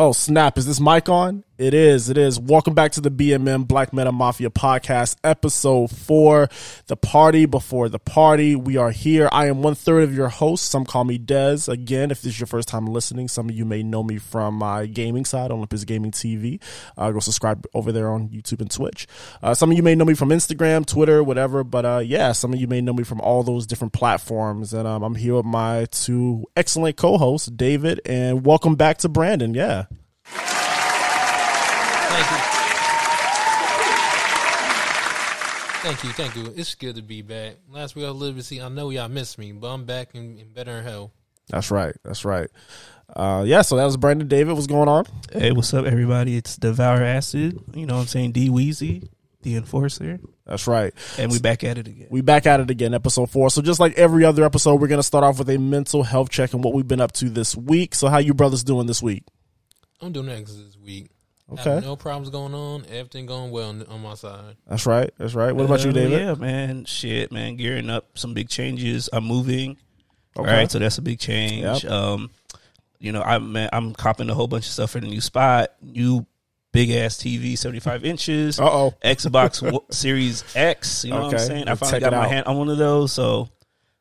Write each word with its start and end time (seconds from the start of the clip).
Oh 0.00 0.12
snap! 0.12 0.56
Is 0.56 0.64
this 0.64 0.78
mic 0.78 1.08
on? 1.08 1.42
It 1.58 1.74
is. 1.74 2.08
It 2.08 2.16
is. 2.16 2.38
Welcome 2.38 2.74
back 2.74 2.92
to 2.92 3.00
the 3.00 3.10
BMM 3.10 3.66
Black 3.66 3.92
Meta 3.92 4.12
Mafia 4.12 4.48
podcast, 4.48 5.16
episode 5.24 5.90
four, 5.90 6.48
the 6.86 6.96
party 6.96 7.46
before 7.46 7.88
the 7.88 7.98
party. 7.98 8.54
We 8.54 8.76
are 8.76 8.92
here. 8.92 9.28
I 9.32 9.48
am 9.48 9.60
one 9.60 9.74
third 9.74 10.04
of 10.04 10.14
your 10.14 10.28
host. 10.28 10.66
Some 10.66 10.84
call 10.84 11.02
me 11.02 11.18
Des. 11.18 11.62
Again, 11.66 12.12
if 12.12 12.22
this 12.22 12.34
is 12.34 12.38
your 12.38 12.46
first 12.46 12.68
time 12.68 12.86
listening, 12.86 13.26
some 13.26 13.48
of 13.48 13.56
you 13.56 13.64
may 13.64 13.82
know 13.82 14.04
me 14.04 14.18
from 14.18 14.54
my 14.54 14.86
gaming 14.86 15.24
side, 15.24 15.50
Olympus 15.50 15.82
Gaming 15.82 16.12
TV. 16.12 16.62
Uh, 16.96 17.10
go 17.10 17.18
subscribe 17.18 17.66
over 17.74 17.90
there 17.90 18.08
on 18.08 18.28
YouTube 18.28 18.60
and 18.60 18.70
Twitch. 18.70 19.08
Uh, 19.42 19.52
some 19.52 19.72
of 19.72 19.76
you 19.76 19.82
may 19.82 19.96
know 19.96 20.04
me 20.04 20.14
from 20.14 20.28
Instagram, 20.28 20.86
Twitter, 20.86 21.24
whatever. 21.24 21.64
But 21.64 21.84
uh, 21.84 22.02
yeah, 22.04 22.30
some 22.30 22.54
of 22.54 22.60
you 22.60 22.68
may 22.68 22.80
know 22.80 22.92
me 22.92 23.02
from 23.02 23.20
all 23.20 23.42
those 23.42 23.66
different 23.66 23.92
platforms. 23.92 24.72
And 24.72 24.86
um, 24.86 25.02
I'm 25.02 25.16
here 25.16 25.34
with 25.34 25.44
my 25.44 25.86
two 25.86 26.44
excellent 26.56 26.96
co-hosts, 26.96 27.48
David, 27.48 28.00
and 28.06 28.46
welcome 28.46 28.76
back 28.76 28.98
to 28.98 29.08
Brandon. 29.08 29.54
Yeah. 29.54 29.86
Thank 32.08 32.30
you. 32.30 32.58
Thank 35.80 36.02
you, 36.02 36.10
thank 36.10 36.34
you. 36.34 36.52
It's 36.56 36.74
good 36.74 36.96
to 36.96 37.02
be 37.02 37.22
back. 37.22 37.54
Last 37.70 37.94
week 37.94 38.04
I 38.04 38.08
was 38.08 38.16
a 38.16 38.24
little 38.24 38.42
see. 38.42 38.60
I 38.60 38.68
know 38.68 38.90
y'all 38.90 39.08
missed 39.08 39.38
me, 39.38 39.52
but 39.52 39.68
I'm 39.68 39.84
back 39.84 40.12
in, 40.12 40.36
in 40.36 40.52
better 40.52 40.82
health. 40.82 41.12
That's 41.50 41.70
right. 41.70 41.94
That's 42.04 42.24
right. 42.24 42.50
Uh, 43.14 43.44
yeah, 43.46 43.62
so 43.62 43.76
that 43.76 43.84
was 43.84 43.96
Brandon 43.96 44.26
David. 44.26 44.54
What's 44.54 44.66
going 44.66 44.88
on? 44.88 45.06
Hey, 45.32 45.52
what's 45.52 45.72
up, 45.72 45.86
everybody? 45.86 46.36
It's 46.36 46.56
Devour 46.56 47.04
Acid. 47.04 47.60
You 47.74 47.86
know 47.86 47.94
what 47.94 48.00
I'm 48.02 48.06
saying? 48.08 48.32
D 48.32 48.50
Weezy, 48.50 49.08
the 49.42 49.54
enforcer. 49.54 50.18
That's 50.44 50.66
right. 50.66 50.92
And 51.16 51.30
we 51.30 51.38
back 51.38 51.62
at 51.62 51.78
it 51.78 51.86
again. 51.86 52.08
We 52.10 52.22
back 52.22 52.46
at 52.46 52.58
it 52.58 52.70
again, 52.70 52.92
episode 52.92 53.30
four. 53.30 53.48
So 53.48 53.62
just 53.62 53.78
like 53.78 53.96
every 53.96 54.24
other 54.24 54.44
episode, 54.44 54.80
we're 54.80 54.88
gonna 54.88 55.04
start 55.04 55.22
off 55.22 55.38
with 55.38 55.48
a 55.48 55.58
mental 55.58 56.02
health 56.02 56.28
check 56.28 56.54
and 56.54 56.64
what 56.64 56.74
we've 56.74 56.88
been 56.88 57.00
up 57.00 57.12
to 57.12 57.28
this 57.28 57.56
week. 57.56 57.94
So 57.94 58.08
how 58.08 58.18
you 58.18 58.34
brothers 58.34 58.64
doing 58.64 58.88
this 58.88 59.00
week? 59.00 59.22
I'm 60.00 60.10
doing 60.10 60.28
excellent 60.28 60.66
this 60.66 60.76
week. 60.76 61.10
Okay. 61.50 61.80
No 61.80 61.96
problems 61.96 62.30
going 62.30 62.54
on. 62.54 62.84
Everything 62.90 63.26
going 63.26 63.50
well 63.50 63.70
on, 63.70 63.82
on 63.86 64.02
my 64.02 64.14
side. 64.14 64.56
That's 64.66 64.84
right. 64.84 65.10
That's 65.16 65.34
right. 65.34 65.52
What 65.52 65.64
about 65.64 65.84
you, 65.84 65.92
David? 65.92 66.20
Yeah, 66.20 66.34
man. 66.34 66.84
Shit, 66.84 67.32
man. 67.32 67.56
Gearing 67.56 67.88
up 67.88 68.18
some 68.18 68.34
big 68.34 68.48
changes. 68.48 69.08
I'm 69.12 69.24
moving. 69.24 69.78
Okay. 70.36 70.48
All 70.48 70.56
right, 70.56 70.70
so 70.70 70.78
that's 70.78 70.98
a 70.98 71.02
big 71.02 71.18
change. 71.18 71.84
Yep. 71.84 71.90
Um, 71.90 72.30
you 72.98 73.12
know, 73.12 73.22
I'm 73.22 73.52
man, 73.52 73.70
I'm 73.72 73.94
copping 73.94 74.28
a 74.30 74.34
whole 74.34 74.48
bunch 74.48 74.66
of 74.66 74.72
stuff 74.72 74.90
for 74.90 75.00
the 75.00 75.06
new 75.06 75.20
spot. 75.20 75.70
New 75.80 76.26
big 76.72 76.90
ass 76.90 77.16
TV, 77.16 77.56
75 77.56 78.04
inches. 78.04 78.60
Uh 78.60 78.70
oh. 78.70 78.94
Xbox 79.02 79.80
Series 79.92 80.44
X. 80.54 81.04
You 81.04 81.12
know 81.12 81.22
what 81.22 81.34
I'm 81.34 81.38
saying? 81.38 81.68
I 81.68 81.74
finally 81.74 82.00
check 82.00 82.10
got 82.10 82.12
my 82.12 82.24
out. 82.24 82.30
hand 82.30 82.46
on 82.46 82.58
one 82.58 82.68
of 82.68 82.78
those. 82.78 83.12
So 83.12 83.48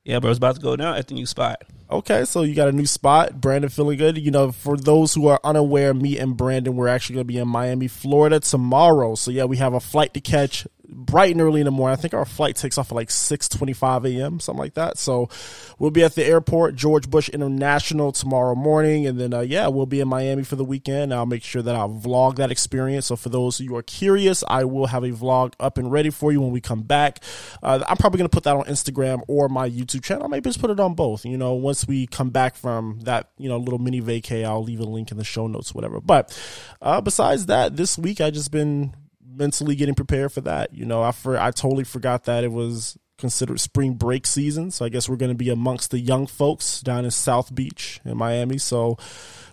yeah, 0.03 0.19
bro, 0.19 0.31
it's 0.31 0.38
about 0.38 0.55
to 0.55 0.61
go 0.61 0.75
down 0.75 0.95
at 0.95 1.08
the 1.08 1.14
new 1.14 1.25
spot. 1.25 1.64
Okay, 1.89 2.25
so 2.25 2.41
you 2.41 2.53
got 2.53 2.67
a 2.67 2.73
new 2.73 2.85
spot. 2.85 3.39
Brandon 3.39 3.69
feeling 3.69 3.97
good. 3.97 4.17
You 4.17 4.30
know, 4.30 4.52
for 4.52 4.75
those 4.75 5.13
who 5.13 5.27
are 5.27 5.39
unaware, 5.41 5.93
me 5.93 6.19
and 6.19 6.35
Brandon, 6.35 6.75
we're 6.75 6.89
actually 6.89 7.16
going 7.16 7.27
to 7.27 7.33
be 7.33 7.38
in 7.38 7.47
Miami, 7.47 7.88
Florida 7.88 8.41
tomorrow. 8.41 9.16
So 9.16 9.31
yeah, 9.31 9.45
we 9.45 9.55
have 9.57 9.73
a 9.73 9.80
flight 9.80 10.13
to 10.13 10.19
catch 10.19 10.67
bright 10.89 11.31
and 11.31 11.41
early 11.41 11.61
in 11.61 11.66
the 11.66 11.71
morning. 11.71 11.97
I 11.97 12.02
think 12.02 12.13
our 12.13 12.25
flight 12.25 12.55
takes 12.55 12.77
off 12.77 12.91
at 12.91 12.95
like 12.95 13.09
6.25 13.09 14.17
a.m., 14.17 14.39
something 14.39 14.59
like 14.59 14.75
that. 14.75 14.97
So 14.97 15.30
we'll 15.80 15.91
be 15.91 16.03
at 16.03 16.16
the 16.16 16.23
airport, 16.23 16.75
George 16.75 17.09
Bush 17.09 17.30
International 17.30 18.11
tomorrow 18.11 18.55
morning. 18.55 19.05
And 19.05 19.19
then, 19.19 19.33
uh, 19.33 19.41
yeah, 19.41 19.67
we'll 19.67 19.85
be 19.85 19.99
in 19.99 20.08
Miami 20.08 20.43
for 20.43 20.55
the 20.55 20.63
weekend. 20.63 21.13
I'll 21.13 21.25
make 21.25 21.43
sure 21.43 21.61
that 21.61 21.75
I'll 21.75 21.89
vlog 21.89 22.38
that 22.38 22.52
experience. 22.52 23.08
So 23.08 23.15
for 23.15 23.30
those 23.30 23.58
who 23.58 23.75
are 23.75 23.83
curious, 23.83 24.43
I 24.47 24.63
will 24.63 24.88
have 24.88 25.03
a 25.03 25.11
vlog 25.11 25.53
up 25.59 25.77
and 25.77 25.91
ready 25.91 26.09
for 26.09 26.31
you 26.31 26.41
when 26.41 26.52
we 26.52 26.61
come 26.61 26.83
back. 26.83 27.23
Uh, 27.61 27.83
I'm 27.88 27.97
probably 27.97 28.19
going 28.19 28.30
to 28.30 28.35
put 28.35 28.43
that 28.43 28.55
on 28.55 28.65
Instagram 28.65 29.23
or 29.27 29.49
my 29.49 29.69
YouTube 29.69 30.03
channel. 30.03 30.27
Maybe 30.30 30.49
just 30.49 30.61
put 30.61 30.69
it 30.69 30.80
on 30.80 30.93
both. 30.93 31.25
You 31.25 31.38
know, 31.38 31.53
once 31.53 31.88
we 31.88 32.08
come 32.08 32.30
back 32.30 32.55
from 32.55 32.99
that, 33.02 33.30
you 33.38 33.49
know, 33.49 33.58
little 33.58 33.80
mini 33.80 34.02
vacay, 34.02 34.45
I'll 34.45 34.63
leave 34.63 34.80
a 34.80 34.85
link 34.85 35.11
in 35.11 35.17
the 35.17 35.23
show 35.23 35.47
notes, 35.47 35.75
whatever. 35.75 35.99
But 35.99 36.38
uh, 36.81 37.02
besides 37.02 37.47
that, 37.47 37.75
this 37.75 37.97
week 37.97 38.21
I 38.21 38.31
just 38.31 38.52
been 38.52 38.93
mentally 39.38 39.75
getting 39.75 39.95
prepared 39.95 40.31
for 40.31 40.41
that. 40.41 40.73
You 40.73 40.85
know, 40.85 41.03
I 41.03 41.11
for 41.11 41.38
I 41.38 41.52
totally 41.52 41.83
forgot 41.83 42.25
that 42.25 42.43
it 42.43 42.52
was 42.52 42.98
considered 43.17 43.59
spring 43.59 43.93
break 43.93 44.27
season. 44.27 44.71
So 44.71 44.86
I 44.86 44.89
guess 44.89 45.09
we're 45.09 45.15
going 45.15 45.31
to 45.31 45.36
be 45.36 45.49
amongst 45.49 45.92
the 45.92 45.99
young 45.99 46.27
folks 46.27 46.81
down 46.81 47.05
in 47.05 47.11
South 47.11 47.53
Beach 47.53 47.99
in 48.05 48.17
Miami. 48.17 48.58
So 48.58 48.98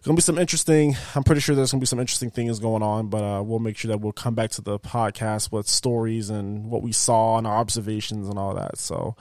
gonna 0.06 0.16
be 0.16 0.22
some 0.22 0.38
interesting. 0.38 0.96
I'm 1.14 1.22
pretty 1.22 1.40
sure 1.40 1.54
there's 1.54 1.72
gonna 1.72 1.80
be 1.80 1.86
some 1.86 2.00
interesting 2.00 2.30
things 2.30 2.58
going 2.58 2.82
on, 2.82 3.08
but 3.08 3.22
uh, 3.22 3.42
we'll 3.42 3.58
make 3.58 3.76
sure 3.76 3.88
that 3.90 3.98
we'll 3.98 4.12
come 4.12 4.34
back 4.34 4.50
to 4.52 4.60
the 4.60 4.78
podcast 4.78 5.50
with 5.52 5.68
stories 5.68 6.30
and 6.30 6.70
what 6.70 6.82
we 6.82 6.92
saw 6.92 7.38
and 7.38 7.46
our 7.46 7.56
observations 7.56 8.28
and 8.28 8.38
all 8.38 8.54
that. 8.54 8.78
So, 8.78 9.16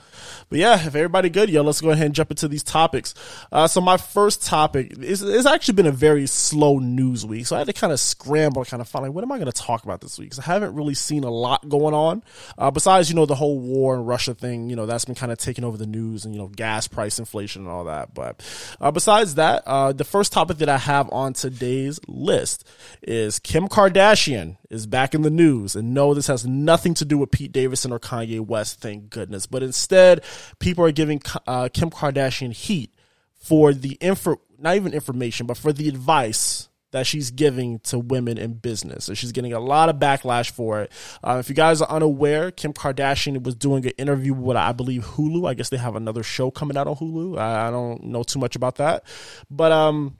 but 0.50 0.60
yeah, 0.60 0.76
if 0.76 0.88
everybody 0.96 1.30
good, 1.30 1.50
yo, 1.50 1.62
let's 1.62 1.80
go 1.80 1.92
ahead 1.92 2.08
and 2.08 2.16
jump 2.16 2.32
into 2.32 2.48
these 2.48 2.64
topics. 2.64 3.14
Uh, 3.52 3.68
so 3.68 3.82
my 3.82 3.98
first 3.98 4.44
topic 4.46 4.98
is 4.98 5.22
it's 5.22 5.46
actually 5.46 5.76
been 5.76 5.86
a 5.86 5.92
very 5.92 6.28
slow 6.28 6.80
news 6.80 7.26
week, 7.26 7.46
so 7.46 7.56
I 7.56 7.60
had 7.60 7.68
to 7.68 7.74
kind 7.74 7.94
of 7.94 8.00
scramble, 8.00 8.66
kind 8.66 8.82
of 8.82 8.88
find 8.88 9.04
like 9.04 9.14
what 9.14 9.24
am 9.24 9.32
I 9.32 9.44
to 9.46 9.52
talk 9.52 9.84
about 9.84 10.02
this 10.02 10.18
week? 10.18 10.30
Because 10.30 10.40
I 10.40 10.54
haven't 10.54 10.76
really 10.76 10.94
seen 10.94 11.24
a 11.24 11.30
lot 11.30 11.68
going 11.68 11.94
on. 11.94 12.24
Uh, 12.58 12.72
besides, 12.72 13.10
you 13.10 13.16
know, 13.16 13.26
the 13.26 13.36
whole 13.36 13.60
war 13.60 13.96
and 13.96 14.08
Russia 14.08 14.34
thing, 14.34 14.70
you 14.70 14.76
know, 14.76 14.86
that's 14.86 15.06
been 15.06 15.16
kind 15.16 15.32
of 15.32 15.38
taking 15.38 15.64
over 15.64 15.78
the 15.78 15.86
news 15.86 16.26
and 16.26 16.34
you 16.34 16.40
know, 16.40 16.48
gas 16.48 16.88
price 16.88 17.20
inflation 17.20 17.64
and 17.64 17.72
all 17.72 17.86
that. 17.86 18.14
But 18.14 18.44
uh, 18.80 18.92
besides 18.92 19.36
that, 19.36 19.64
uh, 19.66 19.94
the 19.94 20.04
first 20.04 20.32
topic 20.32 20.58
that 20.58 20.70
have 20.78 21.10
on 21.12 21.34
today's 21.34 22.00
list 22.08 22.68
is 23.02 23.40
Kim 23.40 23.68
Kardashian 23.68 24.58
is 24.70 24.86
back 24.86 25.14
in 25.14 25.22
the 25.22 25.30
news. 25.30 25.76
And 25.76 25.94
no, 25.94 26.14
this 26.14 26.28
has 26.28 26.46
nothing 26.46 26.94
to 26.96 27.06
do 27.06 27.18
with 27.18 27.32
Pete 27.32 27.52
Davidson 27.52 27.92
or 27.92 28.00
Kanye 28.00 28.40
West, 28.40 28.80
thank 28.80 29.10
goodness. 29.10 29.46
But 29.46 29.64
instead, 29.64 30.24
people 30.60 30.86
are 30.86 30.92
giving 30.92 31.22
uh, 31.48 31.70
Kim 31.74 31.90
Kardashian 31.90 32.54
heat 32.54 32.94
for 33.36 33.74
the 33.74 33.98
info, 34.00 34.42
not 34.58 34.76
even 34.76 34.94
information, 34.94 35.46
but 35.46 35.58
for 35.58 35.74
the 35.74 35.90
advice 35.90 36.70
that 36.94 37.08
she's 37.08 37.32
giving 37.32 37.80
to 37.80 38.00
women 38.00 38.38
in 38.38 38.54
business. 38.54 39.06
So 39.06 39.16
she's 39.16 39.32
getting 39.32 39.52
a 39.52 39.60
lot 39.60 39.90
of 39.90 39.98
backlash 39.98 40.52
for 40.52 40.84
it. 40.84 40.92
Uh, 41.24 41.38
if 41.40 41.50
you 41.50 41.56
guys 41.56 41.82
are 41.82 41.90
unaware, 41.90 42.52
Kim 42.52 42.72
Kardashian 42.72 43.44
was 43.44 43.56
doing 43.56 43.84
an 43.86 43.94
interview 43.98 44.34
with, 44.34 44.56
I 44.56 44.72
believe, 44.72 45.04
Hulu. 45.04 45.50
I 45.50 45.56
guess 45.56 45.70
they 45.70 45.78
have 45.78 45.96
another 45.96 46.22
show 46.22 46.52
coming 46.52 46.78
out 46.78 46.88
on 46.88 46.96
Hulu. 46.96 47.38
I, 47.38 47.68
I 47.68 47.72
don't 47.72 48.04
know 48.04 48.22
too 48.22 48.40
much 48.40 48.56
about 48.56 48.76
that. 48.76 49.04
But, 49.50 49.72
um, 49.72 50.18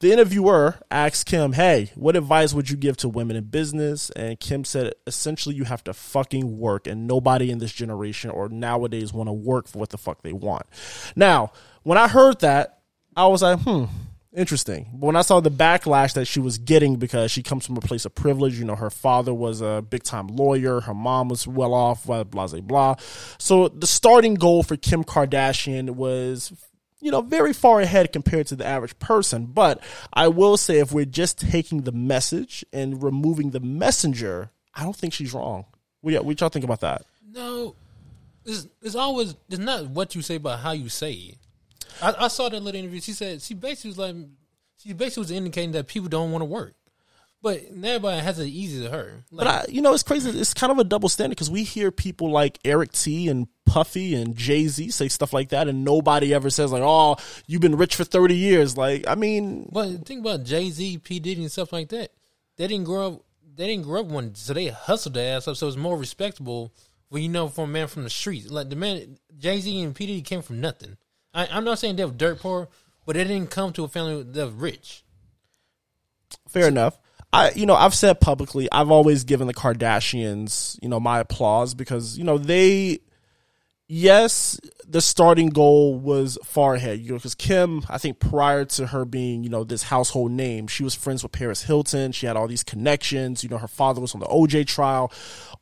the 0.00 0.12
interviewer 0.12 0.76
asked 0.90 1.26
Kim, 1.26 1.52
Hey, 1.52 1.90
what 1.94 2.16
advice 2.16 2.52
would 2.52 2.68
you 2.68 2.76
give 2.76 2.96
to 2.98 3.08
women 3.08 3.36
in 3.36 3.44
business? 3.44 4.10
And 4.10 4.38
Kim 4.38 4.64
said, 4.64 4.94
essentially, 5.06 5.54
you 5.54 5.64
have 5.64 5.84
to 5.84 5.94
fucking 5.94 6.58
work, 6.58 6.86
and 6.86 7.06
nobody 7.06 7.50
in 7.50 7.58
this 7.58 7.72
generation 7.72 8.30
or 8.30 8.48
nowadays 8.48 9.12
want 9.12 9.28
to 9.28 9.32
work 9.32 9.68
for 9.68 9.78
what 9.78 9.90
the 9.90 9.98
fuck 9.98 10.22
they 10.22 10.32
want. 10.32 10.66
Now, 11.14 11.52
when 11.82 11.98
I 11.98 12.08
heard 12.08 12.40
that, 12.40 12.80
I 13.16 13.26
was 13.26 13.42
like, 13.42 13.60
hmm, 13.60 13.84
interesting. 14.34 14.90
But 14.92 15.06
when 15.06 15.16
I 15.16 15.22
saw 15.22 15.40
the 15.40 15.50
backlash 15.50 16.12
that 16.14 16.26
she 16.26 16.40
was 16.40 16.58
getting 16.58 16.96
because 16.96 17.30
she 17.30 17.42
comes 17.42 17.66
from 17.66 17.78
a 17.78 17.80
place 17.80 18.04
of 18.04 18.14
privilege, 18.14 18.58
you 18.58 18.66
know, 18.66 18.76
her 18.76 18.90
father 18.90 19.32
was 19.32 19.62
a 19.62 19.82
big 19.88 20.02
time 20.02 20.28
lawyer, 20.28 20.80
her 20.80 20.94
mom 20.94 21.28
was 21.28 21.46
well 21.46 21.72
off, 21.72 22.04
blah, 22.04 22.24
blah, 22.24 22.46
blah, 22.46 22.60
blah. 22.60 22.94
So 23.38 23.68
the 23.68 23.86
starting 23.86 24.34
goal 24.34 24.62
for 24.62 24.76
Kim 24.76 25.02
Kardashian 25.02 25.90
was 25.90 26.52
you 27.06 27.12
know, 27.12 27.20
very 27.20 27.52
far 27.52 27.80
ahead 27.80 28.12
compared 28.12 28.48
to 28.48 28.56
the 28.56 28.66
average 28.66 28.98
person. 28.98 29.46
But 29.46 29.80
I 30.12 30.26
will 30.26 30.56
say, 30.56 30.80
if 30.80 30.90
we're 30.90 31.04
just 31.04 31.38
taking 31.38 31.82
the 31.82 31.92
message 31.92 32.64
and 32.72 33.00
removing 33.00 33.50
the 33.52 33.60
messenger, 33.60 34.50
I 34.74 34.82
don't 34.82 34.96
think 34.96 35.14
she's 35.14 35.32
wrong. 35.32 35.66
What, 36.00 36.40
y'all- 36.40 36.48
think 36.48 36.64
about 36.64 36.80
that? 36.80 37.02
No, 37.32 37.76
it's, 38.44 38.66
it's 38.82 38.96
always 38.96 39.36
it's 39.48 39.60
not 39.60 39.86
what 39.90 40.16
you 40.16 40.22
say, 40.22 40.38
but 40.38 40.56
how 40.56 40.72
you 40.72 40.88
say 40.88 41.12
it. 41.12 41.38
I, 42.02 42.24
I 42.24 42.28
saw 42.28 42.48
that 42.48 42.60
little 42.60 42.80
interview. 42.80 43.00
She 43.00 43.12
said 43.12 43.40
she 43.40 43.54
basically 43.54 43.90
was 43.90 43.98
like 43.98 44.16
she 44.82 44.92
basically 44.92 45.20
was 45.20 45.30
indicating 45.30 45.70
that 45.72 45.86
people 45.86 46.08
don't 46.08 46.32
want 46.32 46.42
to 46.42 46.46
work, 46.46 46.74
but 47.46 47.62
everybody 47.84 48.20
has 48.20 48.40
it 48.40 48.46
easy 48.46 48.82
to 48.82 48.90
her. 48.90 49.22
Like, 49.30 49.44
But 49.44 49.46
I, 49.46 49.64
you 49.68 49.80
know, 49.80 49.94
it's 49.94 50.02
crazy. 50.02 50.30
It's 50.30 50.52
kind 50.52 50.72
of 50.72 50.78
a 50.78 50.84
double 50.84 51.08
standard 51.08 51.36
because 51.36 51.48
we 51.48 51.62
hear 51.62 51.92
people 51.92 52.28
like 52.32 52.58
Eric 52.64 52.90
T 52.90 53.28
and 53.28 53.46
Puffy 53.64 54.16
and 54.16 54.36
Jay 54.36 54.66
Z 54.66 54.90
say 54.90 55.06
stuff 55.06 55.32
like 55.32 55.50
that, 55.50 55.68
and 55.68 55.84
nobody 55.84 56.34
ever 56.34 56.50
says 56.50 56.72
like, 56.72 56.82
"Oh, 56.84 57.18
you've 57.46 57.60
been 57.60 57.76
rich 57.76 57.94
for 57.94 58.02
thirty 58.02 58.34
years." 58.34 58.76
Like, 58.76 59.06
I 59.06 59.14
mean, 59.14 59.68
But 59.70 60.04
think 60.04 60.22
about 60.22 60.42
Jay 60.42 60.70
Z, 60.70 60.98
P 60.98 61.20
Diddy, 61.20 61.42
and 61.42 61.52
stuff 61.52 61.72
like 61.72 61.90
that. 61.90 62.10
They 62.56 62.66
didn't 62.66 62.86
grow 62.86 63.06
up. 63.06 63.22
They 63.54 63.68
didn't 63.68 63.84
grow 63.84 64.00
up 64.00 64.06
one, 64.06 64.34
so 64.34 64.52
they 64.52 64.66
hustled 64.66 65.14
their 65.14 65.36
ass 65.36 65.46
up. 65.46 65.56
So 65.56 65.68
it's 65.68 65.76
more 65.76 65.96
respectable 65.96 66.72
when 67.10 67.22
you 67.22 67.28
know 67.28 67.46
from 67.46 67.70
a 67.70 67.72
man 67.72 67.86
from 67.86 68.02
the 68.02 68.10
streets. 68.10 68.50
Like 68.50 68.70
the 68.70 68.76
man 68.76 69.18
Jay 69.38 69.60
Z 69.60 69.82
and 69.82 69.94
P 69.94 70.06
Diddy 70.06 70.22
came 70.22 70.42
from 70.42 70.60
nothing. 70.60 70.96
I, 71.32 71.46
I'm 71.46 71.62
not 71.62 71.78
saying 71.78 71.94
they 71.94 72.04
were 72.04 72.10
dirt 72.10 72.40
poor, 72.40 72.68
but 73.04 73.14
they 73.14 73.22
didn't 73.22 73.50
come 73.50 73.72
to 73.74 73.84
a 73.84 73.88
family 73.88 74.24
that 74.24 74.44
was 74.46 74.54
rich. 74.54 75.04
fair 76.48 76.66
enough. 76.66 76.98
I, 77.36 77.50
you 77.54 77.66
know, 77.66 77.74
I've 77.74 77.94
said 77.94 78.18
publicly, 78.20 78.66
I've 78.72 78.90
always 78.90 79.24
given 79.24 79.46
the 79.46 79.54
Kardashians, 79.54 80.78
you 80.80 80.88
know, 80.88 80.98
my 80.98 81.20
applause 81.20 81.74
because, 81.74 82.16
you 82.16 82.24
know, 82.24 82.38
they, 82.38 83.00
yes, 83.88 84.58
the 84.88 85.02
starting 85.02 85.50
goal 85.50 85.98
was 85.98 86.38
far 86.44 86.76
ahead, 86.76 87.00
you 87.00 87.10
know, 87.10 87.16
because 87.16 87.34
Kim, 87.34 87.82
I 87.90 87.98
think 87.98 88.20
prior 88.20 88.64
to 88.64 88.86
her 88.86 89.04
being, 89.04 89.44
you 89.44 89.50
know, 89.50 89.64
this 89.64 89.82
household 89.82 90.32
name, 90.32 90.66
she 90.66 90.82
was 90.82 90.94
friends 90.94 91.22
with 91.22 91.32
Paris 91.32 91.62
Hilton. 91.62 92.12
She 92.12 92.24
had 92.24 92.36
all 92.36 92.48
these 92.48 92.64
connections. 92.64 93.44
You 93.44 93.50
know, 93.50 93.58
her 93.58 93.68
father 93.68 94.00
was 94.00 94.14
on 94.14 94.20
the 94.20 94.26
OJ 94.26 94.66
trial, 94.66 95.12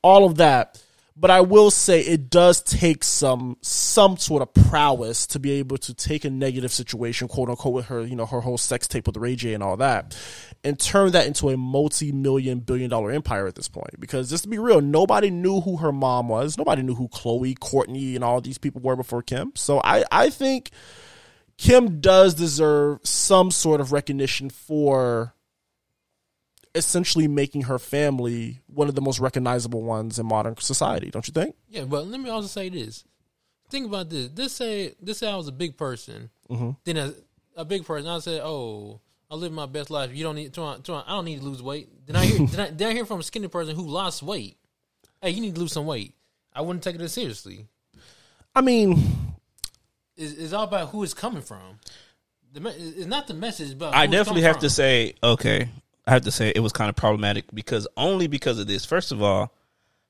all 0.02 0.26
of 0.26 0.36
that. 0.36 0.80
But 1.16 1.30
I 1.30 1.42
will 1.42 1.70
say 1.70 2.00
it 2.00 2.28
does 2.28 2.60
take 2.60 3.04
some 3.04 3.56
some 3.60 4.16
sort 4.16 4.42
of 4.42 4.52
prowess 4.52 5.28
to 5.28 5.38
be 5.38 5.52
able 5.52 5.78
to 5.78 5.94
take 5.94 6.24
a 6.24 6.30
negative 6.30 6.72
situation, 6.72 7.28
quote 7.28 7.48
unquote, 7.48 7.72
with 7.72 7.86
her, 7.86 8.04
you 8.04 8.16
know, 8.16 8.26
her 8.26 8.40
whole 8.40 8.58
sex 8.58 8.88
tape 8.88 9.06
with 9.06 9.16
Ray 9.16 9.36
J 9.36 9.54
and 9.54 9.62
all 9.62 9.76
that, 9.76 10.18
and 10.64 10.78
turn 10.78 11.12
that 11.12 11.28
into 11.28 11.50
a 11.50 11.56
multi-million 11.56 12.58
billion 12.58 12.90
dollar 12.90 13.12
empire 13.12 13.46
at 13.46 13.54
this 13.54 13.68
point. 13.68 14.00
Because 14.00 14.28
just 14.28 14.42
to 14.42 14.50
be 14.50 14.58
real, 14.58 14.80
nobody 14.80 15.30
knew 15.30 15.60
who 15.60 15.76
her 15.76 15.92
mom 15.92 16.28
was. 16.28 16.58
Nobody 16.58 16.82
knew 16.82 16.96
who 16.96 17.06
Khloé, 17.06 17.56
Kourtney, 17.58 18.16
and 18.16 18.24
all 18.24 18.40
these 18.40 18.58
people 18.58 18.80
were 18.80 18.96
before 18.96 19.22
Kim. 19.22 19.52
So 19.54 19.80
I, 19.84 20.04
I 20.10 20.30
think 20.30 20.72
Kim 21.56 22.00
does 22.00 22.34
deserve 22.34 22.98
some 23.04 23.52
sort 23.52 23.80
of 23.80 23.92
recognition 23.92 24.50
for 24.50 25.32
essentially 26.74 27.28
making 27.28 27.62
her 27.62 27.78
family 27.78 28.60
one 28.66 28.88
of 28.88 28.94
the 28.94 29.00
most 29.00 29.20
recognizable 29.20 29.82
ones 29.82 30.18
in 30.18 30.26
modern 30.26 30.56
society, 30.58 31.10
don't 31.10 31.26
you 31.28 31.32
think? 31.32 31.54
Yeah, 31.68 31.84
but 31.84 32.06
let 32.06 32.20
me 32.20 32.30
also 32.30 32.48
say 32.48 32.68
this. 32.68 33.04
Think 33.70 33.86
about 33.86 34.10
this. 34.10 34.28
This 34.28 34.52
say 34.52 34.94
this 35.00 35.18
say 35.18 35.30
I 35.30 35.36
was 35.36 35.48
a 35.48 35.52
big 35.52 35.76
person. 35.76 36.30
Mm-hmm. 36.50 36.70
Then 36.84 36.96
a, 36.96 37.14
a 37.56 37.64
big 37.64 37.84
person. 37.84 38.08
I 38.08 38.18
said, 38.18 38.40
"Oh, 38.44 39.00
I 39.30 39.36
live 39.36 39.52
my 39.52 39.66
best 39.66 39.90
life. 39.90 40.14
You 40.14 40.24
don't 40.24 40.34
need. 40.36 40.52
To, 40.54 40.78
to, 40.82 40.94
I 40.94 41.08
don't 41.08 41.24
need 41.24 41.38
to 41.40 41.44
lose 41.44 41.62
weight." 41.62 41.88
Then 42.06 42.16
I 42.16 42.26
hear. 42.26 42.46
then, 42.46 42.60
I, 42.60 42.70
then 42.70 42.88
I 42.90 42.92
hear 42.92 43.06
from 43.06 43.20
a 43.20 43.22
skinny 43.22 43.48
person 43.48 43.74
who 43.74 43.82
lost 43.82 44.22
weight. 44.22 44.58
Hey, 45.22 45.30
you 45.30 45.40
need 45.40 45.54
to 45.54 45.60
lose 45.60 45.72
some 45.72 45.86
weight. 45.86 46.14
I 46.52 46.60
wouldn't 46.60 46.84
take 46.84 46.94
it 46.94 47.00
as 47.00 47.12
seriously. 47.12 47.66
I 48.54 48.60
mean, 48.60 49.02
It's, 50.16 50.32
it's 50.32 50.52
all 50.52 50.64
about 50.64 50.90
who 50.90 51.02
it's 51.02 51.14
coming 51.14 51.42
from. 51.42 51.80
The 52.52 52.68
it's 52.68 53.06
not 53.06 53.26
the 53.26 53.34
message, 53.34 53.76
but 53.76 53.94
I 53.94 54.06
definitely 54.06 54.42
have 54.42 54.56
from. 54.56 54.62
to 54.62 54.70
say, 54.70 55.14
okay, 55.22 55.68
I 56.06 56.12
have 56.12 56.22
to 56.22 56.30
say 56.30 56.52
it 56.54 56.60
was 56.60 56.72
kind 56.72 56.88
of 56.90 56.96
problematic 56.96 57.44
because 57.54 57.86
only 57.96 58.26
because 58.26 58.58
of 58.58 58.66
this. 58.66 58.84
First 58.84 59.10
of 59.12 59.22
all, 59.22 59.52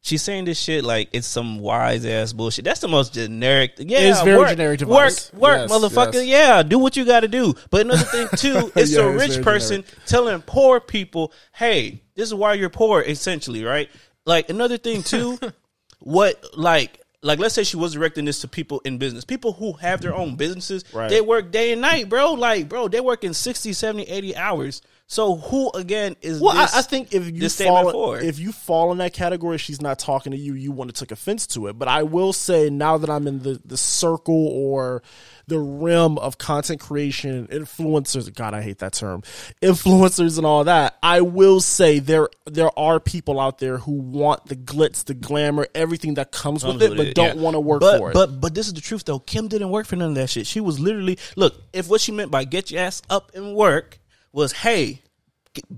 she's 0.00 0.23
saying 0.23 0.44
this 0.44 0.58
shit 0.58 0.85
like 0.85 1.08
it's 1.12 1.26
some 1.26 1.61
wise 1.61 2.05
ass 2.05 2.32
bullshit. 2.32 2.64
That's 2.64 2.81
the 2.81 2.88
most 2.88 3.14
generic. 3.14 3.75
Yeah, 3.79 3.99
It 4.00 4.05
is 4.11 4.20
very 4.23 4.38
work, 4.38 4.49
generic 4.50 4.81
Work, 4.81 4.88
device. 4.88 5.32
work, 5.32 5.58
Yes, 5.61 5.70
motherfucker. 5.70 6.14
yes. 6.14 6.26
Yeah, 6.26 6.62
do 6.64 6.79
what 6.81 6.96
you 6.96 7.05
got 7.05 7.20
to 7.20 7.29
do. 7.29 7.55
But 7.70 7.82
another 7.82 8.02
thing 8.05 8.29
too, 8.37 8.73
it's 8.75 8.91
Yeah, 8.93 9.02
a 9.02 9.11
rich 9.11 9.32
very 9.32 9.44
person 9.44 9.85
telling 10.06 10.43
poor 10.43 10.81
people, 10.81 11.32
"Hey, 11.52 12.02
this 12.17 12.26
is 12.29 12.35
why 12.35 12.55
you're 12.55 12.70
poor." 12.70 13.00
Essentially, 13.02 13.62
right? 13.64 13.88
Like 14.26 14.50
another 14.50 14.79
thing 14.79 15.02
too, 15.05 15.38
what 16.00 16.43
like. 16.58 17.00
Like 17.23 17.38
let's 17.38 17.55
say 17.55 17.64
she 17.64 17.79
was 17.79 17.94
directing 17.94 18.26
this 18.26 18.40
to 18.43 18.49
people 18.49 18.82
in 18.85 18.99
business. 18.99 19.25
People 19.25 19.55
who 19.55 19.73
have 19.75 20.02
their 20.02 20.14
own 20.14 20.37
businesses, 20.37 20.85
Right. 20.93 21.08
they 21.08 21.23
work 21.23 21.50
day 21.52 21.73
and 21.73 21.81
night, 21.81 22.11
bro. 22.11 22.35
Like, 22.35 22.69
bro, 22.69 22.87
they 22.88 23.00
work 23.00 23.25
in 23.25 23.32
60, 23.32 23.73
70, 23.73 24.02
80 24.02 24.37
hours. 24.37 24.82
So 25.06 25.37
who 25.37 25.71
again 25.73 26.17
is 26.23 26.41
well, 26.41 26.55
this? 26.55 26.75
I, 26.75 26.79
I 26.79 26.83
think 26.83 27.12
if 27.12 27.31
you 27.31 27.49
fall 27.51 27.91
for? 27.93 28.19
if 28.19 28.39
you 28.39 28.53
fall 28.53 28.91
in 28.91 28.99
that 28.99 29.12
category, 29.12 29.59
she's 29.59 29.83
not 29.83 29.99
talking 29.99 30.33
to 30.33 30.39
you. 30.39 30.55
You 30.55 30.73
want 30.73 30.95
to 30.95 30.99
take 30.99 31.12
offense 31.12 31.47
to 31.49 31.67
it. 31.67 31.79
But 31.79 31.89
I 31.89 32.05
will 32.05 32.33
say 32.33 32.71
now 32.71 32.97
that 32.97 33.11
I'm 33.11 33.27
in 33.27 33.41
the 33.41 33.61
the 33.65 33.77
circle 33.77 34.49
or 34.49 35.03
the 35.47 35.59
realm 35.59 36.17
of 36.17 36.39
content 36.39 36.81
creation, 36.81 37.47
influencers. 37.49 38.35
God, 38.35 38.55
I 38.55 38.62
hate 38.62 38.79
that 38.79 38.95
term. 38.95 39.23
Influencers 39.61 40.39
and 40.39 40.47
all 40.47 40.65
that. 40.65 40.97
I 41.03 41.21
will 41.21 41.61
say 41.61 41.99
there 41.99 42.31
there 42.47 42.77
are 42.79 42.99
people 42.99 43.39
out 43.39 43.59
there 43.59 43.77
who 43.77 43.93
want 43.93 44.47
the 44.47 44.57
glitz, 44.57 45.05
the 45.05 45.15
glamour, 45.15 45.69
everything 45.75 46.15
that 46.15 46.33
comes, 46.33 46.65
with 46.65 46.83
it, 46.83 46.97
but 46.97 47.09
it, 47.09 47.15
don't 47.15 47.37
yeah. 47.37 47.43
want 47.43 47.55
to 47.55 47.61
work 47.61 47.81
but, 47.81 47.99
for 47.99 48.11
it. 48.11 48.15
But 48.15 48.41
but 48.41 48.55
this 48.55 48.69
is 48.69 48.73
the 48.73 48.81
truth 48.81 49.05
though. 49.05 49.19
Kim 49.19 49.49
didn't 49.49 49.69
work 49.69 49.87
for 49.87 49.97
none 49.97 50.11
of 50.11 50.15
that 50.15 50.31
shit. 50.31 50.47
She 50.47 50.61
was 50.61 50.81
literally 50.81 51.19
look. 51.37 51.55
If 51.75 51.89
what 51.89 52.00
she 52.00 52.11
meant 52.11 52.31
by 52.31 52.45
get 52.45 52.71
your 52.71 52.81
ass 52.81 53.03
up 53.11 53.33
and 53.35 53.55
work 53.55 53.99
was 54.35 54.53
hey, 54.53 55.01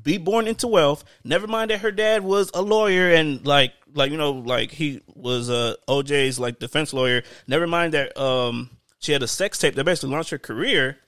be 0.03 0.19
born 0.19 0.49
into 0.49 0.67
wealth. 0.67 1.05
Never 1.23 1.47
mind 1.47 1.71
that 1.71 1.81
her 1.81 1.93
dad 1.93 2.25
was 2.25 2.51
a 2.55 2.63
lawyer 2.63 3.13
and 3.13 3.47
like 3.47 3.73
like 3.95 4.11
you 4.11 4.17
know 4.17 4.33
like 4.33 4.71
he 4.71 5.03
was 5.15 5.51
uh 5.51 5.75
OJ's 5.87 6.41
like 6.41 6.59
defense 6.59 6.93
lawyer. 6.93 7.23
Never 7.47 7.67
mind 7.67 7.95
that 7.95 8.17
um 8.19 8.71
she 8.99 9.13
had 9.13 9.23
a 9.23 9.29
sex 9.29 9.59
tape 9.59 9.75
that 9.75 9.85
basically 9.85 10.11
launched 10.11 10.31
her 10.31 10.39
career. 10.39 10.99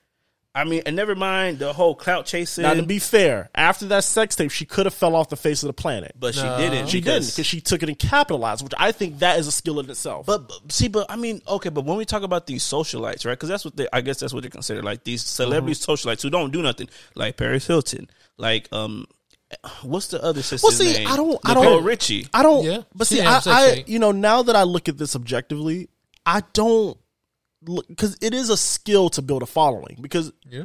I 0.55 0.63
mean, 0.63 0.81
and 0.87 0.95
never 0.95 1.13
mind 1.15 1.59
the 1.59 1.73
whole 1.73 1.93
clout 1.93 2.25
chasing. 2.25 2.63
now, 2.63 2.73
to 2.73 2.81
be 2.83 2.97
fair, 2.97 3.49
after 3.53 3.85
that 3.87 4.03
sex 4.03 4.35
tape, 4.35 4.49
she 4.49 4.65
could 4.65 4.87
have 4.87 4.93
fell 4.95 5.15
off 5.15 5.29
the 5.29 5.35
face 5.37 5.61
of 5.61 5.67
the 5.67 5.73
planet. 5.73 6.13
but 6.19 6.33
she 6.33 6.41
didn't. 6.41 6.87
she 6.87 7.01
didn't 7.01 7.27
because 7.27 7.45
she 7.45 7.61
took 7.61 7.83
it 7.83 7.87
and 7.89 7.97
capitalized, 7.99 8.63
which 8.63 8.73
I 8.77 8.91
think 8.91 9.19
that 9.19 9.37
is 9.39 9.45
a 9.47 9.51
skill 9.51 9.79
in 9.79 9.89
itself. 9.89 10.25
But, 10.25 10.47
but 10.49 10.71
see, 10.71 10.87
but 10.87 11.05
I 11.09 11.15
mean, 11.17 11.41
okay, 11.47 11.69
but 11.69 11.85
when 11.85 11.97
we 11.97 12.03
talk 12.05 12.23
about 12.23 12.47
these 12.47 12.63
socialites, 12.63 13.25
right? 13.25 13.33
Because 13.33 13.49
that's 13.49 13.63
what 13.63 13.75
they, 13.75 13.87
I 13.93 14.01
guess 14.01 14.19
that's 14.19 14.33
what 14.33 14.41
they're 14.41 14.49
considered, 14.49 14.83
like 14.83 15.03
these 15.03 15.23
celebrity 15.23 15.75
Mm-hmm. 15.79 15.91
socialites 16.09 16.23
who 16.23 16.31
don't 16.31 16.51
do 16.51 16.61
nothing, 16.63 16.89
like 17.15 17.37
Paris 17.37 17.67
Hilton, 17.67 18.09
like 18.37 18.67
um, 18.71 19.05
what's 19.83 20.07
the 20.07 20.21
other 20.23 20.41
sister's 20.41 20.63
well, 20.63 20.71
see, 20.71 20.93
name? 20.93 21.07
I 21.07 21.15
don't- 21.15 21.39
I 21.45 21.49
Nicole 21.53 21.63
don't- 21.77 21.83
Richie. 21.83 22.27
I 22.33 22.41
don't. 22.43 22.65
Yeah, 22.65 22.81
but 22.95 23.05
see, 23.07 23.21
I, 23.21 23.39
I, 23.45 23.83
you 23.85 23.99
know, 23.99 24.11
now 24.11 24.41
that 24.43 24.55
I 24.55 24.63
look 24.63 24.89
at 24.89 24.97
this 24.97 25.15
objectively, 25.15 25.89
I 26.25 26.41
don't 26.53 26.87
look 26.87 26.97
because 27.61 28.17
it 28.21 28.33
is 28.33 28.49
a 28.49 28.55
skill 28.55 29.09
to 29.09 29.21
build 29.21 29.43
a 29.43 29.45
following. 29.45 29.97
Because 29.99 30.31
Yeah. 30.49 30.63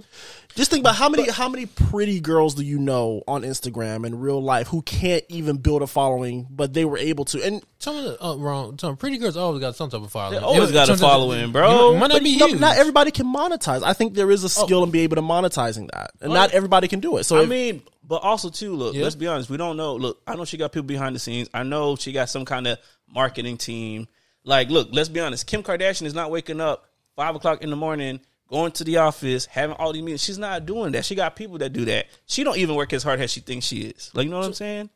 just 0.55 0.71
think 0.71 0.83
about 0.83 0.95
how 0.95 1.09
many 1.09 1.29
how 1.29 1.49
many 1.49 1.67
pretty 1.67 2.21
girls 2.21 2.55
do 2.55 2.63
you 2.63 2.79
know 2.79 3.23
on 3.27 3.43
Instagram 3.43 4.07
in 4.07 4.21
real 4.21 4.41
life 4.41 4.69
who 4.69 4.81
can't 4.83 5.25
even 5.29 5.57
build 5.57 5.83
a 5.83 5.87
following, 5.89 6.47
but 6.51 6.73
they 6.73 6.85
were 6.85 6.97
able 6.99 7.25
to. 7.27 7.43
And 7.45 7.63
Some 7.79 7.97
of 7.97 8.05
the 8.05 8.25
uh, 8.25 8.37
wrong. 8.37 8.79
Some 8.79 8.97
pretty 8.97 9.19
girls 9.19 9.37
always 9.37 9.61
got 9.61 9.75
some 9.77 9.91
type 9.91 10.03
of 10.03 10.11
following. 10.13 10.41
They 10.41 10.47
always 10.47 10.71
It- 10.71 10.75
got 10.75 10.89
a 10.89 10.97
following, 10.97 11.51
bro. 11.53 11.95
It 11.95 11.99
might 11.99 12.09
not 12.11 12.23
be 12.23 12.37
no, 12.37 12.47
not 12.47 12.77
everybody 12.79 13.11
can 13.11 13.27
monetize. 13.27 13.83
I 13.83 13.93
think 13.93 14.15
there 14.15 14.31
is 14.31 14.45
a 14.45 14.49
skill 14.49 14.85
in 14.85 14.91
being 14.91 15.05
able 15.05 15.17
to 15.17 15.23
monetizing 15.23 15.91
that, 15.93 16.13
and 16.21 16.33
not 16.33 16.53
everybody 16.53 16.87
can 16.89 17.01
do 17.01 17.17
it. 17.17 17.25
So 17.25 17.39
I 17.39 17.43
if- 17.43 17.49
mean, 17.49 17.83
but 18.07 18.23
also 18.23 18.51
too, 18.51 18.77
look, 18.77 18.95
Yeah. 18.95 19.03
let's 19.03 19.17
be 19.17 19.27
honest, 19.27 19.51
we 19.51 19.57
don't 19.57 19.77
know. 19.77 19.97
Look, 19.97 20.21
I 20.27 20.37
know 20.37 20.45
she 20.45 20.57
got 20.59 20.71
people 20.73 20.87
behind 20.87 21.17
the 21.17 21.21
scenes. 21.21 21.49
I 21.53 21.63
know 21.65 21.97
she 21.97 22.13
got 22.13 22.31
some 22.31 22.45
kind 22.45 22.67
of 22.69 22.79
marketing 23.13 23.57
team. 23.57 24.07
Like, 24.45 24.71
look, 24.71 24.89
let's 24.93 25.09
be 25.09 25.21
honest. 25.21 25.47
Kim 25.47 25.63
Kardashian 25.63 26.07
is 26.07 26.15
not 26.15 26.31
waking 26.31 26.61
up 26.61 26.87
five 27.17 27.35
o'clock 27.35 27.63
in 27.63 27.71
the 27.71 27.77
morning, 27.77 28.21
going 28.49 28.73
to 28.73 28.85
the 28.85 28.99
office, 28.99 29.47
having 29.47 29.77
all 29.77 29.93
these 29.93 30.03
meetings. 30.03 30.23
She's 30.23 30.39
not 30.39 30.67
doing 30.67 30.93
that. 30.93 31.05
She 31.05 31.15
got 31.15 31.35
people 31.35 31.59
that 31.59 31.73
do 31.73 31.85
that. 31.87 32.07
She 32.27 32.45
don't 32.45 32.59
even 32.59 32.75
work 32.75 32.93
as 32.93 33.03
hard 33.03 33.21
as 33.21 33.31
she 33.31 33.41
thinks 33.41 33.67
she 33.67 33.83
is. 33.83 34.11
Like, 34.15 34.25
you 34.25 34.31
know 34.31 34.39
what 34.39 34.47
I'm 34.47 34.53
saying? 34.55 34.91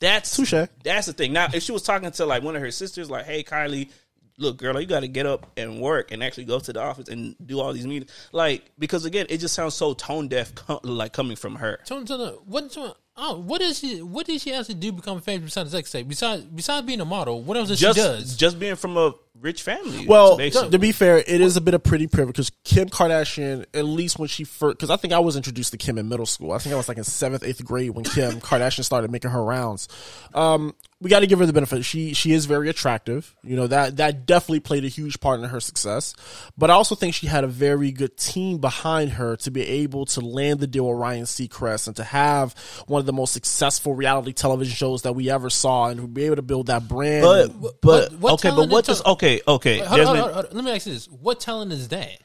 That's 0.00 0.34
Touche. 0.34 0.54
That's 0.82 1.06
the 1.06 1.12
thing. 1.12 1.32
Now, 1.32 1.48
if 1.52 1.62
she 1.62 1.72
was 1.72 1.82
talking 1.82 2.10
to 2.10 2.26
like 2.26 2.42
one 2.42 2.56
of 2.56 2.62
her 2.62 2.70
sisters, 2.70 3.10
like, 3.10 3.26
"Hey, 3.26 3.44
Kylie, 3.44 3.90
look, 4.38 4.56
girl, 4.56 4.80
you 4.80 4.86
got 4.86 5.00
to 5.00 5.08
get 5.08 5.26
up 5.26 5.46
and 5.58 5.78
work 5.78 6.10
and 6.10 6.24
actually 6.24 6.46
go 6.46 6.58
to 6.58 6.72
the 6.72 6.80
office 6.80 7.08
and 7.08 7.36
do 7.44 7.60
all 7.60 7.74
these 7.74 7.86
meetings," 7.86 8.10
like 8.32 8.64
because 8.78 9.04
again, 9.04 9.26
it 9.28 9.38
just 9.38 9.54
sounds 9.54 9.74
so 9.74 9.92
tone 9.92 10.28
deaf, 10.28 10.52
like 10.84 11.12
coming 11.12 11.36
from 11.36 11.56
her. 11.56 11.78
Me, 11.82 11.84
tell 12.06 12.82
what, 12.82 12.96
oh, 13.20 13.38
what 13.38 13.60
is 13.62 13.78
she? 13.78 14.02
What 14.02 14.26
did 14.26 14.40
she 14.40 14.52
actually 14.52 14.74
do 14.76 14.88
to 14.88 14.96
become 14.96 15.20
famous 15.20 15.44
besides 15.54 15.70
sex 15.70 15.92
tape? 15.92 16.08
Besides, 16.08 16.42
besides 16.44 16.86
being 16.86 17.00
a 17.00 17.04
model, 17.04 17.42
what 17.42 17.56
else 17.56 17.68
does 17.68 17.78
just 17.78 17.98
she 17.98 18.02
does? 18.02 18.36
just 18.36 18.58
being 18.58 18.76
from 18.76 18.96
a 18.96 19.12
rich 19.38 19.62
family. 19.62 20.06
Well, 20.06 20.36
basically. 20.36 20.70
to 20.70 20.78
be 20.78 20.92
fair, 20.92 21.18
it 21.18 21.40
is 21.40 21.56
a 21.56 21.60
bit 21.60 21.74
of 21.74 21.82
pretty 21.82 22.06
privilege 22.06 22.36
because 22.36 22.50
Kim 22.64 22.88
Kardashian, 22.88 23.64
at 23.74 23.84
least 23.84 24.18
when 24.18 24.28
she 24.28 24.44
first, 24.44 24.76
because 24.78 24.90
I 24.90 24.96
think 24.96 25.12
I 25.12 25.18
was 25.18 25.36
introduced 25.36 25.72
to 25.72 25.78
Kim 25.78 25.98
in 25.98 26.08
middle 26.08 26.26
school. 26.26 26.52
I 26.52 26.58
think 26.58 26.74
I 26.74 26.76
was 26.76 26.88
like 26.88 26.98
in 26.98 27.04
seventh, 27.04 27.42
eighth 27.42 27.64
grade 27.64 27.90
when 27.90 28.04
Kim 28.04 28.32
Kardashian 28.40 28.84
started 28.84 29.10
making 29.10 29.30
her 29.30 29.42
rounds. 29.42 29.88
Um, 30.34 30.74
we 31.02 31.08
got 31.08 31.20
to 31.20 31.26
give 31.26 31.38
her 31.38 31.46
the 31.46 31.54
benefit. 31.54 31.82
She 31.86 32.12
she 32.12 32.32
is 32.32 32.44
very 32.44 32.68
attractive. 32.68 33.34
You 33.42 33.56
know 33.56 33.66
that 33.68 33.96
that 33.96 34.26
definitely 34.26 34.60
played 34.60 34.84
a 34.84 34.88
huge 34.88 35.18
part 35.20 35.40
in 35.40 35.48
her 35.48 35.58
success. 35.60 36.14
But 36.58 36.70
I 36.70 36.74
also 36.74 36.94
think 36.94 37.14
she 37.14 37.26
had 37.26 37.42
a 37.42 37.46
very 37.46 37.90
good 37.90 38.18
team 38.18 38.58
behind 38.58 39.12
her 39.12 39.36
to 39.36 39.50
be 39.50 39.62
able 39.66 40.04
to 40.06 40.20
land 40.20 40.60
the 40.60 40.66
deal 40.66 40.86
with 40.86 40.98
Ryan 40.98 41.24
Seacrest 41.24 41.86
and 41.86 41.96
to 41.96 42.04
have 42.04 42.52
one 42.86 43.00
of 43.00 43.06
the 43.06 43.14
most 43.14 43.32
successful 43.32 43.94
reality 43.94 44.34
television 44.34 44.74
shows 44.74 45.00
that 45.02 45.14
we 45.14 45.30
ever 45.30 45.48
saw, 45.48 45.86
and 45.86 46.00
to 46.02 46.06
be 46.06 46.24
able 46.24 46.36
to 46.36 46.42
build 46.42 46.66
that 46.66 46.86
brand. 46.86 47.22
but 47.22 47.80
but 47.80 48.12
what- 48.12 48.20
what 48.20 48.32
okay, 48.34 48.50
but 48.50 48.68
what 48.68 48.84
does 48.84 49.00
ta- 49.00 49.12
okay 49.20 49.40
okay? 49.46 49.78
Hold 49.78 49.90
on, 49.90 49.96
Jasmine- 49.98 50.06
hold 50.06 50.28
on, 50.28 50.34
hold 50.34 50.46
on. 50.46 50.56
Let 50.56 50.64
me 50.64 50.70
ask 50.72 50.86
you 50.86 50.92
this: 50.94 51.06
What 51.06 51.40
talent 51.40 51.72
is 51.72 51.88
that? 51.88 52.18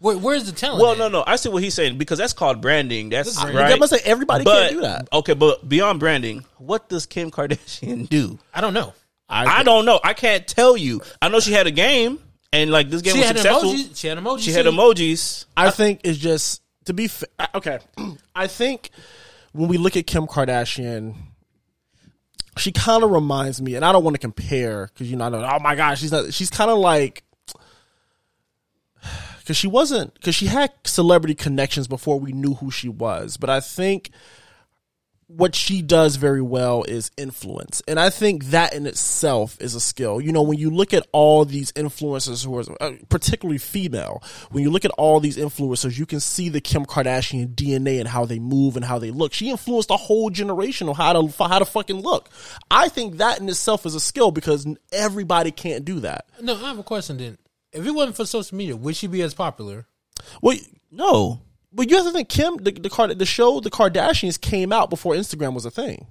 Where, 0.00 0.16
where's 0.16 0.46
the 0.46 0.52
talent? 0.52 0.80
Well, 0.82 0.92
at? 0.92 0.98
no, 0.98 1.08
no. 1.08 1.24
I 1.26 1.36
see 1.36 1.50
what 1.50 1.62
he's 1.62 1.74
saying 1.74 1.98
because 1.98 2.18
that's 2.18 2.32
called 2.32 2.62
branding. 2.62 3.10
That's 3.10 3.36
That's 3.36 3.54
right. 3.54 3.72
I 3.72 3.76
must 3.76 3.92
say 3.92 4.00
everybody 4.02 4.44
but, 4.44 4.60
can't 4.60 4.72
do 4.72 4.80
that. 4.80 5.08
Okay, 5.12 5.34
but 5.34 5.68
beyond 5.68 6.00
branding, 6.00 6.46
what 6.56 6.88
does 6.88 7.04
Kim 7.04 7.30
Kardashian 7.30 8.08
do? 8.08 8.38
I 8.54 8.62
don't 8.62 8.72
know. 8.72 8.94
I, 9.28 9.62
don't 9.62 9.84
know. 9.84 10.00
I 10.02 10.14
can't 10.14 10.46
tell 10.46 10.76
you. 10.76 11.02
I 11.22 11.28
know 11.28 11.38
she 11.38 11.52
had 11.52 11.66
a 11.66 11.70
game, 11.70 12.18
and 12.52 12.70
like 12.70 12.90
this 12.90 13.02
game 13.02 13.12
She 13.12 13.18
was 13.20 13.28
had 13.28 13.36
successful. 13.36 13.72
emojis. 13.72 13.96
She 13.96 14.08
had 14.08 14.18
emojis. 14.18 14.40
She 14.40 14.52
had 14.52 14.64
too. 14.64 14.72
emojis. 14.72 15.44
I 15.56 15.70
think 15.70 16.00
it's 16.02 16.18
just 16.18 16.62
to 16.86 16.94
be 16.94 17.06
fa- 17.06 17.26
okay. 17.54 17.78
I 18.34 18.46
think 18.48 18.90
when 19.52 19.68
we 19.68 19.78
look 19.78 19.96
at 19.96 20.06
Kim 20.06 20.26
Kardashian, 20.26 21.14
she 22.56 22.72
kind 22.72 23.02
of 23.02 23.10
reminds 23.10 23.60
me, 23.60 23.74
and 23.74 23.84
I 23.84 23.92
don't 23.92 24.04
want 24.04 24.14
to 24.14 24.20
compare 24.20 24.90
because 24.92 25.10
you 25.10 25.16
know, 25.16 25.26
I 25.26 25.30
don't 25.30 25.42
know, 25.42 25.50
oh 25.52 25.60
my 25.60 25.74
gosh, 25.74 26.00
she's 26.00 26.12
not. 26.12 26.32
She's 26.32 26.50
kind 26.50 26.70
of 26.70 26.78
like 26.78 27.24
because 29.38 29.56
she 29.56 29.68
wasn't 29.68 30.14
because 30.14 30.34
she 30.34 30.46
had 30.46 30.72
celebrity 30.84 31.34
connections 31.34 31.88
before 31.88 32.20
we 32.20 32.32
knew 32.32 32.54
who 32.54 32.70
she 32.70 32.88
was, 32.88 33.36
but 33.36 33.50
I 33.50 33.60
think 33.60 34.10
what 35.36 35.54
she 35.54 35.80
does 35.80 36.16
very 36.16 36.42
well 36.42 36.82
is 36.82 37.10
influence. 37.16 37.80
And 37.86 38.00
I 38.00 38.10
think 38.10 38.46
that 38.46 38.74
in 38.74 38.86
itself 38.86 39.56
is 39.60 39.76
a 39.76 39.80
skill. 39.80 40.20
You 40.20 40.32
know, 40.32 40.42
when 40.42 40.58
you 40.58 40.70
look 40.70 40.92
at 40.92 41.06
all 41.12 41.44
these 41.44 41.70
influencers 41.72 42.44
who 42.44 42.58
are 42.58 42.64
uh, 42.80 42.96
particularly 43.08 43.58
female, 43.58 44.22
when 44.50 44.64
you 44.64 44.70
look 44.70 44.84
at 44.84 44.90
all 44.92 45.20
these 45.20 45.36
influencers, 45.36 45.96
you 45.96 46.04
can 46.04 46.18
see 46.18 46.48
the 46.48 46.60
Kim 46.60 46.84
Kardashian 46.84 47.54
DNA 47.54 48.00
and 48.00 48.08
how 48.08 48.24
they 48.24 48.40
move 48.40 48.74
and 48.74 48.84
how 48.84 48.98
they 48.98 49.12
look. 49.12 49.32
She 49.32 49.50
influenced 49.50 49.90
a 49.90 49.96
whole 49.96 50.30
generation 50.30 50.88
on 50.88 50.96
how 50.96 51.12
to 51.12 51.44
how 51.44 51.60
to 51.60 51.64
fucking 51.64 52.00
look. 52.00 52.28
I 52.70 52.88
think 52.88 53.18
that 53.18 53.40
in 53.40 53.48
itself 53.48 53.86
is 53.86 53.94
a 53.94 54.00
skill 54.00 54.32
because 54.32 54.66
everybody 54.92 55.52
can't 55.52 55.84
do 55.84 56.00
that. 56.00 56.26
No, 56.40 56.56
I 56.56 56.68
have 56.68 56.78
a 56.78 56.82
question 56.82 57.18
then. 57.18 57.38
If 57.72 57.86
it 57.86 57.92
wasn't 57.92 58.16
for 58.16 58.26
social 58.26 58.56
media, 58.56 58.74
would 58.76 58.96
she 58.96 59.06
be 59.06 59.22
as 59.22 59.32
popular? 59.34 59.86
Well, 60.42 60.56
No. 60.90 61.42
But 61.72 61.90
you 61.90 61.96
have 61.96 62.06
to 62.06 62.12
think 62.12 62.28
Kim 62.28 62.56
the 62.56 62.72
the, 62.72 62.90
Card- 62.90 63.18
the 63.18 63.26
show 63.26 63.60
the 63.60 63.70
Kardashians 63.70 64.40
came 64.40 64.72
out 64.72 64.90
before 64.90 65.14
Instagram 65.14 65.54
was 65.54 65.64
a 65.64 65.70
thing. 65.70 66.06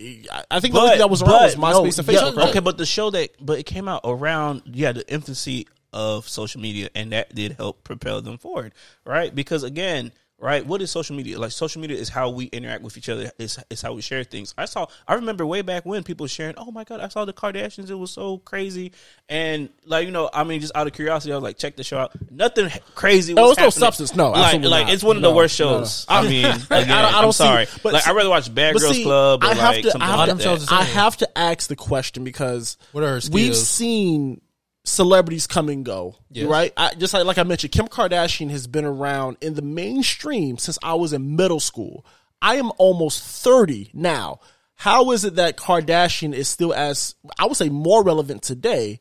I- 0.00 0.44
I 0.50 0.60
think 0.60 0.74
the 0.74 0.80
only 0.80 0.90
thing 0.90 0.98
that 1.00 1.10
was 1.10 1.22
around 1.22 1.42
was 1.42 1.56
MySpace 1.56 1.98
and 1.98 2.08
yeah, 2.08 2.20
Facebook. 2.20 2.36
right? 2.36 2.48
okay, 2.50 2.60
but 2.60 2.78
the 2.78 2.86
show 2.86 3.10
that 3.10 3.30
but 3.40 3.58
it 3.58 3.64
came 3.64 3.88
out 3.88 4.02
around 4.04 4.62
yeah 4.66 4.92
the 4.92 5.10
infancy 5.12 5.66
of 5.92 6.28
social 6.28 6.60
media, 6.60 6.90
and 6.94 7.12
that 7.12 7.34
did 7.34 7.52
help 7.52 7.82
propel 7.82 8.20
them 8.20 8.38
forward, 8.38 8.74
right? 9.04 9.34
Because 9.34 9.62
again, 9.64 10.12
right, 10.40 10.64
what 10.64 10.80
is 10.82 10.90
social 10.90 11.16
media? 11.16 11.38
Like 11.38 11.50
social 11.52 11.80
media 11.80 11.96
is 11.96 12.08
how 12.08 12.30
we 12.30 12.46
interact 12.46 12.82
with 12.82 12.96
each 12.96 13.08
other. 13.08 13.30
It's, 13.38 13.58
it's 13.70 13.82
how 13.82 13.92
we 13.92 14.02
share 14.02 14.22
things. 14.24 14.54
I 14.56 14.66
saw, 14.66 14.86
I 15.06 15.14
remember 15.14 15.44
way 15.44 15.62
back 15.62 15.84
when 15.84 16.02
people 16.04 16.26
sharing, 16.26 16.54
oh 16.56 16.70
my 16.70 16.84
god, 16.84 17.00
I 17.00 17.08
saw 17.08 17.24
the 17.24 17.32
Kardashians. 17.32 17.90
It 17.90 17.94
was 17.94 18.10
so 18.12 18.38
crazy, 18.38 18.92
and 19.28 19.68
like 19.84 20.06
you 20.06 20.12
know, 20.12 20.30
I 20.32 20.44
mean, 20.44 20.60
just 20.60 20.74
out 20.76 20.86
of 20.86 20.92
curiosity, 20.92 21.32
I 21.32 21.36
was 21.36 21.42
like, 21.42 21.58
check 21.58 21.76
the 21.76 21.84
show 21.84 21.98
out. 21.98 22.12
Nothing 22.30 22.70
crazy. 22.94 23.34
No, 23.34 23.48
was 23.48 23.56
there 23.56 23.66
was 23.66 23.76
no 23.78 23.86
substance. 23.86 24.14
No, 24.14 24.30
like, 24.30 24.44
absolutely 24.44 24.68
like 24.70 24.86
not. 24.86 24.94
it's 24.94 25.02
one 25.02 25.16
of 25.16 25.22
No, 25.22 25.30
the 25.30 25.36
worst 25.36 25.58
no, 25.60 25.70
no. 25.70 25.78
shows. 25.80 26.06
I 26.08 26.22
mean, 26.22 26.44
again, 26.46 26.62
I 26.70 26.84
don't- 26.84 26.90
I 26.90 27.16
I'm 27.18 27.22
don't 27.22 27.32
see- 27.32 27.36
sorry, 27.44 27.66
but 27.82 27.92
like 27.94 28.02
see- 28.04 28.10
I'd 28.10 28.16
rather 28.16 28.30
watch 28.30 28.54
Bad 28.54 28.76
Girls 28.76 28.96
see, 28.96 29.02
Club 29.04 29.42
or 29.42 29.46
I 29.46 29.54
have 29.54 29.74
like 29.74 29.84
to, 29.84 29.98
I 30.00 30.06
have 30.06 30.18
like 30.28 30.28
to, 30.38 30.44
that. 30.66 30.66
I 30.72 30.82
have 30.84 31.16
to 31.18 31.38
ask 31.38 31.68
the 31.68 31.76
question 31.76 32.24
because 32.24 32.76
What 32.92 33.02
are 33.04 33.20
her 33.20 33.20
we've 33.32 33.56
seen 33.56 34.40
celebrities 34.88 35.46
come 35.46 35.68
and 35.68 35.84
go, 35.84 36.16
Yes. 36.30 36.46
right? 36.46 36.72
I, 36.76 36.94
just 36.94 37.14
like, 37.14 37.24
like 37.24 37.38
I 37.38 37.42
mentioned, 37.44 37.72
Kim 37.72 37.86
Kardashian 37.88 38.50
has 38.50 38.66
been 38.66 38.84
around 38.84 39.36
in 39.40 39.54
the 39.54 39.62
mainstream 39.62 40.58
since 40.58 40.78
I 40.82 40.94
was 40.94 41.12
in 41.12 41.36
middle 41.36 41.60
school. 41.60 42.04
I 42.42 42.56
am 42.56 42.70
almost 42.78 43.22
30 43.22 43.90
now. 43.94 44.40
How 44.74 45.10
is 45.10 45.24
it 45.24 45.36
that 45.36 45.56
Kardashian 45.56 46.32
is 46.34 46.48
still 46.48 46.72
as, 46.72 47.14
I 47.38 47.46
would 47.46 47.56
say, 47.56 47.68
more 47.68 48.04
relevant 48.04 48.42
today 48.42 49.00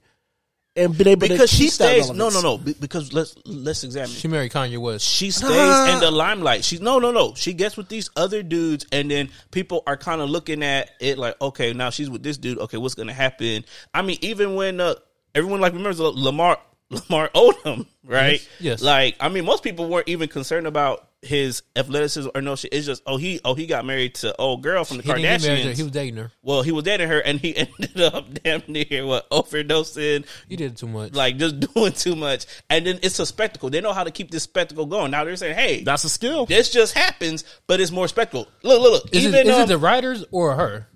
and 0.75 0.95
been 0.95 1.07
able 1.07 1.27
because 1.27 1.49
to 1.49 1.55
she 1.55 1.63
keep 1.63 1.73
that 1.73 2.03
stays. 2.03 2.11
No, 2.11 2.29
no, 2.29 2.39
no. 2.41 2.57
Because 2.57 3.11
let's 3.11 3.35
let's 3.45 3.83
examine. 3.83 4.09
She 4.11 4.27
married 4.27 4.51
Kanye 4.51 4.77
West. 4.77 5.05
she 5.05 5.31
stays 5.31 5.49
Nah. 5.49 5.93
in 5.95 5.99
the 5.99 6.11
limelight. 6.11 6.63
she's 6.63 6.79
no, 6.81 6.99
no, 6.99 7.11
no. 7.11 7.33
She 7.35 7.53
gets 7.53 7.75
with 7.75 7.89
these 7.89 8.11
other 8.15 8.43
dudes, 8.43 8.85
and 8.91 9.09
then 9.09 9.29
people 9.49 9.81
are 9.87 9.97
kind 9.97 10.21
of 10.21 10.29
looking 10.29 10.61
at 10.63 10.91
it 10.99 11.17
like, 11.17 11.35
okay, 11.41 11.73
now 11.73 11.89
she's 11.89 12.09
with 12.11 12.21
this 12.21 12.37
dude. 12.37 12.59
Okay, 12.59 12.77
what's 12.77 12.93
gonna 12.93 13.11
happen? 13.13 13.65
I 13.93 14.03
mean, 14.03 14.19
even 14.21 14.53
when 14.53 14.79
uh, 14.79 14.95
everyone 15.37 15.61
like 15.61 15.73
remembers 15.73 15.99
Lamar 15.99 16.57
Lamar 16.89 17.29
Odom, 17.35 17.85
right? 18.05 18.33
Yes, 18.33 18.47
yes. 18.59 18.81
Like, 18.81 19.15
I 19.19 19.27
mean, 19.29 19.43
most 19.45 19.61
people 19.63 19.89
weren't 19.89 20.07
even 20.07 20.29
concerned 20.29 20.67
about 20.67 21.03
his 21.21 21.63
athleticism 21.75 22.29
or 22.35 22.41
no 22.41 22.55
shit. 22.55 22.71
It's 22.71 22.85
just 22.85 23.01
oh 23.07 23.17
he 23.17 23.41
oh 23.43 23.55
he 23.55 23.65
got 23.65 23.83
married 23.85 24.13
to 24.15 24.33
old 24.37 24.61
girl 24.63 24.83
from 24.85 24.97
the 24.97 25.03
He 25.03 25.09
didn't 25.09 25.21
get 25.23 25.41
married. 25.41 25.41
to 25.41 25.67
her. 25.67 25.69
Kardashians. 25.73 25.75
He 25.77 25.83
was 25.83 25.91
dating 25.91 26.15
her. 26.17 26.31
well, 26.43 26.61
he 26.61 26.71
was 26.71 26.83
dating 26.85 27.09
her, 27.09 27.19
and 27.19 27.39
he 27.39 27.57
ended 27.79 27.99
up 28.01 28.25
damn 28.43 28.61
near 28.67 29.05
what 29.05 29.29
overdosing 29.31 30.25
He 30.47 30.55
did 30.55 30.77
too 30.77 30.87
much. 30.87 31.13
like 31.13 31.37
just 31.37 31.59
doing 31.73 31.91
too 31.93 32.15
much, 32.15 32.45
and 32.69 32.85
then 32.85 32.99
it's 33.01 33.19
a 33.19 33.25
spectacle. 33.25 33.69
They 33.69 33.81
know 33.81 33.93
how 33.93 34.03
to 34.05 34.11
keep 34.11 34.31
this 34.31 34.43
spectacle 34.43 34.85
going. 34.85 35.11
Now 35.11 35.23
they're 35.25 35.35
saying, 35.35 35.55
"Hey, 35.55 35.83
That's 35.83 36.03
a 36.03 36.09
skill. 36.09 36.45
this 36.45 36.69
just 36.69 36.93
happens, 36.97 37.43
but 37.65 37.81
it's 37.81 37.91
more 37.91 38.07
spectacle." 38.07 38.47
Look, 38.63 38.81
look, 38.81 39.03
look. 39.03 39.13
is 39.15 39.25
Even 39.25 39.35
it, 39.39 39.47
is 39.47 39.55
um, 39.55 39.61
it 39.63 39.67
the 39.67 39.77
writers 39.79 40.23
or 40.31 40.55
her? 40.55 40.87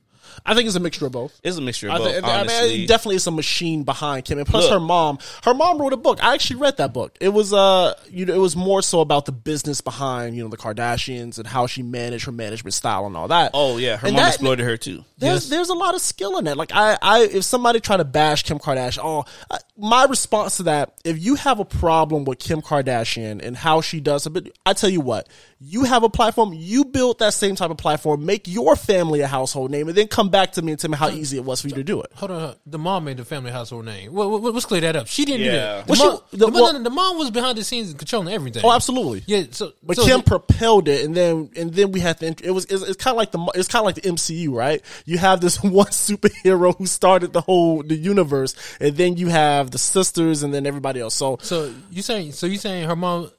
I 0.45 0.53
think 0.55 0.67
it's 0.67 0.75
a 0.75 0.79
mixture 0.79 1.05
of 1.05 1.11
both. 1.11 1.39
it's 1.43 1.57
a 1.57 1.61
mixture 1.61 1.87
of 1.89 1.93
I, 1.95 1.97
both. 1.97 2.13
think, 2.13 2.25
I 2.25 2.39
honestly, 2.41 2.67
mean, 2.69 2.81
it 2.83 2.87
definitely 2.87 3.15
is 3.17 3.27
a 3.27 3.31
machine 3.31 3.83
behind 3.83 4.25
Kim, 4.25 4.37
and 4.37 4.47
plus 4.47 4.63
Look. 4.65 4.73
her 4.73 4.79
mom. 4.79 5.19
Her 5.43 5.53
mom 5.53 5.79
wrote 5.79 5.93
a 5.93 5.97
book. 5.97 6.23
I 6.23 6.33
actually 6.33 6.59
read 6.59 6.77
that 6.77 6.93
book. 6.93 7.17
It 7.21 7.29
was 7.29 7.53
uh, 7.53 7.93
you 8.09 8.25
know, 8.25 8.33
it 8.33 8.39
was 8.39 8.55
more 8.55 8.81
so 8.81 9.01
about 9.01 9.25
the 9.25 9.31
business 9.31 9.81
behind 9.81 10.35
you 10.35 10.43
know 10.43 10.49
the 10.49 10.57
Kardashians 10.57 11.37
and 11.37 11.47
how 11.47 11.67
she 11.67 11.83
managed 11.83 12.25
her 12.25 12.31
management 12.31 12.73
style 12.73 13.05
and 13.05 13.15
all 13.17 13.27
that. 13.29 13.51
oh 13.53 13.77
yeah, 13.77 13.97
her 13.97 14.07
And 14.07 14.15
mom 14.15 14.23
that- 14.23 14.29
exploited 14.35 14.65
her 14.65 14.77
too. 14.77 15.03
There's 15.17 15.43
Yes. 15.43 15.49
there's 15.49 15.69
a 15.69 15.73
lot 15.75 15.93
of 15.95 16.01
skill 16.01 16.37
in 16.39 16.45
that. 16.45 16.57
Like 16.57 16.71
I, 16.73 16.97
I 17.01 17.19
if 17.23 17.43
somebody 17.43 17.79
try 17.79 17.97
to 17.97 18.03
bash 18.03 18.43
Kim 18.43 18.57
Kardashian, 18.59 19.01
oh, 19.03 19.25
uh, 19.51 19.57
my 19.77 20.05
response 20.05 20.57
to 20.57 20.63
that, 20.63 20.99
if 21.03 21.23
you 21.23 21.35
have 21.35 21.59
a 21.59 21.65
problem 21.65 22.25
with 22.25 22.39
Kim 22.39 22.61
Kardashian 22.61 23.39
and 23.45 23.55
how 23.55 23.81
she 23.81 23.99
does 23.99 24.25
it, 24.25 24.31
but 24.31 24.49
I 24.65 24.73
tell 24.73 24.89
you 24.89 25.01
what, 25.01 25.27
you 25.63 25.83
have 25.83 26.01
a 26.01 26.09
platform, 26.09 26.53
you 26.53 26.85
build 26.85 27.19
that 27.19 27.33
same 27.35 27.55
type 27.55 27.69
of 27.69 27.77
platform, 27.77 28.25
make 28.25 28.47
your 28.47 28.75
family 28.75 29.21
a 29.21 29.27
household 29.27 29.69
name, 29.69 29.87
and 29.87 29.95
then 29.95 30.07
come 30.07 30.29
back 30.29 30.53
to 30.53 30.61
me 30.63 30.71
and 30.71 30.81
tell 30.81 30.89
me 30.89 30.97
how 30.97 31.09
easy 31.09 31.37
it 31.37 31.45
was 31.45 31.61
for 31.61 31.67
you 31.67 31.75
to 31.75 31.83
do 31.83 32.01
it. 32.01 32.11
Hold 32.15 32.31
on, 32.31 32.55
the 32.65 32.79
mom 32.79 33.03
made 33.05 33.17
the 33.17 33.25
family 33.25 33.51
household 33.51 33.85
name. 33.85 34.11
Well, 34.11 34.29
well, 34.39 34.51
let's 34.51 34.65
clear 34.65 34.81
that 34.81 34.95
up. 34.95 35.05
She 35.07 35.23
didn't 35.23 35.41
do 35.41 35.45
Yeah. 35.45 35.51
that. 35.53 35.85
The, 35.87 35.91
Well, 35.93 36.09
mom, 36.11 36.17
she- 36.31 36.37
the- 36.37 36.45
the, 36.47 36.51
well- 36.51 36.73
no, 36.73 36.77
no, 36.79 36.83
the 36.83 36.89
mom 36.89 37.17
was 37.19 37.29
behind 37.29 37.57
the 37.59 37.63
scenes 37.63 37.93
controlling 37.93 38.33
everything. 38.33 38.63
Oh, 38.65 38.71
absolutely. 38.71 39.23
Yeah, 39.27 39.43
so 39.51 39.73
But 39.83 39.97
so 39.97 40.05
Kim 40.05 40.17
the- 40.21 40.23
propelled 40.23 40.87
it, 40.87 41.05
and 41.05 41.15
then 41.15 41.51
and 41.55 41.71
then 41.73 41.91
we 41.91 41.99
had 41.99 42.17
to. 42.21 42.25
It 42.43 42.51
was 42.51 42.65
it's, 42.65 42.81
it's 42.81 42.97
kind 43.03 43.13
of 43.13 43.17
like 43.17 43.31
the 43.31 43.39
it's 43.53 43.67
kind 43.67 43.81
of 43.81 43.85
like 43.85 43.95
the 43.95 44.09
MCU, 44.09 44.49
right? 44.53 44.81
You 45.05 45.19
have 45.19 45.41
this 45.41 45.61
one 45.63 45.87
superhero 45.87 46.75
who 46.75 46.85
started 46.87 47.33
the 47.33 47.41
whole 47.41 47.83
the 47.83 47.95
universe, 47.95 48.55
and 48.79 48.97
then 48.97 49.17
you 49.17 49.27
have 49.27 49.69
the 49.71 49.77
sisters, 49.77 50.41
and 50.43 50.53
then 50.53 50.65
everybody 50.65 50.99
else. 50.99 51.13
So 51.13 51.37
so 51.41 51.71
you 51.91 52.01
saying 52.01 52.31
so 52.31 52.47
you 52.47 52.57
saying 52.57 52.87
her 52.87 52.95
mom? 52.95 53.29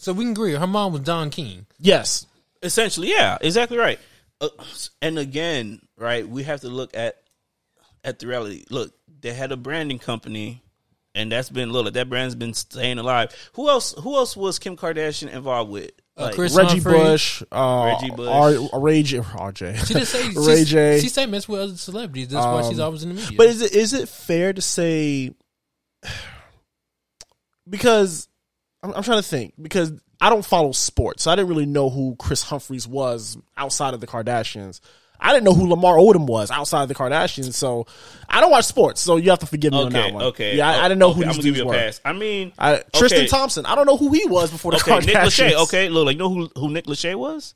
So 0.00 0.14
we 0.14 0.24
can 0.24 0.32
agree. 0.32 0.52
Her 0.54 0.66
mom 0.66 0.92
was 0.92 1.02
Don 1.02 1.28
King. 1.30 1.66
yes, 1.78 2.26
Essentially, 2.62 3.10
yeah, 3.10 3.36
exactly 3.40 3.76
right. 3.78 3.98
Uh, 4.40 4.48
and 5.02 5.18
again, 5.18 5.80
right, 5.98 6.26
we 6.28 6.42
have 6.44 6.60
to 6.62 6.68
look 6.68 6.94
at 6.96 7.16
at 8.04 8.18
the 8.18 8.26
reality. 8.26 8.64
Look, 8.70 8.92
they 9.20 9.32
had 9.34 9.52
a 9.52 9.56
branding 9.56 9.98
company, 9.98 10.62
and 11.14 11.30
that's 11.32 11.48
been 11.50 11.70
look. 11.70 11.92
That 11.92 12.08
brand's 12.08 12.34
been 12.34 12.54
staying 12.54 12.98
alive. 12.98 13.34
Who 13.54 13.68
else? 13.68 13.94
Who 14.00 14.16
else 14.16 14.36
was 14.36 14.58
Kim 14.58 14.76
Kardashian 14.76 15.30
involved 15.32 15.70
with? 15.70 15.90
Uh, 16.16 16.30
Kris 16.34 16.54
Reggie 16.54 16.80
Humphrey. 16.80 16.92
Bush, 16.98 17.42
uh, 17.52 17.96
Reggie 18.00 18.14
Bush. 18.14 18.70
R, 18.72 18.80
Ray 18.80 19.02
J, 19.02 19.18
RJ, 19.20 19.86
She 19.86 19.94
just 19.94 20.12
say 20.12 20.28
Ray 20.34 20.64
she, 20.64 20.70
J. 20.70 21.00
She 21.00 21.08
say 21.08 21.24
mess 21.26 21.48
with 21.48 21.60
other 21.60 21.76
celebrities. 21.76 22.28
That's 22.28 22.44
why 22.44 22.68
she's 22.68 22.78
Um, 22.78 22.84
always 22.86 23.02
in 23.02 23.10
the 23.10 23.14
media. 23.14 23.36
But 23.38 23.46
is 23.48 23.62
it 23.62 23.72
is 23.74 23.92
it 23.94 24.08
fair 24.08 24.52
to 24.52 24.60
say? 24.62 25.34
Because 27.68 28.28
I'm, 28.82 28.92
I'm 28.94 29.02
trying 29.02 29.18
to 29.18 29.22
think. 29.28 29.54
Because 29.60 29.92
I 30.20 30.30
don't 30.30 30.44
follow 30.44 30.72
sports, 30.72 31.22
so 31.22 31.30
I 31.30 31.36
didn't 31.36 31.48
really 31.48 31.66
know 31.66 31.90
who 31.90 32.16
Kris 32.18 32.42
Humphries 32.42 32.86
was 32.86 33.38
outside 33.56 33.94
of 33.94 34.00
the 34.00 34.06
Kardashians. 34.06 34.80
I 35.22 35.32
didn't 35.34 35.44
know 35.44 35.52
who 35.52 35.68
Lamar 35.68 35.96
Odom 35.96 36.26
was 36.26 36.50
outside 36.50 36.82
of 36.82 36.88
the 36.88 36.94
Kardashians, 36.94 37.52
so 37.52 37.86
I 38.26 38.40
don't 38.40 38.50
watch 38.50 38.64
sports. 38.64 39.02
So 39.02 39.16
you 39.16 39.28
have 39.30 39.40
to 39.40 39.46
forgive 39.46 39.72
me 39.72 39.78
on 39.78 39.86
Okay, 39.88 39.92
that 40.00 40.14
one. 40.14 40.24
okay. 40.24 40.56
Yeah, 40.56 40.68
I, 40.70 40.80
I 40.80 40.88
didn't 40.88 40.98
know 40.98 41.10
okay, 41.10 41.20
who 41.26 41.32
these 41.32 41.38
dudes 41.38 41.62
were. 41.62 41.74
pass. 41.74 42.00
I 42.06 42.14
mean, 42.14 42.52
I, 42.58 42.82
Tristan 42.94 43.20
okay. 43.20 43.28
Thompson. 43.28 43.66
I 43.66 43.74
don't 43.74 43.84
know 43.86 43.98
who 43.98 44.12
he 44.12 44.24
was 44.26 44.50
before 44.50 44.72
the 44.72 44.78
Okay, 44.78 44.92
Kardashians. 44.92 45.06
Nick 45.06 45.16
Lachey. 45.16 45.62
Okay, 45.64 45.88
look, 45.90 46.06
like 46.06 46.14
you 46.14 46.18
know 46.20 46.30
who 46.30 46.50
who 46.56 46.70
Nick 46.70 46.86
Lachey 46.86 47.14
was? 47.14 47.54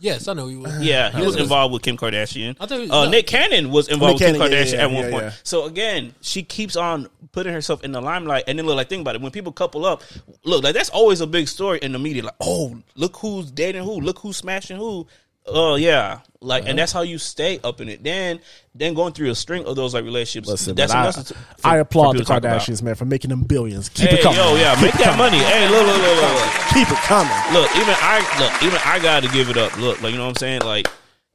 Yes, 0.00 0.28
I 0.28 0.32
know 0.34 0.46
he 0.46 0.56
Was. 0.56 0.80
Yeah, 0.82 1.10
he 1.10 1.18
was 1.18 1.34
was- 1.34 1.36
involved 1.42 1.72
with 1.72 1.82
Kim 1.82 1.96
Kardashian. 1.96 2.56
I 2.60 2.66
thought- 2.66 2.80
uh, 2.80 3.04
no. 3.04 3.10
Nick 3.10 3.26
Cannon 3.26 3.70
was 3.70 3.88
involved 3.88 4.20
Nick 4.20 4.32
with 4.32 4.40
Kim 4.40 4.50
Cannon, 4.50 4.52
yeah, 4.52 4.64
Kardashian 4.64 4.72
yeah, 4.72 4.82
at 4.82 4.90
one 4.90 5.04
yeah, 5.04 5.10
point. 5.10 5.24
yeah. 5.24 5.32
So 5.42 5.64
again, 5.64 6.14
she 6.20 6.42
keeps 6.42 6.76
on 6.76 7.08
putting 7.32 7.52
herself 7.52 7.84
in 7.84 7.92
the 7.92 8.00
limelight, 8.00 8.44
and 8.46 8.58
then 8.58 8.66
look, 8.66 8.76
like 8.76 8.88
think 8.88 9.02
about 9.02 9.14
it. 9.14 9.20
When 9.20 9.30
people 9.32 9.52
couple 9.52 9.84
up, 9.84 10.02
look, 10.44 10.64
like 10.64 10.74
that's 10.74 10.90
always 10.90 11.20
a 11.20 11.26
big 11.26 11.48
story 11.48 11.78
in 11.82 11.92
the 11.92 11.98
media. 11.98 12.24
Like, 12.24 12.34
oh, 12.40 12.78
look 12.94 13.16
who's 13.16 13.50
dating 13.50 13.84
who, 13.84 14.00
look 14.00 14.18
who's 14.20 14.36
smashing 14.36 14.76
who. 14.76 15.06
Oh 15.50 15.76
yeah, 15.76 16.20
like, 16.40 16.62
Uh-huh. 16.62 16.70
and 16.70 16.78
that's 16.78 16.92
how 16.92 17.02
you 17.02 17.18
stay 17.18 17.58
up 17.64 17.80
in 17.80 17.88
it. 17.88 18.02
Then, 18.04 18.40
then 18.74 18.94
going 18.94 19.12
through 19.12 19.30
a 19.30 19.34
string 19.34 19.64
of 19.64 19.76
those 19.76 19.94
like 19.94 20.04
relationships. 20.04 20.48
Listen, 20.48 20.74
that's 20.76 20.92
man, 20.92 21.06
I, 21.06 21.10
to- 21.10 21.22
for- 21.34 21.36
I 21.64 21.76
applaud 21.78 22.12
the 22.14 22.18
to 22.20 22.24
talk 22.24 22.38
about. 22.38 22.60
Kardashians, 22.60 22.82
man, 22.82 22.94
for 22.94 23.04
making 23.04 23.30
them 23.30 23.42
billions. 23.42 23.88
Keep 23.88 24.10
Hey, 24.10 24.18
it 24.18 24.22
coming. 24.22 24.38
yo, 24.38 24.56
yeah, 24.56 24.74
Keep 24.74 24.84
make 24.84 24.92
that 24.94 25.02
coming. 25.16 25.18
money. 25.18 25.38
Hey, 25.38 25.68
look, 25.68 25.86
look, 25.86 25.96
look, 25.96 26.16
look, 26.22 26.34
look. 26.34 26.52
Keep 26.74 26.90
it 26.90 26.98
coming. 27.04 27.32
Look, 27.54 27.70
even 27.76 27.94
I 27.98 28.38
look, 28.40 28.62
even 28.62 28.78
I 28.84 28.98
got 29.00 29.22
to 29.22 29.28
give 29.30 29.48
it 29.50 29.56
up. 29.56 29.76
Look, 29.78 30.02
like 30.02 30.12
you 30.12 30.18
know 30.18 30.24
what 30.24 30.30
I'm 30.30 30.36
saying. 30.36 30.60
Like, 30.62 30.88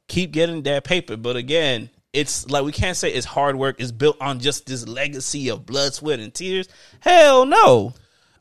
keep 0.08 0.32
getting 0.32 0.62
that 0.62 0.84
paper, 0.84 1.16
but 1.16 1.36
again, 1.36 1.90
it's 2.12 2.48
like 2.48 2.64
we 2.64 2.70
can't 2.72 2.96
say 2.96 3.12
it's 3.12 3.26
hard 3.26 3.56
work. 3.56 3.76
It's 3.80 3.90
built 3.90 4.16
on 4.20 4.38
just 4.38 4.66
this 4.66 4.86
legacy 4.86 5.48
of 5.50 5.66
blood, 5.66 5.94
sweat, 5.94 6.20
and 6.20 6.32
tears. 6.32 6.68
Hell 7.00 7.44
no. 7.46 7.94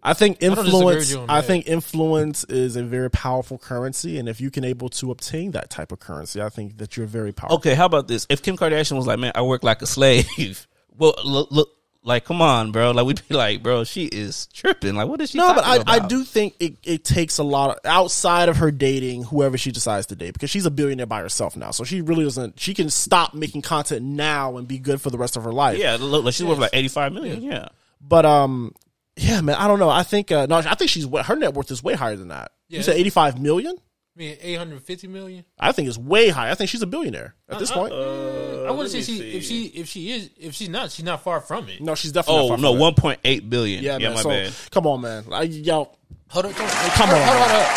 I 0.04 0.14
think 0.14 0.42
influence. 0.42 0.84
with 0.84 1.12
you 1.12 1.20
on 1.20 1.30
I 1.30 1.42
think 1.42 1.66
influence 1.66 2.44
is 2.44 2.76
a 2.76 2.84
very 2.84 3.10
powerful 3.10 3.58
currency, 3.58 4.20
and 4.20 4.28
if 4.28 4.42
you 4.42 4.52
can 4.52 4.66
able 4.66 4.90
to 4.90 5.12
obtain 5.12 5.52
that 5.52 5.70
type 5.70 5.92
of 5.92 6.00
currency, 6.00 6.42
I 6.42 6.50
think 6.50 6.78
that 6.78 6.98
you're 6.98 7.08
very 7.08 7.32
powerful. 7.32 7.58
Okay, 7.58 7.74
how 7.74 7.86
about 7.86 8.08
this? 8.08 8.28
If 8.30 8.42
Kim 8.42 8.58
Kardashian 8.58 8.98
was 8.98 9.08
like, 9.08 9.20
"Man, 9.20 9.32
I 9.34 9.42
work 9.42 9.64
like 9.64 9.82
a 9.82 9.88
slave," 9.88 10.68
well, 10.98 11.16
look, 11.24 11.52
look 11.52 11.70
like, 12.06 12.26
come 12.26 12.42
on, 12.42 12.74
bro. 12.74 12.92
Like 12.92 13.06
we'd 13.06 13.22
be 13.30 13.36
like, 13.36 13.64
bro, 13.64 13.86
she 13.86 14.06
is 14.06 14.48
tripping. 14.48 14.96
Like, 14.96 15.08
what 15.08 15.22
is 15.22 15.32
she? 15.32 15.38
No, 15.38 15.54
but 15.54 15.64
I, 15.64 15.78
talking 15.78 16.04
I 16.04 16.08
do 16.08 16.24
think 16.26 16.56
it, 16.60 16.76
it 16.84 17.06
takes 17.06 17.38
a 17.38 17.44
lot 17.44 17.72
of, 17.72 17.80
outside 17.86 18.50
of 18.50 18.58
her 18.58 18.72
dating 18.72 19.24
whoever 19.24 19.58
she 19.58 19.72
decides 19.72 20.08
to 20.08 20.16
date 20.16 20.34
because 20.34 20.50
she's 20.50 20.66
a 20.66 20.72
billionaire 20.72 21.06
by 21.06 21.22
herself 21.22 21.56
now, 21.56 21.72
so 21.72 21.86
she 21.86 22.02
really 22.02 22.26
doesn't. 22.26 22.60
She 22.60 22.74
can 22.74 22.90
stop 22.90 23.34
making 23.34 23.62
content 23.62 24.04
now 24.04 24.58
and 24.58 24.68
be 24.68 24.80
good 24.80 25.00
for 25.00 25.10
the 25.10 25.18
rest 25.18 25.38
of 25.38 25.46
her 25.46 25.54
life. 25.54 25.78
Yeah, 25.78 25.98
look, 25.98 26.26
like 26.26 26.34
she's 26.34 26.46
worth 26.46 26.60
like 26.60 26.72
85 26.74 27.14
million. 27.14 27.42
Yeah. 27.42 27.70
But 28.02 28.26
um, 28.26 28.76
yeah, 29.18 29.42
man, 29.42 29.56
I 29.56 29.68
don't 29.68 29.80
know. 29.80 29.90
I 29.90 30.04
think 30.04 30.32
uh, 30.32 30.46
no, 30.48 30.58
I 30.58 30.76
think 30.76 30.90
she's 30.90 31.08
her 31.08 31.36
net 31.36 31.54
worth 31.54 31.70
is 31.72 31.84
way 31.84 31.94
higher 31.94 32.16
than 32.16 32.30
that. 32.30 32.52
You 32.70 32.82
said 32.82 32.96
eighty 32.98 33.10
five 33.10 33.40
million. 33.40 33.76
I 34.16 34.20
mean, 34.20 34.38
eight 34.42 34.56
hundred 34.58 34.82
fifty 34.84 35.08
million. 35.08 35.44
I 35.60 35.72
think 35.72 35.88
it's 35.88 35.98
way 35.98 36.30
high. 36.30 36.52
I 36.52 36.56
think 36.56 36.70
she's 36.70 36.82
a 36.84 36.88
billionaire 36.88 37.34
at 37.50 37.58
this 37.60 37.72
Uh, 37.72 37.74
point. 37.76 37.94
Uh, 37.94 38.64
I 38.66 38.72
wouldn't 38.72 38.92
say 38.92 39.00
let 39.00 39.08
me 39.10 39.14
she 39.20 39.38
if 39.38 39.44
she 39.44 39.66
if 39.66 39.88
she 39.88 40.12
is 40.12 40.30
if 40.40 40.54
she's 40.54 40.70
not 40.70 40.92
she's 40.92 41.06
not 41.06 41.24
far 41.24 41.42
from 41.42 41.68
it. 41.70 41.82
no, 41.82 41.96
she's 41.96 42.12
definitely. 42.12 42.42
Oh 42.44 42.48
not 42.50 42.60
far 42.60 42.62
no, 42.64 42.72
from 42.74 42.80
one 42.80 42.94
point 42.96 43.20
eight 43.26 43.50
billion. 43.50 43.84
Yeah, 43.84 43.98
Yeah, 43.98 44.10
man. 44.10 44.16
my 44.16 44.22
so 44.22 44.30
bad. 44.30 44.54
come 44.72 44.86
on, 44.88 45.02
man. 45.02 45.24
Like, 45.28 45.50
yo, 45.52 45.90
Hold 46.30 46.46
on, 46.46 46.54
come 46.54 46.66
on, 46.66 46.72
come 46.72 47.10
hold 47.10 47.22
on, 47.22 47.28
hold 47.28 47.38
man. 47.40 47.50
hold 47.50 47.62
up. 47.62 47.70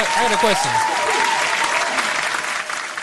I, 0.00 0.06
I 0.16 0.28
got 0.28 0.32
a 0.32 0.40
question. 0.40 0.99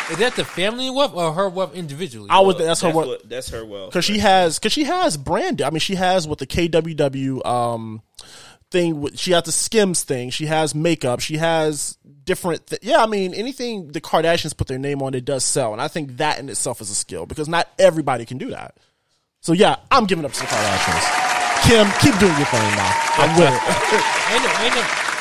Is 0.09 0.17
that 0.17 0.35
the 0.35 0.45
family 0.45 0.89
wealth 0.89 1.13
or 1.13 1.33
her 1.33 1.49
wealth 1.49 1.75
individually? 1.75 2.29
I 2.29 2.39
would. 2.39 2.57
That's 2.57 2.81
her. 2.81 2.91
wealth. 2.91 3.07
what- 3.07 3.29
that's 3.29 3.49
her 3.49 3.65
wealth. 3.65 3.89
Because 3.89 4.05
she 4.05 4.19
has. 4.19 4.57
Because 4.57 4.71
she 4.73 4.83
has 4.85 5.17
brand. 5.17 5.61
I 5.61 5.69
mean, 5.69 5.79
she 5.79 5.95
has 5.95 6.27
with 6.27 6.39
the 6.39 6.47
KKW 6.47 7.45
um 7.45 8.01
thing. 8.71 9.15
She 9.15 9.31
has 9.31 9.43
the 9.43 9.51
Skims 9.51 10.03
thing. 10.03 10.29
She 10.29 10.45
has 10.45 10.73
makeup. 10.73 11.19
She 11.19 11.37
has 11.37 11.97
different. 12.23 12.67
Th- 12.67 12.81
yeah, 12.83 13.03
I 13.03 13.05
mean, 13.05 13.33
anything 13.33 13.89
the 13.89 14.01
Kardashians 14.01 14.55
put 14.55 14.67
their 14.67 14.79
name 14.79 15.01
on, 15.01 15.13
it 15.13 15.25
does 15.25 15.43
sell, 15.43 15.73
and 15.73 15.81
I 15.81 15.87
think 15.87 16.17
that 16.17 16.39
in 16.39 16.49
itself 16.49 16.79
is 16.81 16.89
a 16.89 16.95
skill 16.95 17.25
because 17.25 17.49
not 17.49 17.67
everybody 17.77 18.25
can 18.25 18.37
do 18.37 18.49
that. 18.51 18.77
So 19.41 19.53
yeah, 19.53 19.77
I'm 19.91 20.05
giving 20.05 20.25
up 20.25 20.31
to 20.33 20.39
the 20.39 20.45
Kardashians. 20.45 21.23
Kim, 21.63 21.87
keep 21.99 22.17
doing 22.19 22.35
your 22.37 22.45
thing 22.47 22.61
now. 22.75 23.01
I'm 23.17 23.37
with 23.37 23.51
it. 23.51 23.61
ain't 24.31 24.43
no 24.43 24.63
ain't 24.63 24.75
no 24.75 25.16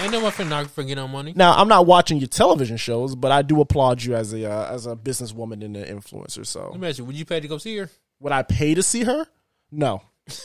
ain't 0.00 0.12
no 0.12 0.20
one 0.20 0.32
photographer 0.32 0.82
get 0.82 0.98
on 0.98 1.10
money. 1.10 1.32
Now, 1.34 1.54
I'm 1.54 1.68
not 1.68 1.86
watching 1.86 2.18
your 2.18 2.28
television 2.28 2.76
shows, 2.76 3.14
but 3.14 3.32
I 3.32 3.42
do 3.42 3.60
applaud 3.60 4.02
you 4.02 4.14
as 4.14 4.32
a 4.32 4.50
uh, 4.50 4.72
as 4.72 4.86
a 4.86 4.96
businesswoman 4.96 5.64
and 5.64 5.76
an 5.76 6.00
influencer. 6.00 6.46
So, 6.46 6.70
Let 6.70 6.80
me 6.80 6.88
ask 6.88 6.98
you, 6.98 7.04
would 7.04 7.16
you 7.16 7.24
pay 7.24 7.40
to 7.40 7.48
go 7.48 7.58
see 7.58 7.76
her? 7.78 7.90
would 8.20 8.32
I 8.32 8.42
pay 8.42 8.74
to 8.74 8.82
see 8.82 9.04
her? 9.04 9.26
No, 9.70 10.00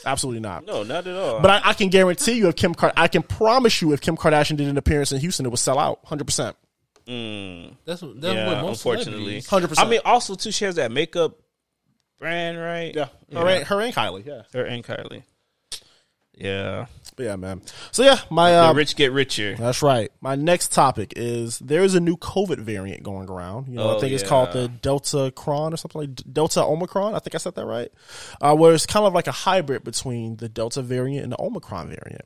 absolutely 0.06 0.42
not. 0.42 0.66
No, 0.66 0.84
not 0.84 1.08
at 1.08 1.16
all. 1.16 1.40
But 1.40 1.52
I, 1.52 1.70
I 1.70 1.74
can 1.74 1.90
guarantee 1.90 2.34
you, 2.34 2.48
if 2.50 2.56
Kim, 2.56 2.74
Card- 2.74 2.94
I 2.98 3.08
can 3.08 3.24
promise 3.24 3.82
you, 3.82 3.94
if 3.94 4.02
Kim 4.02 4.18
Kardashian 4.18 4.58
did 4.58 4.68
an 4.68 4.78
appearance 4.78 5.12
in 5.12 5.20
Houston, 5.20 5.46
it 5.46 5.50
would 5.50 5.60
sell 5.60 5.80
out, 5.80 6.00
hundred 6.04 6.26
percent. 6.26 6.56
That's, 7.06 7.76
that's 7.86 8.02
what 8.02 8.18
yeah, 8.22 8.62
most 8.62 8.86
unfortunately, 8.86 9.42
100%. 9.42 9.80
I 9.80 9.90
mean, 9.90 10.02
also 10.06 10.36
too, 10.36 10.52
she 10.52 10.66
has 10.66 10.76
that 10.76 10.92
makeup 10.92 11.40
brand, 12.20 12.60
right? 12.60 12.94
Yeah, 12.94 13.08
her, 13.34 13.48
And, 13.48 13.66
her 13.66 13.82
and 13.82 13.94
Kylie. 13.94 14.26
Yeah, 14.26 14.44
her 14.54 14.64
and 14.66 14.84
Kylie. 14.84 15.24
Yeah, 16.36 16.86
but 17.20 17.26
yeah, 17.26 17.36
man. 17.36 17.62
So 17.92 18.02
yeah, 18.04 18.20
my 18.30 18.52
the 18.52 18.64
uh, 18.70 18.74
rich 18.74 18.96
get 18.96 19.12
richer. 19.12 19.56
That's 19.56 19.82
right. 19.82 20.10
My 20.22 20.36
next 20.36 20.72
topic 20.72 21.12
is 21.18 21.60
there 21.60 21.84
is 21.84 21.94
a 21.94 22.00
new 22.00 22.16
COVID 22.16 22.60
variant 22.60 23.04
going 23.04 23.30
around. 23.30 23.68
You 23.68 23.76
know, 23.76 23.90
I 23.90 23.94
Oh, 23.96 24.00
think 24.00 24.14
it's 24.14 24.24
called 24.24 24.54
the 24.54 24.70
Deltacron 24.70 25.74
or 25.74 25.78
something 25.78 26.00
like 26.00 26.16
Delta 26.32 26.64
Omicron. 26.64 27.16
I 27.16 27.20
think 27.20 27.36
I 27.36 27.40
said 27.40 27.56
that 27.56 27.66
right. 27.66 27.92
Uh, 28.40 28.56
where 28.56 28.74
it's 28.74 28.86
kind 28.86 29.06
of 29.06 29.14
like 29.14 29.28
a 29.28 29.34
hybrid 29.34 29.84
between 29.84 30.38
the 30.38 30.48
Delta 30.48 30.82
variant 30.82 31.24
and 31.24 31.34
the 31.34 31.42
Omicron 31.42 31.88
variant. 31.90 32.22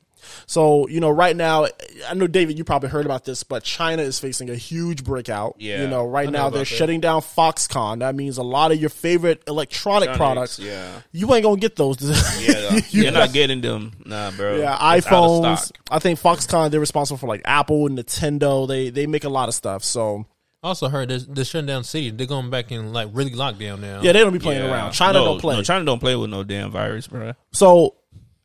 So, 0.46 0.88
you 0.88 1.00
know, 1.00 1.10
right 1.10 1.36
now, 1.36 1.66
I 2.08 2.14
know 2.14 2.26
David, 2.26 2.56
you 2.56 2.64
probably 2.64 2.88
heard 2.88 3.04
about 3.04 3.26
this, 3.26 3.42
but 3.42 3.62
China 3.62 4.00
is 4.00 4.18
facing 4.18 4.48
a 4.48 4.54
huge 4.54 5.04
breakout. 5.04 5.56
Yeah, 5.58 5.82
You 5.82 5.88
know, 5.88 6.06
right 6.06 6.24
know 6.30 6.44
now 6.44 6.48
they're 6.50 6.60
that. 6.60 6.64
shutting 6.64 7.00
down 7.00 7.20
Foxconn. 7.20 7.98
That 7.98 8.14
means 8.14 8.38
a 8.38 8.42
lot 8.42 8.72
of 8.72 8.80
your 8.80 8.88
favorite 8.88 9.42
electronic 9.46 10.08
Electronics, 10.08 10.56
products. 10.56 10.58
yeah. 10.60 11.00
You 11.12 11.34
ain't 11.34 11.42
gonna 11.44 11.60
get 11.60 11.76
those. 11.76 11.98
Yeah, 12.40 12.72
You- 12.90 13.02
you're 13.02 13.12
not 13.12 13.34
getting 13.34 13.60
them, 13.60 13.92
nah, 14.06 14.30
bro. 14.30 14.56
yeah, 14.56 14.72
It's 14.74 14.82
out 14.82 14.83
of 14.83 14.83
iPhones. 14.84 15.72
I 15.90 15.98
think 15.98 16.18
Foxconn 16.20 16.70
they're 16.70 16.80
responsible 16.80 17.18
for 17.18 17.26
like 17.26 17.42
Apple 17.44 17.86
and 17.86 17.98
Nintendo. 17.98 18.66
They 18.68 18.90
they 18.90 19.06
make 19.06 19.24
a 19.24 19.28
lot 19.28 19.48
of 19.48 19.54
stuff. 19.54 19.82
So 19.84 20.26
Also 20.62 20.88
heard 20.88 21.08
they're, 21.08 21.18
they're 21.18 21.44
shutting 21.44 21.66
down 21.66 21.84
cities. 21.84 22.12
They're 22.16 22.26
going 22.26 22.50
back 22.50 22.70
in 22.72 22.92
like 22.92 23.08
really 23.12 23.30
lockdown 23.32 23.80
now. 23.80 24.00
yeah, 24.02 24.12
they 24.12 24.20
don't 24.20 24.32
be 24.32 24.38
playing 24.38 24.62
Yeah. 24.64 24.72
around. 24.72 24.92
China 24.92 25.18
No, 25.20 25.24
don't 25.24 25.40
play. 25.40 25.56
No, 25.56 25.62
China 25.62 25.84
don't 25.84 26.00
play 26.00 26.16
with 26.16 26.30
no 26.30 26.44
damn 26.44 26.70
virus, 26.70 27.06
bro. 27.06 27.32
so 27.52 27.96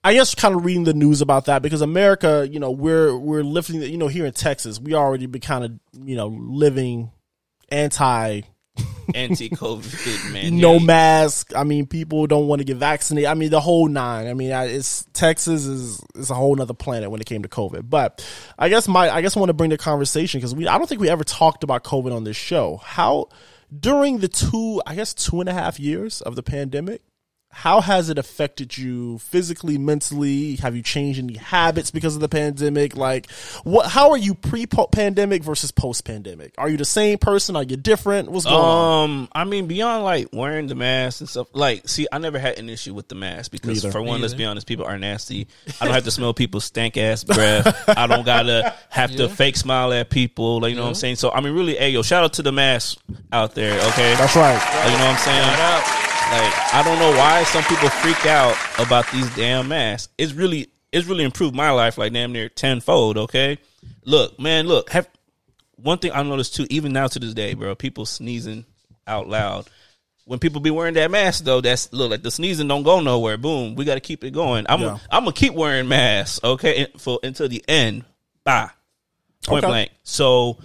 I 0.02 0.14
guess 0.14 0.34
kind 0.34 0.56
of 0.56 0.64
reading 0.64 0.86
the 0.86 0.94
news 0.94 1.20
about 1.22 1.46
that 1.46 1.62
because 1.62 1.82
America, 1.82 2.48
you 2.50 2.60
know, 2.60 2.72
we're 2.72 3.18
we're 3.18 3.44
lifting. 3.44 3.82
You 3.82 3.98
know, 3.98 4.08
here 4.08 4.26
in 4.26 4.32
Texas, 4.32 4.80
we 4.80 4.94
already 4.94 5.26
been 5.26 5.42
kind 5.42 5.66
of 5.66 5.72
you 6.06 6.16
know 6.16 6.28
living 6.28 7.12
anti 7.70 8.42
Anti-COVID 9.16 10.32
man. 10.32 10.58
no 10.60 10.80
mask. 10.80 11.52
I 11.56 11.64
mean, 11.64 11.86
people 11.86 12.28
don't 12.28 12.48
want 12.48 12.60
to 12.60 12.66
get 12.66 12.78
vaccinated. 12.78 13.30
I 13.30 13.34
mean, 13.34 13.50
the 13.50 13.60
whole 13.60 13.88
nine. 13.88 14.28
I 14.28 14.34
mean, 14.34 14.52
it's 14.52 15.06
Texas 15.14 15.66
is 15.66 16.04
is 16.16 16.30
a 16.30 16.36
whole 16.36 16.60
other 16.62 16.74
planet 16.74 17.12
when 17.12 17.22
it 17.22 17.26
came 17.26 17.44
to 17.44 17.50
COVID. 17.50 17.90
But 17.90 18.26
I 18.58 18.70
guess 18.70 18.88
my 18.88 19.10
I 19.10 19.22
guess 19.22 19.36
I 19.36 19.40
want 19.40 19.50
to 19.50 19.54
bring 19.54 19.70
the 19.70 19.78
conversation 19.78 20.40
because 20.40 20.56
we 20.56 20.68
I 20.68 20.78
don't 20.78 20.88
think 20.88 21.02
we 21.02 21.10
ever 21.10 21.24
talked 21.24 21.64
about 21.64 21.84
COVID 21.84 22.16
on 22.16 22.24
this 22.24 22.38
show. 22.38 22.78
How 22.78 23.30
during 23.78 24.20
the 24.20 24.28
two 24.28 24.82
I 24.86 24.96
guess 24.96 25.14
two 25.14 25.40
and 25.40 25.50
a 25.50 25.54
half 25.54 25.80
years 25.80 26.22
of 26.22 26.36
the 26.36 26.44
pandemic. 26.44 27.02
How 27.52 27.82
has 27.82 28.10
it 28.10 28.18
affected 28.18 28.78
you 28.78 29.18
physically, 29.18 29.78
mentally? 29.78 30.56
Have 30.58 30.76
you 30.76 30.84
changed 30.84 31.20
any 31.20 31.36
habits 31.36 31.90
because 31.90 32.14
of 32.14 32.22
the 32.22 32.30
pandemic? 32.30 32.96
Like, 32.96 33.30
what? 33.64 33.88
How 33.88 34.12
are 34.12 34.18
you 34.18 34.36
pre-pandemic 34.36 35.44
versus 35.44 35.72
post-pandemic? 35.72 36.54
Are 36.60 36.70
you 36.70 36.78
the 36.78 36.86
same 36.86 37.18
person? 37.18 37.56
Are 37.56 37.64
you 37.64 37.76
different? 37.76 38.30
What's 38.30 38.46
going 38.46 38.56
on? 38.56 39.10
Um, 39.10 39.30
I 39.34 39.44
mean, 39.46 39.66
beyond 39.66 40.04
like 40.04 40.30
wearing 40.32 40.68
the 40.68 40.76
mask 40.76 41.22
and 41.22 41.30
stuff. 41.30 41.48
Like, 41.52 41.90
see, 41.90 42.08
I 42.12 42.20
never 42.20 42.38
had 42.38 42.60
an 42.60 42.70
issue 42.70 42.94
with 42.94 43.08
the 43.08 43.16
mask 43.16 43.52
because, 43.52 43.84
Neither. 43.84 43.92
for 43.92 44.02
one, 44.02 44.20
Me 44.20 44.22
let's 44.22 44.36
be 44.36 44.46
honest, 44.46 44.68
people 44.68 44.86
are 44.86 44.98
nasty. 45.00 45.48
I 45.82 45.86
don't 45.86 45.94
have 45.96 46.06
to 46.06 46.12
smell 46.12 46.36
people's 46.36 46.66
stank 46.66 46.98
ass 46.98 47.24
breath. 47.24 47.90
I 47.98 48.06
don't 48.06 48.26
gotta 48.26 48.76
have 48.90 49.14
to 49.16 49.28
fake 49.28 49.58
smile 49.58 49.92
at 49.92 50.12
people. 50.12 50.62
Like, 50.62 50.70
you 50.70 50.76
know 50.76 50.84
what 50.84 50.90
I'm 50.90 50.96
saying? 50.96 51.16
So, 51.16 51.32
I 51.32 51.42
mean, 51.42 51.54
really, 51.54 51.76
hey, 51.76 51.90
yo, 51.90 52.04
shout 52.04 52.24
out 52.24 52.34
to 52.34 52.44
the 52.44 52.52
mask 52.52 53.00
out 53.34 53.56
there. 53.56 53.74
Okay, 53.90 54.16
That's 54.16 54.36
right. 54.36 54.54
Like, 54.54 54.92
you 54.92 54.98
know 54.98 55.06
what 55.06 55.14
I'm 55.14 55.18
saying? 55.18 56.09
Like, 56.32 56.74
I 56.76 56.84
don't 56.84 57.00
know 57.00 57.12
why 57.18 57.44
some 57.44 57.64
people 57.64 57.90
freak 57.90 58.26
out 58.28 58.56
about 58.78 59.10
these 59.12 59.28
damn 59.36 59.68
masks. 59.68 60.12
It's 60.18 60.34
really, 60.34 60.68
it's 60.92 61.08
really 61.08 61.24
improved 61.24 61.56
my 61.56 61.72
life 61.72 61.98
like 61.98 62.14
damn 62.14 62.32
near 62.32 62.50
tenfold. 62.50 63.18
Okay, 63.18 63.58
look, 64.06 64.40
man, 64.40 64.68
look. 64.68 64.90
Have 64.92 65.08
one 65.78 65.98
thing 65.98 66.12
I 66.12 66.22
noticed 66.24 66.56
too, 66.56 66.68
even 66.70 66.94
now 66.94 67.08
to 67.08 67.20
this 67.20 67.34
day, 67.34 67.54
bro. 67.56 67.74
People 67.74 68.06
sneezing 68.06 68.66
out 69.08 69.28
loud. 69.28 69.68
When 70.26 70.38
people 70.38 70.62
be 70.62 70.70
wearing 70.70 70.94
that 70.94 71.10
mask, 71.10 71.46
though, 71.46 71.62
that's 71.62 71.92
look 71.92 72.12
like 72.12 72.22
the 72.22 72.30
sneezing 72.30 72.68
don't 72.68 72.84
go 72.84 73.00
nowhere. 73.00 73.38
Boom, 73.38 73.74
we 73.74 73.84
got 73.84 73.96
to 73.96 74.00
keep 74.00 74.24
it 74.24 74.30
going. 74.32 74.68
I'm, 74.70 74.82
Yeah. 74.82 74.98
I'm 75.10 75.24
gonna 75.24 75.34
keep 75.34 75.56
wearing 75.56 75.88
masks, 75.88 76.40
okay, 76.44 76.86
for 77.00 77.20
until 77.24 77.50
the 77.50 77.64
end. 77.68 78.06
Bye, 78.44 78.70
point 79.48 79.64
Okay. 79.64 79.72
blank. 79.72 79.92
So 80.04 80.60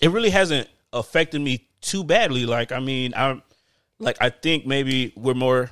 it 0.00 0.10
really 0.10 0.30
hasn't 0.30 0.68
affected 0.94 1.42
me 1.42 1.68
too 1.82 2.02
badly. 2.02 2.46
Like, 2.46 2.72
I 2.72 2.80
mean, 2.80 3.12
I'm 3.14 3.42
like, 4.02 4.18
I 4.20 4.30
think 4.30 4.66
maybe 4.66 5.12
we're 5.16 5.34
more 5.34 5.70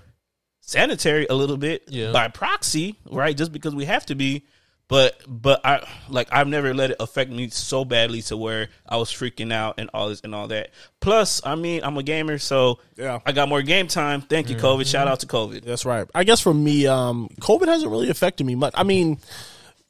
sanitary 0.61 1.27
a 1.29 1.35
little 1.35 1.57
bit 1.57 1.85
Yeah. 1.89 2.13
by 2.13 2.29
proxy, 2.29 2.97
right? 3.11 3.37
Just 3.37 3.53
because 3.53 3.75
we 3.75 3.85
have 3.87 4.07
to 4.07 4.15
be. 4.15 4.45
But 4.89 5.21
but 5.29 5.65
I 5.65 5.87
like 6.09 6.27
I've 6.33 6.49
never 6.49 6.75
let 6.75 6.91
it 6.91 6.97
affect 6.99 7.31
me 7.31 7.49
so 7.51 7.85
badly 7.85 8.23
to 8.23 8.37
where 8.37 8.71
I 8.89 8.97
was 8.97 9.09
freaking 9.11 9.53
out 9.53 9.77
and 9.79 9.89
all 9.95 10.09
this 10.09 10.21
and 10.23 10.35
all 10.35 10.49
that. 10.49 10.71
Plus, 11.01 11.41
I 11.47 11.55
mean, 11.55 11.83
I'm 11.85 11.97
a 11.97 12.03
gamer, 12.03 12.39
so 12.39 12.81
Yeah. 12.97 13.21
I 13.25 13.31
got 13.31 13.49
more 13.49 13.63
game 13.63 13.87
time. 13.87 14.21
Thank 14.23 14.51
you, 14.51 14.57
COVID. 14.57 14.87
Shout 14.91 15.07
out 15.07 15.21
to 15.21 15.29
COVID. 15.29 15.63
That's 15.65 15.85
right. 15.85 16.09
I 16.13 16.25
guess 16.25 16.41
for 16.41 16.53
me, 16.53 16.89
um, 16.89 17.29
COVID 17.41 17.69
hasn't 17.69 17.89
really 17.89 18.11
affected 18.11 18.45
me 18.47 18.57
much. 18.57 18.75
I 18.77 18.83
mean, 18.83 19.19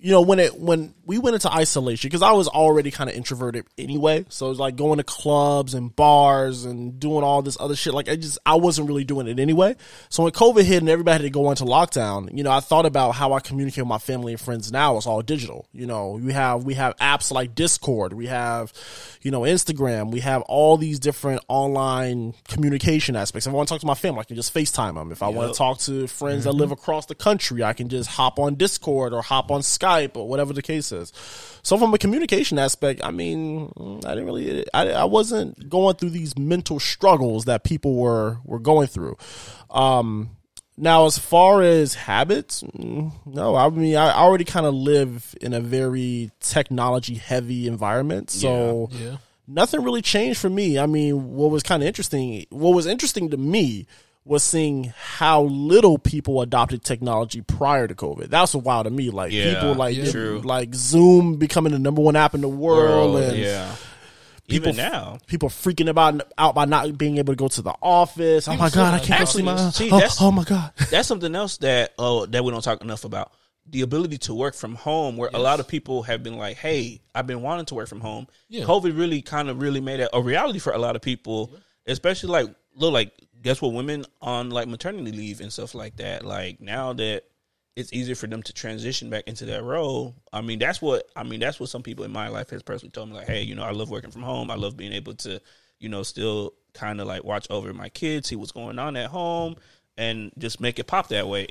you 0.02 0.12
know, 0.12 0.22
when 0.22 0.38
it 0.38 0.58
when 0.58 0.94
we 1.04 1.18
went 1.18 1.34
into 1.34 1.52
isolation, 1.52 2.08
because 2.08 2.22
I 2.22 2.32
was 2.32 2.48
already 2.48 2.90
kind 2.90 3.10
of 3.10 3.16
introverted 3.16 3.66
anyway, 3.76 4.24
so 4.30 4.46
it 4.46 4.48
was 4.48 4.58
like 4.58 4.76
going 4.76 4.96
to 4.96 5.04
clubs 5.04 5.74
and 5.74 5.94
bars 5.94 6.64
and 6.64 6.98
doing 6.98 7.22
all 7.22 7.42
this 7.42 7.58
other 7.60 7.76
shit. 7.76 7.92
Like 7.92 8.08
I 8.08 8.16
just 8.16 8.38
I 8.46 8.54
wasn't 8.54 8.88
really 8.88 9.04
doing 9.04 9.26
it 9.28 9.38
anyway. 9.38 9.76
So 10.08 10.22
when 10.22 10.32
COVID 10.32 10.62
hit 10.62 10.78
and 10.78 10.88
everybody 10.88 11.12
had 11.12 11.22
to 11.22 11.30
go 11.30 11.50
into 11.50 11.64
lockdown, 11.64 12.34
you 12.34 12.42
know, 12.42 12.50
I 12.50 12.60
thought 12.60 12.86
about 12.86 13.10
how 13.12 13.34
I 13.34 13.40
communicate 13.40 13.84
with 13.84 13.88
my 13.88 13.98
family 13.98 14.32
and 14.32 14.40
friends 14.40 14.72
now. 14.72 14.96
It's 14.96 15.06
all 15.06 15.20
digital. 15.20 15.66
You 15.72 15.86
know, 15.86 16.12
we 16.12 16.32
have 16.32 16.64
we 16.64 16.74
have 16.74 16.96
apps 16.96 17.30
like 17.30 17.54
Discord, 17.54 18.14
we 18.14 18.26
have, 18.28 18.72
you 19.20 19.30
know, 19.30 19.42
Instagram, 19.42 20.10
we 20.10 20.20
have 20.20 20.40
all 20.42 20.78
these 20.78 20.98
different 20.98 21.44
online 21.46 22.32
communication 22.48 23.16
aspects. 23.16 23.46
If 23.46 23.52
I 23.52 23.56
want 23.56 23.68
to 23.68 23.74
talk 23.74 23.80
to 23.82 23.86
my 23.86 23.94
family, 23.94 24.20
I 24.20 24.24
can 24.24 24.36
just 24.36 24.54
FaceTime 24.54 24.94
them. 24.94 25.12
If 25.12 25.22
I 25.22 25.28
want 25.28 25.52
to 25.52 25.58
talk 25.58 25.78
to 25.80 26.06
friends 26.06 26.44
that 26.44 26.50
mm-hmm. 26.50 26.60
live 26.60 26.72
across 26.72 27.04
the 27.04 27.14
country, 27.14 27.62
I 27.62 27.74
can 27.74 27.90
just 27.90 28.08
hop 28.08 28.38
on 28.38 28.54
Discord 28.54 29.12
or 29.12 29.20
hop 29.20 29.50
on 29.50 29.60
Skype 29.60 29.89
or 30.14 30.28
whatever 30.28 30.52
the 30.52 30.62
case 30.62 30.92
is. 30.92 31.12
So 31.62 31.76
from 31.76 31.92
a 31.92 31.98
communication 31.98 32.58
aspect, 32.58 33.00
I 33.04 33.10
mean, 33.10 33.70
I 34.06 34.10
didn't 34.14 34.24
really, 34.26 34.64
I, 34.72 34.90
I 34.90 35.04
wasn't 35.04 35.68
going 35.68 35.96
through 35.96 36.10
these 36.10 36.38
mental 36.38 36.80
struggles 36.80 37.44
that 37.44 37.64
people 37.64 37.94
were 37.96 38.38
were 38.44 38.58
going 38.58 38.86
through. 38.88 39.16
Um, 39.70 40.30
now, 40.76 41.04
as 41.04 41.18
far 41.18 41.60
as 41.62 41.94
habits, 41.94 42.62
mm, 42.62 43.12
no, 43.26 43.54
I 43.54 43.68
mean, 43.68 43.96
I 43.96 44.12
already 44.14 44.44
kind 44.44 44.64
of 44.64 44.72
live 44.74 45.34
in 45.40 45.52
a 45.52 45.60
very 45.60 46.30
technology 46.40 47.14
heavy 47.16 47.66
environment, 47.66 48.30
so 48.30 48.88
Yeah. 48.92 49.16
nothing 49.46 49.82
really 49.82 50.00
changed 50.00 50.40
for 50.40 50.48
me. 50.48 50.78
I 50.78 50.86
mean, 50.86 51.34
what 51.34 51.50
was 51.50 51.62
kind 51.62 51.82
of 51.82 51.86
interesting, 51.86 52.46
what 52.48 52.70
was 52.70 52.86
interesting 52.86 53.28
to 53.30 53.36
me 53.36 53.86
was 54.24 54.42
seeing 54.44 54.92
how 54.96 55.42
little 55.42 55.98
people 55.98 56.42
adopted 56.42 56.84
technology 56.84 57.40
prior 57.40 57.88
to 57.88 57.94
COVID. 57.94 58.28
That's 58.28 58.54
a 58.54 58.58
wild 58.58 58.84
to 58.84 58.90
me. 58.90 59.10
Like 59.10 59.32
Yeah, 59.32 59.54
people 59.54 59.74
like 59.74 59.96
yeah. 59.96 60.10
True. 60.10 60.40
like 60.44 60.74
Zoom 60.74 61.36
becoming 61.36 61.72
the 61.72 61.78
number 61.78 62.02
one 62.02 62.16
app 62.16 62.34
in 62.34 62.40
the 62.42 62.48
world, 62.48 63.16
and 63.16 63.36
yeah. 63.38 63.74
people 64.46 64.68
Even 64.68 64.76
now, 64.76 65.18
people 65.26 65.48
freaking 65.48 65.88
about 65.88 66.20
out 66.36 66.54
by 66.54 66.66
not 66.66 66.98
being 66.98 67.18
able 67.18 67.32
to 67.32 67.36
go 67.36 67.48
to 67.48 67.62
the 67.62 67.74
office. 67.82 68.46
Oh 68.46 68.56
my 68.56 68.68
god, 68.70 68.94
I 68.94 68.98
can't 69.04 69.20
go 69.20 69.24
see 69.24 69.42
my. 69.42 69.70
see, 69.70 69.90
oh, 69.90 69.96
that's- 69.96 70.20
oh 70.20 70.30
my 70.30 70.44
god. 70.44 70.72
that's 70.90 71.08
something 71.08 71.34
else 71.34 71.56
that 71.58 71.94
oh 71.98 72.26
that 72.26 72.44
we 72.44 72.50
don't 72.52 72.62
talk 72.62 72.82
enough 72.82 73.04
about. 73.04 73.32
the 73.66 73.82
ability 73.82 74.18
to 74.18 74.34
work 74.34 74.54
from 74.54 74.74
home, 74.74 75.16
where 75.16 75.30
a 75.32 75.38
lot 75.38 75.60
of 75.60 75.68
people 75.68 76.02
have 76.02 76.22
been 76.22 76.36
like, 76.36 76.56
"Hey, 76.56 77.00
I've 77.14 77.26
been 77.26 77.40
wanting 77.40 77.66
to 77.66 77.74
work 77.74 77.88
from 77.88 78.00
home." 78.00 78.26
Yeah. 78.48 78.64
COVID 78.64 78.98
really 78.98 79.22
kind 79.22 79.48
of 79.48 79.60
really 79.62 79.80
made 79.80 80.00
it 80.00 80.10
a 80.12 80.20
reality 80.20 80.58
for 80.58 80.72
a 80.72 80.78
lot 80.78 80.94
of 80.96 81.02
people, 81.02 81.54
especially 81.86 82.30
like 82.30 82.54
look 82.74 82.92
like 82.92 83.12
guess 83.42 83.62
what 83.62 83.72
women 83.72 84.04
on 84.20 84.50
like 84.50 84.68
maternity 84.68 85.12
leave 85.12 85.40
and 85.40 85.52
stuff 85.52 85.74
like 85.74 85.96
that. 85.96 86.24
Like 86.24 86.60
now 86.60 86.92
that 86.94 87.24
it's 87.76 87.92
easier 87.92 88.14
for 88.14 88.26
them 88.26 88.42
to 88.42 88.52
transition 88.52 89.10
back 89.10 89.24
into 89.26 89.46
that 89.46 89.62
role. 89.62 90.14
I 90.32 90.40
mean, 90.40 90.58
that's 90.58 90.82
what 90.82 91.08
I 91.16 91.22
mean. 91.22 91.40
That's 91.40 91.60
what 91.60 91.68
some 91.68 91.82
people 91.82 92.04
in 92.04 92.12
my 92.12 92.28
life 92.28 92.50
has 92.50 92.62
personally 92.62 92.90
told 92.90 93.08
me. 93.08 93.16
Like, 93.16 93.28
hey, 93.28 93.42
you 93.42 93.54
know, 93.54 93.62
I 93.62 93.70
love 93.70 93.90
working 93.90 94.10
from 94.10 94.22
home. 94.22 94.50
I 94.50 94.56
love 94.56 94.76
being 94.76 94.92
able 94.92 95.14
to, 95.14 95.40
you 95.78 95.88
know, 95.88 96.02
still 96.02 96.54
kind 96.74 97.00
of 97.00 97.06
like 97.06 97.24
watch 97.24 97.46
over 97.50 97.72
my 97.72 97.88
kids, 97.88 98.28
see 98.28 98.36
what's 98.36 98.52
going 98.52 98.78
on 98.78 98.96
at 98.96 99.10
home, 99.10 99.56
and 99.96 100.32
just 100.38 100.60
make 100.60 100.78
it 100.78 100.86
pop 100.86 101.08
that 101.08 101.28
way. 101.28 101.48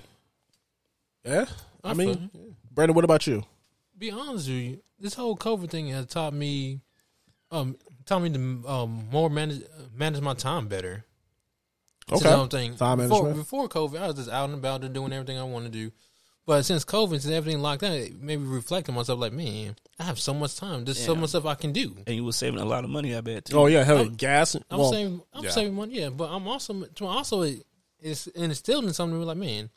Yeah, 1.26 1.46
I, 1.84 1.92
I 1.92 1.94
mean, 1.94 2.30
Brandon, 2.72 2.96
what 2.96 3.06
about 3.06 3.28
you? 3.28 3.44
be 4.00 4.12
honest 4.12 4.48
with 4.48 4.58
you, 4.58 4.82
this 4.98 5.14
whole 5.14 5.36
COVID 5.36 5.70
thing 5.70 5.90
has 5.90 6.06
taught 6.06 6.34
me, 6.34 6.80
um, 7.52 7.76
taught 8.06 8.22
me 8.22 8.30
to 8.30 8.64
um 8.68 9.08
more 9.12 9.30
manage 9.30 9.62
manage 9.94 10.22
my 10.22 10.34
time 10.34 10.68
better. 10.68 11.06
That's 12.10 12.22
Okay. 12.22 12.30
the 12.32 12.36
whole 12.38 12.48
thing. 12.48 12.76
Time 12.76 12.98
before, 12.98 13.24
management. 13.24 13.36
before 13.38 13.70
COVID, 13.70 14.02
I 14.02 14.08
was 14.08 14.16
just 14.16 14.30
out 14.30 14.50
and 14.50 14.56
about 14.58 14.84
and 14.84 14.94
doing 14.94 15.14
everything 15.14 15.38
I 15.38 15.44
want 15.44 15.66
to 15.66 15.72
do. 15.72 15.92
But 16.46 16.64
since 16.64 16.84
COVID, 16.84 17.22
since 17.22 17.28
everything 17.28 17.62
locked 17.62 17.82
down, 17.82 17.92
it 17.94 18.20
made 18.20 18.38
me 18.40 18.48
reflect 18.48 18.90
on 18.90 18.96
myself. 18.96 19.20
Like, 19.20 19.34
man, 19.34 19.76
I 20.00 20.04
have 20.04 20.20
so 20.20 20.34
much 20.34 20.56
time. 20.56 20.84
There's 20.84 21.04
so 21.04 21.14
much 21.16 21.30
stuff 21.30 21.46
I 21.46 21.54
can 21.54 21.72
do. 21.72 21.96
And 22.08 22.16
you 22.16 22.26
were 22.26 22.32
saving 22.32 22.60
a 22.60 22.66
lot 22.66 22.84
of 22.84 22.90
money, 22.90 23.16
I 23.16 23.22
bet. 23.22 23.46
Too. 23.46 23.56
Oh 23.58 23.68
yeah, 23.68 23.84
hell, 23.84 24.00
I'm- 24.00 24.16
gas. 24.16 24.56
I'm 24.56 24.64
well, 24.80 24.92
saving, 24.92 25.22
I'm 25.32 25.44
yeah. 25.44 25.50
saving 25.52 25.76
money, 25.76 26.00
yeah. 26.00 26.10
But 26.10 26.32
I'm 26.32 26.48
also, 26.48 26.86
also, 27.02 27.42
it, 27.44 27.64
it's 28.00 28.26
instilled 28.28 28.86
in 28.86 28.94
something. 28.94 29.22
Like, 29.22 29.38
man, 29.38 29.70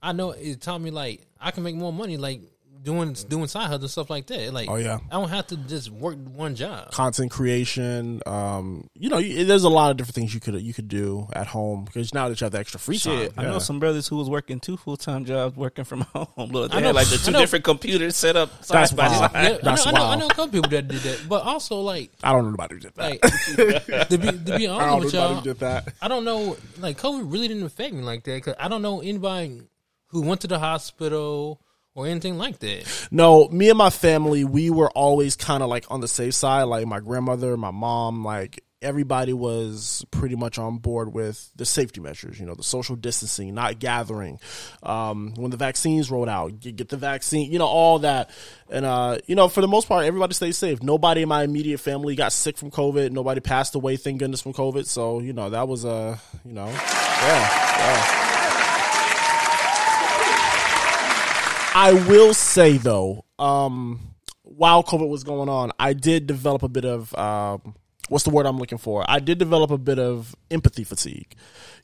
I 0.00 0.12
know 0.12 0.30
it 0.30 0.62
taught 0.62 0.80
me 0.80 0.90
like 0.90 1.26
I 1.38 1.50
can 1.50 1.62
make 1.62 1.74
more 1.76 1.92
money, 1.92 2.16
like 2.16 2.40
doing 2.84 3.14
doing 3.28 3.48
side 3.48 3.62
hustles 3.62 3.82
and 3.82 3.90
stuff 3.90 4.10
like 4.10 4.26
that. 4.26 4.52
Like, 4.52 4.68
Oh, 4.68 4.76
yeah. 4.76 4.98
I 5.10 5.14
don't 5.18 5.30
have 5.30 5.46
to 5.48 5.56
just 5.56 5.90
work 5.90 6.16
one 6.16 6.54
job. 6.54 6.90
content 6.92 7.30
creation. 7.30 8.20
Um, 8.26 8.88
you 8.94 9.08
know, 9.08 9.18
you, 9.18 9.44
there's 9.44 9.64
a 9.64 9.68
lot 9.70 9.90
of 9.90 9.96
different 9.96 10.14
things 10.14 10.34
you 10.34 10.40
could 10.40 10.60
you 10.60 10.74
could 10.74 10.88
do 10.88 11.26
at 11.32 11.46
home 11.46 11.86
because 11.86 12.12
now 12.14 12.28
that 12.28 12.40
you 12.40 12.44
have 12.44 12.52
the 12.52 12.58
extra 12.58 12.78
free 12.78 12.98
time. 12.98 13.18
Shit, 13.18 13.32
I 13.38 13.42
yeah. 13.44 13.50
know 13.52 13.58
some 13.58 13.80
brothers 13.80 14.06
who 14.06 14.16
was 14.16 14.28
working 14.30 14.60
two 14.60 14.76
full 14.76 14.96
time 14.98 15.24
jobs 15.24 15.56
working 15.56 15.84
from 15.84 16.00
home. 16.14 16.28
Look, 16.52 16.70
they 16.72 16.76
I 16.76 16.80
know- 16.80 16.86
had 16.88 16.94
like 16.94 17.08
the 17.08 17.16
two 17.16 17.32
different 17.32 17.64
computers 17.64 18.14
set 18.16 18.36
up 18.36 18.62
side 18.62 18.76
That's 18.82 18.92
by 18.92 19.08
wild. 19.08 19.32
side. 19.32 19.44
Yeah, 19.52 19.58
That's 19.62 19.86
I 19.86 19.90
know, 19.90 19.96
I 19.96 20.00
know, 20.00 20.06
I 20.10 20.16
know 20.16 20.26
a 20.26 20.28
couple 20.28 20.48
people 20.48 20.70
that 20.70 20.86
did 20.86 21.00
that, 21.00 21.24
but 21.28 21.42
also 21.42 21.80
like, 21.80 22.10
I 22.22 22.32
don't 22.32 22.44
know 22.44 22.50
nobody 22.50 22.74
who 22.74 22.80
did 22.80 22.94
that. 22.94 23.22
like 23.22 24.08
to 24.10 24.18
be 24.18 24.26
to 24.28 24.58
be 24.58 24.68
I 24.68 24.72
honest 24.72 24.88
don't 24.90 25.04
with 25.04 25.14
know 25.14 25.20
nobody 25.20 25.34
y'all, 25.34 25.40
did 25.42 25.58
that. 25.60 25.94
I 26.02 26.08
don't 26.08 26.24
know. 26.26 26.56
Like 26.78 26.98
COVID 26.98 27.32
really 27.32 27.48
didn't 27.48 27.62
affect 27.64 27.94
me 27.94 28.02
like 28.02 28.24
that 28.24 28.34
because 28.36 28.54
I 28.60 28.68
don't 28.68 28.82
know 28.82 29.00
anybody 29.00 29.62
who 30.08 30.20
went 30.22 30.42
to 30.42 30.46
the 30.46 30.58
hospital 30.58 31.60
or 31.94 32.06
anything 32.06 32.38
like 32.38 32.58
that. 32.58 33.08
No, 33.10 33.48
me 33.48 33.68
and 33.68 33.78
my 33.78 33.90
family, 33.90 34.44
we 34.44 34.70
were 34.70 34.90
always 34.90 35.36
kind 35.36 35.62
of 35.62 35.68
like 35.68 35.90
on 35.90 36.00
the 36.00 36.08
safe 36.08 36.34
side. 36.34 36.64
Like 36.64 36.86
my 36.86 37.00
grandmother, 37.00 37.56
my 37.56 37.70
mom, 37.70 38.24
like 38.24 38.62
everybody 38.82 39.32
was 39.32 40.04
pretty 40.10 40.36
much 40.36 40.58
on 40.58 40.78
board 40.78 41.12
with 41.12 41.50
the 41.56 41.64
safety 41.64 42.00
measures. 42.00 42.38
You 42.38 42.46
know, 42.46 42.54
the 42.54 42.62
social 42.62 42.96
distancing, 42.96 43.54
not 43.54 43.78
gathering. 43.78 44.38
Um, 44.82 45.34
when 45.36 45.50
the 45.50 45.56
vaccines 45.56 46.10
rolled 46.10 46.28
out, 46.28 46.64
you 46.64 46.72
get 46.72 46.88
the 46.88 46.96
vaccine. 46.96 47.50
You 47.50 47.58
know, 47.58 47.66
all 47.66 48.00
that. 48.00 48.30
And 48.68 48.84
uh, 48.84 49.18
you 49.26 49.36
know, 49.36 49.48
for 49.48 49.60
the 49.60 49.68
most 49.68 49.88
part, 49.88 50.04
everybody 50.04 50.34
stayed 50.34 50.54
safe. 50.54 50.82
Nobody 50.82 51.22
in 51.22 51.28
my 51.28 51.44
immediate 51.44 51.78
family 51.78 52.16
got 52.16 52.32
sick 52.32 52.58
from 52.58 52.70
COVID. 52.70 53.12
Nobody 53.12 53.40
passed 53.40 53.74
away, 53.74 53.96
thank 53.96 54.18
goodness, 54.18 54.40
from 54.40 54.52
COVID. 54.52 54.86
So 54.86 55.20
you 55.20 55.32
know, 55.32 55.50
that 55.50 55.68
was 55.68 55.84
uh, 55.84 56.18
you 56.44 56.52
know, 56.52 56.66
yeah, 56.66 57.48
yeah. 57.78 58.33
I 61.74 61.92
will 61.92 62.34
say 62.34 62.76
though, 62.76 63.24
um, 63.38 64.00
while 64.42 64.84
COVID 64.84 65.08
was 65.08 65.24
going 65.24 65.48
on, 65.48 65.72
I 65.78 65.92
did 65.92 66.26
develop 66.26 66.62
a 66.62 66.68
bit 66.68 66.84
of 66.84 67.14
um, 67.16 67.74
what's 68.08 68.24
the 68.24 68.30
word 68.30 68.46
I'm 68.46 68.58
looking 68.58 68.78
for? 68.78 69.04
I 69.08 69.18
did 69.18 69.38
develop 69.38 69.70
a 69.70 69.78
bit 69.78 69.98
of 69.98 70.34
empathy 70.50 70.84
fatigue. 70.84 71.34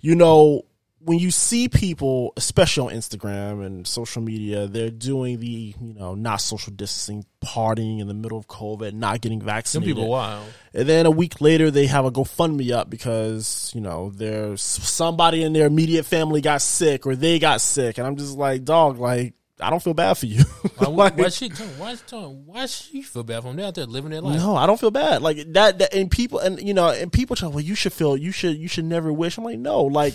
You 0.01 0.15
know, 0.15 0.63
when 1.03 1.19
you 1.19 1.31
see 1.31 1.69
people, 1.69 2.33
especially 2.37 2.93
on 2.93 2.99
Instagram 2.99 3.65
and 3.65 3.87
social 3.87 4.23
media, 4.23 4.67
they're 4.67 4.91
doing 4.91 5.41
the 5.41 5.75
you 5.81 5.95
know 5.95 6.15
not 6.15 6.41
social 6.41 6.73
distancing, 6.73 7.25
partying 7.43 8.01
in 8.01 8.07
the 8.07 8.15
middle 8.15 8.39
of 8.39 8.47
COVID, 8.47 8.93
not 8.93 9.21
getting 9.21 9.41
vaccinated. 9.41 9.89
Some 9.89 9.97
people 9.97 10.11
wild. 10.11 10.47
And 10.75 10.89
then 10.89 11.07
a 11.07 11.11
week 11.11 11.41
later, 11.41 11.71
they 11.71 11.87
have 11.87 12.05
a 12.05 12.13
GoFundMe 12.13 12.71
up 12.71 12.91
because 12.91 13.73
you 13.75 13.81
know 13.81 14.11
there's 14.11 14.61
somebody 14.61 15.43
in 15.43 15.53
their 15.53 15.67
immediate 15.67 16.05
family 16.05 16.43
got 16.43 16.63
sick 16.63 17.07
or 17.07 17.17
they 17.17 17.39
got 17.39 17.61
sick, 17.61 17.99
and 17.99 18.07
I'm 18.07 18.17
just 18.17 18.37
like, 18.37 18.65
dog, 18.65 18.99
like 18.99 19.35
I 19.63 19.71
don't 19.71 19.83
feel 19.83 19.95
bad 19.95 20.15
for 20.15 20.27
you. 20.27 20.43
Why, 20.77 20.87
Like, 20.87 21.19
why 21.19 21.29
she? 21.29 21.49
Why, 21.49 21.95
why 21.95 22.67
she 22.67 23.03
feel 23.03 23.23
bad 23.23 23.43
for 23.43 23.49
them? 23.49 23.57
They 23.57 23.65
out 23.65 23.75
there 23.75 23.87
living 23.87 24.11
their 24.11 24.21
life. 24.21 24.37
no, 24.39 24.57
I 24.57 24.67
don't 24.67 24.81
feel 24.81 24.91
bad. 24.91 25.23
Like 25.23 25.53
that, 25.53 25.79
that, 25.79 25.95
and 25.95 26.11
people, 26.11 26.39
and 26.39 26.61
you 26.61 26.75
know, 26.75 26.89
and 26.89 27.13
people 27.13 27.37
tell, 27.37 27.51
well, 27.51 27.61
you 27.61 27.75
should 27.75 27.93
feel, 27.93 28.17
you 28.17 28.33
should, 28.33 28.57
you 28.57 28.69
should 28.69 28.85
never 28.87 29.13
wish. 29.13 29.37
I'm 29.39 29.45
like, 29.45 29.59
no, 29.59 29.83
like 29.83 30.15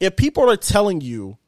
if 0.00 0.16
people 0.16 0.48
are 0.50 0.56
telling 0.56 1.00
you, 1.00 1.38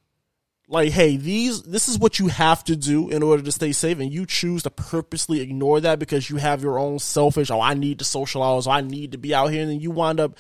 like, 0.69 0.93
hey, 0.93 1.17
these, 1.17 1.63
this 1.63 1.89
is 1.89 1.99
what 1.99 2.19
you 2.19 2.29
have 2.29 2.63
to 2.65 2.77
do 2.77 3.11
in 3.11 3.23
order 3.23 3.43
to 3.43 3.53
stay 3.53 3.73
safe, 3.73 3.99
and 3.99 4.13
you 4.13 4.25
choose 4.25 4.63
to 4.63 4.71
purposely 4.71 5.41
ignore 5.41 5.81
that 5.81 5.99
because 5.99 6.31
you 6.31 6.37
have 6.37 6.63
your 6.63 6.79
own 6.79 6.99
selfish, 7.01 7.51
oh, 7.51 7.61
I 7.61 7.75
need 7.75 7.99
to 7.99 8.05
socialize, 8.05 8.67
oh, 8.67 8.71
I 8.71 8.81
need 8.81 9.13
to 9.13 9.19
be 9.19 9.35
out 9.35 9.49
here, 9.49 9.63
and 9.63 9.71
then 9.71 9.81
you 9.81 9.91
wind 9.91 10.21
up 10.21 10.39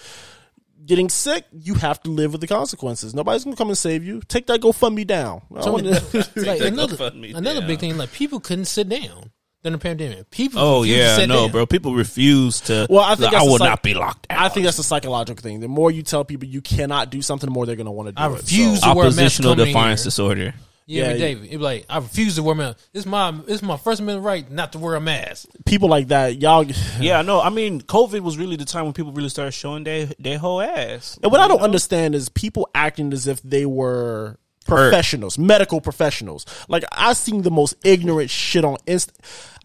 getting 0.86 1.08
sick. 1.08 1.44
You 1.52 1.74
have 1.74 2.02
to 2.02 2.10
live 2.10 2.32
with 2.32 2.40
the 2.40 2.46
consequences. 2.46 3.14
Nobody's 3.14 3.44
gonna 3.44 3.56
come 3.56 3.68
and 3.68 3.78
save 3.78 4.04
you. 4.04 4.20
Take 4.28 4.46
that 4.48 4.60
GoFundMe 4.60 5.06
down. 5.06 5.42
I 5.54 5.60
So, 5.62 5.72
wanna- 5.72 5.90
like 6.36 6.60
another 6.60 7.10
another 7.12 7.60
down. 7.60 7.66
big 7.66 7.80
thing, 7.80 7.96
like 7.96 8.12
people 8.12 8.40
couldn't 8.40 8.64
sit 8.66 8.88
down 8.88 9.30
during 9.62 9.72
the 9.72 9.78
pandemic. 9.78 10.30
People. 10.30 10.60
Oh 10.60 10.80
refused 10.82 10.96
to 10.98 11.02
yeah, 11.04 11.16
sit 11.16 11.28
no, 11.28 11.42
down. 11.42 11.50
bro. 11.52 11.66
People 11.66 11.94
refuse 11.94 12.60
to. 12.62 12.86
Well, 12.88 13.00
I 13.04 13.14
think 13.14 13.32
like, 13.32 13.42
I 13.42 13.44
the 13.44 13.50
will 13.50 13.58
psych- 13.58 13.68
not 13.68 13.82
be 13.82 13.94
locked 13.94 14.26
out. 14.30 14.40
I 14.44 14.48
think 14.48 14.64
that's 14.64 14.78
a 14.78 14.82
psychological 14.84 15.42
thing. 15.42 15.60
The 15.60 15.68
more 15.68 15.90
you 15.90 16.02
tell 16.02 16.24
people 16.24 16.48
you 16.48 16.60
cannot 16.62 17.10
do 17.10 17.20
something, 17.22 17.48
the 17.48 17.52
more 17.54 17.66
they're 17.66 17.76
gonna 17.76 17.92
want 17.92 18.08
to 18.08 18.12
do 18.12 18.20
it. 18.22 18.24
I 18.24 18.28
it. 18.28 18.32
refuse 18.36 18.80
So- 18.80 18.88
to 18.90 18.94
wear 18.96 19.06
a 19.06 19.08
mask 19.10 19.18
oppositional 19.18 19.52
coming 19.52 19.66
in 19.68 19.72
defiance 19.74 20.00
here. 20.00 20.04
disorder. 20.06 20.54
Yeah, 20.90 21.12
Yeah. 21.12 21.18
David, 21.18 21.44
it'd 21.46 21.58
be 21.60 21.64
like 21.64 21.86
I 21.88 21.98
refuse 21.98 22.34
to 22.34 22.42
wear 22.42 22.54
a 22.54 22.56
mask. 22.56 22.78
It's 22.92 23.06
my 23.06 23.38
it's 23.46 23.62
my 23.62 23.76
first 23.76 24.00
amendment 24.00 24.26
right 24.26 24.50
not 24.50 24.72
to 24.72 24.78
wear 24.78 24.96
a 24.96 25.00
mask. 25.00 25.46
people 25.64 25.88
like 25.88 26.08
that, 26.08 26.40
y'all. 26.40 26.64
Yeah, 27.00 27.22
no, 27.22 27.40
I 27.40 27.50
mean, 27.50 27.80
COVID 27.80 28.20
was 28.20 28.36
really 28.36 28.56
the 28.56 28.64
time 28.64 28.84
when 28.84 28.92
people 28.92 29.12
really 29.12 29.28
started 29.28 29.52
showing 29.52 29.84
their 29.84 30.06
their 30.18 30.38
whole 30.38 30.60
ass. 30.60 31.18
And 31.22 31.30
what 31.30 31.40
I 31.40 31.48
don't 31.48 31.60
understand 31.62 32.14
is 32.14 32.28
people 32.28 32.68
acting 32.74 33.12
as 33.12 33.26
if 33.26 33.40
they 33.42 33.66
were 33.66 34.38
professionals, 34.66 35.38
medical 35.38 35.80
professionals. 35.80 36.44
Like 36.68 36.84
I 36.92 37.12
seen 37.14 37.42
the 37.42 37.50
most 37.50 37.74
ignorant 37.84 38.30
shit 38.30 38.64
on 38.64 38.76
Inst. 38.86 39.12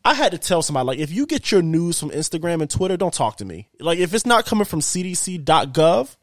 I 0.04 0.14
had 0.14 0.34
to 0.34 0.38
tell 0.38 0.62
somebody 0.62 0.86
like, 0.86 1.00
if 1.00 1.12
you 1.12 1.26
get 1.26 1.52
your 1.52 1.64
news 1.64 2.00
from 2.00 2.12
Instagram 2.12 2.62
and 2.62 2.70
Twitter, 2.70 2.96
don't 2.96 3.14
talk 3.14 3.38
to 3.38 3.46
me. 3.46 3.70
Like 3.80 3.98
if 3.98 4.14
it's 4.14 4.26
not 4.26 4.46
coming 4.46 4.66
from 4.66 4.80
CDC.gov. 4.82 6.16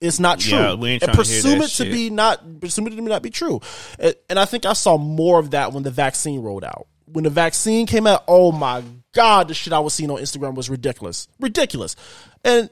It's 0.00 0.20
not 0.20 0.40
true. 0.40 0.58
Yeah, 0.58 0.74
we 0.74 0.90
ain't 0.90 1.02
and 1.02 1.12
trying 1.12 1.24
to 1.24 1.32
hear 1.32 1.42
presume 1.42 1.58
that 1.60 1.64
it 1.64 1.68
to 1.68 1.84
shit. 1.84 1.92
be 1.92 2.10
not 2.10 2.60
presume 2.60 2.86
it 2.86 2.90
to 2.90 3.00
not 3.00 3.22
be 3.22 3.30
true. 3.30 3.60
And, 3.98 4.14
and 4.28 4.38
I 4.38 4.44
think 4.44 4.66
I 4.66 4.74
saw 4.74 4.98
more 4.98 5.38
of 5.38 5.52
that 5.52 5.72
when 5.72 5.82
the 5.82 5.90
vaccine 5.90 6.42
rolled 6.42 6.64
out. 6.64 6.86
When 7.06 7.24
the 7.24 7.30
vaccine 7.30 7.86
came 7.86 8.06
out, 8.06 8.24
oh 8.28 8.52
my 8.52 8.82
god, 9.12 9.48
the 9.48 9.54
shit 9.54 9.72
I 9.72 9.78
was 9.78 9.94
seeing 9.94 10.10
on 10.10 10.18
Instagram 10.18 10.54
was 10.54 10.68
ridiculous, 10.68 11.28
ridiculous. 11.40 11.96
And 12.44 12.68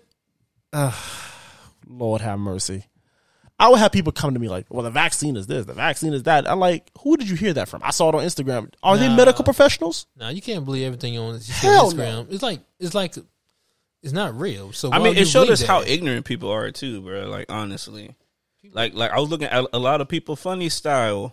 Lord 1.86 2.20
have 2.20 2.38
mercy. 2.38 2.84
I 3.58 3.68
would 3.68 3.78
have 3.78 3.92
people 3.92 4.10
come 4.10 4.34
to 4.34 4.40
me 4.40 4.48
like, 4.48 4.66
well, 4.68 4.82
the 4.82 4.90
vaccine 4.90 5.36
is 5.36 5.46
this, 5.46 5.64
the 5.64 5.74
vaccine 5.74 6.12
is 6.12 6.24
that. 6.24 6.50
I'm 6.50 6.58
like, 6.58 6.90
who 7.00 7.16
did 7.16 7.28
you 7.28 7.36
hear 7.36 7.52
that 7.52 7.68
from? 7.68 7.82
I 7.84 7.90
saw 7.90 8.08
it 8.08 8.14
on 8.16 8.22
Instagram. 8.22 8.72
Are 8.82 8.98
they 8.98 9.08
medical 9.08 9.44
professionals? 9.44 10.06
Now 10.16 10.30
you 10.30 10.42
can't 10.42 10.64
believe 10.64 10.86
everything 10.86 11.16
on 11.16 11.34
you 11.34 11.40
see 11.40 11.52
Hell 11.52 11.86
on 11.86 11.92
Instagram. 11.92 12.32
It's 12.32 12.42
like 12.42 12.60
it's 12.80 12.94
like 12.94 13.14
it's 14.04 14.12
not 14.12 14.38
real. 14.38 14.72
So 14.72 14.92
I 14.92 14.98
mean, 14.98 15.16
it 15.16 15.26
showed 15.26 15.46
believe 15.46 15.54
us 15.54 15.62
how 15.62 15.82
ignorant 15.82 16.26
people 16.26 16.50
are 16.50 16.70
too, 16.70 17.00
bro. 17.00 17.26
Like 17.26 17.46
honestly, 17.48 18.14
like 18.72 18.94
like 18.94 19.10
I 19.10 19.18
was 19.18 19.30
looking 19.30 19.48
at 19.48 19.66
a 19.72 19.78
lot 19.78 20.00
of 20.00 20.08
people 20.08 20.36
funny 20.36 20.68
style 20.68 21.32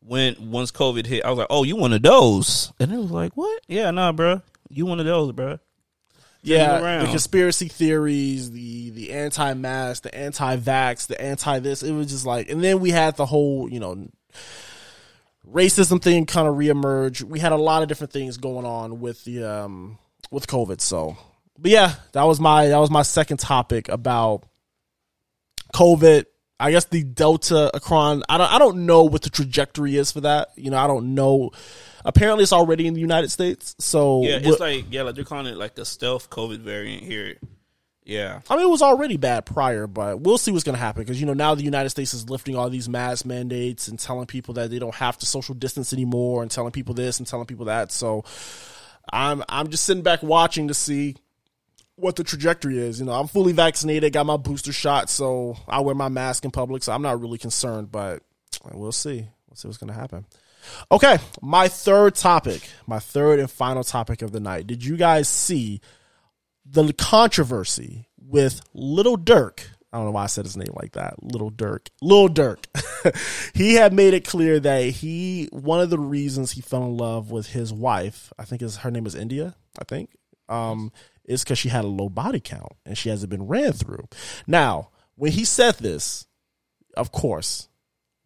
when 0.00 0.50
once 0.50 0.70
COVID 0.70 1.06
hit. 1.06 1.24
I 1.24 1.30
was 1.30 1.38
like, 1.38 1.48
oh, 1.48 1.64
you 1.64 1.76
one 1.76 1.94
of 1.94 2.02
those? 2.02 2.72
And 2.78 2.92
it 2.92 2.98
was 2.98 3.10
like, 3.10 3.32
what? 3.36 3.62
Yeah, 3.66 3.90
nah, 3.90 4.12
bro, 4.12 4.42
you 4.68 4.84
one 4.84 5.00
of 5.00 5.06
those, 5.06 5.32
bro. 5.32 5.58
Yeah, 6.42 6.80
around. 6.80 7.04
the 7.06 7.10
conspiracy 7.10 7.68
theories, 7.68 8.50
the 8.52 8.90
the 8.90 9.12
anti-mask, 9.12 10.02
the 10.04 10.14
anti-vax, 10.14 11.08
the 11.08 11.20
anti-this. 11.20 11.82
It 11.82 11.92
was 11.92 12.08
just 12.08 12.26
like, 12.26 12.50
and 12.50 12.62
then 12.62 12.80
we 12.80 12.90
had 12.90 13.16
the 13.16 13.26
whole, 13.26 13.68
you 13.68 13.80
know, 13.80 14.08
racism 15.50 16.00
thing 16.02 16.26
kind 16.26 16.46
of 16.46 16.54
reemerge. 16.54 17.22
We 17.22 17.40
had 17.40 17.52
a 17.52 17.56
lot 17.56 17.82
of 17.82 17.88
different 17.88 18.12
things 18.12 18.36
going 18.36 18.66
on 18.66 19.00
with 19.00 19.24
the 19.24 19.44
um 19.44 19.98
with 20.30 20.46
COVID. 20.46 20.80
So, 20.80 21.16
but 21.58 21.70
yeah, 21.70 21.94
that 22.12 22.22
was 22.24 22.40
my 22.40 22.68
that 22.68 22.78
was 22.78 22.90
my 22.90 23.02
second 23.02 23.38
topic 23.38 23.88
about 23.88 24.44
COVID. 25.74 26.24
I 26.60 26.70
guess 26.70 26.86
the 26.86 27.04
Delta 27.04 27.70
Acron. 27.74 28.22
I 28.28 28.38
don't 28.38 28.52
I 28.52 28.58
don't 28.58 28.86
know 28.86 29.04
what 29.04 29.22
the 29.22 29.30
trajectory 29.30 29.96
is 29.96 30.12
for 30.12 30.22
that. 30.22 30.48
You 30.56 30.70
know, 30.70 30.78
I 30.78 30.86
don't 30.86 31.14
know. 31.14 31.50
Apparently, 32.04 32.42
it's 32.42 32.52
already 32.52 32.86
in 32.86 32.94
the 32.94 33.00
United 33.00 33.30
States. 33.30 33.74
So 33.78 34.22
Yeah, 34.22 34.38
it's 34.42 34.60
like 34.60 34.86
yeah, 34.90 35.02
like 35.02 35.14
they're 35.14 35.24
calling 35.24 35.46
it 35.46 35.56
like 35.56 35.76
a 35.78 35.84
stealth 35.84 36.30
COVID 36.30 36.60
variant 36.60 37.02
here. 37.02 37.36
Yeah. 38.04 38.40
I 38.48 38.56
mean, 38.56 38.64
it 38.64 38.70
was 38.70 38.80
already 38.80 39.18
bad 39.18 39.44
prior, 39.44 39.86
but 39.86 40.20
we'll 40.20 40.38
see 40.38 40.50
what's 40.50 40.64
going 40.64 40.76
to 40.76 40.80
happen 40.80 41.02
because 41.02 41.20
you 41.20 41.26
know 41.26 41.34
now 41.34 41.54
the 41.54 41.62
United 41.62 41.90
States 41.90 42.14
is 42.14 42.30
lifting 42.30 42.56
all 42.56 42.70
these 42.70 42.88
mask 42.88 43.26
mandates 43.26 43.86
and 43.86 43.98
telling 43.98 44.26
people 44.26 44.54
that 44.54 44.70
they 44.70 44.78
don't 44.78 44.94
have 44.94 45.18
to 45.18 45.26
social 45.26 45.54
distance 45.54 45.92
anymore, 45.92 46.42
and 46.42 46.50
telling 46.50 46.72
people 46.72 46.94
this 46.94 47.18
and 47.18 47.26
telling 47.26 47.46
people 47.46 47.66
that. 47.66 47.92
So 47.92 48.24
I'm 49.12 49.44
I'm 49.48 49.68
just 49.68 49.84
sitting 49.84 50.02
back 50.02 50.22
watching 50.22 50.68
to 50.68 50.74
see 50.74 51.16
what 51.98 52.16
the 52.16 52.24
trajectory 52.24 52.78
is. 52.78 53.00
You 53.00 53.06
know, 53.06 53.12
I'm 53.12 53.28
fully 53.28 53.52
vaccinated, 53.52 54.12
got 54.12 54.26
my 54.26 54.36
booster 54.36 54.72
shot, 54.72 55.10
so 55.10 55.56
I 55.68 55.80
wear 55.80 55.94
my 55.94 56.08
mask 56.08 56.44
in 56.44 56.50
public, 56.50 56.82
so 56.82 56.92
I'm 56.92 57.02
not 57.02 57.20
really 57.20 57.38
concerned. 57.38 57.90
But 57.90 58.22
we'll 58.72 58.92
see. 58.92 59.28
We'll 59.48 59.56
see 59.56 59.68
what's 59.68 59.78
going 59.78 59.92
to 59.92 59.98
happen. 59.98 60.26
Okay, 60.90 61.18
my 61.40 61.68
third 61.68 62.14
topic, 62.14 62.68
my 62.86 62.98
third 62.98 63.38
and 63.40 63.50
final 63.50 63.84
topic 63.84 64.22
of 64.22 64.32
the 64.32 64.40
night. 64.40 64.66
Did 64.66 64.84
you 64.84 64.96
guys 64.96 65.28
see 65.28 65.80
the 66.64 66.92
controversy 66.92 68.08
with 68.20 68.60
Little 68.74 69.16
Durk? 69.16 69.60
I 69.92 69.96
don't 69.96 70.06
know 70.06 70.12
why 70.12 70.24
I 70.24 70.26
said 70.26 70.44
his 70.44 70.56
name 70.56 70.74
like 70.74 70.92
that. 70.92 71.22
Little 71.22 71.50
Durk. 71.50 71.88
Little 72.02 72.28
Durk. 72.28 72.66
he 73.54 73.74
had 73.74 73.94
made 73.94 74.12
it 74.12 74.28
clear 74.28 74.60
that 74.60 74.82
he 74.82 75.48
one 75.50 75.80
of 75.80 75.88
the 75.88 75.98
reasons 75.98 76.52
he 76.52 76.60
fell 76.60 76.84
in 76.84 76.96
love 76.96 77.30
with 77.30 77.48
his 77.48 77.72
wife, 77.72 78.32
I 78.38 78.44
think 78.44 78.60
is 78.60 78.78
her 78.78 78.90
name 78.90 79.06
is 79.06 79.14
India, 79.14 79.54
I 79.78 79.84
think. 79.84 80.10
Um, 80.48 80.92
is 81.28 81.44
because 81.44 81.58
she 81.58 81.68
had 81.68 81.84
a 81.84 81.88
low 81.88 82.08
body 82.08 82.40
count 82.40 82.72
and 82.84 82.98
she 82.98 83.10
hasn't 83.10 83.30
been 83.30 83.46
ran 83.46 83.72
through. 83.72 84.08
Now, 84.46 84.88
when 85.14 85.30
he 85.30 85.44
said 85.44 85.76
this, 85.76 86.26
of 86.96 87.12
course, 87.12 87.68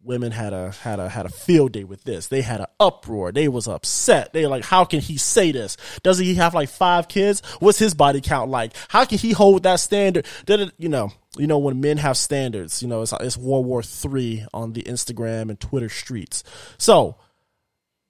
women 0.03 0.31
had 0.31 0.53
a 0.53 0.71
had 0.71 0.99
a 0.99 1.09
had 1.09 1.25
a 1.25 1.29
field 1.29 1.73
day 1.73 1.83
with 1.83 2.03
this. 2.03 2.27
They 2.27 2.41
had 2.41 2.61
an 2.61 2.67
uproar. 2.79 3.31
They 3.31 3.47
was 3.47 3.67
upset. 3.67 4.33
They 4.33 4.45
like, 4.47 4.63
how 4.63 4.85
can 4.85 4.99
he 4.99 5.17
say 5.17 5.51
this? 5.51 5.77
Doesn't 6.01 6.25
he 6.25 6.35
have 6.35 6.53
like 6.53 6.69
five 6.69 7.07
kids? 7.07 7.41
What's 7.59 7.79
his 7.79 7.93
body 7.93 8.21
count 8.21 8.49
like? 8.49 8.73
How 8.87 9.05
can 9.05 9.17
he 9.17 9.31
hold 9.31 9.63
that 9.63 9.79
standard? 9.79 10.25
Did 10.45 10.61
it, 10.61 10.73
you 10.77 10.89
know, 10.89 11.11
you 11.37 11.47
know 11.47 11.57
when 11.57 11.81
men 11.81 11.97
have 11.97 12.17
standards, 12.17 12.81
you 12.81 12.87
know, 12.87 13.01
it's 13.01 13.13
it's 13.19 13.37
World 13.37 13.65
War 13.65 13.83
Three 13.83 14.45
on 14.53 14.73
the 14.73 14.83
Instagram 14.83 15.49
and 15.49 15.59
Twitter 15.59 15.89
streets. 15.89 16.43
So 16.77 17.17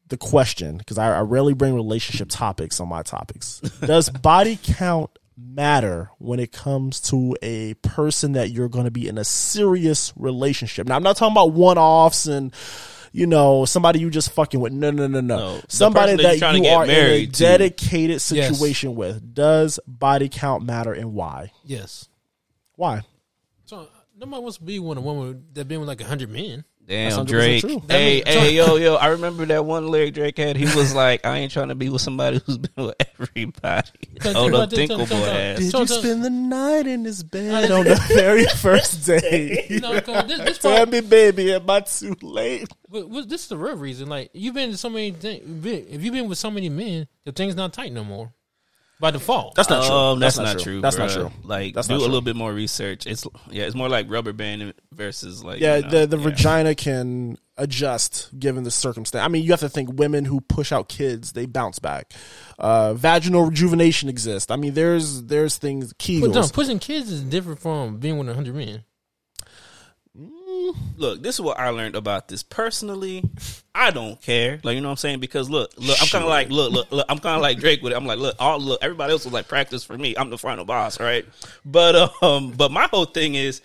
the 0.08 0.18
question, 0.18 0.78
because 0.78 0.98
I, 0.98 1.18
I 1.18 1.22
rarely 1.22 1.54
bring 1.54 1.76
relationship 1.76 2.30
topics 2.30 2.80
on 2.80 2.88
my 2.88 3.04
topics. 3.04 3.60
Does 3.82 4.10
body 4.22 4.60
count 4.62 5.10
matter 5.38 6.10
when 6.20 6.39
it 6.39 6.52
comes 6.52 7.00
to 7.02 7.36
a 7.42 7.74
person 7.76 8.34
that 8.34 8.52
you're 8.52 8.70
going 8.70 8.86
to 8.86 8.92
be 8.92 9.08
in 9.08 9.18
a 9.18 9.24
serious 9.24 10.13
relationship? 10.16 10.88
Now, 10.88 10.96
I'm 10.96 11.04
not 11.04 11.18
talking 11.18 11.34
about 11.34 11.54
one 11.54 11.78
offs 11.78 12.26
and 12.28 12.54
you 13.12 13.28
know 13.28 13.63
somebody 13.66 14.00
you 14.00 14.10
just 14.10 14.32
fucking 14.32 14.60
with. 14.60 14.74
No, 14.74 14.92
no, 14.92 15.08
no, 15.08 15.22
no. 15.22 15.38
No, 15.38 15.62
somebody 15.70 16.13
person 16.13 16.24
that 16.26 16.38
you're 16.38 16.39
that 16.39 16.52
to 16.52 16.58
you 16.58 16.63
get 16.63 16.76
are 16.78 16.84
in 16.84 16.89
a 16.89 16.94
married 16.94 17.34
to. 17.36 17.39
dedicated 17.44 18.22
situation 18.22 18.96
with. 18.96 19.34
Does 19.34 19.80
body 19.88 20.30
count 20.30 20.63
matter 20.66 20.94
and 20.94 21.13
why? 21.13 21.52
Yes. 21.63 22.10
Why? 22.76 23.04
So 23.66 23.88
nobody 24.18 24.42
wants 24.42 24.58
to 24.58 24.63
be 24.63 24.80
with 24.80 24.98
a 24.98 25.02
woman 25.02 25.46
that 25.54 25.68
been 25.68 25.80
with 25.80 25.88
like 25.88 26.02
hundred 26.02 26.30
men. 26.30 26.66
That's 26.86 27.15
Damn, 27.15 27.26
100% 27.26 27.30
Drake. 27.30 27.62
true. 27.62 27.82
Hey, 27.89 28.15
mean- 28.15 28.24
hey, 28.26 28.54
yo, 28.56 28.76
yo. 28.78 28.96
I 28.96 29.08
remember 29.08 29.46
that 29.46 29.63
one 29.65 29.88
lyric 29.88 30.13
Drake 30.15 30.38
had. 30.38 30.58
He 30.58 30.65
was 30.65 30.93
like, 30.93 31.26
I 31.26 31.38
ain't 31.38 31.52
trying 31.52 31.69
to 31.69 31.76
be 31.76 31.89
with 31.89 32.02
somebody 32.02 32.41
who's 32.46 32.58
been 32.58 32.86
with 32.88 32.96
everybody. 33.17 33.89
Tell- 34.19 34.38
Oh, 34.38 34.50
tell- 34.50 34.67
the 34.67 34.88
tell- 34.88 35.06
tell- 35.06 35.26
ass. 35.26 35.60
Did 35.60 35.74
you 35.74 35.88
spend 35.88 36.24
the 36.26 36.30
night 36.30 36.86
in 36.88 37.06
his 37.06 37.24
bed 37.24 37.72
on 37.72 37.86
the 37.86 37.96
very 38.13 38.46
first 38.48 39.06
day? 39.06 39.65
You 39.69 39.80
know, 39.80 40.00
'cause 40.02 40.28
this, 40.28 40.39
this, 40.39 40.58
Tell 40.58 40.76
part, 40.78 40.89
me, 40.89 41.00
baby, 41.02 41.54
am 41.54 41.69
I 41.69 41.80
too 41.82 42.15
late? 42.22 42.67
but- 42.89 43.10
but 43.12 43.30
this 43.30 43.43
is 43.43 43.48
the 43.48 43.58
real 43.58 43.76
reason. 43.78 44.10
Like 44.10 44.30
you've 44.34 44.54
been 44.54 44.72
to 44.72 44.78
so 44.78 44.89
many 44.89 45.12
things. 45.12 45.65
If 45.65 46.04
you've 46.04 46.13
been 46.13 46.28
with 46.28 46.38
so 46.38 46.52
many 46.52 46.69
men, 46.69 47.08
the 47.24 47.32
thing's 47.32 47.56
not 47.56 47.74
tight 47.74 47.91
no 47.93 48.04
more. 48.04 48.34
By 48.99 49.12
default. 49.12 49.56
That's 49.56 49.69
not 49.69 49.86
true. 49.86 49.95
Um, 49.95 50.19
that's, 50.19 50.38
not, 50.38 50.60
true. 50.60 50.79
That's 50.79 50.97
not 50.97 51.10
true. 51.10 51.32
Like, 51.43 51.73
That's 51.73 51.88
do 51.88 51.95
not 51.95 52.01
a 52.01 52.06
little 52.06 52.21
bit 52.21 52.36
more 52.36 52.53
research. 52.53 53.06
It's 53.06 53.25
yeah, 53.49 53.63
it's 53.63 53.75
more 53.75 53.89
like 53.89 54.10
rubber 54.10 54.34
band 54.34 54.73
versus 54.91 55.43
like 55.43 55.60
Yeah, 55.60 55.77
you 55.77 55.82
know, 55.84 55.89
the 55.89 56.06
the 56.06 56.17
yeah. 56.17 56.23
vagina 56.23 56.75
can 56.75 57.38
adjust 57.58 58.29
given 58.38 58.63
the 58.63 58.71
circumstance. 58.71 59.23
I 59.23 59.27
mean, 59.27 59.43
you 59.43 59.51
have 59.51 59.60
to 59.62 59.69
think 59.69 59.89
women 59.93 60.25
who 60.25 60.41
push 60.41 60.71
out 60.71 60.89
kids, 60.89 61.34
they 61.34 61.45
bounce 61.45 61.79
back. 61.79 62.13
Uh, 62.58 62.93
vaginal 62.93 63.45
rejuvenation 63.45 64.10
exists. 64.10 64.51
I 64.51 64.56
mean, 64.56 64.73
there's 64.73 65.23
there's 65.23 65.58
things 65.58 65.93
But 65.93 66.32
no, 66.32 66.47
pushing 66.47 66.79
kids 66.79 67.12
is 67.12 67.23
different 67.23 67.60
from 67.60 67.97
being 67.97 68.17
with 68.17 68.34
hundred 68.34 68.56
men. 68.56 68.84
Look, 70.97 71.21
this 71.23 71.36
is 71.36 71.41
what 71.41 71.60
I 71.60 71.69
learned 71.69 71.95
about 71.95 72.28
this 72.28 72.43
personally. 72.43 73.23
I 73.76 73.91
don't 73.91 74.21
care, 74.21 74.60
like 74.63 74.76
you 74.76 74.82
know 74.82 74.88
what 74.88 74.93
I'm 74.93 74.97
saying, 74.97 75.19
because 75.19 75.49
look, 75.49 75.71
look, 75.78 76.02
I'm 76.02 76.08
kind 76.08 76.23
of 76.23 76.30
like, 76.30 76.49
look, 76.49 76.71
look, 76.71 76.91
look, 76.91 77.06
I'm 77.10 77.19
kind 77.19 77.36
of 77.36 77.41
like 77.41 77.60
Drake 77.60 77.82
with 77.82 77.93
it. 77.93 77.95
I'm 77.95 78.06
like, 78.06 78.19
look, 78.19 78.36
all 78.39 78.60
look, 78.60 78.84
everybody 78.84 79.12
else 79.12 79.26
was 79.26 79.34
like 79.34 79.47
practice 79.47 79.84
for 79.84 79.97
me. 79.97 80.15
I'm 80.15 80.30
the 80.30 80.38
final 80.38 80.65
boss, 80.65 80.99
right? 80.99 81.26
But 81.65 82.13
um, 82.23 82.52
but 82.52 82.71
my 82.71 82.88
whole 82.91 83.06
thing 83.06 83.36
is 83.36 83.62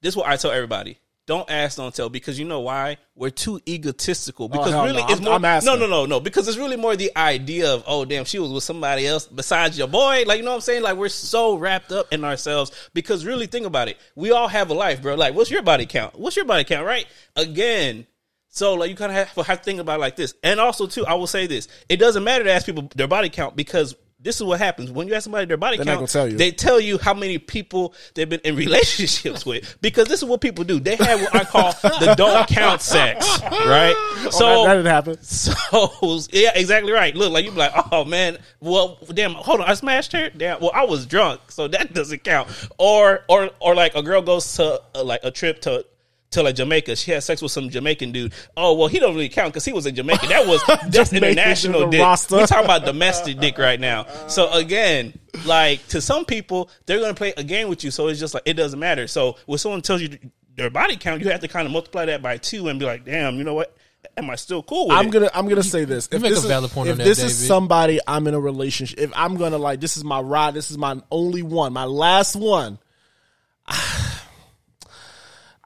this: 0.00 0.12
is 0.12 0.16
what 0.16 0.28
I 0.28 0.36
tell 0.36 0.50
everybody. 0.50 0.98
Don't 1.26 1.48
ask, 1.48 1.76
don't 1.76 1.94
tell, 1.94 2.08
because 2.10 2.36
you 2.36 2.44
know 2.44 2.60
why? 2.60 2.96
We're 3.14 3.30
too 3.30 3.60
egotistical. 3.68 4.46
Oh, 4.46 4.48
because 4.48 4.72
Oh, 4.74 4.84
really, 4.84 5.02
no. 5.02 5.08
it's 5.08 5.12
I'm- 5.14 5.22
more. 5.24 5.34
I'm 5.34 5.44
asking. 5.44 5.72
no, 5.72 5.78
no, 5.78 5.86
no, 5.86 6.04
no. 6.04 6.18
Because 6.18 6.48
it's 6.48 6.58
really 6.58 6.76
more 6.76 6.96
the 6.96 7.12
idea 7.16 7.72
of, 7.72 7.84
oh, 7.86 8.04
damn, 8.04 8.24
she 8.24 8.40
was 8.40 8.50
with 8.50 8.64
somebody 8.64 9.06
else 9.06 9.26
besides 9.26 9.78
your 9.78 9.86
boy. 9.86 10.24
Like, 10.26 10.38
you 10.38 10.44
know 10.44 10.50
what 10.50 10.56
I'm 10.56 10.60
saying? 10.62 10.82
Like, 10.82 10.96
we're 10.96 11.08
so 11.08 11.54
wrapped 11.56 11.92
up 11.92 12.12
in 12.12 12.24
ourselves. 12.24 12.72
Because 12.92 13.24
really, 13.24 13.46
think 13.46 13.66
about 13.66 13.86
it. 13.86 13.98
We 14.16 14.32
all 14.32 14.48
have 14.48 14.70
a 14.70 14.74
life, 14.74 15.00
bro. 15.00 15.14
Like, 15.14 15.34
what's 15.34 15.50
your 15.50 15.62
body 15.62 15.86
count? 15.86 16.18
What's 16.18 16.34
your 16.34 16.44
body 16.44 16.64
count, 16.64 16.84
right? 16.86 17.06
Again, 17.36 18.06
so 18.48 18.74
like 18.74 18.90
you 18.90 18.96
kind 18.96 19.10
of 19.12 19.16
have, 19.28 19.46
have 19.46 19.58
to 19.60 19.64
think 19.64 19.80
about 19.80 19.98
it 19.98 20.00
like 20.00 20.16
this. 20.16 20.34
And 20.42 20.58
also 20.60 20.86
too, 20.86 21.06
I 21.06 21.14
will 21.14 21.26
say 21.26 21.46
this: 21.46 21.68
it 21.88 21.96
doesn't 21.98 22.22
matter 22.24 22.44
to 22.44 22.52
ask 22.52 22.66
people 22.66 22.90
their 22.94 23.08
body 23.08 23.30
count 23.30 23.56
because 23.56 23.94
this 24.22 24.36
is 24.36 24.44
what 24.44 24.58
happens 24.60 24.90
when 24.90 25.08
you 25.08 25.14
ask 25.14 25.24
somebody 25.24 25.46
their 25.46 25.56
body 25.56 25.76
They're 25.78 25.84
count. 25.96 26.08
tell 26.08 26.28
you. 26.30 26.36
They 26.36 26.50
tell 26.52 26.78
you 26.80 26.96
how 26.98 27.12
many 27.14 27.38
people 27.38 27.94
they've 28.14 28.28
been 28.28 28.40
in 28.44 28.54
relationships 28.66 29.44
with 29.44 29.76
because 29.80 30.08
this 30.08 30.22
is 30.22 30.28
what 30.28 30.40
people 30.40 30.64
do. 30.64 30.78
They 30.80 30.96
have 30.96 31.20
what 31.20 31.34
I 31.34 31.44
call 31.44 31.72
the 31.82 32.14
don't 32.16 32.46
count 32.48 32.80
sex, 32.82 33.26
right? 33.42 33.94
So 34.30 34.46
Oh, 34.46 34.64
that, 34.64 34.68
that 34.68 34.74
didn't 34.76 34.92
happen. 34.92 35.22
so 35.22 36.20
yeah, 36.32 36.52
exactly 36.54 36.92
right. 36.92 37.14
Look, 37.14 37.32
like 37.32 37.44
you 37.44 37.50
be 37.50 37.56
like, 37.56 37.72
oh 37.92 38.04
man, 38.04 38.38
well, 38.60 38.98
damn, 39.12 39.32
hold 39.32 39.60
on, 39.60 39.68
I 39.68 39.74
smashed 39.74 40.12
her. 40.12 40.30
Damn, 40.30 40.60
well, 40.60 40.72
I 40.74 40.84
was 40.84 41.06
drunk, 41.06 41.40
so 41.50 41.68
that 41.68 41.92
doesn't 41.94 42.22
count. 42.24 42.48
Or 42.78 43.24
or 43.28 43.50
or 43.60 43.74
like 43.74 43.94
a 43.94 44.02
girl 44.02 44.22
goes 44.22 44.54
to 44.54 44.80
uh, 44.94 45.02
like 45.04 45.20
a 45.24 45.30
trip 45.30 45.60
to. 45.62 45.84
To 46.32 46.42
like 46.42 46.54
Jamaica, 46.54 46.96
she 46.96 47.10
had 47.12 47.22
sex 47.22 47.40
with 47.42 47.52
some 47.52 47.68
Jamaican 47.70 48.12
dude. 48.12 48.32
Oh 48.56 48.74
well, 48.74 48.88
he 48.88 48.98
don't 48.98 49.14
really 49.14 49.28
count 49.28 49.52
because 49.52 49.64
he 49.64 49.72
was 49.72 49.86
in 49.86 49.94
Jamaica. 49.94 50.26
That 50.28 50.46
was 50.46 50.62
just 50.90 51.12
international 51.12 51.88
dick. 51.90 52.00
roster. 52.00 52.36
We're 52.36 52.46
talking 52.46 52.64
about 52.64 52.84
domestic 52.84 53.38
dick 53.38 53.58
right 53.58 53.78
now. 53.78 54.06
So 54.28 54.50
again, 54.52 55.18
like 55.46 55.86
to 55.88 56.00
some 56.00 56.24
people, 56.24 56.70
they're 56.86 57.00
gonna 57.00 57.14
play 57.14 57.32
a 57.36 57.44
game 57.44 57.68
with 57.68 57.84
you. 57.84 57.90
So 57.90 58.08
it's 58.08 58.18
just 58.20 58.34
like 58.34 58.42
it 58.46 58.54
doesn't 58.54 58.78
matter. 58.80 59.06
So 59.06 59.36
when 59.46 59.58
someone 59.58 59.82
tells 59.82 60.00
you 60.02 60.18
their 60.56 60.70
body 60.70 60.96
count, 60.96 61.22
you 61.22 61.30
have 61.30 61.40
to 61.40 61.48
kind 61.48 61.66
of 61.66 61.72
multiply 61.72 62.04
that 62.06 62.22
by 62.22 62.36
two 62.38 62.68
and 62.68 62.78
be 62.78 62.84
like, 62.86 63.04
damn, 63.04 63.36
you 63.36 63.44
know 63.44 63.54
what? 63.54 63.76
Am 64.16 64.28
I 64.30 64.34
still 64.34 64.62
cool 64.62 64.88
with 64.88 64.96
I'm 64.96 65.06
it? 65.06 65.12
gonna 65.12 65.30
I'm 65.32 65.48
gonna 65.48 65.62
say 65.62 65.84
this. 65.84 66.08
you 66.10 66.16
If 66.16 66.22
make 66.22 66.30
this 66.30 66.40
a 66.40 66.46
is, 66.46 66.48
valid 66.48 66.70
point 66.72 66.88
if 66.88 66.92
on 66.94 66.98
that, 66.98 67.04
this 67.04 67.18
is 67.22 67.36
David. 67.36 67.46
somebody 67.48 68.00
I'm 68.06 68.26
in 68.26 68.34
a 68.34 68.40
relationship, 68.40 68.98
if 68.98 69.12
I'm 69.14 69.36
gonna 69.36 69.58
like 69.58 69.80
this 69.80 69.96
is 69.96 70.02
my 70.04 70.20
ride, 70.20 70.54
this 70.54 70.70
is 70.70 70.78
my 70.78 71.00
only 71.10 71.42
one, 71.42 71.72
my 71.72 71.84
last 71.84 72.36
one. 72.36 72.78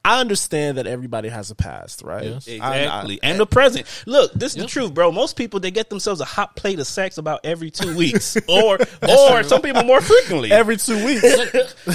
I 0.06 0.20
understand 0.20 0.78
that 0.78 0.86
everybody 0.86 1.28
has 1.28 1.50
a 1.50 1.54
past, 1.56 2.02
right? 2.02 2.24
Yes. 2.24 2.48
I- 2.48 2.52
I- 2.52 2.76
Exactly. 2.78 3.20
and 3.22 3.40
the 3.40 3.46
present. 3.46 3.86
Look, 4.06 4.32
this 4.34 4.52
is 4.52 4.58
Yep. 4.58 4.66
the 4.66 4.70
truth, 4.70 4.94
bro. 4.94 5.10
Most 5.10 5.36
people 5.36 5.58
they 5.60 5.70
get 5.72 5.90
themselves 5.90 6.20
a 6.20 6.24
hot 6.24 6.54
plate 6.54 6.78
of 6.78 6.86
sex 6.86 7.18
about 7.18 7.40
every 7.44 7.70
two 7.70 7.96
weeks. 8.02 8.36
or 8.48 8.78
or 9.08 9.42
some 9.42 9.60
people 9.62 9.82
more 9.84 10.00
frequently. 10.00 10.52
every 10.52 10.76
two 10.76 11.04
weeks. 11.04 11.22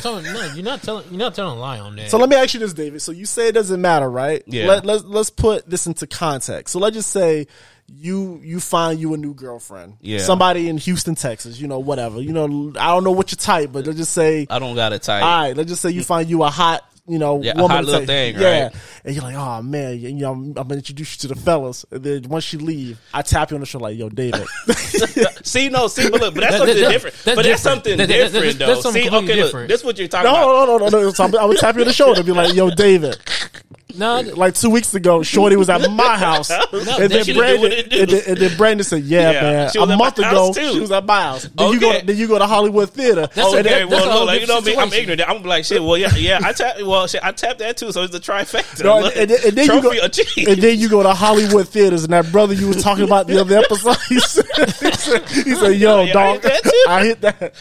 so 0.02 0.19
no, 0.19 0.52
you're 0.54 0.63
not 0.63 0.84
telling 0.84 1.06
you're 1.10 1.19
not 1.19 1.36
telling 1.36 1.58
a 1.58 1.62
lie 1.62 1.80
on 1.80 1.95
that. 1.95 2.10
So 2.12 2.17
let 2.17 2.28
me 2.30 2.36
ask 2.36 2.54
you 2.54 2.60
this, 2.60 2.74
David. 2.74 3.02
So 3.02 3.12
you 3.13 3.26
say 3.26 3.47
it 3.47 3.54
doesn't 3.54 3.80
matter, 3.82 4.10
right? 4.10 4.43
Yeah. 4.45 4.67
Let, 4.67 4.86
let's 4.86 5.04
let's 5.06 5.30
put 5.30 5.69
this 5.69 5.88
into 5.88 6.06
context. 6.06 6.74
So 6.74 6.80
let's 6.80 6.95
just 6.95 7.12
say 7.12 7.47
you 7.88 8.39
you 8.43 8.60
find 8.60 9.00
you 9.00 9.13
a 9.13 9.17
new 9.17 9.34
girlfriend. 9.34 9.97
Yeah. 10.02 10.19
Somebody 10.19 10.69
in 10.69 10.78
Houston, 10.78 11.15
Texas. 11.15 11.60
You 11.60 11.67
know, 11.67 11.80
whatever. 11.80 12.21
You 12.21 12.34
know, 12.34 12.74
I 12.80 12.88
don't 12.88 13.04
know 13.04 13.12
what 13.12 13.32
your 13.32 13.38
type, 13.38 13.71
but 13.71 13.86
let's 13.86 13.97
just 13.97 14.13
say. 14.13 14.47
I 14.50 14.60
don't 14.60 14.76
got 14.76 14.93
a 14.93 15.00
type. 15.00 15.24
all 15.24 15.41
right, 15.43 15.56
let's 15.58 15.69
just 15.69 15.82
say 15.82 15.91
you 15.91 16.04
find 16.04 16.30
you 16.30 16.43
a 16.43 16.50
hot. 16.50 16.84
You 17.12 17.19
know, 17.19 17.41
Yeah, 17.41 17.54
a 17.58 17.62
woman 17.62 17.69
hot 17.71 17.80
to 17.82 17.86
little 17.88 18.00
take- 18.02 18.08
thing, 18.36 18.41
yeah, 18.41 18.63
right? 18.63 18.76
and 19.04 19.13
you're 19.15 19.24
like, 19.24 19.36
oh 19.36 19.62
man, 19.62 20.00
you 20.00 20.13
know, 20.13 20.32
I'm, 20.32 20.45
I'm 20.50 20.54
gonna 20.54 20.76
introduce 20.76 21.15
you 21.15 21.28
to 21.28 21.36
the 21.36 21.41
fellas. 21.41 21.86
And 21.91 22.04
then 22.04 22.24
once 22.30 22.54
you 22.54 22.60
leave, 22.60 23.00
I 23.13 23.21
tap 23.21 23.52
you 23.52 23.56
on 23.56 23.60
the 23.62 23.65
shoulder 23.65 23.84
like, 23.89 23.97
yo, 23.97 24.08
David. 24.08 24.47
see, 25.43 25.67
no, 25.69 25.88
see, 25.88 26.10
but 26.10 26.21
look, 26.21 26.34
but 26.36 26.41
that's 26.41 26.58
something 26.58 26.76
different. 26.78 27.15
that's 27.26 27.36
but 27.36 27.45
that's 27.45 27.62
something 27.62 27.97
different, 27.97 28.60
though. 28.60 28.76
See, 28.76 28.82
completely 28.84 29.10
okay, 29.10 29.36
look, 29.36 29.45
different. 29.47 29.67
this 29.67 29.80
is 29.82 29.86
what 29.86 29.97
you're 29.97 30.08
talking 30.08 30.32
no, 30.32 30.38
about. 30.63 30.67
no, 30.67 30.78
no, 30.78 30.88
no, 30.88 31.02
no. 31.08 31.12
So 31.12 31.24
I'm- 31.26 31.36
I 31.36 31.45
would 31.45 31.58
tap 31.58 31.76
you 31.76 31.82
on 31.82 31.88
the 31.88 31.93
shoulder 31.93 32.19
and 32.21 32.26
be 32.26 32.32
like, 32.32 32.54
yo, 32.54 32.69
David. 32.69 33.17
No, 33.97 34.21
like 34.21 34.53
two 34.55 34.69
weeks 34.69 34.93
ago, 34.93 35.21
Shorty 35.23 35.55
was 35.55 35.69
at 35.69 35.81
my 35.91 36.17
house, 36.17 36.49
and, 36.71 37.12
then 37.12 37.36
Brandon, 37.36 37.62
what 37.62 37.71
it 37.73 37.89
do. 37.89 38.01
and, 38.01 38.10
then, 38.10 38.21
and 38.27 38.38
then 38.38 38.57
Brandon 38.57 38.84
said, 38.84 39.03
"Yeah, 39.03 39.31
Yeah, 39.31 39.71
man, 39.75 39.91
a 39.91 39.97
month 39.97 40.17
ago 40.19 40.27
house, 40.27 40.55
too. 40.55 40.73
she 40.73 40.79
was 40.79 40.91
at 40.91 41.05
my 41.05 41.21
house. 41.21 41.43
Then 41.53 41.73
you 41.73 41.79
go, 41.79 41.99
then 42.01 42.15
you 42.15 42.27
go 42.27 42.39
to 42.39 42.47
Hollywood 42.47 42.89
Theater. 42.91 43.27
That's 43.34 43.38
oh, 43.39 43.57
and 43.57 43.65
okay. 43.67 43.79
then- 43.79 43.81
Okay, 43.88 43.89
That's 43.89 44.05
a 44.05 44.07
well, 44.07 44.17
whole 44.17 44.25
like, 44.27 44.41
you 44.41 44.47
know 44.47 44.62
different 44.62 44.91
me, 44.91 44.97
I'm 44.97 45.01
ignorant. 45.01 45.21
I'm 45.21 45.27
gonna 45.27 45.43
be 45.43 45.49
like, 45.49 45.65
shit. 45.65 45.84
Well, 45.84 45.97
yeah, 45.97 46.15
yeah, 46.15 46.39
I 46.43 46.53
tap. 46.53 46.81
Well, 46.81 47.07
shit, 47.07 47.23
I 47.23 47.31
tapped 47.31 47.60
that 47.60 47.77
too. 47.77 47.91
So 47.91 48.03
it's 48.03 48.13
the 48.13 48.19
trifecta. 48.19 48.84
No, 48.84 48.99
Look, 49.01 49.15
and, 49.17 49.29
and, 49.29 49.29
then- 49.31 49.47
and 49.47 49.57
then 49.57 49.65
you 49.75 49.81
go, 49.81 49.91
and 50.51 50.62
then 50.62 50.79
you 50.79 50.89
go 50.89 51.03
to 51.03 51.13
Hollywood 51.13 51.67
theaters, 51.67 52.03
and 52.03 52.13
that 52.13 52.31
brother 52.31 52.53
you 52.53 52.67
was 52.67 52.81
talking 52.81 53.03
about 53.03 53.27
the 53.27 53.39
other 53.41 53.57
episode, 53.57 53.97
he 54.10 54.19
said, 54.19 54.45
he 54.55 54.91
said, 54.91 55.29
he 55.29 55.55
said, 55.55 55.71
"Yo, 55.77 56.03
Yeah, 56.03 56.10
I 56.10 56.13
dog, 56.13 56.43
hit 56.43 56.63
that. 56.63 56.86
I 56.88 57.05
hit 57.05 57.21
that." 57.21 57.53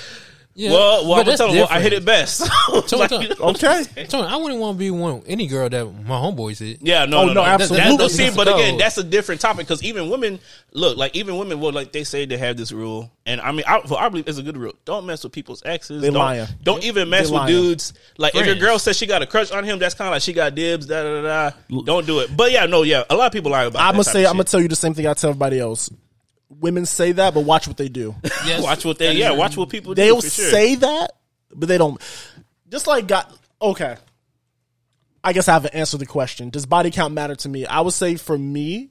Yeah, 0.52 0.72
well, 0.72 0.80
well, 0.80 1.02
but 1.02 1.02
I'm 1.02 1.08
gonna 1.16 1.24
that's 1.24 1.38
tell 1.38 1.48
them, 1.48 1.56
well, 1.58 1.68
I 1.70 1.80
hit 1.80 1.92
it 1.92 2.04
best. 2.04 2.40
Tony, 2.66 3.00
Like, 3.00 3.10
Tony, 3.10 3.28
you 3.28 3.34
know? 3.36 3.44
Okay. 3.50 3.84
Tony, 4.08 4.26
I 4.26 4.36
wouldn't 4.36 4.60
want 4.60 4.74
to 4.76 4.78
be 4.78 4.90
one 4.90 5.22
any 5.26 5.46
girl 5.46 5.68
that 5.68 5.84
my 6.04 6.16
homeboys 6.16 6.58
hit. 6.58 6.78
Yeah, 6.82 7.04
no, 7.06 7.18
Oh, 7.20 7.26
no, 7.26 7.32
no, 7.32 7.34
no, 7.34 7.46
absolutely. 7.46 7.88
That- 7.88 7.98
that- 7.98 8.10
see, 8.10 8.30
but 8.34 8.48
again, 8.48 8.76
that's 8.76 8.98
a 8.98 9.04
different 9.04 9.40
topic 9.40 9.66
because 9.68 9.82
even 9.84 10.10
women 10.10 10.40
look 10.72 10.96
like 10.98 11.14
even 11.14 11.38
women 11.38 11.60
will 11.60 11.72
like 11.72 11.92
they 11.92 12.02
say 12.04 12.24
they 12.26 12.36
have 12.36 12.56
this 12.56 12.72
rule, 12.72 13.10
and 13.26 13.40
I 13.40 13.52
mean, 13.52 13.64
I, 13.66 13.78
well, 13.88 13.96
I 13.96 14.08
believe 14.08 14.26
it's 14.28 14.38
a 14.38 14.42
good 14.42 14.56
rule. 14.56 14.74
Don't 14.84 15.06
mess 15.06 15.22
with 15.22 15.32
people's 15.32 15.62
exes. 15.64 16.02
They 16.02 16.08
don't, 16.08 16.16
lying. 16.18 16.48
Don't 16.64 16.82
even 16.82 17.08
mess 17.08 17.28
They 17.28 17.32
with 17.32 17.40
lying. 17.42 17.54
dudes. 17.54 17.94
Like 18.18 18.34
if 18.34 18.44
your 18.44 18.56
girl 18.56 18.78
says 18.80 18.96
she 18.98 19.06
got 19.06 19.22
a 19.22 19.26
crush 19.26 19.52
on 19.52 19.62
him, 19.62 19.78
that's 19.78 19.94
kind 19.94 20.08
of 20.08 20.12
like 20.12 20.22
she 20.22 20.32
got 20.32 20.54
dibs. 20.56 20.86
Da 20.86 21.02
da 21.02 21.22
da. 21.22 21.50
da. 21.50 21.82
Don't 21.84 22.06
do 22.06 22.18
it. 22.20 22.36
But 22.36 22.50
yeah, 22.50 22.66
no, 22.66 22.82
yeah, 22.82 23.04
a 23.08 23.14
lot 23.14 23.26
of 23.26 23.32
people 23.32 23.52
lie 23.52 23.64
about. 23.64 23.82
I'm 23.82 23.92
gonna 23.92 24.04
say 24.04 24.26
I'm 24.26 24.32
gonna 24.32 24.44
tell 24.44 24.60
you 24.60 24.68
the 24.68 24.76
same 24.76 24.94
thing 24.94 25.06
I 25.06 25.14
tell 25.14 25.30
everybody 25.30 25.60
else. 25.60 25.90
Women 26.50 26.84
say 26.84 27.12
that, 27.12 27.32
but 27.32 27.40
watch 27.40 27.66
what 27.68 27.76
they 27.76 27.88
do. 27.88 28.14
Yes, 28.44 28.62
watch 28.62 28.84
what 28.84 28.98
they 28.98 29.12
yeah, 29.12 29.32
watch 29.32 29.56
what 29.56 29.68
people 29.68 29.94
do. 29.94 30.02
They'll 30.02 30.20
sure. 30.20 30.50
say 30.50 30.74
that, 30.76 31.12
but 31.54 31.68
they 31.68 31.78
don't. 31.78 32.00
Just 32.68 32.86
like 32.86 33.06
got 33.06 33.32
okay. 33.60 33.96
I 35.22 35.32
guess 35.32 35.48
I 35.48 35.52
haven't 35.52 35.74
answered 35.74 36.00
the 36.00 36.06
question. 36.06 36.50
Does 36.50 36.66
body 36.66 36.90
count 36.90 37.12
matter 37.12 37.36
to 37.36 37.48
me? 37.48 37.66
I 37.66 37.82
would 37.82 37.92
say 37.92 38.16
for 38.16 38.36
me, 38.36 38.90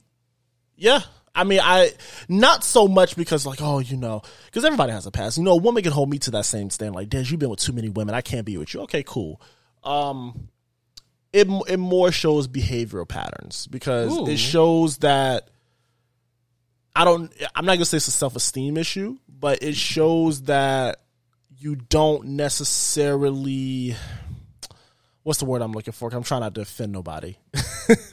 yeah. 0.76 1.02
I 1.34 1.44
mean, 1.44 1.60
I 1.62 1.92
not 2.28 2.64
so 2.64 2.88
much 2.88 3.16
because 3.16 3.46
like, 3.46 3.60
oh, 3.62 3.80
you 3.80 3.98
know, 3.98 4.22
because 4.46 4.66
everybody 4.66 4.92
has 4.92 5.06
a 5.06 5.12
past. 5.12 5.38
You 5.38 5.44
know, 5.44 5.54
a 5.54 5.58
woman 5.58 5.84
can 5.84 5.92
hold 5.92 6.10
me 6.10 6.20
to 6.20 6.32
that 6.32 6.46
same 6.46 6.70
stand. 6.70 6.96
Like, 6.96 7.10
Des, 7.10 7.24
you've 7.24 7.40
been 7.40 7.50
with 7.50 7.60
too 7.60 7.74
many 7.74 7.90
women. 7.90 8.14
I 8.14 8.22
can't 8.22 8.46
be 8.46 8.58
with 8.58 8.74
you. 8.74 8.82
Okay, 8.82 9.04
cool. 9.04 9.42
Um, 9.84 10.50
it 11.32 11.48
it 11.68 11.78
more 11.78 12.12
shows 12.12 12.48
behavioral 12.48 13.08
patterns 13.08 13.68
because 13.68 14.18
Ooh. 14.18 14.28
it 14.28 14.38
shows 14.38 14.98
that 15.00 15.50
I 16.96 17.06
don't. 17.06 17.32
I'm 17.56 17.66
not 17.66 17.74
gonna 17.74 17.86
say 17.86 17.98
it's 17.98 18.08
a 18.08 18.12
self 18.12 18.36
esteem 18.36 18.78
issue, 18.78 19.18
but 19.28 19.64
it 19.64 19.76
shows 19.76 20.44
that 20.44 21.00
you 21.58 21.76
don't 21.76 22.26
necessarily. 22.30 23.96
What's 25.24 25.40
the 25.40 25.46
word 25.46 25.62
I'm 25.62 25.74
looking 25.74 25.92
for? 25.92 26.10
I'm 26.12 26.24
trying 26.24 26.42
not 26.42 26.56
to 26.56 26.62
offend 26.62 26.92
nobody. 26.92 27.36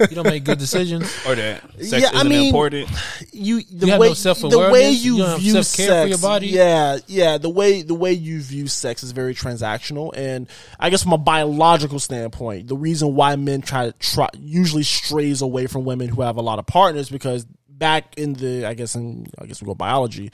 You 0.01 0.07
don't 0.17 0.25
make 0.27 0.45
good 0.45 0.59
decisions. 0.59 1.05
or 1.27 1.35
that 1.37 1.63
sex 1.81 1.93
Yeah, 2.03 2.09
I 2.13 2.17
isn't 2.17 2.29
mean, 2.29 2.47
important. 2.49 2.91
You 3.33 3.63
the 3.63 3.87
You 3.87 3.93
have 3.93 4.01
way 4.01 4.09
no 4.09 4.11
the 4.15 4.17
self-awareness? 4.17 4.73
way 4.73 4.91
You 4.91 5.17
you, 5.17 5.23
don't 5.23 5.41
view 5.41 5.63
sex, 5.63 5.77
for 6.03 6.07
your 6.09 6.19
body? 6.19 6.49
yeah, 6.49 6.99
yeah. 7.07 7.39
The 7.39 7.49
way 7.49 7.83
the 7.83 7.95
way 7.95 8.13
you 8.13 8.41
view 8.41 8.67
sex 8.67 9.03
is 9.03 9.13
very 9.13 9.35
transactional, 9.35 10.11
and 10.15 10.49
I 10.81 10.91
guess 10.91 11.05
from 11.05 11.13
a 11.13 11.19
biological 11.19 12.01
standpoint, 12.01 12.67
the 12.67 12.77
reason 12.77 13.15
why 13.15 13.37
men 13.37 13.63
try 13.63 13.87
to 13.87 13.93
try 13.93 14.29
usually 14.39 14.83
strays 14.83 15.41
away 15.43 15.69
from 15.69 15.85
women 15.85 16.09
who 16.09 16.21
have 16.23 16.37
a 16.37 16.43
lot 16.43 16.59
of 16.59 16.67
partners 16.67 17.09
because 17.09 17.47
back 17.77 18.19
in 18.19 18.33
the 18.35 18.67
I 18.67 18.75
guess 18.75 18.95
in 18.95 19.27
I 19.39 19.47
guess 19.47 19.61
we 19.61 19.67
go 19.67 19.75
biology, 19.75 20.31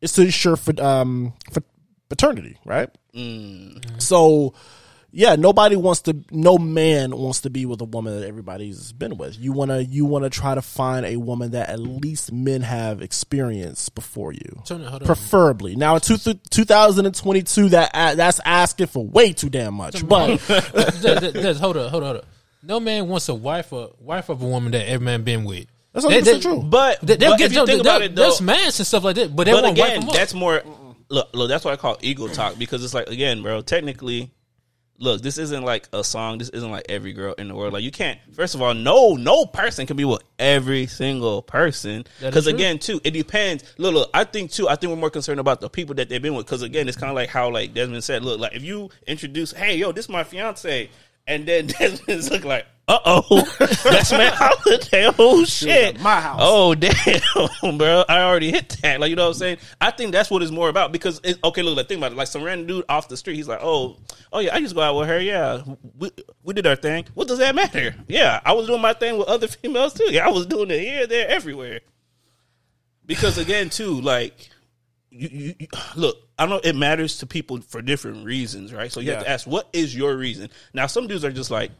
is 0.00 0.12
to 0.12 0.22
ensure 0.22 0.56
for 0.56 0.80
um 0.82 1.32
for 1.52 1.62
paternity, 2.08 2.58
right? 2.64 2.88
So, 3.98 4.52
yeah, 5.10 5.36
nobody 5.36 5.76
wants 5.76 6.02
to. 6.02 6.16
No 6.30 6.58
man 6.58 7.16
wants 7.16 7.40
to 7.42 7.50
be 7.50 7.64
with 7.64 7.80
a 7.80 7.84
woman 7.86 8.20
that 8.20 8.26
everybody's 8.28 8.92
been 8.92 9.16
with. 9.16 9.38
You 9.38 9.52
wanna 9.52 9.80
you 9.80 10.04
wanna 10.04 10.28
try 10.28 10.54
to 10.54 10.60
find 10.60 11.06
a 11.06 11.16
woman 11.16 11.52
that 11.52 11.70
at 11.70 11.80
least 11.80 12.30
men 12.30 12.60
have 12.60 13.00
experienced 13.00 13.94
before 13.94 14.32
you, 14.34 14.62
Tony, 14.66 14.84
hold 14.84 15.02
on. 15.02 15.06
preferably. 15.06 15.76
Now 15.76 15.94
in 15.94 16.02
two, 16.02 16.18
2022, 16.18 17.70
that 17.70 17.92
that's 17.94 18.40
asking 18.44 18.88
for 18.88 19.06
way 19.06 19.32
too 19.32 19.48
damn 19.48 19.72
much. 19.74 20.06
But 20.06 20.38
hold 20.40 21.16
up, 21.16 21.56
hold 21.58 21.76
up, 21.76 21.90
hold 21.90 22.02
up. 22.04 22.26
No 22.62 22.80
man 22.80 23.08
wants 23.08 23.28
a 23.28 23.34
wife 23.34 23.72
or 23.72 23.92
wife 24.00 24.28
of 24.28 24.42
a 24.42 24.46
woman 24.46 24.72
that 24.72 24.88
every 24.88 25.04
man 25.04 25.22
been 25.22 25.44
with. 25.44 25.66
That's 26.04 26.06
They- 26.06 26.14
100 26.14 26.34
they- 26.34 26.40
true. 26.40 26.62
But, 26.62 27.00
They, 27.00 27.16
get 27.16 27.40
if 27.40 27.52
you 27.52 27.66
think 27.66 27.80
about 27.80 28.02
it, 28.02 28.14
though, 28.14 28.30
smash 28.30 28.78
and 28.78 28.86
stuff 28.86 29.02
like 29.04 29.16
that, 29.16 29.34
but 29.34 29.44
they 29.44 29.52
but 29.52 29.64
won't 29.64 29.78
wipe 29.78 29.96
again, 29.96 30.08
that's 30.12 30.34
more. 30.34 30.62
Look, 31.08 31.30
look, 31.34 31.48
that's 31.48 31.64
what 31.64 31.72
I 31.72 31.76
call 31.76 31.96
ego 32.02 32.28
talk 32.28 32.58
because 32.58 32.84
it's 32.84 32.92
like 32.94 33.08
again, 33.08 33.42
bro. 33.42 33.62
Technically, 33.62 34.30
look, 34.98 35.22
this 35.22 35.38
isn't 35.38 35.62
like 35.62 35.88
a 35.92 36.02
song. 36.02 36.38
This 36.38 36.48
isn't 36.48 36.70
like 36.70 36.86
every 36.88 37.12
girl 37.12 37.32
in 37.34 37.48
the 37.48 37.54
world. 37.54 37.72
Like 37.72 37.84
you 37.84 37.90
can't. 37.92 38.18
First 38.34 38.54
of 38.56 38.62
all, 38.62 38.74
no, 38.74 39.14
no 39.14 39.46
person 39.46 39.86
can 39.86 39.96
be 39.96 40.04
with 40.04 40.22
every 40.38 40.86
single 40.86 41.42
person 41.42 42.04
because 42.20 42.46
again, 42.48 42.78
too, 42.80 43.00
it 43.04 43.12
depends. 43.12 43.62
Look, 43.78 43.94
look, 43.94 44.10
I 44.12 44.24
think 44.24 44.50
too. 44.50 44.68
I 44.68 44.74
think 44.76 44.90
we're 44.90 44.96
more 44.98 45.10
concerned 45.10 45.38
about 45.40 45.60
the 45.60 45.70
people 45.70 45.94
that 45.94 46.08
they've 46.08 46.20
been 46.20 46.34
with 46.34 46.46
because 46.46 46.62
again, 46.62 46.88
it's 46.88 46.96
kind 46.96 47.10
of 47.10 47.14
like 47.14 47.28
how 47.28 47.50
like 47.50 47.72
Desmond 47.72 48.02
said. 48.04 48.24
Look, 48.24 48.40
like 48.40 48.54
if 48.54 48.62
you 48.64 48.90
introduce, 49.06 49.52
hey, 49.52 49.76
yo, 49.76 49.92
this 49.92 50.06
is 50.06 50.08
my 50.08 50.24
fiance, 50.24 50.90
and 51.26 51.46
then 51.46 51.66
Desmond's 51.78 52.30
look 52.30 52.44
like. 52.44 52.66
Uh 52.88 53.00
oh, 53.04 53.42
that's 53.58 54.12
my 54.12 54.26
holiday. 54.32 55.10
Oh 55.18 55.44
shit, 55.44 56.00
my 56.00 56.20
house. 56.20 56.38
Oh 56.40 56.72
damn, 56.76 57.78
bro! 57.78 58.04
I 58.08 58.20
already 58.20 58.52
hit 58.52 58.68
that. 58.82 59.00
Like 59.00 59.10
you 59.10 59.16
know 59.16 59.24
what 59.24 59.34
I'm 59.34 59.38
saying? 59.40 59.58
I 59.80 59.90
think 59.90 60.12
that's 60.12 60.30
what 60.30 60.40
it's 60.40 60.52
more 60.52 60.68
about 60.68 60.92
because 60.92 61.20
it's, 61.24 61.36
okay. 61.42 61.62
Look, 61.62 61.76
like 61.76 61.88
think 61.88 61.98
about 61.98 62.12
it. 62.12 62.14
Like 62.16 62.28
some 62.28 62.44
random 62.44 62.68
dude 62.68 62.84
off 62.88 63.08
the 63.08 63.16
street, 63.16 63.34
he's 63.34 63.48
like, 63.48 63.58
oh, 63.60 63.96
oh 64.32 64.38
yeah, 64.38 64.54
I 64.54 64.60
just 64.60 64.76
go 64.76 64.82
out 64.82 64.96
with 64.96 65.08
her. 65.08 65.20
Yeah, 65.20 65.62
we 65.98 66.12
we 66.44 66.54
did 66.54 66.64
our 66.64 66.76
thing. 66.76 67.06
What 67.14 67.26
does 67.26 67.38
that 67.38 67.56
matter? 67.56 67.92
Yeah, 68.06 68.40
I 68.44 68.52
was 68.52 68.68
doing 68.68 68.80
my 68.80 68.92
thing 68.92 69.18
with 69.18 69.26
other 69.26 69.48
females 69.48 69.94
too. 69.94 70.12
Yeah, 70.12 70.24
I 70.24 70.30
was 70.30 70.46
doing 70.46 70.70
it 70.70 70.78
here, 70.78 71.08
there, 71.08 71.26
everywhere. 71.26 71.80
Because 73.04 73.36
again, 73.36 73.68
too, 73.68 74.00
like 74.00 74.48
you, 75.16 75.28
you, 75.30 75.54
you 75.58 75.66
look, 75.96 76.16
I 76.38 76.46
know 76.46 76.60
it 76.62 76.76
matters 76.76 77.18
to 77.18 77.26
people 77.26 77.60
for 77.60 77.82
different 77.82 78.24
reasons, 78.24 78.72
right? 78.72 78.90
So 78.90 79.00
you 79.00 79.12
have 79.12 79.24
to 79.24 79.30
ask, 79.30 79.46
what 79.46 79.68
is 79.72 79.96
your 79.96 80.16
reason? 80.16 80.50
Now, 80.74 80.86
some 80.86 81.06
dudes 81.06 81.24
are 81.24 81.32
just 81.32 81.50
like, 81.50 81.70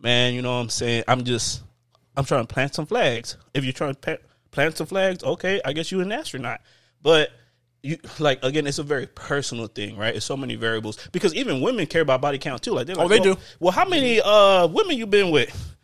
man, 0.00 0.34
you 0.34 0.42
know 0.42 0.54
what 0.54 0.62
I'm 0.62 0.68
saying? 0.68 1.04
I'm 1.08 1.24
just, 1.24 1.62
I'm 2.16 2.24
trying 2.24 2.46
to 2.46 2.52
plant 2.52 2.74
some 2.74 2.86
flags. 2.86 3.36
If 3.54 3.64
you're 3.64 3.72
trying 3.72 3.94
to 3.94 4.18
plant 4.50 4.76
some 4.76 4.86
flags, 4.86 5.24
okay, 5.24 5.60
I 5.64 5.72
guess 5.72 5.90
you're 5.90 6.02
an 6.02 6.12
astronaut. 6.12 6.60
But 7.02 7.30
you 7.82 7.98
like 8.18 8.42
again, 8.42 8.66
it's 8.66 8.78
a 8.78 8.82
very 8.82 9.06
personal 9.06 9.68
thing, 9.68 9.96
right? 9.96 10.14
It's 10.14 10.26
so 10.26 10.36
many 10.36 10.56
variables 10.56 11.08
because 11.12 11.34
even 11.34 11.60
women 11.60 11.86
care 11.86 12.02
about 12.02 12.20
body 12.20 12.38
count 12.38 12.62
too. 12.62 12.72
Like 12.72 12.86
they're 12.86 12.96
like, 12.96 13.06
Oh, 13.06 13.08
they 13.08 13.20
well, 13.20 13.34
do. 13.34 13.40
Well, 13.60 13.72
how 13.72 13.86
many 13.86 14.20
uh 14.20 14.66
women 14.66 14.96
you 14.96 15.06
been 15.06 15.30
with? 15.30 15.75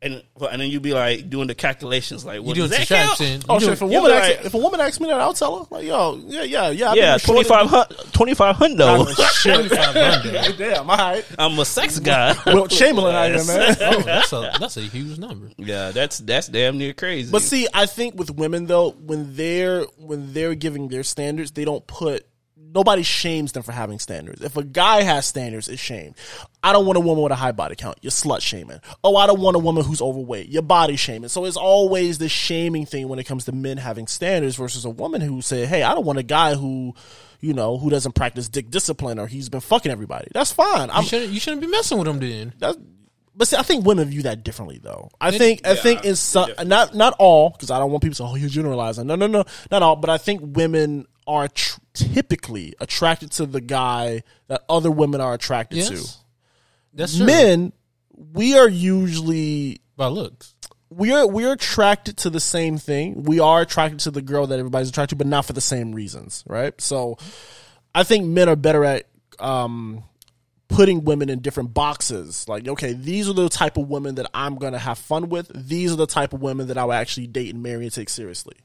And 0.00 0.22
and 0.52 0.60
then 0.62 0.68
you 0.70 0.78
be 0.78 0.94
like 0.94 1.28
doing 1.28 1.48
the 1.48 1.56
calculations, 1.56 2.24
like, 2.24 2.36
you 2.36 2.42
what 2.42 2.54
doing 2.54 2.68
does 2.70 2.78
that 2.78 2.86
count? 2.86 3.18
subtraction. 3.18 3.42
oh 3.48 3.58
shit! 3.58 3.70
If 3.70 3.82
a 3.82 3.86
woman 3.86 4.10
you 4.12 4.16
asks, 4.16 4.36
like- 4.36 4.46
if 4.46 4.54
a 4.54 4.58
woman 4.58 4.80
asks 4.80 5.00
me 5.00 5.08
that, 5.08 5.20
I'll 5.20 5.34
tell 5.34 5.58
her 5.58 5.66
like, 5.72 5.84
yo, 5.86 6.20
yeah, 6.24 6.42
yeah, 6.44 6.70
yeah. 6.70 6.90
I've 6.92 6.96
Yeah, 6.96 7.18
been 7.18 7.34
with 7.34 7.48
2500 7.48 8.12
2500 8.12 8.80
Oh, 8.80 9.04
though. 9.04 9.12
shit. 9.32 9.54
2500. 9.70 10.56
Damn, 10.58 10.88
all 10.88 10.96
right. 10.96 11.24
I'm 11.36 11.58
a 11.58 11.64
sex 11.64 11.98
guy. 11.98 12.36
well, 12.46 12.68
Chamberlain 12.68 13.16
out 13.16 13.26
here, 13.34 13.44
man. 13.44 13.76
Oh, 13.80 14.00
that's 14.02 14.32
a 14.32 14.52
that's 14.60 14.76
a 14.76 14.82
huge 14.82 15.18
number. 15.18 15.50
yeah, 15.56 15.90
that's 15.90 16.18
that's 16.18 16.46
damn 16.46 16.78
near 16.78 16.92
crazy. 16.94 17.32
But 17.32 17.42
see, 17.42 17.66
I 17.74 17.86
think 17.86 18.14
with 18.14 18.30
women 18.30 18.66
though, 18.66 18.90
when 18.92 19.34
they're 19.34 19.82
when 19.96 20.32
they're 20.32 20.54
giving 20.54 20.86
their 20.86 21.02
standards, 21.02 21.50
they 21.50 21.64
don't 21.64 21.84
put 21.88 22.24
nobody 22.60 23.02
shames 23.02 23.52
them 23.52 23.62
for 23.62 23.72
having 23.72 23.98
standards. 23.98 24.42
If 24.42 24.56
a 24.56 24.64
guy 24.64 25.02
has 25.02 25.26
standards, 25.26 25.68
it's 25.68 25.80
shamed. 25.80 26.14
I 26.62 26.72
don't 26.72 26.86
want 26.86 26.96
a 26.96 27.00
woman 27.00 27.22
with 27.22 27.32
a 27.32 27.36
high 27.36 27.52
body 27.52 27.74
count. 27.76 27.98
You're 28.02 28.10
slut 28.10 28.40
shaming. 28.42 28.80
Oh, 29.02 29.16
I 29.16 29.26
don't 29.26 29.40
want 29.40 29.56
a 29.56 29.60
woman 29.60 29.84
who's 29.84 30.02
overweight. 30.02 30.48
You're 30.48 30.62
body 30.62 30.96
shaming. 30.96 31.28
So 31.28 31.44
it's 31.44 31.56
always 31.56 32.18
the 32.18 32.28
shaming 32.28 32.84
thing 32.86 33.08
when 33.08 33.18
it 33.18 33.24
comes 33.24 33.44
to 33.46 33.52
men 33.52 33.78
having 33.78 34.06
standards 34.06 34.56
versus 34.56 34.84
a 34.84 34.90
woman 34.90 35.20
who 35.20 35.40
say, 35.40 35.66
"Hey, 35.66 35.82
I 35.82 35.94
don't 35.94 36.04
want 36.06 36.18
a 36.18 36.24
guy 36.24 36.54
who." 36.54 36.94
You 37.40 37.54
know, 37.54 37.78
who 37.78 37.88
doesn't 37.88 38.16
practice 38.16 38.48
dick 38.48 38.68
discipline 38.68 39.20
or 39.20 39.28
he's 39.28 39.48
been 39.48 39.60
fucking 39.60 39.92
everybody. 39.92 40.26
That's 40.34 40.50
fine. 40.50 40.90
I'm, 40.90 41.02
You 41.04 41.08
shouldn't 41.08 41.32
you 41.34 41.38
shouldn't 41.38 41.60
be 41.60 41.68
messing 41.68 41.96
with 41.96 42.08
him 42.08 42.18
then. 42.18 42.52
that's, 42.58 42.76
but 43.36 43.46
see, 43.46 43.56
I 43.56 43.62
think 43.62 43.86
women 43.86 44.08
view 44.08 44.22
that 44.22 44.42
differently, 44.42 44.80
though. 44.82 45.08
I 45.20 45.30
think 45.30 45.64
I 45.64 45.76
think 45.76 46.02
Yeah, 46.02 46.10
in 46.10 46.16
some 46.16 46.50
not 46.64 46.96
not 46.96 47.14
all 47.20 47.50
because 47.50 47.70
I 47.70 47.78
don't 47.78 47.92
want 47.92 48.02
people 48.02 48.16
to 48.16 48.22
say, 48.24 48.24
"Oh, 48.24 48.34
you're 48.34 48.48
generalizing." 48.48 49.06
No, 49.06 49.14
no, 49.14 49.28
no, 49.28 49.44
not 49.70 49.84
all. 49.84 49.94
But 49.94 50.10
I 50.10 50.18
think 50.18 50.40
women 50.56 51.06
are 51.28 51.46
tr- 51.46 51.78
typically 51.94 52.74
attracted 52.80 53.30
to 53.32 53.46
the 53.46 53.60
guy 53.60 54.22
that 54.48 54.62
other 54.68 54.90
women 54.90 55.20
are 55.20 55.34
attracted 55.34 55.76
Yes. 55.78 56.18
That's 56.94 57.12
to. 57.12 57.18
true. 57.18 57.26
Men, 57.26 57.72
we 58.32 58.56
are 58.58 58.68
usually 58.68 59.80
by 59.96 60.06
looks. 60.08 60.54
we 60.90 61.12
are 61.12 61.26
we 61.26 61.44
are 61.44 61.52
attracted 61.52 62.16
to 62.18 62.30
the 62.30 62.40
same 62.40 62.78
thing. 62.78 63.22
We 63.24 63.38
are 63.40 63.60
attracted 63.60 64.00
to 64.00 64.10
the 64.10 64.22
girl 64.22 64.46
that 64.48 64.58
everybody's 64.58 64.88
attracted 64.88 65.16
to, 65.16 65.24
but 65.24 65.26
not 65.28 65.44
for 65.44 65.52
the 65.52 65.60
same 65.60 65.92
reasons, 65.94 66.42
right? 66.48 66.78
So, 66.80 67.18
I 67.94 68.02
think 68.04 68.26
men 68.26 68.48
are 68.48 68.56
better 68.56 68.84
at 68.84 69.04
um, 69.38 70.02
putting 70.68 71.04
women 71.04 71.28
in 71.28 71.40
different 71.40 71.74
boxes. 71.74 72.48
Like, 72.48 72.66
okay, 72.66 72.92
these 72.94 73.28
are 73.28 73.32
the 73.34 73.48
type 73.48 73.76
of 73.76 73.88
women 73.88 74.14
that 74.16 74.30
I'm 74.32 74.56
gonna 74.56 74.78
have 74.78 74.98
fun 74.98 75.28
with. 75.28 75.50
These 75.54 75.92
are 75.92 75.96
the 75.96 76.06
type 76.06 76.32
of 76.32 76.40
women 76.40 76.68
that 76.68 76.78
I 76.78 76.84
will 76.84 76.92
actually 76.94 77.26
date 77.26 77.52
and 77.54 77.62
marry 77.62 77.84
and 77.84 77.92
take 77.92 78.08
seriously. 78.08 78.56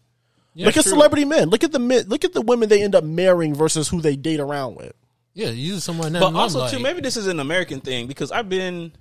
Yeah, 0.54 0.68
look 0.68 0.78
at 0.78 0.84
true. 0.84 0.92
celebrity 0.92 1.26
men. 1.26 1.50
Look 1.50 1.64
at 1.64 1.72
the 1.72 1.80
men. 1.80 2.06
Look 2.08 2.24
at 2.24 2.34
the 2.34 2.42
women 2.42 2.70
they 2.70 2.84
end 2.84 2.96
up 2.96 3.04
marrying 3.04 3.56
versus 3.56 3.90
who 3.90 4.02
they 4.02 4.16
date 4.16 4.40
around 4.40 4.76
with. 4.76 4.94
Yeah, 5.34 5.50
you 5.50 5.80
someone 5.80 6.14
that 6.14 6.20
but 6.20 6.36
also 6.36 6.60
like, 6.60 6.72
too, 6.72 6.80
maybe 6.80 7.02
this 7.02 7.18
is 7.18 7.26
an 7.28 7.40
American 7.40 7.82
thing 7.82 8.08
because 8.08 8.32
I've 8.32 8.50
been 8.50 8.92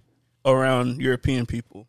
around 0.47 1.01
European 1.01 1.45
people, 1.45 1.87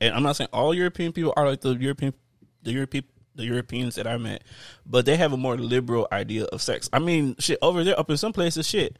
and 0.00 0.14
I'm 0.14 0.22
not 0.22 0.36
saying 0.36 0.48
all 0.52 0.72
European 0.72 1.12
people 1.12 1.34
are 1.36 1.46
like 1.46 1.60
the 1.60 1.74
European, 1.74 2.14
the 2.62 2.72
European, 2.72 3.04
the 3.34 3.44
Europeans 3.44 3.96
that 3.96 4.06
I 4.06 4.16
met, 4.16 4.42
but 4.86 5.04
they 5.04 5.16
have 5.16 5.34
a 5.34 5.36
more 5.36 5.58
liberal 5.58 6.08
idea 6.10 6.44
of 6.44 6.62
sex. 6.62 6.88
I 6.94 6.98
mean, 6.98 7.36
shit 7.38 7.58
over 7.60 7.84
there, 7.84 7.98
up 7.98 8.08
in 8.08 8.16
some 8.16 8.32
places, 8.32 8.66
shit, 8.66 8.98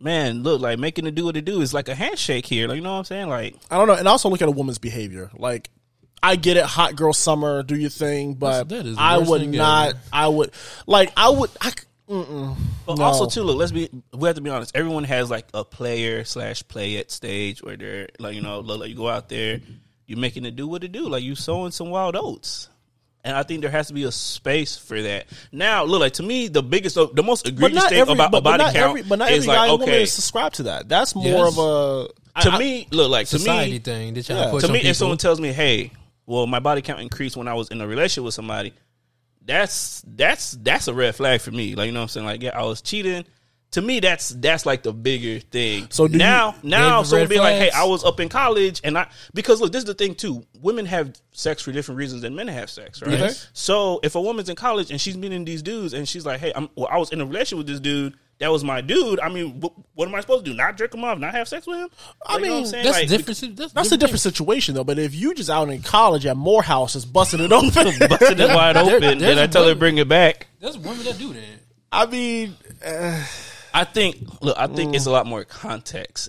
man, 0.00 0.42
look 0.42 0.60
like 0.60 0.80
making 0.80 1.06
it 1.06 1.14
do 1.14 1.24
what 1.24 1.36
it 1.36 1.44
do 1.44 1.60
is 1.60 1.72
like 1.72 1.88
a 1.88 1.94
handshake 1.94 2.46
here. 2.46 2.66
Like 2.66 2.76
you 2.76 2.82
know 2.82 2.92
what 2.92 2.98
I'm 2.98 3.04
saying? 3.04 3.28
Like 3.28 3.54
I 3.70 3.78
don't 3.78 3.86
know, 3.86 3.94
and 3.94 4.08
also 4.08 4.28
look 4.28 4.42
at 4.42 4.48
a 4.48 4.52
woman's 4.52 4.78
behavior. 4.78 5.30
Like, 5.36 5.70
I 6.22 6.36
get 6.36 6.56
it, 6.56 6.64
hot 6.64 6.96
girl 6.96 7.12
summer, 7.12 7.62
do 7.62 7.76
your 7.76 7.90
thing, 7.90 8.34
but 8.34 8.68
That's- 8.68 8.84
that 8.84 8.88
is 8.90 8.96
the 8.96 9.02
I 9.02 9.18
would 9.18 9.48
not. 9.48 9.88
ever. 9.90 9.98
I 10.12 10.28
would 10.28 10.50
like. 10.86 11.12
I 11.16 11.28
would. 11.30 11.50
I, 11.60 11.70
c- 11.70 11.74
But 12.08 12.96
No. 12.98 13.04
also 13.04 13.26
too, 13.26 13.42
look, 13.42 13.56
let's 13.58 13.70
be 13.72 13.88
we 14.14 14.26
have 14.28 14.36
to 14.36 14.40
be 14.42 14.50
honest. 14.50 14.74
Everyone 14.74 15.04
has 15.04 15.30
like 15.30 15.46
a 15.54 15.64
player 15.64 16.24
slash 16.24 16.66
play 16.66 16.96
at 16.98 17.10
stage 17.10 17.62
where 17.62 17.76
they're 17.76 18.08
like, 18.18 18.34
you 18.34 18.40
know, 18.40 18.60
look, 18.60 18.80
like 18.80 18.88
you 18.88 18.94
go 18.96 19.08
out 19.08 19.28
there, 19.28 19.60
you're 20.06 20.18
making 20.18 20.44
it 20.46 20.56
do 20.56 20.66
what 20.66 20.82
it 20.84 20.92
do, 20.92 21.08
like 21.08 21.22
you 21.22 21.34
sowing 21.34 21.70
some 21.70 21.90
wild 21.90 22.16
oats. 22.16 22.68
And 23.24 23.36
I 23.36 23.42
think 23.42 23.60
there 23.60 23.70
has 23.70 23.88
to 23.88 23.92
be 23.94 24.04
a 24.04 24.12
space 24.12 24.76
for 24.76 25.02
that. 25.02 25.26
Now, 25.52 25.84
look, 25.84 26.00
like 26.00 26.14
to 26.14 26.22
me, 26.22 26.48
the 26.48 26.62
biggest, 26.62 26.94
the 26.94 27.22
most 27.22 27.46
egregious 27.46 27.74
not 27.76 27.90
thing 27.90 27.98
every, 28.00 28.14
about 28.14 28.30
but, 28.30 28.38
a 28.38 28.40
but 28.40 28.50
body 28.52 28.62
not 28.64 28.72
count 28.74 28.88
every, 28.90 29.02
but 29.02 29.18
not 29.18 29.30
is 29.30 29.38
every 29.44 29.48
like, 29.48 29.56
guy 29.56 29.62
and 29.64 29.72
woman 29.72 29.88
okay, 29.90 30.02
is 30.04 30.12
subscribed 30.12 30.54
to 30.56 30.62
that. 30.64 30.88
That's 30.88 31.14
more 31.14 31.24
Yes. 31.26 31.58
of 31.58 31.58
a 31.58 32.08
to 32.42 32.58
me, 32.58 32.86
look, 32.92 33.10
like 33.10 33.26
to 33.28 33.38
me, 33.38 33.78
thing. 33.80 34.14
They 34.14 34.22
try 34.22 34.36
yeah. 34.36 34.44
to 34.46 34.50
push 34.52 34.62
to 34.62 34.68
on 34.68 34.72
me, 34.72 34.78
people. 34.78 34.90
if 34.92 34.96
someone 34.96 35.18
tells 35.18 35.40
me, 35.40 35.52
"Hey, 35.52 35.90
well, 36.28 36.46
my 36.46 36.60
body 36.60 36.82
count 36.82 37.00
increased 37.00 37.36
when 37.36 37.48
I 37.48 37.54
was 37.54 37.68
in 37.70 37.80
a 37.80 37.86
relationship 37.86 38.24
with 38.24 38.34
somebody," 38.34 38.74
that's 39.44 40.02
that's 40.06 40.52
that's 40.52 40.88
a 40.88 40.94
red 40.94 41.14
flag 41.14 41.40
for 41.40 41.50
me. 41.50 41.74
Like 41.74 41.86
you 41.86 41.92
know 41.92 42.00
what 42.00 42.04
I'm 42.04 42.08
saying? 42.08 42.26
Like 42.26 42.42
yeah, 42.42 42.58
I 42.58 42.64
was 42.64 42.82
cheating. 42.82 43.24
To 43.72 43.82
me, 43.82 44.00
that's 44.00 44.30
that's 44.30 44.64
like 44.64 44.82
the 44.82 44.92
bigger 44.94 45.40
thing. 45.40 45.88
So 45.90 46.06
do 46.06 46.12
you- 46.14 46.18
now, 46.18 46.54
now, 46.62 46.98
Red 47.00 47.06
someone 47.06 47.28
be 47.28 47.38
like, 47.38 47.56
"Hey. 47.56 47.70
I 47.70 47.84
was 47.84 48.02
up 48.02 48.18
in 48.18 48.28
college," 48.30 48.80
and 48.82 48.96
I 48.96 49.08
because 49.34 49.60
look, 49.60 49.72
this 49.72 49.80
is 49.80 49.84
the 49.86 49.94
thing 49.94 50.14
too. 50.14 50.42
Women 50.60 50.86
have 50.86 51.14
sex 51.32 51.62
for 51.62 51.72
different 51.72 51.98
reasons 51.98 52.22
than 52.22 52.34
men 52.34 52.48
have 52.48 52.70
sex, 52.70 53.02
right? 53.02 53.18
Yes. 53.18 53.48
So 53.52 54.00
if 54.02 54.14
a 54.14 54.20
woman's 54.20 54.48
in 54.48 54.56
college 54.56 54.90
and 54.90 54.98
she's 55.00 55.16
meeting 55.18 55.44
these 55.44 55.62
dudes, 55.62 55.92
and 55.92 56.08
she's 56.08 56.24
like, 56.24 56.40
"Hey, 56.40 56.52
I'm 56.54 56.70
well, 56.76 56.88
I 56.90 56.96
was 56.96 57.10
in 57.10 57.20
a 57.20 57.26
relationship 57.26 57.58
with 57.58 57.66
this 57.66 57.80
dude." 57.80 58.14
That 58.40 58.52
was 58.52 58.62
my 58.62 58.80
dude. 58.80 59.18
I 59.18 59.28
mean, 59.28 59.60
wh- 59.60 59.96
what 59.96 60.08
am 60.08 60.14
I 60.14 60.20
supposed 60.20 60.44
to 60.44 60.50
do? 60.52 60.56
Not 60.56 60.76
jerk 60.76 60.94
him 60.94 61.02
off? 61.02 61.18
Not 61.18 61.34
have 61.34 61.48
sex 61.48 61.66
with 61.66 61.78
him? 61.78 61.88
I 62.24 62.34
Like, 62.34 62.42
you 62.42 62.48
know 62.48 62.60
what 62.60 62.66
I'm 62.66 62.72
mean, 62.72 62.84
that's 62.84 62.98
Like, 62.98 63.08
different. 63.08 63.56
That's, 63.56 63.72
that's 63.72 63.92
a 63.92 63.96
different 63.96 64.20
situation 64.20 64.74
though. 64.76 64.84
But 64.84 64.98
if 65.00 65.14
you 65.14 65.34
just 65.34 65.50
out 65.50 65.68
in 65.70 65.82
college 65.82 66.24
at 66.24 66.36
Morehouse 66.36 66.92
just 66.92 67.12
busting 67.12 67.40
it 67.40 67.52
open, 67.52 67.70
busting 68.08 68.38
it 68.38 68.54
wide 68.54 68.76
open. 68.76 69.00
there's 69.00 69.20
Then 69.20 69.38
I 69.38 69.42
a 69.42 69.48
tell 69.48 69.66
her 69.66 69.74
bring 69.74 69.98
it 69.98 70.08
back. 70.08 70.46
There's 70.60 70.78
women 70.78 71.04
that 71.04 71.18
do 71.18 71.32
that. 71.32 71.42
I 71.90 72.06
mean, 72.06 72.56
uh, 72.84 73.24
I 73.74 73.84
think. 73.84 74.18
Look, 74.40 74.56
I 74.56 74.68
think 74.68 74.94
it's 74.94 75.06
a 75.06 75.08
mm. 75.08 75.12
lot 75.12 75.26
more 75.26 75.44
context. 75.44 76.28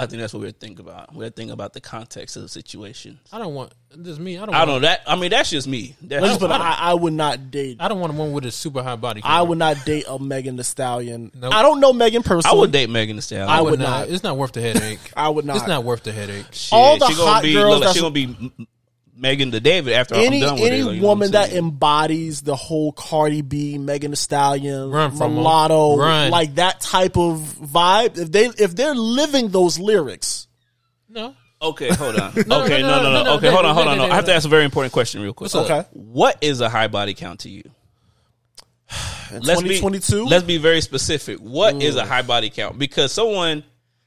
I 0.00 0.06
think 0.06 0.20
that's 0.20 0.32
what 0.32 0.40
we're 0.40 0.50
thinking 0.52 0.80
about. 0.80 1.14
We're 1.14 1.30
thinking 1.30 1.50
about 1.52 1.74
the 1.74 1.80
context 1.80 2.36
of 2.36 2.42
the 2.42 2.48
situation. 2.48 3.18
I 3.32 3.38
don't 3.38 3.54
want. 3.54 3.72
This 3.94 4.18
me. 4.18 4.36
I 4.38 4.40
don't. 4.46 4.50
Want. 4.50 4.56
I 4.56 4.64
don't 4.64 4.74
know 4.82 4.88
that. 4.88 5.02
I 5.06 5.16
mean, 5.16 5.30
that's 5.30 5.50
just 5.50 5.66
me. 5.68 5.94
That's 6.00 6.22
let's 6.22 6.32
just 6.34 6.40
put 6.40 6.50
I 6.50 6.56
I, 6.56 6.76
I 6.90 6.94
would 6.94 7.12
not 7.12 7.50
date. 7.50 7.76
I 7.80 7.88
don't 7.88 8.00
want 8.00 8.14
a 8.14 8.16
woman 8.16 8.32
with 8.32 8.46
a 8.46 8.50
super 8.50 8.82
high 8.82 8.96
body. 8.96 9.20
I 9.24 9.42
would 9.42 9.58
not 9.58 9.84
date 9.84 10.04
a 10.08 10.18
Megan 10.18 10.56
Thee 10.56 10.62
Stallion. 10.62 11.30
Nope. 11.34 11.52
I 11.54 11.62
don't 11.62 11.80
know 11.80 11.92
Megan 11.92 12.22
personally. 12.22 12.56
I 12.56 12.60
would 12.60 12.72
date 12.72 12.88
Megan 12.88 13.16
Thee 13.16 13.22
Stallion. 13.22 13.48
I 13.50 13.60
would 13.60 13.78
not. 13.78 14.08
It's 14.08 14.22
not 14.22 14.36
worth 14.36 14.52
the 14.52 14.60
headache. 14.62 15.12
I 15.16 15.28
would 15.28 15.44
not. 15.44 15.56
It's 15.56 15.66
not 15.66 15.84
worth 15.84 16.02
the 16.02 16.12
headache. 16.12 16.46
Shit, 16.52 16.72
all 16.72 16.98
the 16.98 17.06
she 17.08 17.14
gonna 17.16 17.30
hot 17.30 17.42
be, 17.42 17.52
girls 17.52 17.70
look, 17.70 17.80
that's- 17.80 17.94
she 17.96 18.00
gonna 18.00 18.14
be 18.14 18.24
M- 18.24 18.52
M- 18.58 18.66
Megan 19.20 19.50
the 19.50 19.60
David 19.60 19.92
after 19.92 20.14
any 20.14 20.42
I'm 20.42 20.48
done 20.48 20.54
with 20.60 20.72
any 20.72 20.80
it. 20.80 20.84
like, 20.84 20.94
you 20.96 21.02
know 21.02 21.08
woman 21.08 21.32
that 21.32 21.52
embodies 21.52 22.40
the 22.40 22.56
whole 22.56 22.92
Cardi 22.92 23.42
B, 23.42 23.76
Megan 23.76 24.12
Thee 24.12 24.16
Stallion, 24.16 24.90
Run 24.90 25.10
from 25.16 25.32
'em. 25.32 25.34
mulatto, 25.34 25.96
Run. 25.96 26.30
like 26.30 26.54
that 26.54 26.80
type 26.80 27.18
of 27.18 27.38
vibe. 27.38 28.16
If 28.16 28.32
they 28.32 28.46
if 28.46 28.74
they're 28.74 28.94
living 28.94 29.48
those 29.48 29.78
lyrics, 29.78 30.48
No. 31.08 31.34
Okay, 31.62 31.88
hold 31.94 32.16
on. 32.16 32.32
No, 32.46 32.64
okay, 32.64 32.80
no, 32.80 32.88
no, 32.88 33.02
no, 33.02 33.02
no, 33.02 33.12
no. 33.12 33.24
no, 33.24 33.34
Okay, 33.34 33.50
hold 33.50 33.66
on, 33.66 33.74
hold 33.74 33.88
on. 33.88 34.00
I 34.00 34.14
have 34.14 34.24
to 34.24 34.32
ask 34.32 34.46
a 34.46 34.48
very 34.48 34.64
important 34.64 34.94
question 34.94 35.20
real 35.20 35.34
quick. 35.34 35.52
What's 35.52 35.70
okay, 35.70 35.86
What 35.92 36.38
is 36.40 36.62
a 36.62 36.70
high 36.70 36.88
body 36.88 37.12
count 37.12 37.40
to 37.40 37.50
you? 37.50 37.62
Let's 39.30 39.60
twenty 39.60 39.78
twenty 39.78 39.98
two, 39.98 40.24
Be, 40.24 40.30
let's 40.30 40.44
be 40.44 40.56
very 40.56 40.80
specific. 40.80 41.38
What 41.38 41.82
is 41.82 41.96
a 41.96 42.02
mm. 42.02 42.06
high 42.06 42.22
body 42.22 42.48
count? 42.48 42.78
Because 42.78 43.12
someone, 43.12 43.62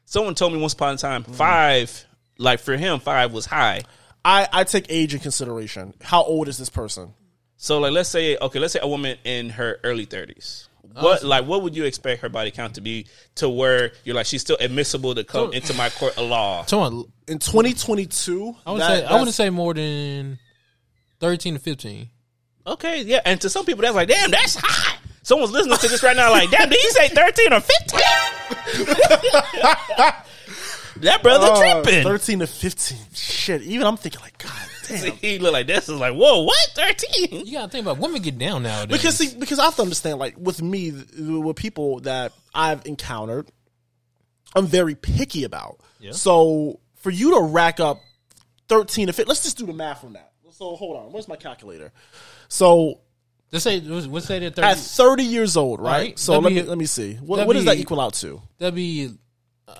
someone 0.05 0.33
told 0.35 0.51
me 0.51 0.59
once 0.59 0.73
upon 0.73 0.95
a 0.95 0.97
time 0.97 1.23
mm. 1.23 1.35
five. 1.35 2.05
Like 2.39 2.59
for 2.59 2.75
him, 2.75 2.99
five 2.99 3.31
was 3.31 3.45
high. 3.45 3.83
I 4.25 4.47
I 4.51 4.63
take 4.63 4.85
age 4.89 5.13
in 5.13 5.19
consideration. 5.19 5.93
How 6.01 6.23
old 6.23 6.47
is 6.47 6.57
this 6.57 6.69
person? 6.69 7.13
So 7.57 7.79
like, 7.79 7.91
let's 7.91 8.09
say 8.09 8.37
okay, 8.37 8.59
let's 8.59 8.73
say 8.73 8.79
a 8.81 8.87
woman 8.87 9.17
in 9.23 9.49
her 9.51 9.79
early 9.83 10.05
thirties. 10.05 10.67
Oh, 10.95 11.03
what 11.03 11.23
like 11.23 11.45
what 11.45 11.63
would 11.63 11.75
you 11.75 11.85
expect 11.85 12.21
her 12.21 12.29
body 12.29 12.51
count 12.51 12.75
to 12.75 12.81
be 12.81 13.07
to 13.35 13.49
where 13.49 13.93
you're 14.03 14.15
like 14.15 14.25
she's 14.25 14.41
still 14.41 14.57
admissible 14.59 15.15
to 15.15 15.23
come 15.23 15.53
into 15.53 15.73
my 15.73 15.89
court 15.89 16.17
of 16.17 16.29
law? 16.29 16.65
So 16.65 16.81
I, 16.81 17.31
In 17.31 17.39
twenty 17.39 17.73
twenty 17.73 18.05
two, 18.05 18.55
I 18.65 18.71
would 18.71 18.81
say 18.81 19.05
I 19.05 19.13
wouldn't 19.13 19.33
say 19.33 19.49
more 19.49 19.73
than 19.73 20.39
thirteen 21.19 21.55
to 21.55 21.59
fifteen. 21.59 22.09
Okay, 22.65 23.01
yeah, 23.01 23.19
and 23.25 23.41
to 23.41 23.49
some 23.49 23.65
people 23.65 23.81
that's 23.81 23.95
like, 23.95 24.07
damn, 24.07 24.31
that's 24.31 24.55
hot. 24.55 24.99
Someone's 25.23 25.51
listening 25.51 25.77
to 25.77 25.87
this 25.87 26.01
right 26.03 26.15
now, 26.15 26.31
like, 26.31 26.49
damn, 26.49 26.69
did 26.69 26.79
he 26.79 26.89
say 26.89 27.09
thirteen 27.09 27.51
or 27.53 27.59
fifteen? 27.59 27.99
that 30.97 31.23
brother 31.23 31.47
tripping. 31.83 32.01
Uh, 32.01 32.09
thirteen 32.09 32.39
to 32.39 32.47
fifteen. 32.47 32.99
Shit, 33.13 33.61
even 33.63 33.85
I'm 33.87 33.97
thinking 33.97 34.21
like, 34.21 34.37
God 34.37 34.51
damn. 34.87 35.11
he 35.13 35.39
look 35.39 35.53
like 35.53 35.67
this 35.67 35.89
is 35.89 35.99
like, 35.99 36.13
whoa, 36.13 36.43
what 36.43 36.69
thirteen? 36.75 37.45
You 37.45 37.53
gotta 37.53 37.71
think 37.71 37.85
about 37.85 37.99
women 37.99 38.21
get 38.21 38.37
down 38.37 38.63
nowadays. 38.63 38.97
Because 38.97 39.17
see, 39.17 39.35
because 39.37 39.59
I 39.59 39.65
have 39.65 39.75
to 39.77 39.81
understand, 39.81 40.19
like 40.19 40.35
with 40.37 40.61
me, 40.61 40.91
with 41.17 41.55
people 41.55 41.99
that 42.01 42.33
I've 42.53 42.85
encountered, 42.85 43.49
I'm 44.55 44.67
very 44.67 44.95
picky 44.95 45.43
about. 45.43 45.79
Yeah. 45.99 46.11
So 46.11 46.79
for 46.97 47.09
you 47.09 47.35
to 47.35 47.41
rack 47.41 47.79
up 47.79 47.99
thirteen 48.67 49.07
to 49.07 49.13
15, 49.13 49.27
let's 49.29 49.43
just 49.43 49.57
do 49.57 49.65
the 49.65 49.73
math 49.73 50.03
on 50.03 50.13
that. 50.13 50.31
So 50.51 50.75
hold 50.75 50.97
on, 50.97 51.11
where's 51.11 51.27
my 51.27 51.35
calculator? 51.35 51.91
So 52.47 52.99
let's 53.51 53.63
say 53.63 53.79
let's 53.81 54.27
say 54.27 54.39
that 54.39 54.59
at 54.59 54.77
30, 54.77 54.79
30 54.79 55.23
years 55.23 55.57
old, 55.57 55.79
right? 55.81 55.91
Right. 55.91 56.19
So 56.19 56.33
That'd 56.33 56.43
let 56.43 56.49
be- 56.49 56.55
me 56.61 56.67
let 56.69 56.77
me 56.77 56.85
see. 56.85 57.15
What, 57.15 57.47
what 57.47 57.53
does 57.53 57.65
that 57.65 57.77
equal 57.77 57.99
out 57.99 58.13
to? 58.15 58.41
that'd 58.59 58.75
be 58.75 59.07
one- 59.07 59.17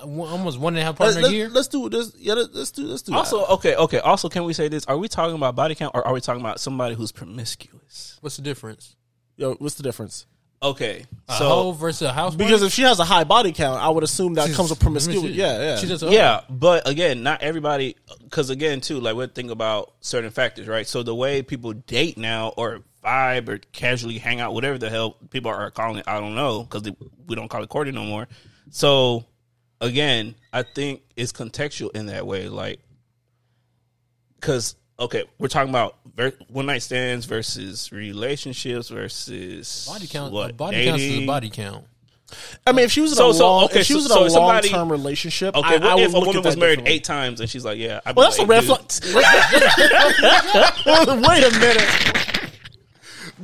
almost 0.03 0.59
one 0.59 0.73
and 0.75 0.81
a 0.81 0.85
half 0.85 0.99
Let's, 0.99 1.13
partner 1.15 1.29
a 1.29 1.31
year. 1.33 1.45
let's, 1.45 1.55
let's 1.55 1.67
do 1.69 1.89
this. 1.89 2.13
Yeah, 2.17 2.33
let's, 2.33 2.53
let's 2.53 2.71
do 2.71 2.83
let's 2.85 3.01
do 3.01 3.11
that. 3.11 3.17
Also, 3.19 3.45
okay, 3.45 3.75
okay. 3.75 3.99
Also, 3.99 4.29
can 4.29 4.43
we 4.43 4.53
say 4.53 4.67
this? 4.67 4.85
Are 4.85 4.97
we 4.97 5.07
talking 5.07 5.35
about 5.35 5.55
body 5.55 5.75
count, 5.75 5.93
or 5.95 6.05
are 6.05 6.13
we 6.13 6.21
talking 6.21 6.41
about 6.41 6.59
somebody 6.59 6.95
who's 6.95 7.11
promiscuous? 7.11 8.17
What's 8.21 8.35
the 8.37 8.41
difference? 8.41 8.95
Yo, 9.37 9.53
what's 9.55 9.75
the 9.75 9.83
difference? 9.83 10.25
Okay, 10.61 11.05
A 11.27 11.33
so 11.33 11.49
hoe 11.49 11.71
versus 11.73 12.03
a 12.03 12.13
house 12.13 12.35
Because 12.35 12.61
party? 12.61 12.65
if 12.67 12.71
she 12.71 12.83
has 12.83 12.97
a 12.99 13.03
high 13.03 13.25
body 13.25 13.51
count, 13.51 13.81
I 13.81 13.89
would 13.89 14.05
assume 14.05 14.35
that 14.35 14.45
She's- 14.45 14.55
comes 14.55 14.69
with 14.69 14.79
promiscuity. 14.79 15.33
Yeah, 15.33 15.59
yeah. 15.59 15.75
She 15.77 15.87
just 15.87 16.03
Yeah, 16.05 16.39
but 16.49 16.87
again, 16.87 17.21
not 17.21 17.41
everybody. 17.41 17.97
Because 18.23 18.49
again, 18.49 18.79
too, 18.79 19.01
like 19.01 19.13
we're 19.15 19.27
thinking 19.27 19.51
about 19.51 19.91
certain 19.99 20.29
factors, 20.31 20.69
right? 20.69 20.87
So 20.87 21.03
the 21.03 21.13
way 21.13 21.41
people 21.41 21.73
date 21.73 22.17
now, 22.17 22.53
or 22.55 22.79
vibe, 23.03 23.49
or 23.49 23.57
casually 23.73 24.19
hang 24.19 24.39
out, 24.39 24.53
whatever 24.53 24.77
the 24.77 24.89
hell 24.89 25.17
people 25.31 25.51
are 25.51 25.69
calling 25.69 25.97
it, 25.97 26.05
I 26.07 26.21
don't 26.21 26.33
know, 26.35 26.63
because 26.63 26.89
we 27.27 27.35
don't 27.35 27.49
call 27.49 27.61
it 27.61 27.67
courting 27.67 27.95
no 27.95 28.05
more. 28.05 28.29
So 28.69 29.25
again, 29.83 30.35
I 30.51 30.63
think 30.63 31.01
it's 31.15 31.31
contextual 31.31 31.95
in 31.95 32.07
that 32.07 32.25
way, 32.25 32.47
like 32.49 32.79
because 34.39 34.75
okay, 34.99 35.23
we're 35.39 35.47
talking 35.47 35.69
about 35.69 35.95
ver- 36.15 36.33
one 36.49 36.65
night 36.65 36.81
stands 36.81 37.25
versus 37.25 37.91
relationships 37.91 38.89
versus 38.89 39.85
body 39.91 40.07
count. 40.07 40.33
What 40.33 40.51
a 40.51 40.53
body 40.53 40.85
count 40.85 41.01
is 41.01 41.19
a 41.19 41.25
body 41.25 41.49
count. 41.49 41.85
I 42.65 42.71
mean, 42.71 42.85
if 42.85 42.91
she 42.91 42.99
was 43.01 43.11
in 43.11 43.17
So- 43.17 43.29
a 43.29 43.33
so, 43.33 43.45
long, 43.47 43.65
okay, 43.65 43.81
if 43.81 43.85
she 43.85 43.93
so- 43.93 43.97
was 43.97 44.05
in 44.05 44.09
so 44.11 44.19
a 44.19 44.21
long 44.21 44.29
somebody- 44.31 44.69
term 44.69 44.91
relationship, 44.91 45.55
Okay, 45.55 45.75
I, 45.75 45.77
what 45.77 45.83
I 45.83 45.95
would 45.95 46.03
if 46.03 46.13
a 46.15 46.19
woman 46.19 46.41
was 46.41 46.57
married 46.57 46.81
eight 46.87 47.03
times 47.03 47.39
and 47.41 47.49
she's 47.49 47.63
like, 47.63 47.77
"Yeah, 47.77 47.99
I've 48.05 48.15
Well, 48.15 48.31
been 48.35 48.47
that's 48.47 48.69
a 48.69 48.73
with 48.73 49.03
red 49.03 49.11
flag. 49.11 49.23
Wait 51.27 51.43
a 51.43 51.51
minute, 51.59 52.12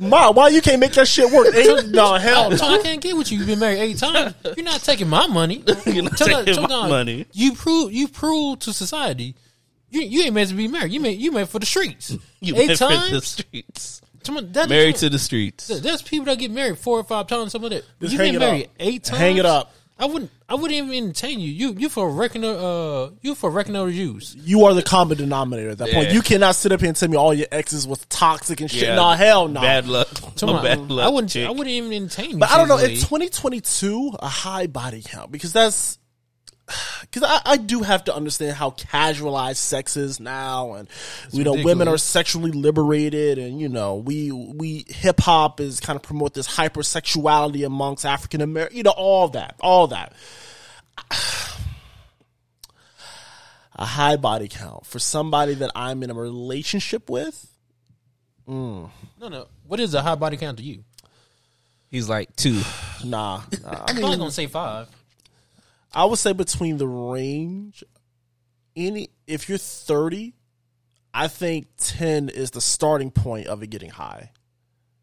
Ma, 0.00 0.30
why 0.32 0.48
you 0.48 0.60
can't 0.62 0.80
make 0.80 0.92
that 0.92 1.06
shit 1.06 1.30
work? 1.30 1.48
Eight? 1.54 1.88
No, 1.88 2.14
hell 2.14 2.56
So 2.56 2.66
no. 2.68 2.80
I 2.80 2.82
can't 2.82 3.00
get 3.00 3.16
with 3.16 3.30
you. 3.30 3.38
You've 3.38 3.46
been 3.46 3.58
married 3.58 3.78
eight 3.80 3.98
times. 3.98 4.34
You're 4.56 4.64
not 4.64 4.80
taking 4.82 5.08
my 5.08 5.26
money. 5.26 5.62
You're 5.86 6.04
not 6.04 6.16
Tell 6.16 6.44
taking 6.44 6.62
my 6.62 6.82
her, 6.84 6.88
money. 6.88 7.26
You 7.32 7.52
prove 7.52 7.92
you 7.92 8.08
prove 8.08 8.60
to 8.60 8.72
society. 8.72 9.34
You 9.90 10.00
you 10.02 10.22
ain't 10.22 10.34
meant 10.34 10.48
to 10.50 10.54
be 10.56 10.68
married. 10.68 10.92
You 10.92 11.00
meant 11.00 11.18
you 11.18 11.32
meant 11.32 11.48
for 11.50 11.58
the 11.58 11.66
streets. 11.66 12.16
You 12.40 12.56
eight 12.56 12.68
meant 12.68 12.78
for 12.78 12.88
the 12.88 12.94
times. 12.94 13.26
streets. 13.26 14.00
Someone- 14.22 14.50
that- 14.52 14.68
Married 14.68 14.96
to 14.96 15.10
the 15.10 15.18
streets. 15.18 15.66
There's 15.68 16.00
people 16.02 16.24
that 16.26 16.38
get 16.38 16.50
married 16.50 16.78
four 16.78 16.98
or 16.98 17.04
five 17.04 17.26
times. 17.26 17.52
Some 17.52 17.64
of 17.64 17.70
that. 17.70 17.84
Just 18.00 18.12
you 18.14 18.18
hang 18.18 18.32
been 18.32 18.40
married 18.40 18.64
up. 18.64 18.70
eight 18.80 19.04
times. 19.04 19.18
Hang 19.18 19.36
it 19.36 19.46
up. 19.46 19.72
I 20.00 20.06
wouldn't. 20.06 20.30
I 20.48 20.54
wouldn't 20.54 20.72
even 20.72 20.90
entertain 20.92 21.40
you. 21.40 21.50
You 21.50 21.74
you 21.78 21.88
for 21.90 22.10
reckoner. 22.10 22.48
Uh, 22.48 23.10
you 23.20 23.34
for 23.34 23.50
reckoner 23.50 23.86
use. 23.88 24.34
You 24.34 24.64
are 24.64 24.72
the 24.72 24.82
common 24.82 25.18
denominator 25.18 25.68
at 25.70 25.78
that 25.78 25.92
point. 25.92 26.08
Yeah. 26.08 26.14
You 26.14 26.22
cannot 26.22 26.56
sit 26.56 26.72
up 26.72 26.80
here 26.80 26.88
and 26.88 26.96
tell 26.96 27.08
me 27.10 27.18
all 27.18 27.34
your 27.34 27.46
exes 27.52 27.86
was 27.86 27.98
toxic 28.06 28.62
and 28.62 28.70
shit. 28.70 28.84
Yeah. 28.88 28.94
Nah, 28.96 29.14
hell 29.14 29.46
no. 29.46 29.60
Bad 29.60 29.86
luck. 29.86 30.08
Come 30.38 30.48
A 30.48 30.52
on. 30.54 30.62
bad 30.64 30.90
luck. 30.90 31.06
I 31.06 31.10
wouldn't. 31.10 31.30
chick. 31.30 31.46
I 31.46 31.50
wouldn't 31.50 31.68
even 31.68 31.92
entertain 31.92 32.30
you. 32.30 32.38
But 32.38 32.50
I 32.50 32.56
don't 32.56 32.68
know. 32.68 32.78
In 32.78 32.96
2022, 32.96 34.16
a 34.20 34.26
high 34.28 34.66
body 34.66 35.02
count 35.04 35.30
because 35.30 35.52
that's 35.52 35.98
because 37.00 37.22
I, 37.22 37.40
I 37.44 37.56
do 37.56 37.80
have 37.82 38.04
to 38.04 38.14
understand 38.14 38.56
how 38.56 38.70
casualized 38.70 39.58
sex 39.58 39.96
is 39.96 40.20
now, 40.20 40.74
and 40.74 40.88
you 41.30 41.44
know, 41.44 41.54
women 41.62 41.88
are 41.88 41.98
sexually 41.98 42.52
liberated, 42.52 43.38
and 43.38 43.60
you 43.60 43.68
know, 43.68 43.96
we 43.96 44.32
we 44.32 44.84
hip 44.88 45.20
hop 45.20 45.60
is 45.60 45.80
kind 45.80 45.96
of 45.96 46.02
promote 46.02 46.34
this 46.34 46.48
hypersexuality 46.48 47.64
amongst 47.66 48.04
African 48.04 48.40
American, 48.40 48.76
you 48.76 48.82
know, 48.82 48.94
all 48.96 49.28
that, 49.28 49.56
all 49.60 49.88
that. 49.88 50.12
A 53.76 53.86
high 53.86 54.16
body 54.16 54.48
count 54.48 54.84
for 54.84 54.98
somebody 54.98 55.54
that 55.54 55.70
I'm 55.74 56.02
in 56.02 56.10
a 56.10 56.14
relationship 56.14 57.08
with. 57.08 57.50
Mm. 58.46 58.90
No, 59.18 59.28
no. 59.28 59.46
What 59.66 59.80
is 59.80 59.94
a 59.94 60.02
high 60.02 60.16
body 60.16 60.36
count 60.36 60.58
to 60.58 60.64
you? 60.64 60.84
He's 61.90 62.08
like 62.08 62.34
two. 62.36 62.60
Nah, 63.04 63.42
nah. 63.62 63.68
I 63.70 63.84
I'm 63.88 63.94
mean, 63.96 64.02
probably 64.02 64.18
gonna 64.18 64.30
say 64.30 64.46
five. 64.46 64.88
I 65.92 66.04
would 66.04 66.18
say 66.18 66.32
between 66.32 66.76
the 66.76 66.86
range, 66.86 67.82
any 68.76 69.10
if 69.26 69.48
you're 69.48 69.58
30, 69.58 70.34
I 71.12 71.28
think 71.28 71.66
10 71.78 72.28
is 72.28 72.52
the 72.52 72.60
starting 72.60 73.10
point 73.10 73.46
of 73.48 73.62
it 73.62 73.68
getting 73.68 73.90
high. 73.90 74.32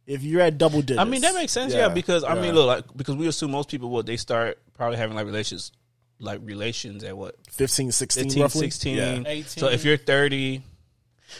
If 0.05 0.23
you're 0.23 0.41
at 0.41 0.57
double 0.57 0.81
digits, 0.81 0.99
I 0.99 1.03
mean 1.03 1.21
that 1.21 1.35
makes 1.35 1.51
sense, 1.51 1.73
yeah. 1.73 1.89
because 1.89 2.23
I 2.23 2.35
yeah. 2.35 2.41
mean, 2.41 2.55
look, 2.55 2.67
like 2.67 2.85
because 2.95 3.17
we 3.17 3.27
assume 3.27 3.51
most 3.51 3.69
people 3.69 3.89
what 3.89 4.05
they 4.05 4.15
start 4.15 4.57
probably 4.73 4.97
having 4.97 5.17
like 5.17 5.25
relations, 5.25 5.73
like 6.19 6.39
relations 6.43 7.03
at 7.03 7.17
what 7.17 7.35
15, 7.51 7.91
16, 7.91 8.23
15, 8.23 8.41
roughly. 8.41 8.61
16. 8.61 8.97
Yeah. 8.97 9.23
18. 9.25 9.43
So 9.47 9.67
if 9.67 9.83
you're 9.83 9.97
30, 9.97 10.63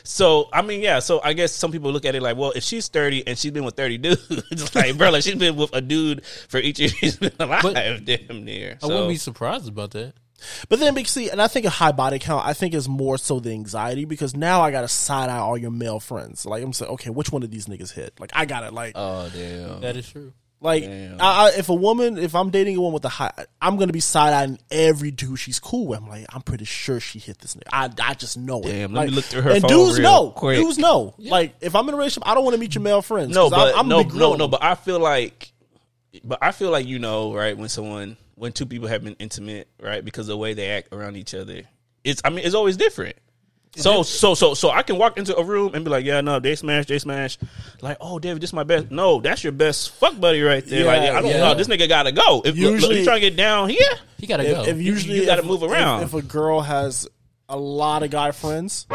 so 0.04 0.50
I 0.54 0.62
mean, 0.62 0.82
yeah. 0.82 1.00
So 1.00 1.22
I 1.24 1.34
guess 1.34 1.52
some 1.52 1.72
people 1.72 1.92
look 1.92 2.06
at 2.06 2.16
it 2.16 2.22
like, 2.22 2.38
well, 2.38 2.52
if 2.56 2.64
she's 2.64 2.88
30 2.88 3.28
and 3.28 3.38
she's 3.38 3.52
been 3.52 3.64
with 3.64 3.76
30 3.76 3.98
dudes, 3.98 4.76
like, 4.76 4.98
bro, 4.98 5.10
like 5.12 5.24
she's 5.24 5.36
been 5.36 5.56
with 5.56 5.74
a 5.74 5.82
dude 5.82 6.26
for 6.26 6.58
each 6.60 6.80
year 6.80 6.90
she's 6.90 7.18
been 7.18 7.32
alive, 7.40 7.64
But- 7.64 8.06
damn 8.06 8.44
near. 8.46 8.78
I 8.82 8.86
wouldn't 8.86 9.10
be 9.10 9.18
surprised 9.18 9.68
about 9.68 9.92
that. 9.92 10.14
But 10.70 10.80
then, 10.80 10.94
because 10.94 11.12
see, 11.12 11.30
and 11.30 11.42
I 11.42 11.48
think 11.48 11.66
a 11.66 11.70
high 11.72 11.92
body 11.92 12.20
count, 12.20 12.46
I 12.46 12.54
think 12.54 12.74
is 12.74 12.88
more 12.88 13.18
so 13.18 13.40
the 13.40 13.52
anxiety 13.52 14.06
because 14.06 14.36
now 14.36 14.62
I 14.62 14.70
got 14.72 14.82
to 14.82 14.88
side 14.88 15.30
eye 15.30 15.38
all 15.38 15.58
your 15.58 15.72
male 15.72 16.00
friends. 16.00 16.46
Like 16.46 16.64
I'm 16.64 16.74
saying, 16.74 16.92
okay, 16.92 17.10
which 17.10 17.32
one 17.32 17.44
of 17.44 17.50
these 17.50 17.66
niggas 17.66 17.92
hit? 17.92 18.20
Like 18.20 18.32
I 18.34 18.46
got 18.46 18.64
it. 18.64 18.74
Like, 18.74 18.94
oh 18.96 19.30
damn. 19.34 19.82
That 19.82 19.98
is 19.98 20.08
true. 20.10 20.34
Like. 20.60 20.84
I, 20.84 21.18
I, 21.20 21.52
if 21.58 21.70
a 21.70 21.74
woman, 21.74 22.18
if 22.18 22.36
I'm 22.36 22.50
dating 22.50 22.78
a 22.78 22.80
woman 22.80 22.94
with 22.94 23.06
a 23.06 23.10
high, 23.10 23.32
I'm 23.62 23.78
gonna 23.78 23.94
be 23.94 24.00
side 24.00 24.34
eyeing 24.34 24.60
every 24.72 25.12
dude 25.12 25.40
she's 25.40 25.60
cool 25.60 25.88
with. 25.88 26.00
I'm 26.00 26.08
like, 26.08 26.26
I'm 26.34 26.42
pretty 26.42 26.66
sure 26.66 27.00
she 27.00 27.20
hit 27.20 27.40
this 27.40 27.56
nigga. 27.56 27.70
I, 27.72 27.90
I 28.10 28.14
just 28.14 28.38
know 28.38 28.62
it. 28.62 28.68
Damn, 28.68 28.94
let 28.94 29.02
like, 29.02 29.10
me 29.10 29.16
look 29.16 29.26
through 29.26 29.42
her 29.44 29.52
And 29.52 29.62
phone 29.62 29.70
dudes 29.70 30.00
real 30.00 30.12
know. 30.12 30.30
quick. 30.32 30.60
Dudes 30.60 30.78
know. 30.78 31.16
Like 31.18 31.56
if 31.62 31.76
I'm 31.76 31.88
in 31.88 31.94
a 31.94 31.98
relationship, 31.98 32.28
I 32.28 32.34
don't 32.34 32.44
want 32.44 32.56
to 32.56 32.60
meet 32.60 32.76
your 32.76 32.82
male 32.82 33.02
friends. 33.02 33.36
No, 33.36 33.50
but 33.50 33.74
I'm, 33.74 33.82
I'm 33.82 33.88
no, 33.88 34.02
no, 34.02 34.36
no. 34.36 34.48
But 34.48 34.64
I 34.64 34.76
feel 34.76 35.00
like, 35.00 35.52
but 36.24 36.40
I 36.42 36.52
feel 36.52 36.72
like 36.72 36.88
you 36.88 37.00
know, 37.00 37.34
right? 37.34 37.58
When 37.58 37.70
someone, 37.70 38.18
when 38.36 38.52
two 38.52 38.66
people 38.66 38.88
have 38.88 39.04
been 39.04 39.16
intimate, 39.20 39.68
right, 39.82 40.04
because 40.04 40.28
of 40.28 40.34
the 40.34 40.38
way 40.38 40.54
they 40.54 40.70
act 40.70 40.94
around 40.94 41.18
each 41.18 41.34
other, 41.34 41.64
it's. 42.04 42.22
I 42.26 42.30
mean, 42.30 42.40
it's 42.40 42.56
always 42.56 42.78
different. 42.78 43.16
So, 43.78 44.04
so, 44.04 44.34
so, 44.36 44.54
so 44.54 44.70
I 44.70 44.82
can 44.84 44.98
walk 44.98 45.18
into 45.18 45.36
a 45.36 45.44
room 45.44 45.74
and 45.76 45.84
be 45.86 45.92
like, 45.92 46.04
"Yeah, 46.06 46.22
no, 46.22 46.40
they 46.40 46.56
smash, 46.56 46.86
they 46.88 47.00
smash." 47.00 47.38
Like, 47.82 47.98
"Oh, 48.02 48.20
David, 48.20 48.42
this 48.42 48.50
is 48.50 48.54
my 48.54 48.64
best." 48.64 48.92
No, 48.92 49.22
that's 49.22 49.44
your 49.44 49.54
best 49.54 49.92
fuck 49.92 50.20
buddy 50.20 50.42
right 50.42 50.66
there. 50.66 50.86
like, 50.86 51.02
I 51.02 51.22
don't 51.22 51.26
yeah. 51.32 51.38
know, 51.38 51.54
this 51.54 51.68
nigga 51.68 51.88
gotta 51.88 52.12
go. 52.12 52.42
If 52.44 52.56
look, 52.56 52.56
look, 52.56 52.72
Usually- 52.74 53.00
you 53.00 53.06
trying 53.06 53.22
to 53.22 53.30
get 53.30 53.38
down 53.38 53.70
here, 53.70 53.80
He 54.18 54.28
gotta 54.28 54.44
go. 54.44 54.62
if, 54.64 54.68
if 54.70 54.78
usually 54.82 55.20
you 55.20 55.26
gotta 55.26 55.42
if- 55.42 55.48
move 55.48 55.64
around. 55.64 56.04
If, 56.04 56.14
a 56.14 56.22
girl 56.22 56.62
has 56.62 57.08
a 57.50 57.58
lot 57.58 58.04
of 58.04 58.10
guy 58.10 58.32
friends, 58.32 58.88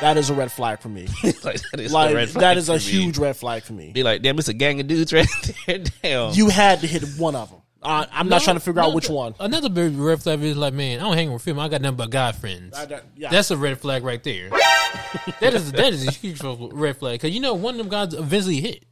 that 0.00 0.16
is 0.16 0.30
a 0.30 0.34
red 0.34 0.50
flag 0.52 0.78
for 0.80 0.88
me. 0.88 1.08
like 1.44 1.60
that 1.72 1.80
is 1.80 1.92
like 1.92 2.12
a 2.12 2.14
red 2.14 2.30
flag 2.30 2.40
that 2.42 2.56
is 2.56 2.68
a 2.68 2.78
for 2.78 2.84
me. 2.86 2.90
huge 2.92 3.18
red 3.18 3.36
flag 3.36 3.62
for 3.64 3.72
me. 3.72 3.90
Be 3.92 4.02
like, 4.02 4.22
damn, 4.22 4.38
it's 4.38 4.48
a 4.48 4.54
gang 4.54 4.80
of 4.80 4.86
dudes 4.86 5.12
right 5.12 5.26
there. 5.66 5.78
Damn, 6.02 6.32
You 6.34 6.48
had 6.48 6.80
to 6.80 6.86
hit 6.86 7.02
one 7.18 7.34
of 7.36 7.50
them. 7.50 7.60
I, 7.82 8.06
I'm 8.10 8.28
not 8.28 8.40
No, 8.40 8.44
trying 8.44 8.56
to 8.56 8.60
figure 8.60 8.80
out 8.80 8.92
which 8.94 9.08
one. 9.08 9.34
Another 9.38 9.68
big 9.68 9.96
red 9.96 10.20
flag 10.22 10.42
is 10.42 10.56
like, 10.56 10.74
man, 10.74 10.98
I 10.98 11.02
don't 11.04 11.16
hang 11.16 11.32
with 11.32 11.42
female. 11.42 11.62
I 11.62 11.68
got 11.68 11.80
nothing 11.80 11.96
but 11.96 12.10
guy 12.10 12.32
friends. 12.32 12.76
I 12.76 12.86
got- 12.86 13.04
yeah. 13.16 13.30
That's 13.30 13.50
a 13.52 13.56
red 13.56 13.80
flag 13.80 14.02
right 14.02 14.22
there. 14.22 14.50
that 15.40 15.54
is 15.54 15.70
that 15.72 15.92
is 15.92 16.06
a 16.08 16.10
huge 16.10 16.40
red 16.42 16.96
flag 16.96 17.20
because 17.20 17.30
you 17.34 17.40
know 17.40 17.54
one 17.54 17.74
of 17.74 17.78
them 17.78 17.88
guys 17.88 18.14
eventually 18.14 18.60
hit, 18.60 18.84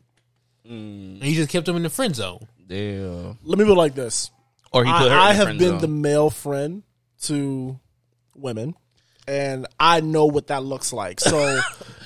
Mm. 0.66 1.14
and 1.14 1.22
he 1.22 1.34
just 1.34 1.48
kept 1.50 1.64
them 1.66 1.76
in 1.76 1.82
the 1.84 1.90
friend 1.90 2.14
zone. 2.14 2.46
Yeah. 2.68 3.34
Let 3.44 3.58
me 3.58 3.64
put 3.64 3.72
it 3.72 3.74
like 3.76 3.94
this. 3.94 4.30
Or 4.72 4.84
he 4.84 4.90
put 4.92 5.10
her. 5.10 5.16
I, 5.16 5.28
I 5.28 5.30
in 5.30 5.36
have 5.36 5.44
friend 5.46 5.58
been 5.58 5.68
zone. 5.68 5.80
the 5.80 5.88
male 5.88 6.28
friend 6.30 6.82
to 7.22 7.78
women, 8.34 8.74
and 9.28 9.66
I 9.78 10.00
know 10.00 10.26
what 10.26 10.48
that 10.48 10.62
looks 10.62 10.92
like. 10.92 11.20
So 11.20 11.38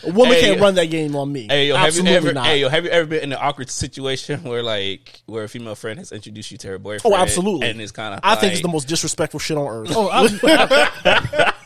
a 0.04 0.10
woman 0.10 0.34
Hey, 0.34 0.40
can't 0.40 0.60
run 0.60 0.74
that 0.76 0.86
game 0.86 1.14
on 1.16 1.30
me. 1.32 1.46
Hey 1.48 1.68
yo, 1.68 1.76
have 1.76 1.94
you 1.94 2.00
Absolutely 2.00 2.16
ever? 2.16 2.32
not. 2.32 2.46
Hey 2.46 2.60
yo, 2.60 2.68
have 2.68 2.84
you 2.84 2.90
ever 2.90 3.06
been 3.06 3.22
in 3.22 3.32
an 3.32 3.38
awkward 3.40 3.70
situation 3.70 4.42
where 4.44 4.62
like 4.62 5.20
where 5.26 5.44
a 5.44 5.48
female 5.48 5.74
friend 5.74 5.98
has 5.98 6.12
introduced 6.12 6.50
you 6.50 6.58
to 6.58 6.68
her 6.68 6.78
boyfriend? 6.78 7.14
Oh, 7.14 7.16
absolutely. 7.16 7.68
And 7.70 7.80
it's 7.80 7.92
kind 7.92 8.14
of 8.14 8.20
I 8.22 8.36
think 8.36 8.52
it's 8.52 8.62
the 8.62 8.68
most 8.68 8.88
disrespectful 8.88 9.40
shit 9.40 9.56
on 9.56 9.66
earth. 9.66 9.92
Oh, 9.94 10.08
I've, 10.08 10.40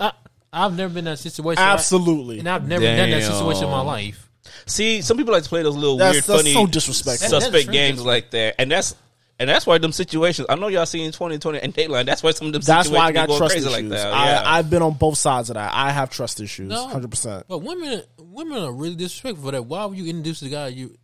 I, 0.00 0.12
have 0.52 0.76
never 0.76 0.88
been 0.92 0.98
in 1.00 1.04
that 1.12 1.18
situation. 1.18 1.62
Absolutely. 1.62 2.38
and 2.38 2.48
I've 2.48 2.66
never 2.66 2.84
done 2.84 3.10
that 3.10 3.22
situation 3.22 3.64
in 3.64 3.70
my 3.70 3.82
life. 3.82 4.28
see. 4.66 5.02
Some 5.02 5.16
people 5.16 5.32
like 5.32 5.42
to 5.42 5.48
play 5.48 5.62
those 5.62 5.76
little 5.76 5.96
That's- 5.98 6.14
weird, 6.14 6.24
that's 6.24 6.42
funny, 6.42 6.54
so 6.54 6.66
disrespectful. 6.66 7.28
That- 7.28 7.34
that 7.36 7.42
suspect 7.42 7.64
is 7.68 7.70
games 7.70 8.04
like 8.04 8.30
that, 8.30 8.54
and 8.58 8.70
that's 8.70 8.94
and 9.38 9.48
that's 9.48 9.66
why 9.66 9.78
them 9.78 9.92
situations. 9.92 10.46
I 10.48 10.54
know 10.56 10.68
y'all 10.68 10.86
seen 10.86 11.10
twenty 11.12 11.38
twenty 11.38 11.60
and 11.60 11.74
Dateline. 11.74 12.06
That's 12.06 12.22
why 12.22 12.30
some 12.32 12.48
of 12.48 12.52
them. 12.54 12.62
That's 12.62 12.88
why 12.88 12.98
I 12.98 13.12
situations 13.12 13.14
got 13.14 13.22
be 13.24 13.28
going 13.28 13.38
trust 13.38 13.52
crazy 13.54 13.68
issues. 13.68 13.82
like 13.82 13.88
that. 14.00 14.12
I, 14.14 14.26
Yeah. 14.30 14.42
I've 14.46 14.70
been 14.70 14.82
on 14.82 14.94
both 14.94 15.18
sides 15.18 15.50
of 15.50 15.54
that. 15.54 15.72
I 15.74 15.90
have 15.90 16.10
trust 16.10 16.40
issues, 16.40 16.68
No. 16.70 16.86
hundred 16.88 17.10
percent. 17.10 17.44
But 17.48 17.58
women, 17.58 18.02
women 18.18 18.62
are 18.62 18.72
really 18.72 18.94
disrespectful 18.96 19.44
for 19.44 19.52
that. 19.52 19.62
Why 19.64 19.84
would 19.84 19.98
you 19.98 20.06
introduce 20.06 20.40
the 20.40 20.48
guy 20.48 20.68
you, 20.68 20.96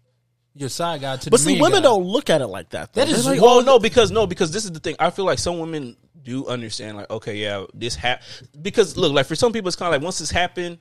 your 0.54 0.68
side 0.68 1.00
guy 1.02 1.16
to 1.16 1.30
But 1.30 1.40
the 1.40 1.44
see, 1.44 1.60
women 1.60 1.78
guy? 1.78 1.88
don't 1.88 2.04
look 2.04 2.30
at 2.30 2.40
it 2.40 2.46
like 2.48 2.70
that. 2.70 2.92
Though. 2.92 3.04
That 3.04 3.10
is 3.12 3.26
like, 3.26 3.40
well, 3.40 3.58
oh, 3.58 3.60
no, 3.60 3.78
because 3.78 4.10
no, 4.10 4.26
because 4.26 4.50
this 4.50 4.64
is 4.64 4.72
the 4.72 4.80
thing. 4.80 4.96
I 4.98 5.10
feel 5.10 5.24
like 5.24 5.38
some 5.38 5.58
women 5.58 5.96
do 6.22 6.46
understand, 6.46 6.96
like, 6.96 7.10
okay, 7.10 7.36
yeah, 7.36 7.64
this 7.74 7.94
happened. 7.96 8.48
Because 8.62 8.96
look, 8.96 9.12
like 9.12 9.26
for 9.26 9.34
some 9.34 9.52
people, 9.52 9.68
it's 9.68 9.76
kind 9.76 9.94
of 9.94 10.00
like 10.00 10.04
once 10.04 10.18
this 10.20 10.30
happened, 10.30 10.78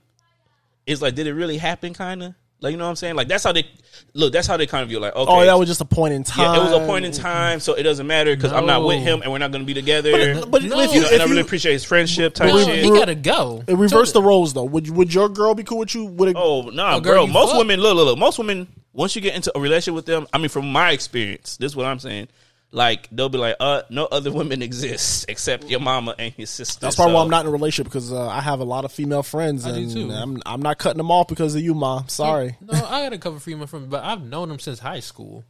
it's 0.85 1.01
like, 1.01 1.15
did 1.15 1.27
it 1.27 1.33
really 1.33 1.57
happen? 1.57 1.93
Kind 1.93 2.23
of 2.23 2.35
like 2.61 2.71
you 2.71 2.77
know 2.77 2.83
what 2.85 2.91
I'm 2.91 2.95
saying. 2.95 3.15
Like 3.15 3.27
that's 3.27 3.43
how 3.43 3.51
they 3.51 3.65
look. 4.13 4.31
That's 4.33 4.47
how 4.47 4.55
they 4.57 4.67
kind 4.67 4.83
of 4.83 4.89
view. 4.89 4.99
Like, 4.99 5.15
okay, 5.15 5.31
oh, 5.31 5.43
that 5.45 5.57
was 5.57 5.67
just 5.67 5.81
a 5.81 5.85
point 5.85 6.13
in 6.13 6.23
time. 6.23 6.53
yeah, 6.55 6.61
it 6.61 6.71
was 6.71 6.81
a 6.83 6.85
point 6.85 7.05
in 7.05 7.11
time, 7.11 7.59
so 7.59 7.73
it 7.73 7.83
doesn't 7.83 8.05
matter 8.07 8.35
because 8.35 8.53
I'm 8.53 8.65
not 8.65 8.83
with 8.85 8.99
him 9.01 9.21
and 9.21 9.31
we're 9.31 9.37
not 9.39 9.51
going 9.51 9.63
to 9.63 9.65
be 9.65 9.73
together. 9.73 10.35
But, 10.41 10.51
but 10.51 10.63
No. 10.63 10.79
if 10.79 10.93
You 10.93 11.01
you, 11.01 11.05
if 11.07 11.11
and 11.13 11.21
I 11.21 11.25
really 11.25 11.37
you 11.37 11.41
appreciate 11.43 11.73
his 11.73 11.83
friendship 11.83 12.33
type 12.35 12.49
No, 12.49 12.63
shit. 12.63 12.83
he 12.83 12.89
gotta 12.91 13.15
go. 13.15 13.63
reverse 13.67 14.11
the 14.11 14.21
roles 14.21 14.53
though, 14.53 14.63
would 14.63 14.89
would 14.89 15.13
your 15.13 15.27
girl 15.29 15.53
be 15.55 15.63
cool 15.63 15.79
with 15.79 15.93
you? 15.95 16.05
Would 16.05 16.29
it, 16.29 16.35
Oh 16.37 16.69
nah, 16.69 16.97
A 16.97 17.01
girl 17.01 17.13
bro. 17.15 17.25
you 17.25 17.33
Most 17.33 17.49
fuck. 17.49 17.57
women, 17.59 17.79
look, 17.79 17.95
look, 17.95 18.05
look. 18.05 18.17
Most 18.19 18.37
women, 18.37 18.67
once 18.93 19.15
you 19.15 19.21
get 19.21 19.35
into 19.35 19.51
a 19.57 19.59
relationship 19.59 19.95
with 19.95 20.05
them, 20.05 20.27
I 20.31 20.37
mean, 20.37 20.49
from 20.49 20.71
my 20.71 20.91
experience, 20.91 21.57
this 21.57 21.71
is 21.71 21.75
what 21.75 21.85
I'm 21.85 21.99
saying. 21.99 22.27
Like 22.73 23.09
they'll 23.11 23.27
be 23.29 23.37
like, 23.37 23.57
uh, 23.59 23.81
no 23.89 24.05
other 24.05 24.31
women 24.39 24.61
exist 24.61 25.25
except 25.27 25.65
your 25.69 25.81
mama 25.81 26.15
and 26.17 26.33
your 26.37 26.47
sister. 26.47 26.79
That's 26.79 26.95
probably 26.95 27.11
So- 27.11 27.15
why 27.17 27.23
I'm 27.23 27.29
not 27.29 27.41
in 27.41 27.49
a 27.49 27.51
relationship 27.51 27.91
because 27.91 28.13
uh, 28.13 28.27
I 28.29 28.39
have 28.39 28.59
a 28.61 28.63
lot 28.63 28.85
of 28.85 28.91
female 28.93 29.23
friends, 29.23 29.65
I 29.65 29.71
do 29.73 29.81
and 29.81 29.91
too. 29.91 30.11
I'm 30.11 30.41
I'm 30.45 30.61
not 30.61 30.77
cutting 30.77 30.97
them 30.97 31.11
off 31.11 31.27
because 31.27 31.53
of 31.55 31.61
you, 31.61 31.73
mom. 31.73 32.07
Sorry. 32.07 32.55
No, 32.61 32.73
I 32.85 33.01
got 33.03 33.11
a 33.13 33.17
couple 33.17 33.39
female 33.39 33.67
friends, 33.67 33.87
but 33.87 34.03
I've 34.05 34.23
known 34.23 34.47
them 34.49 34.59
since 34.59 34.79
high 34.79 35.01
school. 35.01 35.43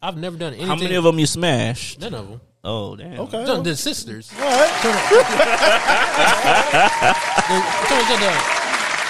I've 0.00 0.16
never 0.16 0.36
done 0.36 0.52
anything. 0.52 0.68
How 0.68 0.76
many 0.76 0.94
of 0.94 1.02
them 1.02 1.18
you 1.18 1.26
smashed? 1.26 2.00
None 2.00 2.14
of 2.14 2.28
them. 2.28 2.40
Oh 2.62 2.94
damn. 2.94 3.18
Okay. 3.20 3.44
Done 3.44 3.64
the 3.64 3.74
sisters. 3.74 4.30
All 4.36 4.40
right. 4.42 4.82
The- 4.82 5.98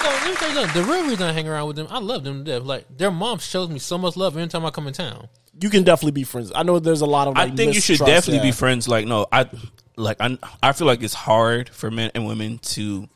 no, 0.01 0.09
let 0.09 0.29
me 0.29 0.35
tell 0.35 0.49
you 0.49 0.55
something. 0.55 0.81
The 0.81 0.87
real 0.89 1.03
reason 1.07 1.27
I 1.27 1.33
hang 1.33 1.47
around 1.47 1.67
with 1.67 1.75
them, 1.75 1.87
I 1.89 1.99
love 1.99 2.23
them 2.23 2.45
to 2.45 2.51
death. 2.51 2.63
Like 2.63 2.85
their 2.97 3.11
mom 3.11 3.39
shows 3.39 3.69
me 3.69 3.79
so 3.79 3.97
much 3.97 4.15
love 4.15 4.35
every 4.37 4.47
time 4.47 4.65
I 4.65 4.71
come 4.71 4.87
in 4.87 4.93
town. 4.93 5.27
You 5.61 5.69
can 5.69 5.83
definitely 5.83 6.11
be 6.11 6.23
friends. 6.23 6.51
I 6.55 6.63
know 6.63 6.79
there's 6.79 7.01
a 7.01 7.05
lot 7.05 7.27
of. 7.27 7.37
I 7.37 7.49
think 7.49 7.73
you 7.75 7.81
should 7.81 7.99
definitely 7.99 8.37
yeah. 8.37 8.43
be 8.43 8.51
friends. 8.51 8.87
Like 8.87 9.05
no, 9.05 9.27
I 9.31 9.49
like 9.95 10.17
I 10.19 10.37
I 10.63 10.71
feel 10.71 10.87
like 10.87 11.03
it's 11.03 11.13
hard 11.13 11.69
for 11.69 11.91
men 11.91 12.11
and 12.15 12.25
women 12.25 12.59
to 12.59 13.07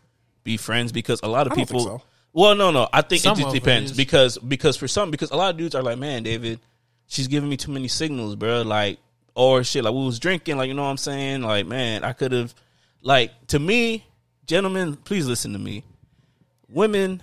be 0.43 0.57
friends 0.57 0.91
because 0.91 1.21
a 1.23 1.27
lot 1.27 1.47
of 1.47 1.53
I 1.53 1.55
people. 1.55 1.79
so. 1.79 2.01
Well, 2.33 2.55
no, 2.55 2.71
no. 2.71 2.89
I 2.91 3.01
think 3.01 3.21
Some 3.21 3.33
it 3.33 3.35
just 3.37 3.47
of 3.49 3.55
it 3.55 3.59
depends 3.59 3.91
because 3.91 4.37
because 4.37 4.75
for 4.75 4.87
some 4.87 5.11
because 5.11 5.31
a 5.31 5.35
lot 5.35 5.51
of 5.51 5.57
dudes 5.57 5.75
are 5.75 5.83
like, 5.83 5.99
man, 5.99 6.23
David, 6.23 6.59
she's 7.07 7.27
giving 7.27 7.49
me 7.49 7.57
too 7.57 7.71
many 7.71 7.87
signals, 7.87 8.35
bro. 8.35 8.63
Like 8.63 8.99
or 9.35 9.63
shit, 9.63 9.83
like 9.83 9.93
we 9.93 10.05
was 10.05 10.19
drinking, 10.19 10.57
like 10.57 10.67
you 10.67 10.73
know 10.73 10.83
what 10.83 10.89
I'm 10.89 10.97
saying. 10.97 11.41
Like 11.41 11.65
man, 11.65 12.03
I 12.03 12.13
could 12.13 12.31
have, 12.31 12.53
like 13.01 13.31
to 13.47 13.59
me, 13.59 14.05
gentlemen, 14.45 14.95
please 14.95 15.27
listen 15.27 15.53
to 15.53 15.59
me. 15.59 15.83
Women, 16.69 17.21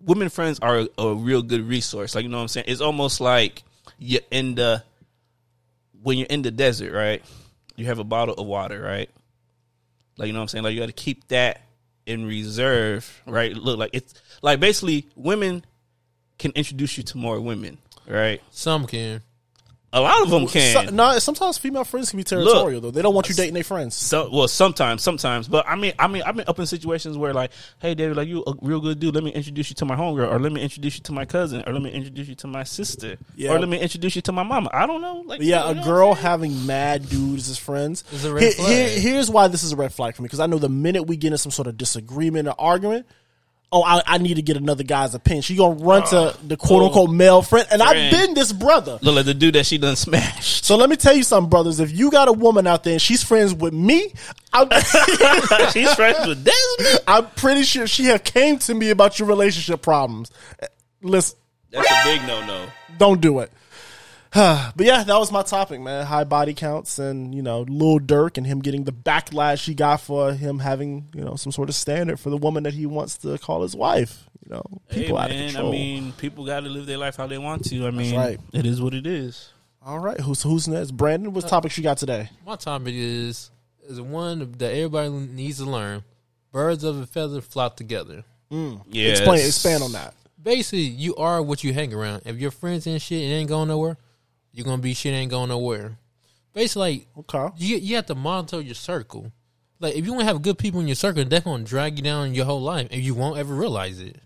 women 0.00 0.28
friends 0.28 0.58
are 0.60 0.80
a, 0.80 0.88
a 0.98 1.14
real 1.14 1.42
good 1.42 1.66
resource. 1.66 2.14
Like 2.14 2.24
you 2.24 2.28
know 2.28 2.36
what 2.36 2.42
I'm 2.42 2.48
saying. 2.48 2.66
It's 2.68 2.80
almost 2.80 3.20
like 3.20 3.62
you're 4.02 4.22
in 4.30 4.54
the 4.54 4.82
when 6.02 6.18
you're 6.18 6.26
in 6.26 6.42
the 6.42 6.50
desert, 6.50 6.92
right? 6.92 7.22
You 7.76 7.86
have 7.86 7.98
a 7.98 8.04
bottle 8.04 8.34
of 8.34 8.46
water, 8.46 8.80
right? 8.80 9.08
Like 10.16 10.26
you 10.26 10.32
know 10.32 10.40
what 10.40 10.42
I'm 10.42 10.48
saying? 10.48 10.64
Like 10.64 10.74
you 10.74 10.80
got 10.80 10.86
to 10.86 10.92
keep 10.92 11.28
that 11.28 11.62
in 12.06 12.26
reserve, 12.26 13.22
right? 13.26 13.54
Look, 13.54 13.78
like 13.78 13.90
it's 13.92 14.14
like 14.42 14.60
basically 14.60 15.06
women 15.14 15.64
can 16.38 16.52
introduce 16.52 16.98
you 16.98 17.04
to 17.04 17.18
more 17.18 17.40
women, 17.40 17.78
right? 18.06 18.42
Some 18.50 18.86
can. 18.86 19.22
A 19.94 20.00
lot 20.00 20.22
of 20.22 20.30
them 20.30 20.46
can. 20.46 20.86
So, 20.88 20.90
no, 20.94 21.18
sometimes 21.18 21.58
female 21.58 21.84
friends 21.84 22.08
can 22.08 22.16
be 22.16 22.24
territorial 22.24 22.80
though. 22.80 22.90
They 22.90 23.02
don't 23.02 23.14
want 23.14 23.28
you 23.28 23.34
dating 23.34 23.52
their 23.52 23.62
friends. 23.62 23.94
So, 23.94 24.30
well, 24.32 24.48
sometimes, 24.48 25.02
sometimes, 25.02 25.48
but 25.48 25.68
I 25.68 25.76
mean, 25.76 25.92
I 25.98 26.08
mean, 26.08 26.22
I've 26.22 26.34
been 26.34 26.46
up 26.48 26.58
in 26.58 26.64
situations 26.64 27.18
where, 27.18 27.34
like, 27.34 27.50
hey, 27.78 27.94
David, 27.94 28.16
like, 28.16 28.26
you 28.26 28.42
a 28.46 28.54
real 28.62 28.80
good 28.80 29.00
dude. 29.00 29.14
Let 29.14 29.22
me 29.22 29.32
introduce 29.32 29.68
you 29.68 29.76
to 29.76 29.84
my 29.84 29.94
homegirl, 29.94 30.30
or 30.32 30.38
let 30.40 30.50
me 30.50 30.62
introduce 30.62 30.96
you 30.96 31.02
to 31.02 31.12
my 31.12 31.26
cousin, 31.26 31.62
or 31.66 31.74
let 31.74 31.82
me 31.82 31.90
introduce 31.90 32.26
you 32.28 32.34
to 32.36 32.46
my 32.46 32.64
sister, 32.64 33.18
Yeah. 33.36 33.52
or 33.52 33.58
let 33.58 33.68
me 33.68 33.78
introduce 33.80 34.16
you 34.16 34.22
to 34.22 34.32
my 34.32 34.42
mama. 34.44 34.70
I 34.72 34.86
don't 34.86 35.02
know, 35.02 35.24
like, 35.26 35.42
yeah, 35.42 35.64
you 35.66 35.70
a 35.70 35.74
know 35.74 35.80
what 35.80 35.86
girl 35.86 36.14
having 36.14 36.64
mad 36.66 37.08
dudes 37.10 37.50
as 37.50 37.58
friends. 37.58 38.02
Is 38.12 38.24
a 38.24 38.32
red 38.32 38.42
Here- 38.44 38.52
flag. 38.52 38.70
here- 38.70 38.98
here's 39.00 39.28
why 39.28 39.48
this 39.48 39.62
is 39.62 39.72
a 39.72 39.76
red 39.76 39.92
flag 39.92 40.16
for 40.16 40.22
me 40.22 40.26
because 40.26 40.40
I 40.40 40.46
know 40.46 40.56
the 40.58 40.70
minute 40.70 41.02
we 41.06 41.18
get 41.18 41.32
in 41.32 41.38
some 41.38 41.52
sort 41.52 41.68
of 41.68 41.76
disagreement 41.76 42.48
or 42.48 42.54
argument, 42.58 43.04
oh, 43.72 43.82
I, 43.82 44.02
I 44.06 44.18
need 44.18 44.34
to 44.34 44.42
get 44.42 44.56
another 44.56 44.84
guy's 44.84 45.14
opinion. 45.14 45.42
She 45.42 45.56
gonna 45.56 45.74
run 45.82 46.06
to 46.08 46.16
uh, 46.18 46.36
the 46.46 46.56
quote 46.56 46.82
unquote 46.84 47.08
oh, 47.08 47.12
male 47.12 47.42
friend, 47.42 47.66
and 47.72 47.82
I've 47.82 48.12
Oh. 48.12 48.16
Been 48.16 48.34
this 48.34 48.52
brother. 48.52 48.98
look 49.02 49.14
like 49.16 49.24
the 49.24 49.32
dude 49.34 49.54
that 49.54 49.64
she 49.66 49.78
done 49.78 49.96
smashed. 49.96 50.64
So 50.64 50.76
let 50.76 50.90
me 50.90 50.96
tell 50.96 51.14
you 51.14 51.22
something, 51.22 51.48
brothers. 51.50 51.80
If 51.80 51.90
you 51.90 52.10
got 52.10 52.28
a 52.28 52.32
woman 52.32 52.66
out 52.66 52.84
there 52.84 52.92
and 52.92 53.02
she's 53.02 53.22
friends 53.22 53.54
with 53.54 53.72
me, 53.72 54.12
I'm, 54.52 54.68
She's 55.72 55.92
friends 55.94 56.26
with 56.26 56.44
Desmond. 56.44 57.00
I'm 57.08 57.26
pretty 57.30 57.62
sure 57.62 57.86
she 57.86 58.04
have 58.06 58.22
came 58.22 58.58
to 58.60 58.74
me 58.74 58.90
about 58.90 59.18
your 59.18 59.26
relationship 59.28 59.80
problems. 59.82 60.30
Listen, 61.02 61.38
That's 61.70 61.90
a 61.90 62.04
big 62.04 62.26
no 62.26 62.44
no. 62.46 62.66
don't 62.98 63.20
do 63.20 63.40
it. 63.40 63.50
but 64.34 64.72
yeah, 64.78 65.04
that 65.04 65.18
was 65.18 65.30
my 65.30 65.42
topic, 65.42 65.78
man. 65.78 66.06
High 66.06 66.24
body 66.24 66.54
counts 66.54 66.98
and, 66.98 67.34
you 67.34 67.42
know, 67.42 67.62
Lil 67.68 68.00
Durk 68.00 68.38
and 68.38 68.46
him 68.46 68.60
getting 68.60 68.84
the 68.84 68.92
backlash 68.92 69.66
he 69.66 69.74
got 69.74 70.00
for 70.00 70.32
him 70.32 70.58
having, 70.58 71.08
you 71.14 71.22
know, 71.22 71.36
some 71.36 71.52
sort 71.52 71.68
of 71.68 71.74
standard 71.74 72.18
for 72.18 72.30
the 72.30 72.38
woman 72.38 72.62
that 72.62 72.72
he 72.72 72.86
wants 72.86 73.18
to 73.18 73.36
call 73.36 73.62
his 73.62 73.76
wife. 73.76 74.30
You 74.42 74.54
know, 74.54 74.62
people 74.88 75.18
hey, 75.18 75.22
out 75.22 75.28
man, 75.28 75.44
of 75.44 75.50
control. 75.52 75.68
I 75.68 75.72
mean, 75.72 76.12
people 76.12 76.46
got 76.46 76.60
to 76.60 76.70
live 76.70 76.86
their 76.86 76.96
life 76.96 77.16
how 77.16 77.26
they 77.26 77.36
want 77.36 77.66
to. 77.66 77.86
I 77.86 77.90
mean, 77.90 78.16
right. 78.16 78.40
it 78.54 78.64
is 78.64 78.80
what 78.80 78.94
it 78.94 79.06
is. 79.06 79.50
All 79.84 79.98
right, 79.98 80.18
who's 80.18 80.42
who's 80.42 80.66
next? 80.66 80.92
Brandon, 80.92 81.32
what 81.32 81.46
topics 81.46 81.76
you 81.76 81.82
got 81.82 81.98
today? 81.98 82.30
My 82.46 82.56
topic 82.56 82.94
is 82.96 83.50
is 83.86 84.00
one 84.00 84.52
that 84.52 84.72
everybody 84.72 85.10
needs 85.10 85.58
to 85.58 85.64
learn. 85.64 86.04
Birds 86.52 86.84
of 86.84 86.98
a 86.98 87.06
feather 87.06 87.40
flock 87.40 87.76
together. 87.76 88.24
Mm. 88.50 88.82
Yeah, 88.88 89.10
Explain, 89.10 89.46
expand 89.46 89.82
on 89.82 89.92
that. 89.92 90.14
Basically, 90.40 90.80
you 90.80 91.16
are 91.16 91.42
what 91.42 91.64
you 91.64 91.72
hang 91.72 91.92
around. 91.92 92.22
If 92.24 92.38
your 92.38 92.50
friends 92.50 92.86
and 92.86 93.00
shit 93.00 93.22
it 93.22 93.34
ain't 93.34 93.48
going 93.48 93.68
nowhere, 93.68 93.96
you're 94.52 94.64
gonna 94.64 94.82
be 94.82 94.94
shit 94.94 95.14
ain't 95.14 95.30
going 95.30 95.48
nowhere. 95.48 95.98
Basically, 96.52 96.82
like, 97.16 97.34
Okay. 97.34 97.54
you 97.58 97.76
you 97.78 97.96
have 97.96 98.06
to 98.06 98.14
monitor 98.14 98.60
your 98.60 98.74
circle. 98.74 99.32
Like 99.80 99.94
if 99.96 100.04
you 100.06 100.12
don't 100.12 100.24
have 100.24 100.42
good 100.42 100.58
people 100.58 100.80
in 100.80 100.86
your 100.86 100.94
circle, 100.94 101.24
they're 101.24 101.40
gonna 101.40 101.64
drag 101.64 101.96
you 101.98 102.04
down 102.04 102.34
your 102.34 102.44
whole 102.44 102.60
life, 102.60 102.88
and 102.90 103.00
you 103.02 103.14
won't 103.14 103.38
ever 103.38 103.54
realize 103.54 104.00
it. 104.00 104.16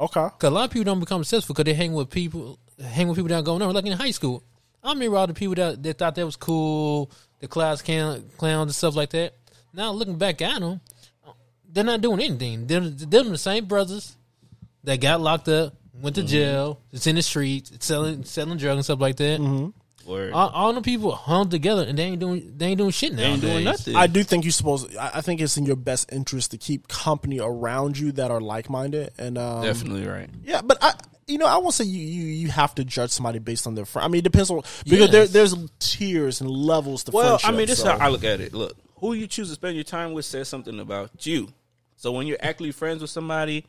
Okay. 0.00 0.28
Cause 0.38 0.48
a 0.48 0.50
lot 0.50 0.64
of 0.64 0.70
people 0.70 0.84
don't 0.84 1.00
become 1.00 1.22
successful 1.22 1.54
because 1.54 1.66
they 1.66 1.74
hang 1.74 1.92
with 1.92 2.10
people, 2.10 2.58
hang 2.82 3.06
with 3.08 3.16
people 3.16 3.28
that 3.28 3.44
going 3.44 3.60
nowhere. 3.60 3.74
Like 3.74 3.86
in 3.86 3.92
high 3.92 4.10
school, 4.10 4.42
I 4.82 4.92
remember 4.92 5.16
all 5.16 5.26
the 5.26 5.34
people 5.34 5.54
that, 5.54 5.82
that 5.82 5.98
thought 5.98 6.14
that 6.16 6.26
was 6.26 6.36
cool, 6.36 7.10
the 7.40 7.46
class 7.46 7.80
clown, 7.82 8.24
clowns 8.36 8.68
and 8.68 8.74
stuff 8.74 8.96
like 8.96 9.10
that. 9.10 9.34
Now 9.72 9.92
looking 9.92 10.18
back 10.18 10.42
at 10.42 10.60
them, 10.60 10.80
they're 11.70 11.84
not 11.84 12.00
doing 12.00 12.20
anything. 12.20 12.66
They're, 12.66 12.80
they're 12.80 13.22
the 13.22 13.38
same 13.38 13.66
brothers 13.66 14.16
that 14.82 15.00
got 15.00 15.20
locked 15.20 15.48
up, 15.48 15.74
went 16.00 16.16
to 16.16 16.22
Mm-hmm. 16.22 16.28
jail, 16.28 16.80
it's 16.92 17.06
in 17.06 17.16
the 17.16 17.22
streets, 17.22 17.72
selling 17.80 18.24
selling 18.24 18.58
drugs 18.58 18.76
and 18.76 18.84
stuff 18.84 19.00
like 19.00 19.16
that. 19.16 19.40
Mm-hmm. 19.40 20.10
Word. 20.10 20.32
All, 20.34 20.50
all 20.50 20.72
the 20.74 20.82
people 20.82 21.12
hung 21.12 21.48
together 21.48 21.82
and 21.82 21.98
they 21.98 22.02
ain't 22.04 22.20
doing 22.20 22.52
they 22.58 22.66
ain't 22.66 22.78
doing 22.78 22.90
shit 22.90 23.12
now. 23.12 23.18
They 23.18 23.24
ain't 23.24 23.40
doing 23.40 23.64
nothing. 23.64 23.96
I 23.96 24.06
do 24.06 24.22
think 24.22 24.44
you're 24.44 24.52
supposed. 24.52 24.94
I 24.96 25.12
I 25.14 25.20
think 25.22 25.40
it's 25.40 25.56
in 25.56 25.64
your 25.64 25.76
best 25.76 26.12
interest 26.12 26.50
to 26.50 26.58
keep 26.58 26.88
company 26.88 27.40
around 27.40 27.96
you 27.98 28.12
that 28.12 28.30
are 28.30 28.40
like 28.40 28.68
minded, 28.68 29.12
and 29.18 29.38
um, 29.38 29.62
Definitely 29.62 30.06
right. 30.06 30.28
Yeah, 30.44 30.60
but 30.62 30.76
I, 30.82 30.92
you 31.26 31.38
know, 31.38 31.46
I 31.46 31.56
won't 31.56 31.72
say 31.72 31.84
you, 31.84 32.00
you 32.06 32.24
you 32.26 32.48
have 32.48 32.74
to 32.74 32.84
judge 32.84 33.12
somebody 33.12 33.38
based 33.38 33.66
on 33.66 33.74
their 33.76 33.86
friend. 33.86 34.04
I 34.04 34.08
mean, 34.08 34.18
it 34.18 34.24
depends 34.24 34.50
on 34.50 34.60
because 34.84 35.10
there, 35.10 35.26
there's 35.26 35.54
tiers 35.78 36.42
and 36.42 36.50
levels 36.50 37.04
to 37.04 37.12
Well, 37.12 37.38
friendship. 37.38 37.48
I 37.48 37.56
mean, 37.56 37.66
this 37.66 37.78
so- 37.80 37.94
is 37.94 37.98
how 37.98 38.06
I 38.06 38.10
look 38.10 38.24
at 38.24 38.42
it. 38.42 38.52
Look, 38.52 38.76
who 38.96 39.14
you 39.14 39.26
choose 39.26 39.48
to 39.48 39.54
spend 39.54 39.74
your 39.74 39.84
time 39.84 40.12
with 40.12 40.26
says 40.26 40.48
something 40.50 40.80
about 40.80 41.24
you. 41.24 41.48
So 41.96 42.12
when 42.12 42.26
you're 42.26 42.36
actually 42.40 42.72
friends 42.72 43.00
with 43.00 43.10
somebody, 43.10 43.64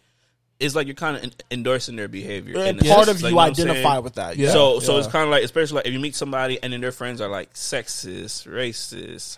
it's 0.60 0.76
like 0.76 0.88
you're 0.88 0.93
kind 0.95 1.18
of 1.18 1.34
endorsing 1.51 1.95
their 1.95 2.08
behavior. 2.08 2.58
and 2.58 2.80
in 2.82 2.88
part 2.88 3.06
sense. 3.06 3.18
of 3.18 3.24
Like, 3.24 3.58
you 3.58 3.66
know 3.66 3.72
identify 3.72 3.97
with 3.99 4.16
that. 4.16 4.38
Yeah. 4.38 4.47
Yeah. 4.47 4.53
So, 4.53 4.80
so 4.80 4.97
it's 4.97 5.08
kind 5.08 5.26
of 5.26 5.30
like, 5.30 5.43
especially 5.43 5.78
like 5.78 5.88
if 5.88 5.93
you 5.93 5.99
meet 5.99 6.16
somebody 6.16 6.62
and 6.64 6.72
then 6.72 6.82
their 6.82 6.91
friends 6.91 7.20
are 7.22 7.28
like 7.30 7.53
sexist, 7.53 8.47
racist, 8.47 9.38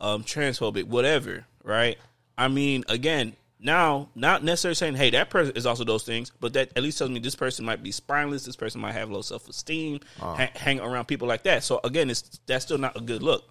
um, 0.00 0.24
transphobic, 0.24 0.84
whatever, 0.84 1.44
right? 1.64 1.98
I 2.36 2.48
mean, 2.48 2.84
again, 2.88 3.34
now 3.60 4.08
not 4.14 4.44
necessarily 4.44 4.76
saying, 4.76 4.94
hey, 4.94 5.10
that 5.10 5.30
person 5.30 5.56
is 5.56 5.66
also 5.66 5.84
those 5.84 6.04
things, 6.04 6.30
but 6.40 6.52
that 6.52 6.70
at 6.76 6.82
least 6.82 6.98
tells 6.98 7.10
me 7.10 7.18
this 7.18 7.34
person 7.34 7.64
might 7.64 7.82
be 7.82 7.90
spineless. 7.90 8.44
This 8.44 8.56
person 8.56 8.80
might 8.80 8.92
have 8.92 9.10
low 9.10 9.20
self 9.22 9.48
esteem, 9.48 10.00
Uh. 10.20 10.34
ha- 10.34 10.50
hang 10.54 10.80
around 10.80 11.06
people 11.06 11.26
like 11.28 11.42
that. 11.42 11.64
So 11.64 11.80
again, 11.84 12.08
it's 12.10 12.40
that's 12.46 12.64
still 12.64 12.78
not 12.78 12.96
a 12.96 13.00
good 13.00 13.22
look. 13.22 13.44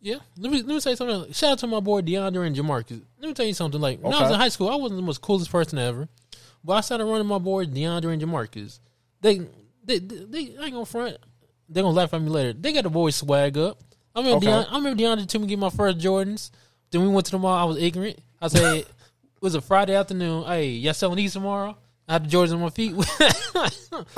Yeah, 0.00 0.16
let 0.36 0.52
me 0.52 0.58
let 0.58 0.66
me 0.74 0.80
say 0.80 0.96
something. 0.96 1.32
Shout 1.32 1.52
out 1.52 1.58
to 1.60 1.66
my 1.66 1.80
boy 1.80 2.02
DeAndre 2.02 2.46
and 2.46 2.54
Jamarcus. 2.54 3.00
Let 3.20 3.28
me 3.28 3.32
tell 3.32 3.46
you 3.46 3.54
something. 3.54 3.80
Like 3.80 4.00
when 4.00 4.12
I 4.12 4.20
was 4.22 4.30
in 4.32 4.38
high 4.38 4.48
school, 4.50 4.68
I 4.68 4.74
wasn't 4.74 4.98
the 4.98 5.06
most 5.06 5.22
coolest 5.22 5.50
person 5.50 5.78
ever, 5.78 6.08
but 6.64 6.72
I 6.74 6.80
started 6.80 7.04
running 7.04 7.26
my 7.26 7.38
boy 7.38 7.66
DeAndre 7.66 8.12
and 8.12 8.22
Jamarcus. 8.22 8.80
They 9.20 9.38
they 9.84 9.98
they, 9.98 10.24
they 10.24 10.38
I 10.58 10.64
ain't 10.64 10.72
gonna 10.72 10.86
front. 10.86 11.18
They 11.68 11.80
gonna 11.82 11.94
laugh 11.94 12.12
at 12.14 12.22
me 12.22 12.28
later. 12.28 12.52
They 12.52 12.72
got 12.72 12.84
the 12.84 12.90
boys 12.90 13.16
swag 13.16 13.56
up. 13.58 13.78
I 14.14 14.20
remember 14.20 14.38
Okay. 14.38 14.46
DeAndre, 14.46 14.72
I 14.72 14.76
remember 14.76 15.02
DeAndre 15.02 15.26
took 15.28 15.40
me 15.42 15.46
get 15.48 15.58
my 15.58 15.70
first 15.70 15.98
Jordans. 15.98 16.50
Then 16.90 17.02
we 17.02 17.08
went 17.08 17.26
to 17.26 17.32
the 17.32 17.38
mall. 17.38 17.54
I 17.54 17.64
was 17.64 17.76
ignorant. 17.78 18.18
I 18.40 18.48
said 18.48 18.76
it 18.78 18.88
was 19.40 19.54
a 19.54 19.60
Friday 19.60 19.94
afternoon. 19.94 20.44
Hey, 20.44 20.68
y'all 20.70 20.94
selling 20.94 21.16
these 21.16 21.32
tomorrow? 21.32 21.76
I 22.08 22.12
had 22.14 22.30
the 22.30 22.36
Jordans 22.36 22.52
on 22.54 22.60
my 22.60 22.70
feet. 22.70 22.94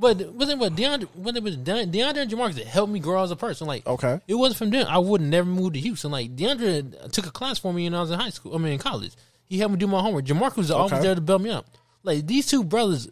But 0.00 0.18
then 0.18 0.60
what 0.60 0.76
DeAndre 0.76 1.08
when 1.16 1.36
it 1.36 1.42
was 1.42 1.56
done, 1.56 1.90
DeAndre 1.90 2.18
and 2.18 2.30
Jamarcus 2.30 2.58
it 2.58 2.68
helped 2.68 2.92
me 2.92 3.00
grow 3.00 3.20
as 3.24 3.32
a 3.32 3.36
person. 3.36 3.66
Like 3.66 3.84
Okay. 3.84 4.20
it 4.28 4.34
wasn't 4.36 4.58
from 4.58 4.70
them. 4.70 4.86
I 4.88 4.98
would 4.98 5.20
never 5.20 5.48
move 5.48 5.72
to 5.72 5.80
Houston. 5.80 6.12
Like 6.12 6.36
DeAndre 6.36 7.10
took 7.10 7.26
a 7.26 7.32
class 7.32 7.58
for 7.58 7.72
me 7.72 7.82
when 7.82 7.94
I 7.96 8.00
was 8.00 8.12
in 8.12 8.18
high 8.20 8.30
school. 8.30 8.54
I 8.54 8.58
mean 8.58 8.74
in 8.74 8.78
college. 8.78 9.12
He 9.48 9.58
helped 9.58 9.72
me 9.72 9.78
do 9.78 9.86
my 9.86 10.00
homework. 10.00 10.24
Jamarcus 10.26 10.56
was 10.56 10.70
always 10.70 10.92
Okay. 10.92 11.02
there 11.02 11.14
to 11.14 11.20
build 11.20 11.42
me 11.42 11.50
up. 11.50 11.66
Like 12.02 12.26
these 12.26 12.46
two 12.46 12.62
brothers 12.64 13.08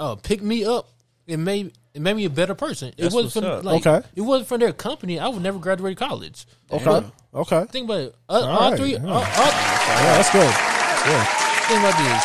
uh 0.00 0.14
picked 0.16 0.42
me 0.42 0.64
up 0.64 0.88
and 1.28 1.44
made 1.44 1.72
it 1.94 2.00
made 2.00 2.14
me 2.16 2.24
a 2.24 2.30
better 2.30 2.54
person. 2.54 2.92
It 2.96 3.12
wasn't 3.12 3.32
from 3.32 3.44
up. 3.44 3.64
like 3.64 3.86
Okay. 3.86 4.06
it 4.14 4.22
wasn't 4.22 4.48
from 4.48 4.60
their 4.60 4.72
company. 4.72 5.18
I 5.18 5.28
would 5.28 5.42
never 5.42 5.58
graduate 5.58 5.96
college. 5.98 6.46
Okay. 6.70 7.06
Okay. 7.34 7.64
Think 7.70 7.84
about 7.86 8.00
it. 8.00 8.14
Uh, 8.28 8.32
all, 8.32 8.44
All 8.44 8.70
right, 8.70 8.78
three 8.78 8.92
yeah. 8.94 9.04
all, 9.04 9.14
all, 9.14 9.22
Yeah, 9.22 10.16
that's 10.16 10.30
good. 10.32 10.42
Yeah. 10.42 11.24
think 11.68 11.80
about 11.80 11.98
this. 11.98 12.22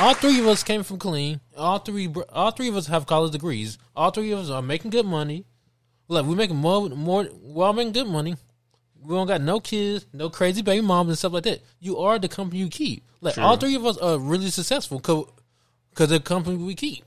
All 0.00 0.14
three 0.14 0.40
of 0.40 0.46
us 0.46 0.62
came 0.62 0.82
from 0.82 0.98
clean. 0.98 1.40
All 1.56 1.78
three, 1.78 2.08
all 2.32 2.50
three 2.52 2.68
of 2.68 2.76
us 2.76 2.86
have 2.86 3.06
college 3.06 3.32
degrees. 3.32 3.76
All 3.94 4.10
three 4.10 4.32
of 4.32 4.38
us 4.40 4.50
are 4.50 4.62
making 4.62 4.90
good 4.90 5.04
money. 5.06 5.44
Look, 6.08 6.26
we're 6.26 6.34
making 6.36 6.56
more, 6.56 6.88
more. 6.88 7.28
We're 7.42 7.66
all 7.66 7.72
making 7.74 7.92
good 7.92 8.06
money. 8.08 8.34
We 9.02 9.14
don't 9.14 9.26
got 9.26 9.40
no 9.40 9.60
kids, 9.60 10.06
no 10.12 10.28
crazy 10.30 10.62
baby 10.62 10.82
moms 10.82 11.08
and 11.08 11.18
stuff 11.18 11.32
like 11.32 11.44
that. 11.44 11.62
You 11.78 11.98
are 11.98 12.18
the 12.18 12.28
company 12.28 12.60
you 12.60 12.68
keep. 12.68 13.04
Like 13.20 13.38
all 13.38 13.56
three 13.56 13.74
of 13.74 13.84
us 13.86 13.96
are 13.98 14.18
really 14.18 14.50
successful 14.50 14.98
because 14.98 15.26
of 15.98 16.08
the 16.08 16.20
company 16.20 16.56
we 16.56 16.74
keep. 16.74 17.04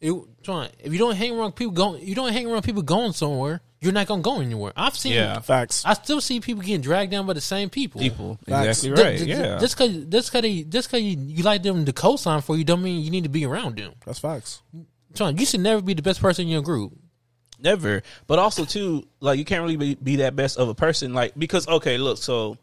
It, 0.00 0.14
trying 0.42 0.70
if 0.78 0.92
you 0.94 0.98
don't 0.98 1.14
hang 1.14 1.38
around 1.38 1.52
people 1.56 1.72
going, 1.74 2.02
you 2.02 2.14
don't 2.14 2.32
hang 2.32 2.50
around 2.50 2.62
people 2.62 2.82
going 2.82 3.12
somewhere. 3.12 3.60
You're 3.82 3.92
not 3.92 4.06
gonna 4.06 4.22
go 4.22 4.40
anywhere. 4.40 4.72
I've 4.76 4.96
seen. 4.96 5.12
Yeah. 5.12 5.38
Facts. 5.40 5.84
I 5.86 5.94
still 5.94 6.20
see 6.20 6.40
people 6.40 6.62
getting 6.62 6.80
dragged 6.82 7.10
down 7.12 7.26
by 7.26 7.32
the 7.34 7.40
same 7.40 7.70
people. 7.70 8.00
People, 8.00 8.38
Facts. 8.46 8.84
exactly 8.84 9.02
right. 9.02 9.18
ju- 9.18 9.24
ju- 9.24 9.30
yeah, 9.30 9.58
Just 9.58 9.76
cause, 9.76 9.90
just 10.08 10.32
cause, 10.32 10.42
they, 10.42 10.62
just 10.64 10.90
cause 10.90 11.00
you, 11.00 11.16
you 11.18 11.42
like 11.42 11.62
them 11.62 11.84
to 11.86 11.92
co-sign 11.92 12.40
for 12.42 12.56
you, 12.56 12.64
don't 12.64 12.82
mean 12.82 13.02
you 13.02 13.10
need 13.10 13.24
to 13.24 13.30
be 13.30 13.46
around 13.46 13.76
them. 13.76 13.92
That's 14.04 14.18
facts. 14.18 14.62
Sean, 15.14 15.36
you 15.38 15.46
should 15.46 15.60
never 15.60 15.80
be 15.82 15.94
the 15.94 16.02
best 16.02 16.20
person 16.20 16.42
in 16.44 16.48
your 16.48 16.62
group. 16.62 16.92
Never. 17.62 18.02
But 18.26 18.38
also 18.38 18.64
too, 18.64 19.06
like 19.20 19.38
you 19.38 19.44
can't 19.44 19.62
really 19.62 19.76
be, 19.76 19.94
be 19.94 20.16
that 20.16 20.36
best 20.36 20.58
of 20.58 20.68
a 20.68 20.74
person, 20.74 21.14
like 21.14 21.34
because 21.38 21.68
okay, 21.68 21.98
look, 21.98 22.18
so 22.18 22.56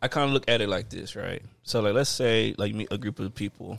I 0.00 0.08
kind 0.08 0.28
of 0.28 0.32
look 0.32 0.44
at 0.48 0.60
it 0.60 0.68
like 0.68 0.90
this, 0.90 1.16
right? 1.16 1.42
So 1.62 1.80
like 1.80 1.94
let's 1.94 2.10
say 2.10 2.54
like 2.58 2.72
you 2.72 2.78
meet 2.78 2.88
a 2.90 2.98
group 2.98 3.18
of 3.18 3.34
people, 3.34 3.78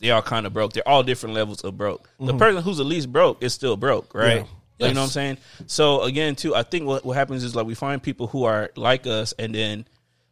they 0.00 0.10
all 0.10 0.22
kind 0.22 0.46
of 0.46 0.52
broke. 0.52 0.72
They're 0.72 0.86
all 0.86 1.02
different 1.02 1.34
levels 1.34 1.62
of 1.62 1.76
broke. 1.76 2.10
The 2.18 2.26
mm-hmm. 2.26 2.38
person 2.38 2.62
who's 2.62 2.78
the 2.78 2.84
least 2.84 3.12
broke 3.12 3.42
is 3.42 3.54
still 3.54 3.76
broke, 3.76 4.14
right? 4.14 4.38
Yeah. 4.38 4.46
Like, 4.78 4.88
You 4.88 4.94
know 4.94 5.02
what 5.02 5.06
I'm 5.06 5.10
saying? 5.10 5.38
So 5.66 6.02
again, 6.02 6.34
too, 6.34 6.54
I 6.54 6.64
think 6.64 6.86
what 6.86 7.04
what 7.04 7.16
happens 7.16 7.44
is 7.44 7.54
like 7.54 7.66
we 7.66 7.74
find 7.74 8.02
people 8.02 8.26
who 8.26 8.44
are 8.44 8.70
like 8.76 9.06
us, 9.06 9.32
and 9.38 9.54
then. 9.54 9.86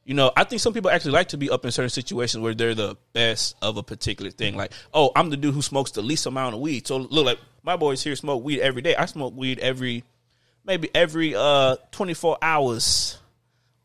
You 0.07 0.15
know, 0.15 0.33
I 0.35 0.43
think 0.43 0.61
some 0.61 0.73
people 0.73 0.91
actually 0.91 1.13
like 1.13 1.29
to 1.29 1.37
be 1.37 1.51
up 1.51 1.65
in 1.65 1.71
certain 1.71 1.91
situations 1.91 2.43
where 2.43 2.53
they're 2.53 2.75
the 2.75 2.97
best 3.13 3.55
of 3.63 3.77
a 3.77 3.83
particular 3.83 4.33
thing. 4.33 4.57
Like, 4.57 4.73
oh, 4.93 5.13
I'm 5.15 5.31
the 5.31 5.37
dude 5.37 5.55
who 5.55 5.63
smokes 5.63 5.93
the 5.93 6.03
least 6.03 6.27
amount 6.27 6.55
of 6.55 6.61
weed. 6.61 6.89
So 6.89 6.97
look, 6.97 7.27
like 7.27 7.39
my 7.63 7.77
boys 7.77 8.03
here 8.03 8.17
smoke 8.17 8.43
weed 8.43 8.61
every 8.61 8.83
day. 8.83 8.95
I 8.97 9.07
smoke 9.07 9.35
weed 9.37 9.59
every, 9.59 10.05
maybe 10.65 10.91
every 10.95 11.35
uh 11.35 11.77
24 11.93 12.39
hours 12.43 13.19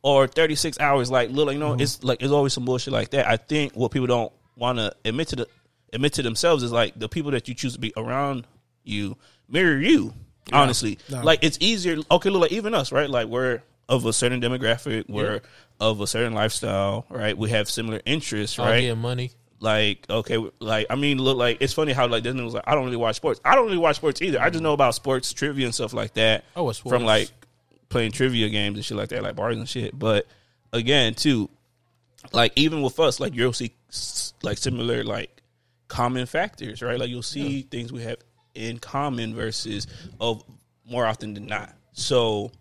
or 0.01 0.28
36 0.28 0.80
hours. 0.80 1.09
Like, 1.09 1.30
little 1.30 1.51
you 1.53 1.59
know, 1.59 1.73
it's 1.73 2.03
like 2.03 2.21
it's 2.21 2.32
always 2.32 2.53
some 2.53 2.65
bullshit 2.65 2.93
like 2.93 3.11
that. 3.11 3.28
I 3.28 3.38
think 3.38 3.73
what 3.73 3.91
people 3.91 4.07
don't 4.07 4.32
want 4.55 4.78
to 4.78 4.95
admit 5.03 5.30
to 5.30 5.36
the 5.36 5.47
admit 5.93 6.13
to 6.13 6.23
themselves 6.23 6.63
is 6.63 6.71
like 6.71 6.97
the 6.97 7.09
people 7.09 7.32
that 7.32 7.47
you 7.47 7.53
choose 7.53 7.73
to 7.73 7.80
be 7.80 7.93
around 7.97 8.45
you 8.84 9.17
mirror 9.49 9.78
you. 9.80 10.13
Honestly, 10.53 10.99
like 11.09 11.39
it's 11.43 11.57
easier. 11.59 11.97
Okay, 12.11 12.30
look, 12.30 12.41
like 12.43 12.51
even 12.51 12.76
us, 12.76 12.91
right? 12.91 13.09
Like 13.09 13.28
we're 13.28 13.63
of 13.89 14.05
a 14.05 14.13
certain 14.13 14.41
demographic, 14.41 15.05
we're 15.09 15.41
of 15.80 16.01
a 16.01 16.07
certain 16.07 16.34
lifestyle, 16.34 17.05
right? 17.09 17.36
We 17.36 17.49
have 17.49 17.67
similar 17.69 17.99
interests, 18.05 18.59
right? 18.59 18.84
money. 18.95 19.32
Like 19.66 20.05
okay 20.09 20.38
like 20.59 20.86
i 20.91 20.95
mean 20.95 21.18
look 21.18 21.38
like 21.38 21.57
it's 21.59 21.74
funny 21.74 21.91
how 21.91 22.07
like 22.07 22.24
this 22.24 22.36
was 22.36 22.53
like 22.53 22.63
i 22.68 22.76
don't 22.76 22.86
really 22.86 22.95
watch 22.95 23.16
sports. 23.16 23.41
I 23.43 23.55
don't 23.55 23.66
really 23.66 23.80
watch 23.80 23.95
sports 23.95 24.22
either. 24.22 24.39
I 24.39 24.49
just 24.51 24.61
know 24.61 24.74
about 24.74 24.93
sports 24.93 25.34
trivia 25.34 25.66
and 25.66 25.74
stuff 25.74 25.91
like 25.91 26.13
that 26.13 26.45
I 26.55 26.61
watch 26.61 26.82
from 26.82 27.03
like 27.03 27.30
playing 27.89 28.11
trivia 28.11 28.49
games 28.49 28.78
and 28.78 28.86
shit 28.86 28.95
like 28.95 29.09
that 29.09 29.24
like 29.24 29.36
bars 29.36 29.57
and 29.57 29.68
shit. 29.68 29.97
But 29.97 30.28
again 30.72 31.16
too 31.16 31.49
like 32.32 32.53
even 32.55 32.82
with 32.82 32.99
us 32.99 33.20
like 33.20 33.34
you'll 33.34 33.53
see 33.53 33.74
like 34.43 34.57
similar 34.57 35.03
like 35.03 35.41
common 35.88 36.28
factors 36.28 36.82
right? 36.82 36.99
Like 36.99 37.09
you'll 37.09 37.24
see 37.24 37.63
things 37.63 37.91
we 37.91 38.03
have 38.03 38.18
in 38.53 38.78
common 38.78 39.36
versus 39.36 39.88
of 40.20 40.43
more 40.88 41.05
often 41.05 41.34
than 41.34 41.47
not. 41.47 41.74
So 41.93 42.51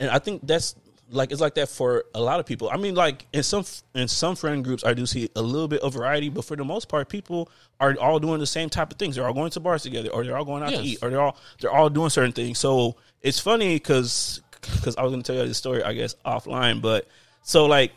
and 0.00 0.10
I 0.10 0.18
think 0.18 0.46
that's 0.46 0.74
like 1.10 1.32
it's 1.32 1.40
like 1.40 1.54
that 1.54 1.68
for 1.68 2.04
a 2.14 2.20
lot 2.20 2.40
of 2.40 2.46
people. 2.46 2.70
I 2.70 2.76
mean, 2.76 2.94
like 2.94 3.26
in 3.32 3.42
some 3.42 3.64
in 3.94 4.08
some 4.08 4.36
friend 4.36 4.64
groups, 4.64 4.84
I 4.84 4.94
do 4.94 5.06
see 5.06 5.28
a 5.36 5.42
little 5.42 5.68
bit 5.68 5.80
of 5.82 5.94
variety, 5.94 6.28
but 6.28 6.44
for 6.44 6.56
the 6.56 6.64
most 6.64 6.88
part, 6.88 7.08
people 7.08 7.50
are 7.80 7.94
all 8.00 8.18
doing 8.18 8.38
the 8.40 8.46
same 8.46 8.68
type 8.70 8.92
of 8.92 8.98
things. 8.98 9.16
They're 9.16 9.26
all 9.26 9.34
going 9.34 9.50
to 9.50 9.60
bars 9.60 9.82
together, 9.82 10.10
or 10.10 10.24
they're 10.24 10.36
all 10.36 10.44
going 10.44 10.62
out 10.62 10.70
Yes. 10.72 10.80
to 10.80 10.86
eat, 10.86 10.98
or 11.02 11.10
they're 11.10 11.20
all 11.20 11.36
they're 11.60 11.70
all 11.72 11.90
doing 11.90 12.10
certain 12.10 12.32
things. 12.32 12.58
So 12.58 12.96
it's 13.22 13.38
funny 13.40 13.74
because 13.76 14.40
because 14.60 14.96
I 14.96 15.02
was 15.02 15.10
going 15.10 15.22
to 15.22 15.26
tell 15.32 15.40
you 15.42 15.48
this 15.48 15.58
story, 15.58 15.82
I 15.82 15.94
guess 15.94 16.14
offline, 16.24 16.80
but 16.82 17.08
so 17.42 17.66
like 17.66 17.92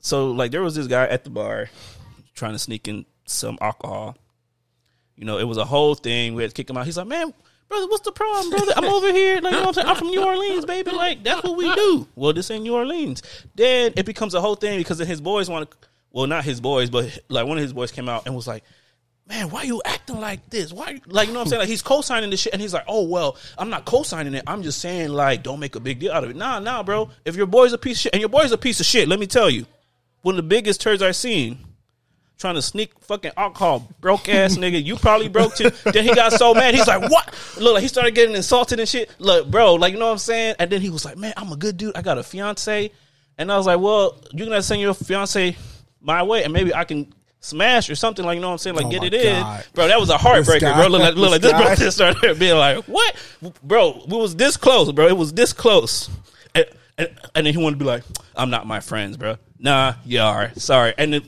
so 0.00 0.30
like 0.30 0.50
there 0.50 0.62
was 0.62 0.74
this 0.74 0.86
guy 0.86 1.06
at 1.06 1.24
the 1.24 1.30
bar 1.30 1.68
trying 2.34 2.52
to 2.52 2.58
sneak 2.58 2.88
in 2.88 3.04
some 3.26 3.58
alcohol. 3.60 4.16
You 5.16 5.26
know, 5.26 5.36
it 5.38 5.44
was 5.44 5.58
a 5.58 5.64
whole 5.66 5.94
thing. 5.94 6.34
We 6.34 6.42
had 6.42 6.50
to 6.52 6.54
kick 6.54 6.70
him 6.70 6.78
out. 6.78 6.86
He's 6.86 6.96
like, 6.96 7.06
man, 7.06 7.34
brother, 7.70 7.86
what's 7.86 8.02
the 8.02 8.12
problem, 8.12 8.50
brother? 8.50 8.72
I'm 8.76 8.84
over 8.84 9.12
here. 9.12 9.40
Like, 9.40 9.54
you 9.54 9.60
know 9.60 9.68
I'm 9.68 9.72
saying? 9.72 9.86
I'm 9.86 9.96
from 9.96 10.08
New 10.08 10.22
Orleans, 10.22 10.66
baby. 10.66 10.90
Like, 10.90 11.24
that's 11.24 11.42
what 11.42 11.56
we 11.56 11.72
do. 11.74 12.06
Well, 12.14 12.34
this 12.34 12.50
ain't 12.50 12.64
New 12.64 12.74
Orleans. 12.74 13.22
Then 13.54 13.94
it 13.96 14.04
becomes 14.04 14.34
a 14.34 14.40
whole 14.40 14.56
thing 14.56 14.78
because 14.78 14.98
then 14.98 15.06
his 15.06 15.20
boys 15.20 15.48
want 15.48 15.70
to, 15.70 15.76
well, 16.10 16.26
not 16.26 16.44
his 16.44 16.60
boys, 16.60 16.90
but 16.90 17.18
like 17.28 17.46
one 17.46 17.56
of 17.56 17.62
his 17.62 17.72
boys 17.72 17.92
came 17.92 18.08
out 18.08 18.26
and 18.26 18.34
was 18.34 18.46
like, 18.46 18.64
man, 19.28 19.48
why 19.48 19.62
you 19.62 19.80
acting 19.84 20.18
like 20.20 20.50
this? 20.50 20.72
Why, 20.72 21.00
like, 21.06 21.28
you 21.28 21.32
know 21.32 21.38
what 21.38 21.44
I'm 21.44 21.50
saying? 21.50 21.60
Like, 21.60 21.68
he's 21.68 21.82
co-signing 21.82 22.30
this 22.30 22.40
shit, 22.40 22.52
and 22.52 22.60
he's 22.60 22.74
like, 22.74 22.82
oh, 22.88 23.04
well, 23.04 23.36
I'm 23.56 23.70
not 23.70 23.84
co-signing 23.84 24.34
it. 24.34 24.42
I'm 24.48 24.64
just 24.64 24.80
saying, 24.80 25.10
like, 25.10 25.44
don't 25.44 25.60
make 25.60 25.76
a 25.76 25.80
big 25.80 26.00
deal 26.00 26.10
out 26.10 26.24
of 26.24 26.30
it. 26.30 26.36
Nah, 26.36 26.58
nah, 26.58 26.82
bro. 26.82 27.10
If 27.24 27.36
your 27.36 27.46
boy's 27.46 27.72
a 27.72 27.78
piece 27.78 27.98
of 27.98 28.00
shit, 28.00 28.12
and 28.12 28.20
your 28.20 28.28
boy's 28.28 28.50
a 28.50 28.58
piece 28.58 28.80
of 28.80 28.86
shit, 28.86 29.06
let 29.06 29.20
me 29.20 29.28
tell 29.28 29.48
you, 29.48 29.66
one 30.22 30.34
of 30.34 30.36
the 30.36 30.48
biggest 30.48 30.80
turds 30.80 31.00
I've 31.00 31.14
seen, 31.14 31.58
trying 32.40 32.54
to 32.56 32.62
sneak 32.62 32.98
fucking 33.00 33.32
alcohol, 33.36 33.86
broke 34.00 34.28
ass 34.28 34.56
nigga. 34.56 34.82
You 34.82 34.96
probably 34.96 35.28
broke 35.28 35.54
too. 35.54 35.70
Then 35.92 36.04
he 36.04 36.14
got 36.14 36.32
so 36.32 36.54
mad, 36.54 36.74
he's 36.74 36.88
like, 36.88 37.10
what? 37.10 37.34
Look, 37.58 37.74
like 37.74 37.82
he 37.82 37.88
started 37.88 38.14
getting 38.14 38.34
insulted 38.34 38.80
and 38.80 38.88
shit. 38.88 39.10
Look, 39.18 39.50
bro, 39.50 39.74
like, 39.74 39.92
you 39.92 39.98
know 39.98 40.06
what 40.06 40.12
I'm 40.12 40.18
saying? 40.18 40.56
And 40.58 40.70
then 40.70 40.80
he 40.80 40.90
was 40.90 41.04
like, 41.04 41.16
man, 41.16 41.34
I'm 41.36 41.52
a 41.52 41.56
good 41.56 41.76
dude. 41.76 41.96
I 41.96 42.02
got 42.02 42.18
a 42.18 42.22
fiance. 42.22 42.90
And 43.38 43.52
I 43.52 43.56
was 43.56 43.66
like, 43.66 43.78
well, 43.78 44.18
you're 44.32 44.46
going 44.46 44.58
to 44.58 44.62
send 44.62 44.80
your 44.80 44.94
fiance 44.94 45.56
my 46.00 46.22
way, 46.22 46.44
and 46.44 46.52
maybe 46.52 46.74
I 46.74 46.84
can 46.84 47.12
smash 47.40 47.88
or 47.88 47.94
something 47.94 48.24
like 48.24 48.34
you 48.36 48.40
know 48.42 48.48
what 48.48 48.52
I'm 48.52 48.58
saying, 48.58 48.76
like 48.76 48.86
Oh 48.86 48.90
get 48.90 49.02
it 49.02 49.14
in, 49.14 49.42
bro. 49.74 49.88
That 49.88 49.98
was 49.98 50.10
a 50.10 50.16
heartbreaker, 50.16 50.60
guy- 50.60 50.76
bro. 50.76 50.88
Look 50.88 51.00
like, 51.00 51.14
look 51.14 51.30
like 51.30 51.40
this 51.40 51.52
this 51.52 51.60
bro 51.62 51.74
just 51.74 51.96
started 51.96 52.38
being 52.38 52.56
like, 52.56 52.84
what, 52.84 53.16
bro? 53.62 54.02
We 54.08 54.16
was 54.18 54.36
this 54.36 54.56
close, 54.56 54.92
bro. 54.92 55.06
It 55.08 55.16
was 55.16 55.32
this 55.32 55.52
close, 55.52 56.10
and, 56.54 56.66
and, 56.98 57.08
and 57.34 57.46
then 57.46 57.54
he 57.54 57.62
wanted 57.62 57.78
to 57.78 57.84
be 57.84 57.88
like, 57.88 58.02
I'm 58.36 58.50
not 58.50 58.66
my 58.66 58.80
friends, 58.80 59.16
bro. 59.16 59.36
Nah, 59.58 59.94
you 60.04 60.20
are. 60.20 60.52
Sorry, 60.56 60.94
and 60.96 61.12
then. 61.14 61.22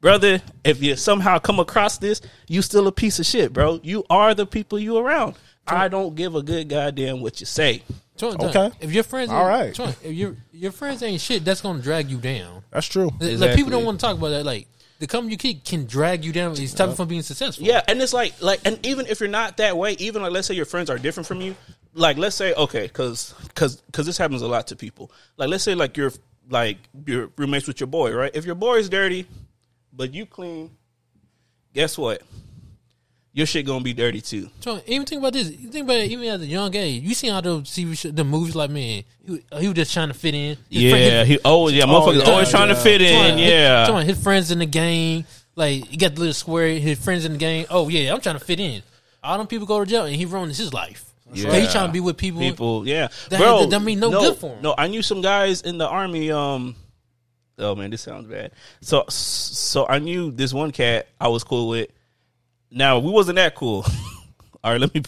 Brother, 0.00 0.40
if 0.62 0.80
you 0.82 0.94
somehow 0.96 1.38
come 1.38 1.58
across 1.58 1.98
this, 1.98 2.20
you 2.46 2.62
still 2.62 2.86
a 2.86 2.92
piece 2.92 3.18
of 3.18 3.26
shit, 3.26 3.52
bro. 3.52 3.80
You 3.82 4.04
are 4.08 4.32
the 4.34 4.46
people 4.46 4.78
you 4.78 4.96
around. 4.96 5.34
I 5.66 5.88
don't 5.88 6.14
give 6.14 6.34
a 6.34 6.42
good 6.42 6.68
goddamn 6.68 7.20
what 7.20 7.40
you 7.40 7.46
say. 7.46 7.82
Tron, 8.16 8.36
Okay. 8.40 8.70
If 8.80 8.92
your 8.92 9.04
friends, 9.04 9.30
All 9.30 9.46
right. 9.46 9.74
Tron, 9.74 9.90
if 10.02 10.12
your 10.12 10.36
your 10.52 10.72
friends 10.72 11.02
ain't 11.02 11.20
shit, 11.20 11.44
that's 11.44 11.60
gonna 11.60 11.82
drag 11.82 12.10
you 12.10 12.18
down. 12.18 12.62
That's 12.70 12.86
true. 12.86 13.10
Like 13.20 13.30
Exactly. 13.32 13.56
people 13.56 13.70
don't 13.70 13.84
want 13.84 14.00
to 14.00 14.06
talk 14.06 14.16
about 14.16 14.30
that. 14.30 14.44
Like 14.44 14.68
the 14.98 15.06
company 15.06 15.32
you 15.32 15.38
keep 15.38 15.64
can 15.64 15.86
drag 15.86 16.24
you 16.24 16.32
down. 16.32 16.52
It's 16.52 16.72
stopping 16.72 16.92
you 16.92 16.96
from 16.96 17.08
being 17.08 17.22
successful. 17.22 17.66
Yeah, 17.66 17.82
and 17.86 18.00
it's 18.00 18.12
like 18.12 18.40
like 18.40 18.60
and 18.64 18.84
even 18.84 19.06
if 19.06 19.20
you're 19.20 19.28
not 19.28 19.58
that 19.58 19.76
way, 19.76 19.92
even 19.94 20.22
like 20.22 20.32
let's 20.32 20.48
say 20.48 20.54
your 20.54 20.64
friends 20.64 20.90
are 20.90 20.98
different 20.98 21.26
from 21.26 21.40
you, 21.40 21.54
like 21.94 22.16
let's 22.16 22.34
say 22.36 22.54
okay, 22.54 22.88
cuz 22.88 23.34
cuz 23.54 23.82
cuz 23.92 24.06
this 24.06 24.18
happens 24.18 24.42
a 24.42 24.48
lot 24.48 24.68
to 24.68 24.76
people. 24.76 25.12
Like 25.36 25.48
let's 25.48 25.64
say 25.64 25.74
like 25.74 25.96
you're 25.96 26.12
like 26.50 26.78
your 27.06 27.30
roommates 27.36 27.68
with 27.68 27.78
your 27.78 27.88
boy, 27.88 28.12
right? 28.12 28.30
If 28.34 28.46
your 28.46 28.54
boy 28.56 28.76
is 28.76 28.88
dirty 28.88 29.26
but 29.98 30.14
you 30.14 30.24
clean, 30.24 30.70
guess 31.74 31.98
what? 31.98 32.22
Your 33.34 33.46
shit 33.46 33.66
going 33.66 33.80
to 33.80 33.84
be 33.84 33.92
dirty 33.92 34.20
too. 34.20 34.48
Tron, 34.62 34.80
even 34.86 35.06
think 35.06 35.20
about 35.20 35.34
this. 35.34 35.50
You 35.50 35.68
think 35.68 35.84
about 35.84 35.98
it, 35.98 36.10
even 36.10 36.26
at 36.28 36.40
a 36.40 36.46
young 36.46 36.74
age. 36.74 37.02
You 37.02 37.14
seen 37.14 37.30
all 37.30 37.42
those 37.42 37.64
TV 37.64 37.96
show, 37.96 38.10
the 38.10 38.24
movies 38.24 38.56
like 38.56 38.70
man, 38.70 39.04
he, 39.24 39.44
he 39.60 39.68
was 39.68 39.76
just 39.76 39.92
trying 39.92 40.08
to 40.08 40.14
fit 40.14 40.34
in. 40.34 40.56
His 40.70 40.90
friend- 40.90 41.04
Yeah, 41.04 41.18
his- 41.24 41.28
he 41.28 41.38
oh 41.44 41.68
yeah, 41.68 41.84
motherfuckers 41.84 42.24
yeah, 42.24 42.30
always 42.32 42.50
trying 42.50 42.68
to 42.68 42.74
yeah. 42.74 42.82
fit 42.82 43.02
in, 43.02 43.26
Tron, 43.28 43.38
yeah. 43.38 43.86
Tron, 43.86 44.06
his 44.06 44.20
friends 44.22 44.50
in 44.50 44.58
the 44.60 44.66
gang. 44.66 45.26
Like 45.54 45.86
he 45.88 45.96
got 45.96 46.14
the 46.14 46.20
little 46.20 46.34
square. 46.34 46.68
His 46.78 46.98
friends 46.98 47.24
in 47.26 47.32
the 47.32 47.38
gang. 47.38 47.66
Oh 47.70 47.88
yeah, 47.88 48.14
I'm 48.14 48.20
trying 48.20 48.38
to 48.38 48.44
fit 48.44 48.60
in. 48.60 48.82
All 49.22 49.36
them 49.38 49.46
people 49.46 49.66
go 49.66 49.84
to 49.84 49.86
jail, 49.90 50.04
and 50.06 50.14
he 50.16 50.24
ruins 50.24 50.56
his 50.56 50.72
life. 50.72 51.04
Yeah. 51.32 51.50
But 51.50 51.60
he 51.60 51.66
trying 51.68 51.88
to 51.88 51.92
be 51.92 52.00
with 52.00 52.16
people. 52.16 52.40
people, 52.40 52.88
yeah, 52.88 53.08
That- 53.28 53.38
bro. 53.40 53.60
that 53.60 53.70
don't 53.70 53.84
mean 53.84 54.00
no 54.00 54.10
good 54.10 54.36
for 54.38 54.54
'em. 54.56 54.62
No, 54.62 54.74
I 54.78 54.86
knew 54.88 55.02
some 55.02 55.20
guys 55.20 55.60
in 55.60 55.76
the 55.78 55.86
army. 55.86 56.30
Um, 56.30 56.74
oh 57.58 57.74
man, 57.74 57.90
this 57.90 58.02
sounds 58.02 58.26
bad. 58.26 58.52
So, 58.80 59.04
so 59.08 59.86
I 59.88 59.98
knew 59.98 60.30
this 60.30 60.52
one 60.52 60.70
cat 60.70 61.08
I 61.20 61.28
was 61.28 61.44
cool 61.44 61.68
with. 61.68 61.90
Now 62.70 62.98
we 62.98 63.10
wasn't 63.10 63.36
that 63.36 63.54
cool. 63.54 63.84
All 64.64 64.72
right, 64.72 64.80
let 64.80 64.92
me 64.94 65.02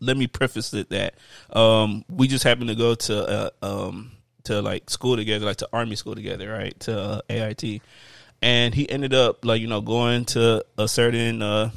let 0.00 0.16
me 0.16 0.26
preface 0.26 0.74
it 0.74 0.90
that 0.90 1.14
um, 1.50 2.04
we 2.10 2.26
just 2.26 2.44
happened 2.44 2.68
to 2.68 2.74
go 2.74 2.94
to 2.94 3.28
uh, 3.28 3.50
um, 3.62 4.12
to 4.44 4.60
like 4.60 4.90
school 4.90 5.16
together, 5.16 5.46
like 5.46 5.58
to 5.58 5.68
army 5.72 5.96
school 5.96 6.14
together, 6.14 6.50
right? 6.50 6.78
To 6.80 6.98
uh, 6.98 7.20
AIT, 7.30 7.80
and 8.42 8.74
he 8.74 8.90
ended 8.90 9.14
up 9.14 9.44
like 9.44 9.60
you 9.60 9.68
know 9.68 9.80
going 9.80 10.24
to 10.26 10.64
a 10.76 10.88
certain 10.88 11.42
uh, 11.42 11.70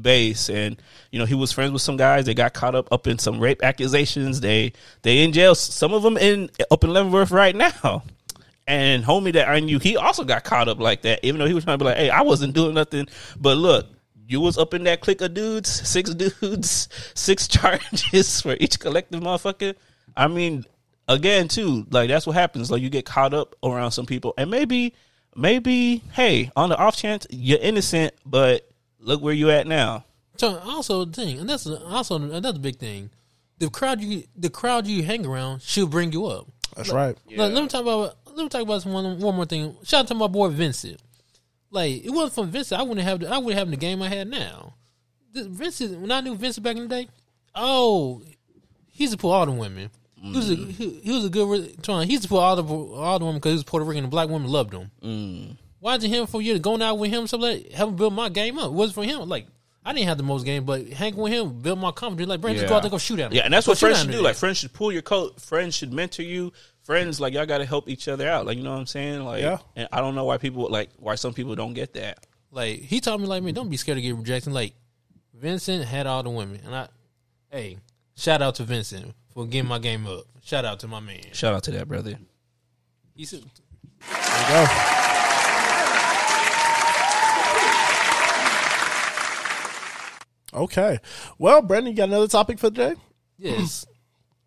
base, 0.00 0.48
and 0.48 0.80
you 1.10 1.18
know 1.18 1.24
he 1.24 1.34
was 1.34 1.52
friends 1.52 1.72
with 1.72 1.82
some 1.82 1.96
guys. 1.96 2.26
They 2.26 2.34
got 2.34 2.54
caught 2.54 2.74
up 2.74 2.92
up 2.92 3.06
in 3.06 3.18
some 3.18 3.40
rape 3.40 3.62
accusations. 3.62 4.40
They 4.40 4.72
they 5.02 5.24
in 5.24 5.32
jail. 5.32 5.54
Some 5.54 5.92
of 5.92 6.02
them 6.02 6.16
in 6.16 6.50
up 6.70 6.84
in 6.84 6.90
Leavenworth 6.90 7.32
right 7.32 7.56
now. 7.56 8.04
And 8.66 9.04
homie 9.04 9.32
that 9.32 9.48
I 9.48 9.60
knew, 9.60 9.78
he 9.78 9.96
also 9.96 10.24
got 10.24 10.44
caught 10.44 10.68
up 10.68 10.78
like 10.78 11.02
that. 11.02 11.20
Even 11.24 11.40
though 11.40 11.46
he 11.46 11.54
was 11.54 11.64
trying 11.64 11.78
to 11.78 11.84
be 11.84 11.88
like, 11.88 11.96
"Hey, 11.96 12.10
I 12.10 12.22
wasn't 12.22 12.54
doing 12.54 12.74
nothing," 12.74 13.08
but 13.40 13.56
look, 13.56 13.86
you 14.26 14.40
was 14.40 14.56
up 14.56 14.74
in 14.74 14.84
that 14.84 15.00
clique 15.00 15.20
of 15.20 15.34
dudes, 15.34 15.68
six 15.88 16.10
dudes, 16.14 16.88
six 17.14 17.48
charges 17.48 18.40
for 18.42 18.56
each 18.60 18.78
collective 18.78 19.20
motherfucker. 19.20 19.74
I 20.16 20.28
mean, 20.28 20.64
again, 21.08 21.48
too, 21.48 21.86
like 21.90 22.08
that's 22.08 22.26
what 22.26 22.34
happens. 22.34 22.70
Like 22.70 22.82
you 22.82 22.90
get 22.90 23.04
caught 23.04 23.34
up 23.34 23.54
around 23.62 23.92
some 23.92 24.06
people, 24.06 24.34
and 24.38 24.50
maybe, 24.50 24.94
maybe, 25.34 26.02
hey, 26.12 26.50
on 26.56 26.68
the 26.68 26.76
off 26.76 26.96
chance 26.96 27.26
you're 27.30 27.58
innocent, 27.58 28.14
but 28.24 28.68
look 28.98 29.20
where 29.22 29.34
you 29.34 29.50
at 29.50 29.66
now. 29.66 30.04
So 30.36 30.58
also 30.58 31.04
the 31.04 31.12
thing, 31.12 31.38
and 31.38 31.48
that's 31.48 31.66
also 31.66 32.16
another 32.16 32.58
big 32.58 32.78
thing. 32.78 33.10
The 33.58 33.70
crowd 33.70 34.00
you 34.00 34.24
the 34.34 34.50
crowd 34.50 34.86
you 34.86 35.02
hang 35.02 35.26
around 35.26 35.62
should 35.62 35.90
bring 35.90 36.12
you 36.12 36.26
up. 36.26 36.48
That's 36.76 36.90
right. 36.90 37.16
Like, 37.28 37.52
let 37.52 37.62
me 37.62 37.68
talk 37.68 37.82
about 37.82 38.16
let 38.34 38.42
me 38.42 38.48
talk 38.48 38.62
about 38.62 38.84
one, 38.84 39.18
one 39.18 39.34
more 39.34 39.46
thing. 39.46 39.76
Shout 39.84 40.00
out 40.00 40.08
to 40.08 40.14
my 40.14 40.26
boy 40.26 40.48
Vincent. 40.48 41.00
Like 41.70 42.04
it 42.04 42.10
wasn't 42.10 42.34
from 42.34 42.50
Vincent, 42.50 42.80
I 42.80 42.84
wouldn't 42.84 43.06
have 43.06 43.20
the, 43.20 43.30
I 43.30 43.38
wouldn't 43.38 43.58
have 43.58 43.70
the 43.70 43.76
game 43.76 44.02
I 44.02 44.08
had 44.08 44.28
now. 44.28 44.74
This, 45.32 45.46
Vincent, 45.46 46.00
when 46.00 46.10
I 46.10 46.20
knew 46.20 46.34
Vincent 46.34 46.62
back 46.62 46.76
in 46.76 46.82
the 46.82 46.88
day, 46.88 47.08
oh, 47.54 48.22
he 48.90 49.04
used 49.04 49.12
to 49.12 49.18
pull 49.18 49.30
all 49.30 49.46
the 49.46 49.52
women. 49.52 49.90
He 50.22 50.36
was 50.36 50.50
a 50.50 50.54
he, 50.54 51.00
he 51.02 51.10
was 51.10 51.24
a 51.24 51.28
good 51.28 51.82
trying. 51.82 52.06
He 52.06 52.12
used 52.12 52.22
to 52.24 52.28
pull 52.28 52.38
all 52.38 52.54
the 52.54 52.62
all 52.62 53.18
the 53.18 53.24
women 53.24 53.40
because 53.40 53.52
he 53.52 53.56
was 53.56 53.64
Puerto 53.64 53.84
Rican 53.84 54.04
and 54.04 54.10
black 54.10 54.28
women 54.28 54.48
loved 54.48 54.72
him. 54.72 54.90
Mm. 55.02 55.56
Watching 55.80 56.10
him 56.10 56.26
for 56.26 56.40
you 56.40 56.52
to 56.52 56.58
going 56.60 56.80
out 56.80 56.98
with 56.98 57.10
him, 57.10 57.26
something 57.26 57.50
like 57.50 57.72
helping 57.72 57.96
build 57.96 58.14
my 58.14 58.28
game 58.28 58.56
up. 58.58 58.66
It 58.66 58.72
wasn't 58.72 58.94
for 58.94 59.04
him. 59.04 59.28
Like 59.28 59.46
I 59.84 59.92
didn't 59.92 60.08
have 60.08 60.18
the 60.18 60.22
most 60.22 60.44
game, 60.44 60.64
but 60.64 60.86
hanging 60.88 61.20
with 61.20 61.32
him 61.32 61.60
built 61.60 61.78
my 61.78 61.90
confidence. 61.90 62.28
Like, 62.28 62.40
Brandon, 62.40 62.60
just 62.60 62.70
go 62.70 62.76
out 62.76 62.82
there, 62.82 62.90
go 62.90 62.98
shoot 62.98 63.18
at 63.18 63.32
him. 63.32 63.36
Yeah, 63.36 63.42
and 63.42 63.52
that's 63.52 63.66
Go 63.66 63.72
what 63.72 63.78
friends 63.78 64.00
should 64.00 64.12
do. 64.12 64.22
Like 64.22 64.36
friends 64.36 64.58
should 64.58 64.72
pull 64.72 64.92
your 64.92 65.02
coat. 65.02 65.40
Friends 65.40 65.74
should 65.74 65.92
mentor 65.92 66.22
you. 66.22 66.52
Friends, 66.84 67.20
like 67.20 67.32
y'all 67.34 67.46
got 67.46 67.58
to 67.58 67.64
help 67.66 67.88
each 67.88 68.08
other 68.08 68.28
out. 68.28 68.44
Like 68.46 68.56
you 68.58 68.64
know 68.64 68.72
what 68.72 68.80
I'm 68.80 68.86
saying? 68.86 69.24
Like, 69.24 69.42
Yeah. 69.42 69.58
and 69.76 69.88
I 69.92 70.00
don't 70.00 70.14
know 70.14 70.24
why 70.24 70.38
people 70.38 70.68
like 70.68 70.90
why 70.98 71.14
some 71.14 71.32
people 71.32 71.54
don't 71.54 71.74
get 71.74 71.94
that. 71.94 72.26
Like 72.50 72.80
he 72.80 73.00
taught 73.00 73.20
me 73.20 73.26
like 73.26 73.42
me, 73.42 73.52
don't 73.52 73.68
be 73.70 73.76
scared 73.76 73.96
to 73.96 74.02
get 74.02 74.16
rejected. 74.16 74.52
Like 74.52 74.74
Vincent 75.34 75.84
had 75.84 76.06
all 76.06 76.22
the 76.22 76.30
women, 76.30 76.60
and 76.64 76.74
I, 76.74 76.88
hey, 77.50 77.78
shout 78.16 78.42
out 78.42 78.56
to 78.56 78.64
Vincent 78.64 79.14
for 79.32 79.46
getting 79.46 79.68
my 79.68 79.78
game 79.78 80.06
up. 80.06 80.24
Shout 80.42 80.64
out 80.64 80.80
to 80.80 80.88
my 80.88 81.00
man. 81.00 81.20
Shout 81.32 81.54
out 81.54 81.62
to 81.64 81.70
that 81.72 81.86
brother. 81.88 82.18
He 83.14 83.24
said, 83.26 83.42
There 84.00 84.62
you 84.62 84.66
go. 84.66 84.66
Okay. 90.54 90.98
Well, 91.38 91.62
Brandon, 91.62 91.92
you 91.92 91.96
got 91.96 92.08
another 92.08 92.28
topic 92.28 92.58
for 92.58 92.68
today? 92.70 92.94
yes. 93.38 93.86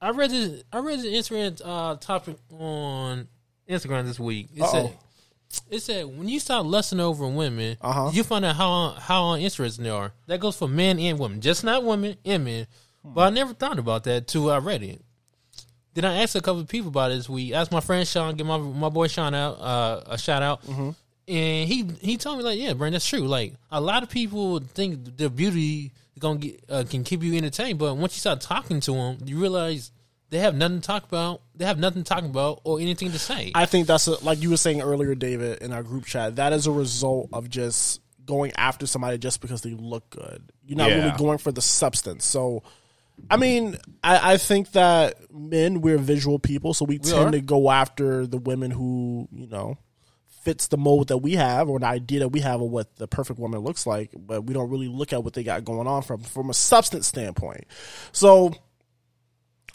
I 0.06 0.12
read 0.12 0.30
this. 0.32 0.64
I 0.72 0.80
read 0.80 1.00
this 1.00 1.30
Instagram 1.30 1.60
uh, 1.64 1.96
topic 1.96 2.38
on 2.52 3.28
Instagram 3.70 4.06
this 4.06 4.20
week. 4.20 4.50
It 4.56 4.66
said, 4.68 4.94
"It 5.70 5.80
said 5.82 6.06
when 6.06 6.28
you 6.30 6.40
start 6.40 6.66
lusting 6.66 7.00
over 7.00 7.28
women, 7.28 7.78
Uh-huh. 7.82 8.12
you 8.14 8.24
find 8.24 8.46
out 8.46 8.56
how 8.56 8.92
how 8.92 9.32
uninterested 9.34 9.84
they 9.84 9.90
are. 9.90 10.12
That 10.28 10.40
goes 10.40 10.56
for 10.58 10.68
men 10.68 11.00
and 11.00 11.18
women, 11.18 11.42
just 11.42 11.64
not 11.64 11.84
women 11.84 12.18
and 12.26 12.44
men. 12.46 12.68
But 13.04 13.22
I 13.22 13.30
never 13.32 13.54
thought 13.54 13.80
about 13.80 14.04
that 14.06 14.28
till 14.28 14.50
I 14.52 14.58
read 14.58 14.84
it. 14.84 15.02
Then 15.94 16.06
I 16.06 16.22
asked 16.24 16.36
a 16.36 16.42
couple 16.42 16.62
of 16.62 16.68
people 16.68 16.90
about 16.90 17.12
it 17.12 17.16
this 17.16 17.30
week. 17.30 17.54
I 17.54 17.62
Asked 17.62 17.72
my 17.72 17.80
friend 17.80 18.08
Sean, 18.08 18.36
give 18.36 18.46
my 18.48 18.58
my 18.58 18.90
boy 18.90 19.08
Sean 19.08 19.34
out 19.34 19.60
uh, 19.60 20.04
a 20.08 20.18
shout 20.18 20.44
out, 20.44 20.62
and 20.68 21.68
he 21.70 21.86
he 22.02 22.18
told 22.18 22.38
me 22.38 22.44
like, 22.44 22.60
yeah, 22.60 22.74
Brandon, 22.74 22.94
that's 22.94 23.08
true. 23.10 23.22
Like 23.28 23.54
a 23.72 23.82
lot 23.82 24.04
of 24.04 24.10
people 24.10 24.60
think 24.60 25.18
their 25.18 25.30
beauty 25.30 25.92
gonna 26.20 26.40
get 26.40 26.64
uh, 26.70 26.84
can 26.90 27.04
keep 27.04 27.24
you 27.24 27.36
entertained, 27.38 27.80
but 27.80 27.96
once 27.96 28.16
you 28.16 28.20
start 28.20 28.42
talking 28.42 28.80
to 28.82 28.92
them, 28.94 29.18
you 29.26 29.40
realize 29.40 29.92
they 30.30 30.40
have 30.40 30.56
nothing 30.56 30.82
to 30.82 30.86
talk 30.88 31.04
about. 31.04 31.42
They 31.56 31.66
have 31.66 31.78
nothing 31.80 32.04
to 32.04 32.08
talk 32.10 32.24
about 32.24 32.62
or 32.64 32.80
anything 32.80 33.12
to 33.12 33.20
say. 33.20 33.52
I 33.56 33.66
think 33.66 33.88
that's 33.88 34.08
a, 34.08 34.24
like 34.24 34.42
you 34.42 34.50
were 34.50 34.58
saying 34.58 34.82
earlier, 34.82 35.16
David, 35.16 35.62
in 35.62 35.72
our 35.72 35.84
group 35.84 36.06
chat. 36.06 36.38
That 36.38 36.52
is 36.54 36.68
a 36.68 36.72
result 36.72 37.30
of 37.32 37.50
just 37.50 38.02
going 38.26 38.52
after 38.58 38.88
somebody 38.88 39.18
just 39.20 39.40
because 39.40 39.62
they 39.62 39.72
look 39.72 40.10
good. 40.10 40.52
You're 40.66 40.78
not 40.78 40.90
Yeah. 40.90 40.96
really 41.06 41.18
going 41.18 41.38
for 41.38 41.52
the 41.52 41.62
substance. 41.62 42.26
So, 42.26 42.64
I 43.30 43.38
mean, 43.38 43.78
I, 44.04 44.34
I 44.34 44.38
think 44.38 44.72
that 44.72 45.32
men 45.32 45.82
we're 45.82 46.00
visual 46.00 46.40
people, 46.40 46.74
so 46.74 46.86
we, 46.86 46.98
tend 46.98 47.28
are. 47.28 47.32
to 47.32 47.42
go 47.42 47.70
after 47.70 48.26
the 48.28 48.38
women 48.40 48.72
who 48.72 49.28
you 49.32 49.48
know 49.48 49.78
fits 50.42 50.68
the 50.68 50.78
mold 50.78 51.08
that 51.08 51.18
we 51.20 51.34
have 51.34 51.70
or 51.70 51.80
the 51.80 51.86
idea 51.88 52.20
that 52.20 52.30
we 52.30 52.40
have 52.40 52.62
of 52.62 52.70
what 52.70 52.96
the 52.98 53.08
perfect 53.08 53.40
woman 53.40 53.62
looks 53.62 53.88
like. 53.88 54.12
But 54.18 54.44
we 54.46 54.54
don't 54.54 54.70
really 54.70 54.88
look 54.88 55.14
at 55.14 55.24
what 55.24 55.34
they 55.34 55.44
got 55.44 55.64
going 55.64 55.88
on 55.88 56.02
from 56.02 56.22
from 56.22 56.50
a 56.50 56.54
substance 56.54 57.08
standpoint. 57.08 57.66
So 58.12 58.54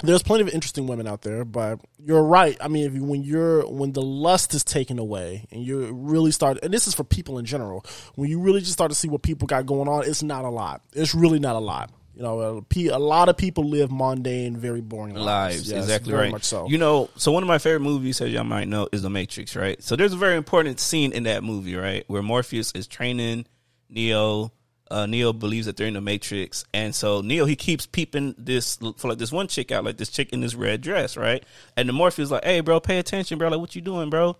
there's 0.02 0.22
plenty 0.22 0.42
of 0.42 0.48
interesting 0.48 0.86
women 0.86 1.06
out 1.06 1.22
there, 1.22 1.44
but 1.44 1.80
you're 1.98 2.22
right. 2.22 2.56
I 2.60 2.68
mean, 2.68 2.86
if 2.86 2.94
you, 2.94 3.04
when 3.04 3.22
you're 3.22 3.66
when 3.68 3.92
the 3.92 4.02
lust 4.02 4.54
is 4.54 4.64
taken 4.64 4.98
away 4.98 5.46
and 5.50 5.64
you 5.64 5.92
really 5.92 6.30
start, 6.30 6.58
and 6.62 6.72
this 6.72 6.86
is 6.86 6.94
for 6.94 7.04
people 7.04 7.38
in 7.38 7.44
general, 7.44 7.84
when 8.14 8.30
you 8.30 8.40
really 8.40 8.60
just 8.60 8.72
start 8.72 8.90
to 8.90 8.94
see 8.94 9.08
what 9.08 9.22
people 9.22 9.46
got 9.46 9.66
going 9.66 9.88
on, 9.88 10.04
it's 10.04 10.22
not 10.22 10.44
a 10.44 10.50
lot. 10.50 10.82
It's 10.92 11.14
really 11.14 11.38
not 11.38 11.56
a 11.56 11.60
lot. 11.60 11.90
You 12.20 12.22
know, 12.22 12.66
a, 12.92 12.98
lot 12.98 13.30
of 13.30 13.38
people 13.38 13.64
live 13.64 13.90
mundane, 13.90 14.54
very 14.54 14.82
boring 14.82 15.14
lives. 15.14 15.56
lives. 15.56 15.70
Yes, 15.70 15.84
exactly 15.84 16.10
very 16.10 16.24
right. 16.24 16.32
Much 16.32 16.44
so. 16.44 16.68
You 16.68 16.76
know, 16.76 17.08
so 17.16 17.32
one 17.32 17.42
of 17.42 17.46
my 17.46 17.56
favorite 17.56 17.80
movies, 17.80 18.20
as 18.20 18.30
y'all 18.30 18.44
might 18.44 18.68
know, 18.68 18.88
is 18.92 19.00
The 19.00 19.08
Matrix, 19.08 19.56
right? 19.56 19.82
So 19.82 19.96
there's 19.96 20.12
a 20.12 20.18
very 20.18 20.36
important 20.36 20.80
scene 20.80 21.12
in 21.12 21.22
that 21.22 21.42
movie, 21.42 21.76
right, 21.76 22.04
where 22.08 22.22
Morpheus 22.22 22.72
is 22.72 22.86
training 22.86 23.46
Neo. 23.88 24.52
Uh, 24.90 25.06
Neo 25.06 25.32
believes 25.32 25.66
that 25.66 25.76
they're 25.76 25.86
in 25.86 25.94
the 25.94 26.00
Matrix, 26.00 26.64
and 26.74 26.92
so 26.92 27.20
Neo 27.20 27.44
he 27.44 27.54
keeps 27.54 27.86
peeping 27.86 28.34
this 28.36 28.76
for 28.96 29.08
like 29.08 29.18
this 29.18 29.30
one 29.30 29.46
chick 29.46 29.70
out, 29.70 29.84
like 29.84 29.96
this 29.98 30.08
chick 30.08 30.32
in 30.32 30.40
this 30.40 30.56
red 30.56 30.80
dress, 30.80 31.16
right? 31.16 31.44
And 31.76 31.88
the 31.88 31.92
Morpheus 31.92 32.30
like, 32.32 32.44
"Hey, 32.44 32.60
bro, 32.60 32.80
pay 32.80 32.98
attention, 32.98 33.38
bro. 33.38 33.48
Like, 33.48 33.60
what 33.60 33.76
you 33.76 33.82
doing, 33.82 34.10
bro?" 34.10 34.36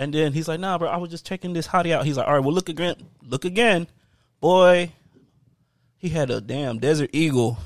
And 0.00 0.12
then 0.12 0.32
he's 0.32 0.48
like, 0.48 0.58
"Nah, 0.58 0.76
bro, 0.78 0.88
I 0.88 0.96
was 0.96 1.10
just 1.10 1.24
checking 1.24 1.52
this 1.52 1.68
hottie 1.68 1.92
out." 1.92 2.04
He's 2.04 2.16
like, 2.16 2.26
"All 2.26 2.34
right, 2.34 2.42
well, 2.42 2.52
look 2.52 2.68
again, 2.68 2.96
look 3.22 3.44
again, 3.44 3.86
boy." 4.40 4.92
He 5.98 6.08
had 6.08 6.30
a 6.30 6.40
damn 6.40 6.78
desert 6.80 7.10
eagle 7.12 7.58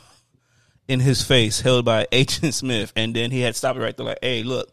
in 0.89 1.01
his 1.01 1.23
face 1.23 1.63
held 1.63 1.87
by 1.87 2.07
Agent 2.13 2.53
Smith, 2.53 2.93
and 2.95 3.17
then 3.17 3.31
he 3.31 3.41
had 3.41 3.57
stopped 3.57 3.79
it 3.79 3.83
right 3.83 3.97
there, 3.97 4.07
like, 4.07 4.19
"Hey, 4.21 4.43
look," 4.43 4.71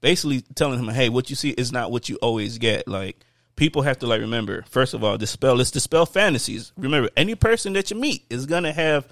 basically 0.00 0.42
telling 0.56 0.80
him, 0.80 0.88
"Hey, 0.88 1.10
what 1.10 1.30
you 1.30 1.36
see 1.36 1.50
is 1.50 1.70
not 1.70 1.92
what 1.92 2.08
you 2.08 2.16
always 2.16 2.58
get." 2.58 2.88
Like, 2.88 3.20
people 3.56 3.82
have 3.82 3.98
to 4.00 4.06
like 4.06 4.20
remember. 4.20 4.64
First 4.68 4.94
of 4.94 5.04
all, 5.04 5.16
dispel. 5.16 5.54
Let's 5.56 5.70
dispel 5.70 6.06
fantasies. 6.06 6.72
Remember, 6.76 7.10
any 7.16 7.34
person 7.34 7.72
that 7.74 7.90
you 7.90 7.96
meet 7.96 8.24
is 8.30 8.46
gonna 8.46 8.72
have 8.72 9.08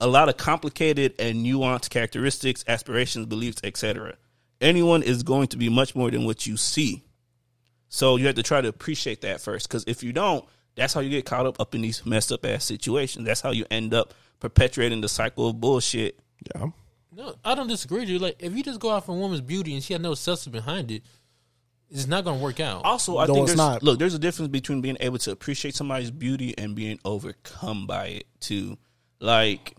a 0.00 0.06
lot 0.06 0.28
of 0.28 0.36
complicated 0.36 1.14
and 1.18 1.44
nuanced 1.44 1.90
characteristics, 1.90 2.64
aspirations, 2.68 3.26
beliefs, 3.26 3.60
etc. 3.64 4.16
Anyone 4.60 5.02
is 5.02 5.22
going 5.22 5.48
to 5.48 5.56
be 5.56 5.68
much 5.68 5.94
more 5.94 6.10
than 6.10 6.24
what 6.24 6.46
you 6.46 6.56
see. 6.56 7.04
So 7.88 8.16
you 8.16 8.26
have 8.26 8.34
to 8.36 8.42
try 8.42 8.60
to 8.60 8.68
appreciate 8.68 9.22
that 9.22 9.40
first, 9.40 9.68
because 9.68 9.84
if 9.86 10.02
you 10.02 10.12
don't, 10.12 10.44
that's 10.76 10.94
how 10.94 11.00
you 11.00 11.10
get 11.10 11.24
caught 11.24 11.46
up 11.46 11.60
up 11.60 11.74
in 11.74 11.80
these 11.80 12.04
messed 12.06 12.30
up 12.30 12.44
ass 12.44 12.64
situations. 12.64 13.26
That's 13.26 13.40
how 13.40 13.50
you 13.50 13.64
end 13.70 13.94
up 13.94 14.14
perpetuating 14.40 15.00
the 15.00 15.08
cycle 15.08 15.48
of 15.48 15.60
bullshit. 15.60 16.20
yeah. 16.54 16.66
No, 17.12 17.34
I 17.44 17.56
don't 17.56 17.66
disagree 17.66 18.00
with 18.00 18.08
you. 18.08 18.20
Like, 18.20 18.36
if 18.38 18.54
you 18.54 18.62
just 18.62 18.78
go 18.78 18.92
out 18.92 19.06
for 19.06 19.12
a 19.12 19.18
woman's 19.18 19.40
beauty 19.40 19.74
and 19.74 19.82
she 19.82 19.92
had 19.92 20.02
no 20.02 20.14
substance 20.14 20.52
behind 20.52 20.92
it, 20.92 21.02
it's 21.90 22.06
not 22.06 22.24
going 22.24 22.38
to 22.38 22.42
work 22.44 22.60
out. 22.60 22.84
Also, 22.84 23.18
I 23.18 23.26
No, 23.26 23.34
think 23.34 23.44
it's 23.44 23.50
there's 23.52 23.56
not. 23.58 23.82
look, 23.82 23.98
there's 23.98 24.14
a 24.14 24.18
difference 24.18 24.50
between 24.50 24.80
being 24.80 24.96
able 25.00 25.18
to 25.18 25.30
appreciate 25.30 25.74
somebody's 25.74 26.10
beauty 26.10 26.54
and 26.58 26.74
being 26.74 26.98
overcome 27.04 27.86
by 27.86 28.06
it 28.08 28.26
too. 28.40 28.76
Like 29.20 29.74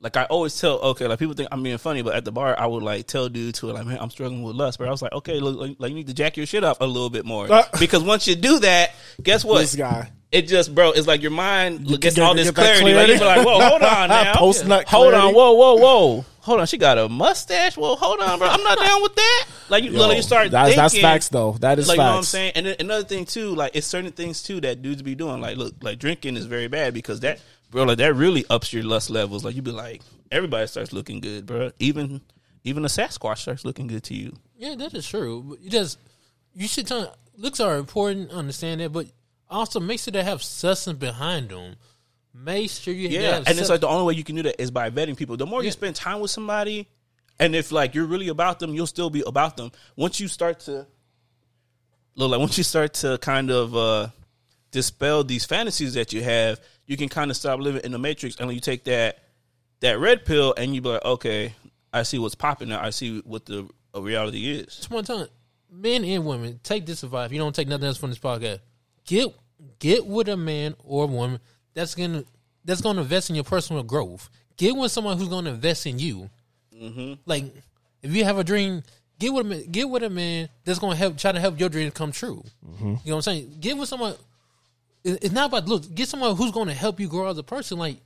like 0.00 0.16
I 0.16 0.24
always 0.24 0.58
tell 0.60 0.78
okay, 0.80 1.06
like 1.06 1.18
people 1.20 1.34
think 1.34 1.48
I'm 1.52 1.62
being 1.62 1.78
funny, 1.78 2.02
but 2.02 2.14
at 2.14 2.24
the 2.24 2.32
bar 2.32 2.58
I 2.58 2.66
would 2.66 2.82
like 2.82 3.06
tell 3.06 3.28
dudes 3.28 3.58
who 3.60 3.70
are 3.70 3.74
like, 3.74 3.86
Man, 3.86 3.98
I'm 4.00 4.10
struggling 4.10 4.42
with 4.42 4.56
lust, 4.56 4.78
but 4.78 4.88
I 4.88 4.90
was 4.90 5.00
like, 5.02 5.12
Okay, 5.12 5.38
look 5.38 5.56
like, 5.56 5.76
like 5.78 5.90
you 5.90 5.94
need 5.94 6.08
to 6.08 6.14
jack 6.14 6.36
your 6.36 6.46
shit 6.46 6.64
up 6.64 6.80
a 6.80 6.84
little 6.86 7.10
bit 7.10 7.24
more. 7.24 7.50
Uh. 7.50 7.62
because 7.78 8.02
once 8.02 8.26
you 8.26 8.34
do 8.34 8.58
that, 8.60 8.90
guess 9.22 9.44
what? 9.44 9.60
This 9.60 9.76
guy. 9.76 10.10
It 10.32 10.48
just, 10.48 10.74
bro, 10.74 10.92
it's 10.92 11.06
like 11.06 11.20
your 11.20 11.30
mind 11.30 11.86
gets 11.86 12.16
get- 12.16 12.18
all 12.24 12.34
this 12.34 12.46
get 12.46 12.54
that 12.56 12.78
clarity. 12.80 12.94
Like 12.94 13.06
you 13.08 13.14
be 13.14 13.18
clarity. 13.20 13.44
like, 13.44 13.46
whoa, 13.46 13.68
hold 13.68 13.82
on 13.82 14.08
now. 14.08 14.34
Post 14.34 14.66
nut 14.66 14.88
Hold 14.88 15.12
on, 15.14 15.34
whoa, 15.34 15.52
whoa, 15.52 15.74
whoa. 15.76 16.24
Hold 16.42 16.58
on, 16.58 16.66
she 16.66 16.76
got 16.76 16.98
a 16.98 17.08
mustache. 17.08 17.76
Well, 17.76 17.94
hold 17.94 18.20
on, 18.20 18.38
bro. 18.38 18.48
I'm 18.48 18.62
not 18.64 18.76
down 18.76 19.00
with 19.00 19.14
that. 19.14 19.44
Like 19.68 19.84
you, 19.84 19.92
Yo, 19.92 20.08
like, 20.08 20.16
you 20.16 20.22
start 20.22 20.50
that's, 20.50 20.70
thinking. 20.70 20.82
that's 20.82 20.98
facts 20.98 21.28
though. 21.28 21.52
That 21.60 21.78
is 21.78 21.86
Like 21.86 21.98
you 21.98 22.02
know 22.02 22.10
what 22.10 22.16
I'm 22.18 22.22
saying, 22.24 22.52
and 22.56 22.66
then 22.66 22.76
another 22.80 23.04
thing 23.04 23.26
too, 23.26 23.54
like 23.54 23.76
it's 23.76 23.86
certain 23.86 24.10
things 24.10 24.42
too 24.42 24.60
that 24.62 24.82
dudes 24.82 25.02
be 25.02 25.14
doing. 25.14 25.40
Like, 25.40 25.56
look, 25.56 25.74
like 25.82 26.00
drinking 26.00 26.36
is 26.36 26.46
very 26.46 26.66
bad 26.66 26.94
because 26.94 27.20
that, 27.20 27.40
bro, 27.70 27.84
like 27.84 27.98
that 27.98 28.14
really 28.14 28.44
ups 28.50 28.72
your 28.72 28.82
lust 28.82 29.08
levels. 29.08 29.44
Like 29.44 29.54
you 29.54 29.62
be 29.62 29.70
like, 29.70 30.02
everybody 30.32 30.66
starts 30.66 30.92
looking 30.92 31.20
good, 31.20 31.46
bro. 31.46 31.70
Even, 31.78 32.20
even 32.64 32.84
a 32.84 32.88
Sasquatch 32.88 33.38
starts 33.38 33.64
looking 33.64 33.86
good 33.86 34.02
to 34.04 34.14
you. 34.14 34.34
Yeah, 34.56 34.74
that 34.74 34.94
is 34.94 35.06
true. 35.06 35.44
But 35.46 35.60
you 35.60 35.70
just 35.70 35.96
you 36.54 36.66
should 36.66 36.88
tell 36.88 37.16
looks 37.36 37.60
are 37.60 37.76
important, 37.76 38.32
understand 38.32 38.80
that, 38.80 38.92
but 38.92 39.06
also 39.48 39.78
make 39.78 40.00
sure 40.00 40.10
they 40.10 40.24
have 40.24 40.42
substance 40.42 40.98
behind 40.98 41.50
them. 41.50 41.76
Make 42.34 42.70
sure 42.70 42.94
you 42.94 43.08
Yeah, 43.08 43.42
and 43.46 43.58
it's 43.58 43.68
like 43.68 43.80
the 43.80 43.88
only 43.88 44.06
way 44.06 44.14
you 44.14 44.24
can 44.24 44.36
do 44.36 44.42
that 44.42 44.60
is 44.60 44.70
by 44.70 44.90
vetting 44.90 45.16
people. 45.16 45.36
The 45.36 45.46
more 45.46 45.62
you 45.62 45.70
spend 45.70 45.96
time 45.96 46.20
with 46.20 46.30
somebody, 46.30 46.88
and 47.38 47.54
if 47.54 47.72
like 47.72 47.94
you're 47.94 48.06
really 48.06 48.28
about 48.28 48.58
them, 48.58 48.74
you'll 48.74 48.86
still 48.86 49.10
be 49.10 49.22
about 49.26 49.56
them. 49.56 49.70
Once 49.96 50.18
you 50.18 50.28
start 50.28 50.60
to 50.60 50.86
look 52.14 52.30
like 52.30 52.40
once 52.40 52.56
you 52.58 52.64
start 52.64 52.94
to 52.94 53.18
kind 53.18 53.50
of 53.50 53.76
uh 53.76 54.08
dispel 54.70 55.24
these 55.24 55.44
fantasies 55.44 55.94
that 55.94 56.12
you 56.12 56.22
have, 56.22 56.60
you 56.86 56.96
can 56.96 57.08
kind 57.08 57.30
of 57.30 57.36
stop 57.36 57.60
living 57.60 57.82
in 57.84 57.92
the 57.92 57.98
matrix 57.98 58.36
and 58.36 58.52
you 58.52 58.60
take 58.60 58.84
that 58.84 59.18
that 59.80 59.98
red 59.98 60.24
pill 60.24 60.54
and 60.56 60.74
you 60.74 60.80
be 60.80 60.88
like, 60.88 61.04
okay, 61.04 61.54
I 61.92 62.02
see 62.04 62.18
what's 62.18 62.34
popping 62.34 62.68
now. 62.68 62.82
I 62.82 62.90
see 62.90 63.20
what 63.20 63.44
the 63.44 63.68
reality 63.94 64.50
is. 64.50 64.76
Just 64.76 64.90
one 64.90 65.04
time, 65.04 65.26
men 65.70 66.04
and 66.04 66.24
women, 66.24 66.60
take 66.62 66.86
this 66.86 67.02
advice. 67.02 67.26
If 67.26 67.32
you 67.32 67.38
don't 67.38 67.54
take 67.54 67.68
nothing 67.68 67.86
else 67.86 67.98
from 67.98 68.10
this 68.10 68.18
podcast, 68.18 68.60
get 69.04 69.28
get 69.78 70.06
with 70.06 70.28
a 70.28 70.36
man 70.36 70.74
or 70.84 71.04
a 71.04 71.06
woman 71.06 71.40
that's 71.74 71.94
gonna 71.94 72.24
that's 72.64 72.80
gonna 72.80 73.02
invest 73.02 73.30
in 73.30 73.36
your 73.36 73.44
personal 73.44 73.82
growth. 73.82 74.28
Get 74.56 74.76
with 74.76 74.92
someone 74.92 75.18
who's 75.18 75.28
gonna 75.28 75.50
invest 75.50 75.86
in 75.86 75.98
you. 75.98 76.30
Mm-hmm. 76.80 77.14
Like, 77.26 77.44
if 78.02 78.14
you 78.14 78.24
have 78.24 78.38
a 78.38 78.44
dream, 78.44 78.82
get 79.18 79.32
with 79.32 79.46
a 79.46 79.48
man, 79.48 79.70
get 79.70 79.88
with 79.88 80.02
a 80.02 80.10
man 80.10 80.48
that's 80.64 80.78
gonna 80.78 80.96
help 80.96 81.16
try 81.18 81.32
to 81.32 81.40
help 81.40 81.58
your 81.58 81.68
dream 81.68 81.90
come 81.90 82.12
true. 82.12 82.44
Mm-hmm. 82.66 82.84
You 82.84 82.92
know 82.92 82.98
what 83.04 83.14
I'm 83.16 83.22
saying? 83.22 83.56
Get 83.60 83.76
with 83.76 83.88
someone. 83.88 84.14
It's 85.04 85.32
not 85.32 85.46
about 85.48 85.66
look. 85.66 85.94
Get 85.94 86.08
someone 86.08 86.36
who's 86.36 86.52
gonna 86.52 86.74
help 86.74 87.00
you 87.00 87.08
grow 87.08 87.28
as 87.28 87.38
a 87.38 87.42
person. 87.42 87.78
Like, 87.78 87.96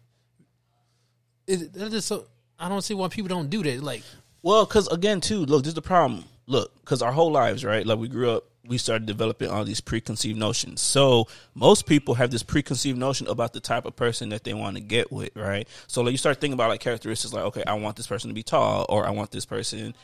it, 1.47 1.73
that 1.75 1.93
is 1.93 2.05
so. 2.05 2.27
I 2.59 2.69
don't 2.69 2.83
see 2.83 2.95
why 2.95 3.09
people 3.09 3.29
don't 3.29 3.51
do 3.51 3.63
that. 3.63 3.83
Like, 3.83 4.03
Well, 4.43 4.65
because 4.65 4.89
again, 4.89 5.21
too, 5.21 5.45
look, 5.45 5.65
this 5.65 5.71
is 5.71 5.75
the 5.75 5.83
problem. 5.83 6.25
Look, 6.47 6.75
because 6.81 7.03
our 7.03 7.13
whole 7.13 7.33
lives, 7.33 7.65
right? 7.65 7.85
Like 7.85 7.99
we 7.99 8.09
grew 8.09 8.31
up, 8.31 8.45
we 8.69 8.79
started 8.79 9.07
developing 9.07 9.49
all 9.51 9.65
these 9.65 9.81
preconceived 9.81 10.39
notions. 10.39 10.81
So 10.81 11.27
most 11.55 11.87
people 11.87 12.15
have 12.15 12.31
this 12.31 12.43
preconceived 12.43 12.99
notion 12.99 13.27
about 13.29 13.53
the 13.53 13.61
type 13.61 13.85
of 13.87 13.97
person 13.97 14.31
that 14.31 14.45
they 14.45 14.55
want 14.55 14.77
to 14.77 14.83
get 14.83 15.13
with, 15.13 15.31
right? 15.37 15.69
So 15.87 16.03
like 16.03 16.13
you 16.13 16.19
start 16.19 16.41
thinking 16.41 16.55
about 16.55 16.69
like 16.69 16.81
characteristics, 16.81 17.33
like 17.33 17.45
okay, 17.45 17.63
I 17.67 17.75
want 17.75 17.97
this 17.97 18.07
person 18.07 18.29
to 18.29 18.35
be 18.35 18.43
tall, 18.43 18.87
or 18.89 19.07
I 19.07 19.11
want 19.11 19.31
this 19.31 19.45
person, 19.47 19.95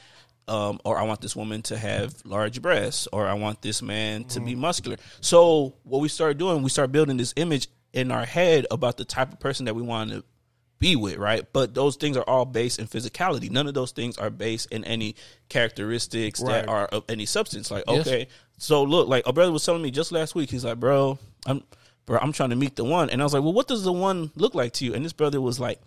um, 0.49 0.81
or 0.85 0.99
I 0.99 1.03
want 1.05 1.21
this 1.21 1.37
woman 1.37 1.63
to 1.63 1.77
have 1.77 2.15
large 2.25 2.61
breasts, 2.63 3.09
or 3.13 3.27
I 3.27 3.35
want 3.35 3.63
this 3.63 3.83
man 3.83 4.25
to 4.25 4.41
be 4.41 4.55
muscular. 4.55 4.97
So 5.21 5.75
what 5.85 6.01
we 6.01 6.09
start 6.09 6.39
doing, 6.39 6.63
we 6.63 6.71
start 6.71 6.93
building 6.93 7.17
this 7.17 7.33
image 7.37 7.69
in 7.93 8.11
our 8.11 8.25
head 8.25 8.67
about 8.71 8.97
the 8.97 9.05
type 9.05 9.33
of 9.33 9.39
person 9.41 9.67
that 9.67 9.75
we 9.75 9.83
want 9.83 10.11
to 10.11 10.25
be 10.79 10.97
with, 10.97 11.17
right? 11.17 11.47
But 11.53 11.75
those 11.75 11.95
things 11.95 12.17
are 12.17 12.25
all 12.25 12.45
based 12.45 12.81
in 12.81 12.89
physicality. 12.89 13.49
None 13.49 13.69
of 13.69 13.75
those 13.75 13.93
things 13.93 14.19
are 14.19 14.31
based 14.31 14.73
in 14.73 14.85
any 14.85 15.15
characteristics 15.49 16.41
Right. 16.41 16.63
that 16.63 16.69
are 16.69 16.87
of 16.87 17.05
any 17.09 17.25
substance. 17.25 17.71
Like, 17.71 17.85
Yes. 17.87 18.07
okay, 18.07 18.27
so 18.63 18.85
look, 18.85 19.09
like 19.09 19.27
a 19.27 19.33
brother 19.33 19.51
was 19.51 19.65
telling 19.65 19.83
me 19.83 19.91
just 19.91 20.13
last 20.13 20.37
week, 20.37 20.49
he's 20.49 20.65
like, 20.65 20.79
bro, 20.79 21.19
I'm, 21.47 21.65
bro, 22.07 22.21
I'm 22.23 22.33
trying 22.33 22.51
to 22.51 22.57
meet 22.57 22.77
the 22.77 22.85
one, 22.85 23.11
and 23.11 23.21
I 23.21 23.25
was 23.25 23.35
like, 23.35 23.43
well, 23.43 23.53
what 23.53 23.67
does 23.67 23.83
the 23.83 23.93
one 23.93 24.31
look 24.37 24.55
like 24.55 24.73
to 24.75 24.85
you? 24.85 24.95
And 24.95 25.05
this 25.05 25.13
brother 25.13 25.41
was 25.41 25.59
like. 25.59 25.81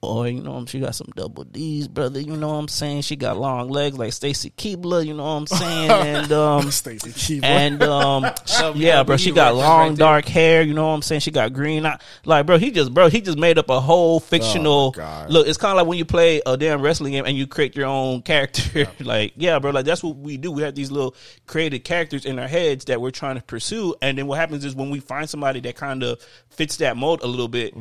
Boy, 0.00 0.28
you 0.28 0.42
know, 0.42 0.64
she 0.66 0.80
got 0.80 0.94
some 0.94 1.08
double 1.14 1.44
D's, 1.44 1.88
brother. 1.88 2.20
You 2.20 2.36
know 2.36 2.48
what 2.48 2.54
I'm 2.54 2.68
saying? 2.68 3.02
She 3.02 3.16
got 3.16 3.36
long 3.36 3.68
legs 3.68 3.98
like 3.98 4.12
Stacy 4.12 4.50
Keibler. 4.50 5.04
You 5.04 5.14
know 5.14 5.24
what 5.24 5.30
I'm 5.30 5.46
saying? 5.46 5.90
And 6.10 6.32
um, 6.32 6.70
Stacy 6.70 7.10
Keibler. 7.10 7.44
and 7.44 7.82
um, 7.82 8.24
yeah, 8.76 9.02
bro, 9.02 9.16
she 9.16 9.32
got 9.32 9.54
long 9.54 9.90
right 9.90 9.98
dark 9.98 10.24
hair. 10.26 10.62
You 10.62 10.74
know 10.74 10.86
what 10.86 10.94
I'm 10.94 11.02
saying? 11.02 11.20
She 11.20 11.30
got 11.30 11.52
green. 11.52 11.84
eye. 11.84 11.98
Like, 12.24 12.46
bro, 12.46 12.58
he 12.58 12.70
just, 12.70 12.94
bro, 12.94 13.08
he 13.08 13.20
just 13.20 13.38
made 13.38 13.58
up 13.58 13.68
a 13.68 13.80
whole 13.80 14.20
fictional. 14.20 14.92
God. 14.92 15.30
look, 15.30 15.46
it's 15.46 15.58
kind 15.58 15.72
of 15.72 15.78
like 15.78 15.86
when 15.88 15.98
you 15.98 16.04
play 16.04 16.40
a 16.46 16.56
damn 16.56 16.80
wrestling 16.80 17.12
game 17.12 17.24
and 17.26 17.36
you 17.36 17.46
create 17.46 17.76
your 17.76 17.86
own 17.86 18.22
character. 18.22 18.88
like, 19.00 19.32
yeah, 19.36 19.58
bro, 19.58 19.70
like 19.70 19.84
that's 19.84 20.02
what 20.02 20.16
we 20.16 20.36
do. 20.36 20.50
We 20.52 20.62
have 20.62 20.74
these 20.74 20.90
little 20.90 21.14
created 21.46 21.80
characters 21.80 22.24
in 22.24 22.38
our 22.38 22.48
heads 22.48 22.86
that 22.86 23.00
we're 23.00 23.10
trying 23.10 23.36
to 23.36 23.42
pursue, 23.42 23.94
and 24.00 24.16
then 24.16 24.26
what 24.26 24.38
happens 24.38 24.64
is 24.64 24.74
when 24.74 24.90
we 24.90 25.00
find 25.00 25.28
somebody 25.28 25.60
that 25.60 25.76
kind 25.76 26.02
of 26.02 26.20
fits 26.48 26.76
that 26.78 26.96
mold 26.96 27.22
a 27.22 27.26
little 27.26 27.48
bit. 27.48 27.74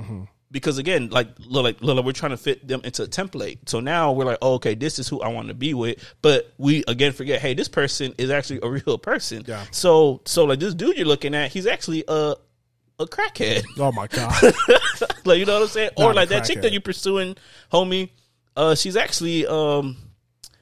Because 0.52 0.80
again, 0.80 1.10
like 1.10 1.28
look, 1.40 1.64
like 1.64 1.82
look, 1.82 1.98
like 1.98 2.06
we're 2.06 2.12
trying 2.12 2.32
to 2.32 2.38
fit 2.38 2.68
them 2.68 2.82
into 2.84 3.04
a 3.04 3.08
template. 3.08 3.70
So 3.70 3.80
now 3.80 4.12
we're 4.12 4.26
like, 4.26 4.40
oh, 4.42 4.54
okay, 4.56 4.74
this 4.74 4.98
is 4.98 5.08
who 5.08 5.22
I 5.22 5.28
want 5.28 5.50
to 5.50 5.54
be 5.54 5.74
with. 5.76 6.04
But 6.22 6.54
we 6.58 6.84
again 6.88 7.12
forget, 7.12 7.40
hey, 7.40 7.54
this 7.54 7.68
person 7.68 8.16
is 8.18 8.32
actually 8.32 8.60
a 8.64 8.70
real 8.86 8.98
person. 8.98 9.44
Yeah. 9.46 9.66
So 9.72 10.22
so 10.26 10.46
like 10.46 10.60
this 10.60 10.74
dude 10.74 10.98
you're 10.98 11.06
looking 11.06 11.36
at, 11.36 11.52
he's 11.52 11.68
actually 11.68 12.04
a 12.08 12.36
a 13.00 13.06
crackhead. 13.06 13.64
oh 13.78 13.92
my 13.92 14.08
god. 14.08 14.42
like 15.26 15.38
you 15.38 15.46
know 15.46 15.54
what 15.54 15.64
I'm 15.64 15.68
saying? 15.68 15.92
Not 15.98 16.06
or 16.06 16.14
like 16.14 16.30
that 16.30 16.46
chick 16.46 16.62
that 16.62 16.72
you're 16.72 16.82
pursuing, 16.82 17.36
homie, 17.72 18.10
uh, 18.56 18.76
she's 18.76 18.96
actually 18.96 19.46
um 19.46 19.98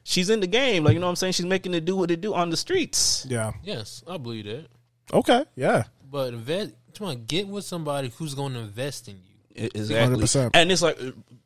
she's 0.04 0.30
in 0.30 0.40
the 0.40 0.48
game. 0.48 0.84
Like 0.84 0.94
you 0.94 1.00
know 1.00 1.08
what 1.08 1.12
I'm 1.12 1.16
saying? 1.16 1.34
She's 1.34 1.46
making 1.46 1.74
it 1.74 1.86
do 1.86 1.96
what 1.96 2.12
it 2.12 2.22
do 2.22 2.34
on 2.34 2.50
the 2.50 2.58
streets. 2.58 3.26
yeah. 3.30 3.54
yes, 3.64 4.04
I 4.08 4.18
believe 4.18 4.46
that. 4.46 4.68
Okay. 5.14 5.46
Yeah. 5.56 5.84
But 6.10 6.34
invest, 6.34 6.74
come 6.98 7.08
on, 7.08 7.26
get 7.26 7.48
with 7.48 7.66
somebody 7.66 8.12
who's 8.18 8.34
going 8.34 8.54
to 8.54 8.60
invest 8.60 9.08
in 9.08 9.16
you. 9.18 9.27
Exactly. 9.58 10.24
100%. 10.24 10.52
And 10.54 10.72
it's 10.72 10.82
like 10.82 11.00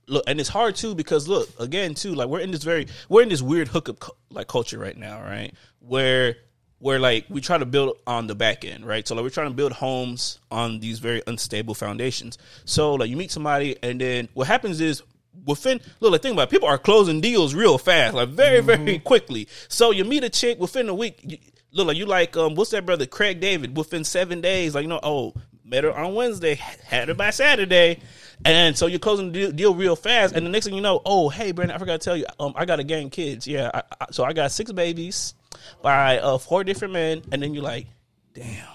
look, 0.08 0.24
and 0.28 0.40
it's 0.40 0.50
hard 0.50 0.76
too 0.76 0.94
because 0.96 1.28
look 1.28 1.50
again 1.60 1.94
too 1.96 2.14
like 2.14 2.28
we're 2.28 2.40
in 2.40 2.52
this 2.52 2.64
very 2.64 2.88
we're 3.10 3.24
in 3.24 3.30
this 3.30 3.42
weird 3.42 3.68
hookup 3.68 4.04
like 4.30 4.48
culture 4.48 4.78
right 4.78 4.98
now, 4.98 5.22
right? 5.22 5.54
Where 5.80 6.36
where 6.80 7.00
like 7.00 7.26
we 7.30 7.42
try 7.42 7.58
to 7.58 7.66
build 7.66 7.98
on 8.08 8.28
the 8.28 8.36
back 8.36 8.66
end, 8.66 8.86
right? 8.86 9.08
So 9.08 9.16
like 9.16 9.24
we're 9.24 9.30
trying 9.30 9.50
to 9.50 9.54
build 9.54 9.72
homes 9.72 10.40
on 10.52 10.80
these 10.80 11.00
very 11.00 11.22
unstable 11.28 11.74
foundations. 11.76 12.38
So 12.66 12.96
like 12.96 13.10
you 13.10 13.18
meet 13.18 13.32
somebody 13.32 13.78
and 13.82 14.02
then 14.02 14.30
what 14.34 14.48
happens 14.48 14.82
is 14.82 15.02
within 15.46 15.80
look 16.00 16.12
like 16.12 16.22
think 16.22 16.34
about 16.34 16.50
it, 16.50 16.52
people 16.52 16.68
are 16.68 16.78
closing 16.78 17.22
deals 17.22 17.54
real 17.54 17.78
fast, 17.78 18.14
like 18.16 18.30
very 18.30 18.60
Mm-hmm. 18.62 18.86
very 18.86 19.00
quickly. 19.00 19.48
So 19.70 19.92
you 19.92 20.04
meet 20.06 20.24
a 20.24 20.30
chick 20.30 20.60
within 20.60 20.90
a 20.90 20.94
week. 20.94 21.20
You, 21.24 21.38
look 21.72 21.88
like 21.88 21.98
you 21.98 22.06
like 22.06 22.36
um 22.36 22.56
what's 22.56 22.72
that 22.72 22.86
brother 22.86 23.06
Craig 23.06 23.40
David 23.40 23.78
within 23.78 24.04
seven 24.04 24.42
days. 24.42 24.76
Like 24.76 24.82
you 24.84 24.90
know 24.90 25.00
oh 25.04 25.34
met 25.64 25.84
her 25.84 25.94
on 25.94 26.14
Wednesday, 26.14 26.56
had 26.56 27.08
her 27.08 27.14
by 27.14 27.30
Saturday. 27.30 28.00
And 28.44 28.76
so 28.76 28.88
you're 28.88 29.00
closing 29.00 29.32
the 29.32 29.32
deal, 29.32 29.52
deal 29.52 29.76
real 29.76 29.96
fast, 29.96 30.36
and 30.36 30.46
the 30.46 30.50
next 30.50 30.66
thing 30.66 30.74
you 30.74 30.82
know, 30.82 31.02
oh 31.06 31.30
hey 31.30 31.52
Brandon, 31.52 31.76
I 31.76 31.80
forgot 31.80 32.02
to 32.02 32.06
tell 32.06 32.18
you, 32.18 32.26
um, 32.40 32.54
I 32.56 32.66
got 32.66 32.80
a 32.80 32.84
gang 32.84 33.10
kids. 33.12 33.48
Yeah, 33.48 33.70
I, 33.74 33.84
I, 34.00 34.06
so 34.12 34.24
I 34.24 34.34
got 34.34 34.52
six 34.52 34.72
babies 34.72 35.36
by 35.84 36.18
uh, 36.18 36.40
four 36.40 36.64
different 36.64 36.94
men, 36.94 37.22
and 37.32 37.44
then 37.44 37.54
you're 37.54 37.64
like, 37.64 37.88
damn, 38.34 38.66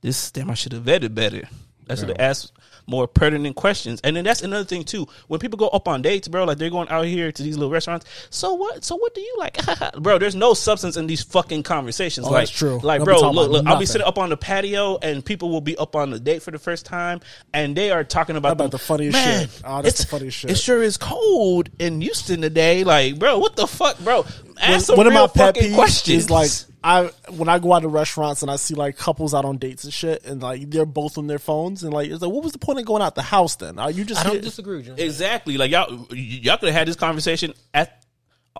this 0.00 0.30
damn 0.30 0.50
I 0.50 0.54
should 0.54 0.72
have 0.72 0.84
vetted 0.84 1.14
better. 1.14 1.48
I 1.88 1.94
should 1.94 2.08
have 2.08 2.18
asked 2.18 2.52
more 2.86 3.06
pertinent 3.08 3.56
questions. 3.56 4.00
And 4.04 4.16
then 4.16 4.24
that's 4.24 4.42
another 4.42 4.64
thing 4.64 4.84
too. 4.84 5.06
When 5.28 5.40
people 5.40 5.56
go 5.58 5.68
up 5.68 5.88
on 5.88 6.02
dates, 6.02 6.28
bro, 6.28 6.44
like 6.44 6.58
they're 6.58 6.70
going 6.70 6.88
out 6.88 7.04
here 7.06 7.32
to 7.32 7.42
these 7.42 7.56
little 7.56 7.70
restaurants. 7.72 8.06
So 8.30 8.54
what? 8.54 8.84
So 8.84 8.96
what 8.96 9.14
do 9.14 9.20
you 9.20 9.34
like, 9.38 9.58
bro? 9.98 10.18
There's 10.18 10.34
no 10.34 10.54
substance 10.54 10.96
in 10.96 11.06
these 11.06 11.22
fucking 11.22 11.62
conversations. 11.64 12.26
Oh, 12.26 12.30
like, 12.30 12.42
that's 12.42 12.50
true. 12.50 12.78
Like, 12.82 13.00
be 13.00 13.04
bro, 13.04 13.30
look, 13.30 13.50
look. 13.50 13.66
I'll 13.66 13.78
be 13.78 13.86
sitting 13.86 14.06
up 14.06 14.18
on 14.18 14.30
the 14.30 14.36
patio, 14.36 14.98
and 15.02 15.24
people 15.24 15.50
will 15.50 15.60
be 15.60 15.76
up 15.76 15.96
on 15.96 16.10
the 16.10 16.20
date 16.20 16.42
for 16.42 16.50
the 16.50 16.58
first 16.58 16.86
time, 16.86 17.20
and 17.52 17.76
they 17.76 17.90
are 17.90 18.04
talking 18.04 18.36
about, 18.36 18.52
About 18.52 18.70
the 18.70 18.78
funniest 18.78 19.12
Man, 19.14 19.48
shit. 19.48 19.62
Oh, 19.64 19.82
that's 19.82 19.98
the 19.98 20.02
it's- 20.02 20.10
funniest 20.10 20.38
shit. 20.38 20.50
It 20.52 20.58
sure 20.58 20.82
is 20.82 20.96
cold 20.96 21.68
in 21.78 22.00
Houston 22.00 22.40
today. 22.40 22.84
Like, 22.84 23.18
bro, 23.18 23.38
what 23.38 23.56
the 23.56 23.66
fuck, 23.66 23.98
bro? 24.00 24.24
Ask 24.60 24.86
some 24.86 24.96
one 24.96 25.06
of 25.06 25.12
real 25.12 25.22
my 25.22 25.26
pet 25.28 25.54
peeves 25.56 25.74
questions. 25.74 26.24
is 26.24 26.30
like 26.30 26.50
I 26.86 27.10
when 27.32 27.48
I 27.48 27.58
go 27.58 27.72
out 27.72 27.80
to 27.82 27.88
restaurants 27.88 28.42
and 28.42 28.50
I 28.50 28.56
see 28.56 28.74
like 28.74 28.96
couples 28.96 29.34
out 29.34 29.44
on 29.44 29.58
dates 29.58 29.82
and 29.84 29.92
shit, 29.92 30.24
and 30.24 30.40
like 30.40 30.70
they're 30.70 30.86
both 30.86 31.18
on 31.18 31.26
their 31.26 31.38
phones, 31.40 31.82
and 31.82 31.92
like 31.92 32.08
it's 32.10 32.22
like, 32.22 32.30
what 32.30 32.44
was 32.44 32.52
the 32.52 32.58
point 32.58 32.78
of 32.78 32.84
going 32.84 33.02
out 33.02 33.14
the 33.16 33.22
house 33.22 33.56
then? 33.56 33.78
Are 33.78 33.90
you 33.90 34.04
just 34.04 34.20
I 34.20 34.24
don't 34.24 34.34
here- 34.34 34.42
disagree 34.42 34.76
with 34.76 34.86
you. 34.86 34.94
Exactly. 34.96 35.56
Like 35.58 35.70
y'all, 35.72 35.90
y'all 36.14 36.56
could 36.58 36.68
have 36.68 36.74
had 36.78 36.86
this 36.88 36.96
conversation 36.96 37.54
at 37.74 38.04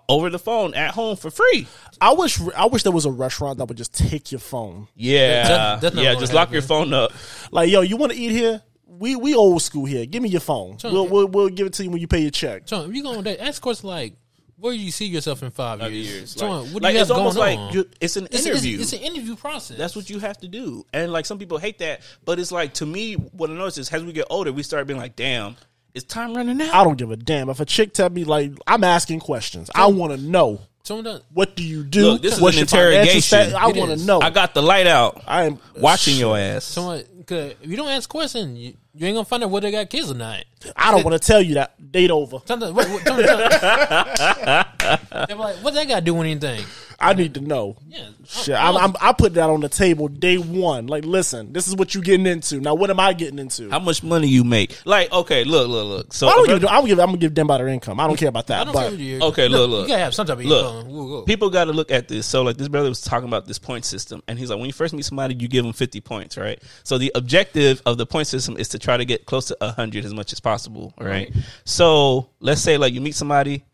over 0.09 0.29
the 0.29 0.39
phone 0.39 0.75
at 0.75 0.91
home 0.93 1.17
for 1.17 1.31
free. 1.31 1.67
I 2.01 2.13
wish 2.15 2.41
I 2.57 2.67
wish 2.67 2.83
there 2.83 2.93
was 2.93 3.07
a 3.07 3.11
restaurant 3.11 3.59
that 3.59 3.67
would 3.67 3.79
just 3.79 3.95
take 3.95 4.33
your 4.33 4.41
phone. 4.41 4.89
Yeah, 4.95 5.49
That- 5.49 5.81
that's 5.83 5.97
yeah. 5.97 6.15
Just 6.17 6.33
lock 6.35 6.49
happen. 6.49 6.53
your 6.55 6.63
phone 6.63 6.93
up. 6.93 7.13
Like, 7.53 7.71
yo, 7.71 7.81
you 7.83 7.97
want 7.97 8.13
to 8.13 8.19
eat 8.19 8.31
here? 8.33 8.61
We 8.87 9.15
we 9.15 9.35
old 9.35 9.63
school 9.63 9.85
here. 9.85 10.05
Give 10.07 10.23
me 10.23 10.31
your 10.31 10.41
phone. 10.41 10.79
We'll, 10.83 11.07
we'll 11.07 11.27
we'll 11.29 11.49
give 11.49 11.67
it 11.67 11.75
to 11.75 11.85
you 11.85 11.91
when 11.91 12.01
you 12.01 12.09
pay 12.09 12.21
your 12.21 12.31
check. 12.31 12.67
John, 12.67 12.89
if 12.91 12.97
you 12.97 13.03
go 13.03 13.17
on 13.17 13.25
date, 13.25 13.39
escorts 13.41 13.85
like, 13.85 14.15
"Where 14.59 14.73
do 14.73 14.79
you 14.79 14.91
see 14.91 15.07
yourself 15.07 15.43
in 15.43 15.51
five, 15.51 15.81
Five 15.81 15.93
years?" 15.93 16.07
years. 16.09 16.35
John, 16.35 16.51
Like- 16.65 16.73
what 16.73 16.83
do 16.83 16.85
like, 16.87 16.93
you 16.95 16.99
have 16.99 17.11
it's 17.11 17.17
almost 17.17 17.37
going 17.37 17.59
like 17.59 17.69
on? 17.69 17.75
you- 17.75 17.91
it's 18.01 18.17
an 18.17 18.27
It's- 18.27 18.47
interview. 18.47 18.79
It's, 18.81 18.93
it's 18.93 19.03
an 19.03 19.07
interview 19.07 19.37
process. 19.37 19.77
That's 19.79 19.95
what 19.97 20.09
you 20.11 20.19
have 20.21 20.39
to 20.39 20.49
do. 20.49 20.85
And 20.93 21.13
like 21.13 21.27
some 21.27 21.39
people 21.39 21.59
hate 21.59 21.79
that, 21.79 22.01
but 22.25 22.39
it's 22.39 22.53
like 22.53 22.75
to 22.75 22.87
me, 22.87 23.15
what 23.15 23.51
I 23.51 23.53
notice 23.55 23.79
is 23.79 23.89
as 23.91 24.03
we 24.05 24.13
get 24.13 24.27
older, 24.31 24.53
we 24.53 24.63
start 24.63 24.87
being 24.87 24.99
like, 24.99 25.17
damn, 25.17 25.57
It's 25.95 26.05
time 26.05 26.35
running 26.35 26.61
out? 26.61 26.75
I 26.75 26.85
don't 26.85 26.99
give 26.99 27.11
a 27.11 27.17
damn 27.17 27.49
if 27.49 27.59
a 27.61 27.65
chick 27.65 27.95
tell 27.95 28.11
me 28.11 28.25
like 28.25 28.53
I'm 28.67 28.85
asking 28.85 29.21
questions. 29.21 29.71
I 29.75 29.87
want 29.87 30.13
to 30.13 30.19
know 30.19 30.61
Someone 30.83 31.05
done. 31.05 31.21
what 31.33 31.57
do 31.57 31.63
you 31.65 31.83
do? 31.83 32.03
Look, 32.13 32.23
this 32.23 32.35
is 32.37 32.43
an 32.43 32.59
interrogation. 32.61 33.21
stat- 33.23 33.55
I 33.55 33.69
want 33.69 33.99
to 33.99 34.05
know. 34.07 34.21
I 34.21 34.29
got 34.31 34.53
the 34.55 34.63
light 34.63 34.87
out. 34.87 35.23
I 35.27 35.45
am 35.45 35.59
Watching 35.77 36.17
your 36.17 36.37
ass. 36.39 36.65
Someone, 36.65 37.03
cause 37.27 37.55
if 37.63 37.69
you 37.71 37.77
don't 37.77 37.89
ask 37.89 38.09
questions, 38.09 38.57
you, 38.59 38.75
you 38.97 39.07
ain't 39.07 39.15
gonna 39.15 39.25
find 39.25 39.45
out 39.45 39.51
whether 39.51 39.67
they 39.67 39.73
got 39.73 39.91
kids 39.91 40.11
or 40.11 40.15
not. 40.15 40.45
I 40.75 40.91
don't 40.91 41.05
want 41.05 41.21
to 41.21 41.27
tell 41.27 41.43
you 41.43 41.55
that 41.55 41.93
date 41.93 42.11
over. 42.11 42.39
Sometimes, 42.47 42.73
what, 42.73 42.89
what, 42.89 43.07
sometimes- 43.07 43.29
they're 45.29 45.37
like, 45.37 45.57
"What 45.57 45.75
that 45.75 45.87
got 45.87 45.97
to 45.97 46.01
do 46.01 46.15
with 46.15 46.27
anything?" 46.27 46.65
I 46.99 47.13
need 47.13 47.35
to 47.35 47.41
know. 47.41 47.77
Yeah, 47.89 48.09
Shit, 48.25 48.55
I'm, 48.55 48.77
I'm, 48.77 48.95
I 49.01 49.13
put 49.13 49.35
that 49.35 49.51
on 49.51 49.61
the 49.61 49.69
table 49.69 50.09
day 50.09 50.39
one. 50.39 50.87
Like, 50.87 51.05
listen, 51.05 51.53
this 51.53 51.69
is 51.69 51.77
what 51.77 51.95
you 51.95 52.03
getting 52.03 52.27
into. 52.27 52.61
Now, 52.61 52.75
what 52.75 52.91
am 52.91 52.99
I 52.99 53.13
getting 53.13 53.39
into? 53.39 53.71
How 53.71 53.79
much 53.79 54.03
money 54.03 54.29
you 54.29 54.45
make? 54.45 54.79
Like, 54.85 55.13
okay, 55.13 55.45
look, 55.45 55.69
look, 55.69 55.87
look. 55.87 56.13
So 56.13 56.29
I 56.29 56.33
don't 56.33 56.47
give. 56.47 56.67
I'm 56.67 56.87
give. 56.87 56.99
I'm 56.99 57.07
gonna 57.07 57.19
give 57.19 57.35
them 57.35 57.47
by 57.47 57.59
their 57.59 57.69
income. 57.69 58.01
I 58.01 58.07
don't 58.07 58.17
care 58.17 58.29
about 58.29 58.47
that. 58.49 58.63
I 58.63 58.65
don't 58.65 58.73
but 58.73 58.99
you. 58.99 59.21
Okay, 59.21 59.49
look, 59.49 59.71
look. 59.71 59.83
You 59.83 59.89
gotta 59.89 60.05
have 60.05 60.15
some 60.15 60.27
type 60.27 60.39
of 60.39 60.45
Look, 60.45 60.75
income. 60.75 60.93
Whoa, 60.93 61.07
whoa. 61.07 61.23
people 61.23 61.51
got 61.51 61.65
to 61.65 61.73
look 61.73 61.91
at 61.91 62.09
this. 62.09 62.27
So, 62.27 62.43
like, 62.43 62.57
this 62.57 62.69
brother 62.69 62.89
was 62.89 63.03
talking 63.03 63.29
about 63.29 63.47
this 63.47 63.59
point 63.59 63.85
system, 63.85 64.23
and 64.27 64.39
he's 64.39 64.51
like, 64.51 64.59
when 64.59 64.67
you 64.67 64.73
first 64.73 64.95
meet 64.95 65.05
somebody, 65.05 65.35
you 65.35 65.49
give 65.49 65.65
them 65.65 65.73
50 65.73 66.01
points, 66.01 66.37
right? 66.37 66.63
So, 66.83 66.99
the 66.99 67.13
objective 67.15 67.83
of 67.85 67.99
the 67.99 68.07
point 68.07 68.27
system 68.27 68.57
is 68.57 68.69
to 68.71 68.79
try 68.79 68.97
to 68.97 69.05
get 69.05 69.27
close 69.27 69.47
to 69.47 69.57
100 69.61 70.05
as 70.05 70.15
much 70.15 70.33
as 70.33 70.41
possible, 70.41 70.95
right? 70.99 71.33
So, 71.65 72.31
let's 72.41 72.63
say, 72.63 72.79
like, 72.79 72.95
you 72.95 73.01
meet 73.01 73.15
somebody 73.15 73.65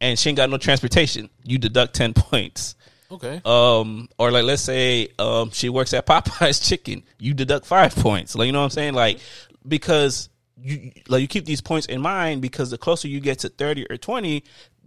and 0.00 0.18
she 0.18 0.28
ain't 0.30 0.36
got 0.36 0.50
no 0.50 0.58
transportation, 0.58 1.30
you 1.44 1.58
deduct 1.58 1.94
10 1.94 2.14
points. 2.14 2.74
Okay. 3.10 3.40
Um, 3.44 4.08
or 4.18 4.30
like, 4.30 4.44
let's 4.44 4.62
say, 4.62 5.08
um, 5.18 5.50
she 5.50 5.68
works 5.68 5.92
at 5.94 6.06
Popeye's 6.06 6.60
Chicken, 6.60 7.02
you 7.18 7.34
deduct 7.34 7.66
five 7.66 7.94
points. 7.94 8.34
Like, 8.34 8.46
you 8.46 8.52
know 8.52 8.58
what 8.60 8.64
I'm 8.64 8.70
saying? 8.70 8.94
Like, 8.94 9.20
because 9.66 10.28
you 10.60 10.92
like 11.08 11.20
you 11.20 11.28
keep 11.28 11.44
these 11.44 11.60
points 11.60 11.86
in 11.86 12.00
mind 12.00 12.40
because 12.40 12.70
the 12.70 12.78
closer 12.78 13.08
you 13.08 13.20
get 13.20 13.40
to 13.40 13.48
30 13.48 13.86
or 13.90 13.96
20 13.96 14.44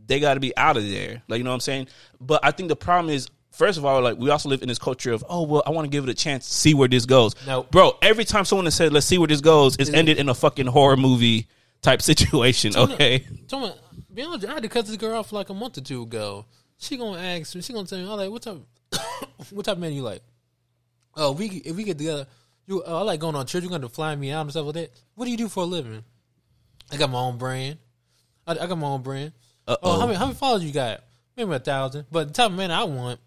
they 0.08 0.20
got 0.20 0.36
to 0.36 0.40
be 0.40 0.56
out 0.56 0.78
of 0.78 0.88
there 0.90 1.22
like 1.28 1.38
you 1.38 1.44
know 1.44 1.50
what 1.50 1.56
i'm 1.56 1.60
saying 1.60 1.88
but 2.22 2.40
i 2.44 2.52
think 2.52 2.70
the 2.70 2.76
problem 2.76 3.14
is 3.14 3.28
first 3.52 3.78
of 3.78 3.84
all 3.84 4.02
like 4.02 4.18
we 4.18 4.30
also 4.30 4.48
live 4.48 4.62
in 4.62 4.70
this 4.70 4.80
culture 4.80 5.12
of 5.12 5.26
oh 5.30 5.44
well 5.44 5.62
i 5.68 5.70
want 5.70 5.84
to 5.86 5.90
give 5.90 6.06
it 6.06 6.10
a 6.10 6.14
chance 6.14 6.48
see 6.48 6.74
where 6.74 6.88
this 6.88 7.06
goes 7.06 7.36
No. 7.46 7.64
bro 7.64 7.98
every 8.02 8.24
time 8.24 8.46
someone 8.46 8.66
has 8.66 8.76
said 8.76 8.94
let's 8.94 9.06
see 9.06 9.18
where 9.18 9.28
this 9.28 9.42
goes 9.42 9.76
it's 9.78 9.90
ended 9.90 10.18
in 10.20 10.30
a 10.30 10.34
fucking 10.34 10.68
horror 10.68 10.96
movie 10.98 11.48
type 11.82 12.02
situation 12.12 12.76
okay 12.76 13.28
be 14.18 14.24
honest, 14.24 14.48
I 14.48 14.54
had 14.56 14.64
to 14.64 14.70
cut 14.70 14.88
this 14.88 14.98
girl 14.98 15.20
off 15.20 15.32
like 15.32 15.50
a 15.50 15.54
month 15.54 15.78
or 15.78 15.82
two 15.82 16.02
ago. 16.02 16.46
She 16.80 16.98
gonna 16.98 17.20
ask 17.20 17.56
me. 17.56 17.62
She 17.62 17.72
gonna 17.72 17.88
tell 17.88 18.00
me, 18.00 18.10
"I 18.10 18.14
like 18.14 18.32
what 18.32 18.42
type, 18.42 18.58
what 19.52 19.66
type 19.66 19.76
of 19.76 19.80
man 19.80 19.94
you 19.94 20.02
like?" 20.02 20.24
Oh, 21.16 21.32
we 21.32 21.48
if 21.48 21.76
we 21.76 21.84
get 21.84 22.00
together, 22.00 22.26
you 22.66 22.84
uh, 22.84 23.00
I 23.00 23.02
like 23.04 23.20
going 23.20 23.36
on 23.36 23.46
trips. 23.46 23.64
You 23.64 23.70
gonna 23.70 23.90
fly 23.90 24.16
me 24.16 24.32
out 24.32 24.42
and 24.42 24.50
stuff 24.50 24.66
like 24.66 24.74
that. 24.74 24.92
What 25.14 25.26
do 25.26 25.32
you 25.32 25.38
do 25.38 25.48
for 25.48 25.64
a 25.64 25.68
living? 25.68 26.04
I 26.92 26.98
got 26.98 27.12
my 27.12 27.20
own 27.20 27.38
brand. 27.38 27.78
I, 28.48 28.54
I 28.54 28.66
got 28.66 28.78
my 28.78 28.88
own 28.88 29.04
brand. 29.04 29.34
Oh, 29.68 30.00
how 30.00 30.08
many 30.08 30.18
how 30.18 30.26
many 30.26 30.36
followers 30.36 30.64
you 30.64 30.72
got? 30.72 31.04
Maybe 31.36 31.52
a 31.52 31.60
thousand. 31.60 32.06
But 32.12 32.30
the 32.30 32.34
type 32.34 32.50
of 32.50 32.58
man 32.58 32.72
I 32.72 32.86
want, 32.86 33.20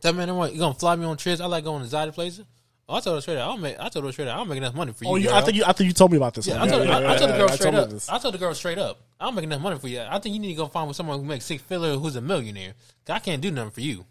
type 0.00 0.10
of 0.10 0.16
man 0.16 0.30
I 0.30 0.32
want, 0.32 0.52
you 0.52 0.58
gonna 0.58 0.74
fly 0.74 0.96
me 0.96 1.04
on 1.04 1.16
trips. 1.16 1.40
I 1.40 1.46
like 1.46 1.62
going 1.62 1.78
to 1.78 1.84
exotic 1.84 2.14
places. 2.14 2.44
Oh, 2.88 2.96
I 2.96 3.00
told 3.00 3.16
her 3.16 3.20
straight 3.20 3.38
out. 3.38 3.50
I'll 3.50 3.56
make. 3.56 3.76
I 3.78 3.88
told 3.88 4.04
her 4.04 4.12
straight 4.12 4.28
out. 4.28 4.38
I'll 4.38 4.44
make 4.44 4.58
enough 4.58 4.74
money 4.74 4.92
for 4.92 5.04
oh, 5.06 5.08
you. 5.08 5.12
oh, 5.12 5.16
you, 5.16 5.28
girl. 5.28 5.34
I 5.36 5.40
think 5.42 5.56
you. 5.56 5.64
I 5.64 5.72
think 5.72 5.86
you 5.86 5.94
told 5.94 6.10
me 6.10 6.16
about 6.16 6.34
this. 6.34 6.46
Yeah, 6.46 6.58
one. 6.58 6.68
I 6.68 6.70
told, 6.70 6.86
Yeah, 6.86 6.96
I, 6.96 7.00
yeah, 7.00 7.12
I 7.12 7.16
told 7.16 7.30
the 7.30 7.36
girl 7.38 7.48
straight 7.48 7.74
up. 7.74 7.90
I 8.08 8.18
told 8.18 8.34
the 8.34 8.38
girl 8.38 8.54
straight 8.54 8.78
up. 8.78 9.00
I'm 9.20 9.34
making 9.34 9.50
enough 9.50 9.62
money 9.62 9.78
for 9.78 9.88
you. 9.88 10.00
I 10.00 10.18
think 10.18 10.34
you 10.34 10.40
need 10.40 10.48
to 10.48 10.54
go 10.54 10.66
find 10.66 10.88
with 10.88 10.96
someone 10.96 11.18
who 11.18 11.24
makes 11.24 11.44
six 11.44 11.62
figures 11.62 11.98
who's 11.98 12.16
a 12.16 12.20
millionaire. 12.20 12.74
I 13.08 13.20
can't 13.20 13.40
do 13.40 13.50
nothing 13.50 13.70
for 13.70 13.80
you. 13.80 14.04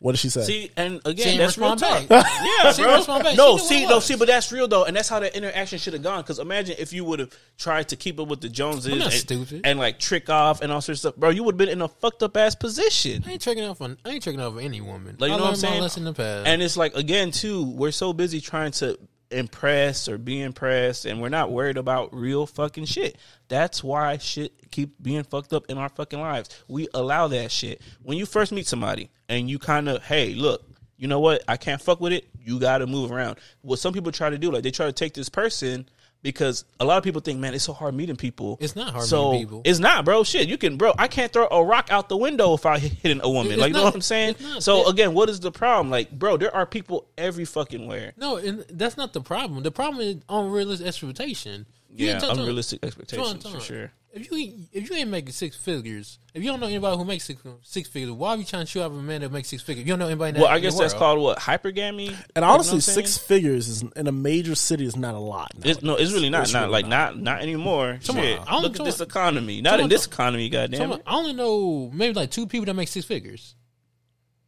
What 0.00 0.12
did 0.12 0.18
she 0.18 0.28
say? 0.28 0.42
See, 0.42 0.70
and 0.76 1.00
again, 1.04 1.28
ain't 1.30 1.38
that's 1.38 1.58
real 1.58 1.72
respond 1.72 1.80
talk. 1.80 2.08
back. 2.08 2.26
Yeah, 2.64 2.72
She 2.72 2.82
bro. 2.82 2.94
respond 2.94 3.24
back. 3.24 3.36
No, 3.36 3.58
She 3.58 3.64
see, 3.64 3.86
no, 3.86 3.98
see, 3.98 4.14
but 4.14 4.28
that's 4.28 4.52
real 4.52 4.68
though, 4.68 4.84
and 4.84 4.96
that's 4.96 5.08
how 5.08 5.18
the 5.18 5.36
interaction 5.36 5.78
should 5.80 5.92
have 5.92 6.02
gone. 6.04 6.22
Because 6.22 6.38
imagine 6.38 6.76
if 6.78 6.92
you 6.92 7.04
would 7.04 7.18
have 7.18 7.30
tried 7.58 7.88
to 7.88 7.96
keep 7.96 8.20
up 8.20 8.28
with 8.28 8.40
the 8.40 8.48
Joneses 8.48 8.92
I'm 8.92 8.98
not 8.98 9.06
and, 9.06 9.14
stupid. 9.14 9.60
and 9.64 9.76
like 9.78 9.98
trick 9.98 10.30
off 10.30 10.60
and 10.60 10.70
all 10.70 10.80
sorts 10.80 11.04
of 11.04 11.10
stuff, 11.12 11.16
bro. 11.20 11.30
You 11.30 11.42
would 11.42 11.54
have 11.54 11.58
been 11.58 11.68
in 11.68 11.82
a 11.82 11.88
fucked 11.88 12.22
up 12.22 12.36
ass 12.36 12.54
position. 12.54 13.24
I 13.26 13.32
ain't 13.32 13.42
tricking 13.42 13.64
off 13.64 13.80
on. 13.80 13.98
I 14.04 14.10
ain't 14.10 14.22
tricking 14.22 14.40
off 14.40 14.56
any 14.58 14.80
woman. 14.80 15.16
Like 15.18 15.30
you 15.30 15.34
I 15.34 15.38
know 15.38 15.44
what 15.44 15.48
I'm 15.48 15.52
learned 15.54 15.62
my 15.62 15.68
saying? 15.68 15.82
lesson 15.82 16.00
in 16.02 16.04
the 16.04 16.14
past. 16.14 16.46
And 16.46 16.62
it's 16.62 16.76
like 16.76 16.94
again 16.94 17.32
too, 17.32 17.64
we're 17.72 17.90
so 17.90 18.12
busy 18.12 18.40
trying 18.40 18.70
to 18.72 18.96
impress 19.30 20.08
or 20.08 20.18
be 20.18 20.40
impressed, 20.40 21.04
and 21.04 21.20
we're 21.20 21.28
not 21.28 21.50
worried 21.50 21.76
about 21.76 22.14
real 22.14 22.46
fucking 22.46 22.86
shit. 22.86 23.16
That's 23.48 23.82
why 23.82 24.18
shit 24.18 24.70
keep 24.70 25.02
being 25.02 25.24
fucked 25.24 25.52
up 25.52 25.66
in 25.68 25.78
our 25.78 25.88
fucking 25.88 26.20
lives. 26.20 26.50
We 26.68 26.88
allow 26.94 27.28
that 27.28 27.50
shit. 27.50 27.80
When 28.02 28.18
you 28.18 28.26
first 28.26 28.52
meet 28.52 28.66
somebody 28.66 29.10
and 29.28 29.48
you 29.48 29.58
kind 29.58 29.88
of, 29.88 30.02
hey, 30.02 30.34
look, 30.34 30.64
you 30.96 31.06
know 31.06 31.20
what? 31.20 31.42
I 31.46 31.56
can't 31.56 31.80
fuck 31.80 32.00
with 32.00 32.12
it. 32.12 32.28
You 32.42 32.58
got 32.58 32.78
to 32.78 32.86
move 32.86 33.12
around. 33.12 33.38
What 33.62 33.78
some 33.78 33.92
people 33.92 34.12
try 34.12 34.30
to 34.30 34.38
do, 34.38 34.50
like 34.50 34.62
they 34.62 34.70
try 34.70 34.86
to 34.86 34.92
take 34.92 35.14
this 35.14 35.28
person. 35.28 35.88
Because 36.20 36.64
a 36.80 36.84
lot 36.84 36.98
of 36.98 37.04
people 37.04 37.20
think, 37.20 37.38
man, 37.38 37.54
it's 37.54 37.62
so 37.64 37.72
hard 37.72 37.94
meeting 37.94 38.16
people. 38.16 38.58
It's 38.60 38.74
not 38.74 38.92
hard 38.92 39.04
so 39.04 39.30
meeting 39.30 39.46
people. 39.46 39.62
It's 39.64 39.78
not, 39.78 40.04
bro. 40.04 40.24
Shit, 40.24 40.48
you 40.48 40.58
can, 40.58 40.76
bro. 40.76 40.92
I 40.98 41.06
can't 41.06 41.32
throw 41.32 41.46
a 41.48 41.62
rock 41.64 41.88
out 41.92 42.08
the 42.08 42.16
window 42.16 42.54
if 42.54 42.66
I 42.66 42.78
hitting 42.80 43.20
a 43.22 43.28
woman. 43.30 43.52
It's 43.52 43.60
like, 43.60 43.68
you 43.68 43.74
know 43.74 43.84
what 43.84 43.94
I'm 43.94 44.00
saying? 44.00 44.34
not. 44.40 44.62
So 44.62 44.80
It- 44.88 44.90
again, 44.90 45.14
what 45.14 45.28
is 45.30 45.38
the 45.40 45.52
problem? 45.52 45.90
Like, 45.90 46.10
bro, 46.10 46.36
there 46.36 46.54
are 46.54 46.66
people 46.66 47.06
every 47.16 47.44
fucking 47.44 47.86
where. 47.86 48.14
no, 48.16 48.36
and 48.36 48.64
that's 48.70 48.96
not 48.96 49.12
the 49.12 49.20
problem. 49.20 49.62
The 49.62 49.70
problem 49.70 50.00
is 50.04 50.16
unrealistic 50.28 50.88
expectation. 50.88 51.66
You 51.94 52.06
Yeah, 52.06 52.12
ain't 52.14 52.20
tell- 52.20 52.30
tell- 52.30 52.40
unrealistic 52.40 52.84
expectations 52.84 53.46
for 53.46 53.60
sure. 53.60 53.92
If 54.10 54.30
you 54.30 54.38
ain't- 54.38 54.68
if 54.72 54.88
you 54.88 54.96
ain't 54.96 55.10
making 55.10 55.32
six 55.32 55.54
figures, 55.54 56.18
if 56.32 56.42
you 56.42 56.50
don't 56.50 56.60
know 56.60 56.66
anybody 56.66 56.96
who 56.96 57.04
makes 57.04 57.24
six, 57.24 57.42
six 57.62 57.88
figures, 57.90 58.10
why 58.10 58.30
are 58.30 58.36
you 58.38 58.44
trying 58.44 58.64
to 58.64 58.70
show 58.70 58.80
up 58.82 58.90
a 58.90 58.94
man 58.94 59.20
that 59.20 59.30
makes 59.30 59.48
six 59.48 59.62
figures? 59.62 59.86
You 59.86 59.92
don't 59.92 59.98
know 59.98 60.06
anybody. 60.06 60.30
in 60.36 60.40
Well, 60.40 60.48
that- 60.50 60.54
I 60.56 60.60
guess 60.60 60.78
that's 60.78 60.94
world. 60.94 60.98
called 61.00 61.18
what 61.20 61.38
hypergamy. 61.38 62.08
and 62.08 62.16
Like, 62.16 62.26
you 62.36 62.40
know 62.40 62.46
honestly, 62.46 62.70
what 62.70 62.74
I'm 62.76 62.80
saying? 62.80 63.06
six 63.06 63.18
figures 63.18 63.68
is 63.68 63.84
in 63.94 64.06
a 64.06 64.12
major 64.12 64.54
city 64.54 64.86
is 64.86 64.96
not 64.96 65.14
a 65.14 65.18
lot. 65.18 65.52
It's, 65.62 65.82
no, 65.82 65.96
it's 65.96 66.10
really 66.12 66.30
not. 66.30 66.44
It's 66.44 66.52
not 66.54 66.60
really 66.62 66.72
like 66.72 66.86
not. 66.86 67.16
not 67.16 67.22
not 67.22 67.42
anymore. 67.42 68.00
Come 68.06 68.16
on, 68.16 68.22
Shit. 68.22 68.40
I 68.40 68.44
don't- 68.52 68.62
Look 68.62 68.80
at 68.80 68.84
this 68.86 69.00
economy. 69.00 69.60
Not 69.60 69.72
Come 69.72 69.80
in 69.82 69.88
this 69.90 70.06
economy. 70.06 70.48
Goddamn 70.48 70.78
Someone- 70.80 70.98
it. 71.00 71.04
I 71.06 71.14
only 71.14 71.34
know 71.34 71.90
maybe 71.92 72.14
like 72.14 72.30
two 72.30 72.46
people 72.46 72.64
that 72.66 72.74
make 72.74 72.88
six 72.88 73.04
figures. 73.06 73.54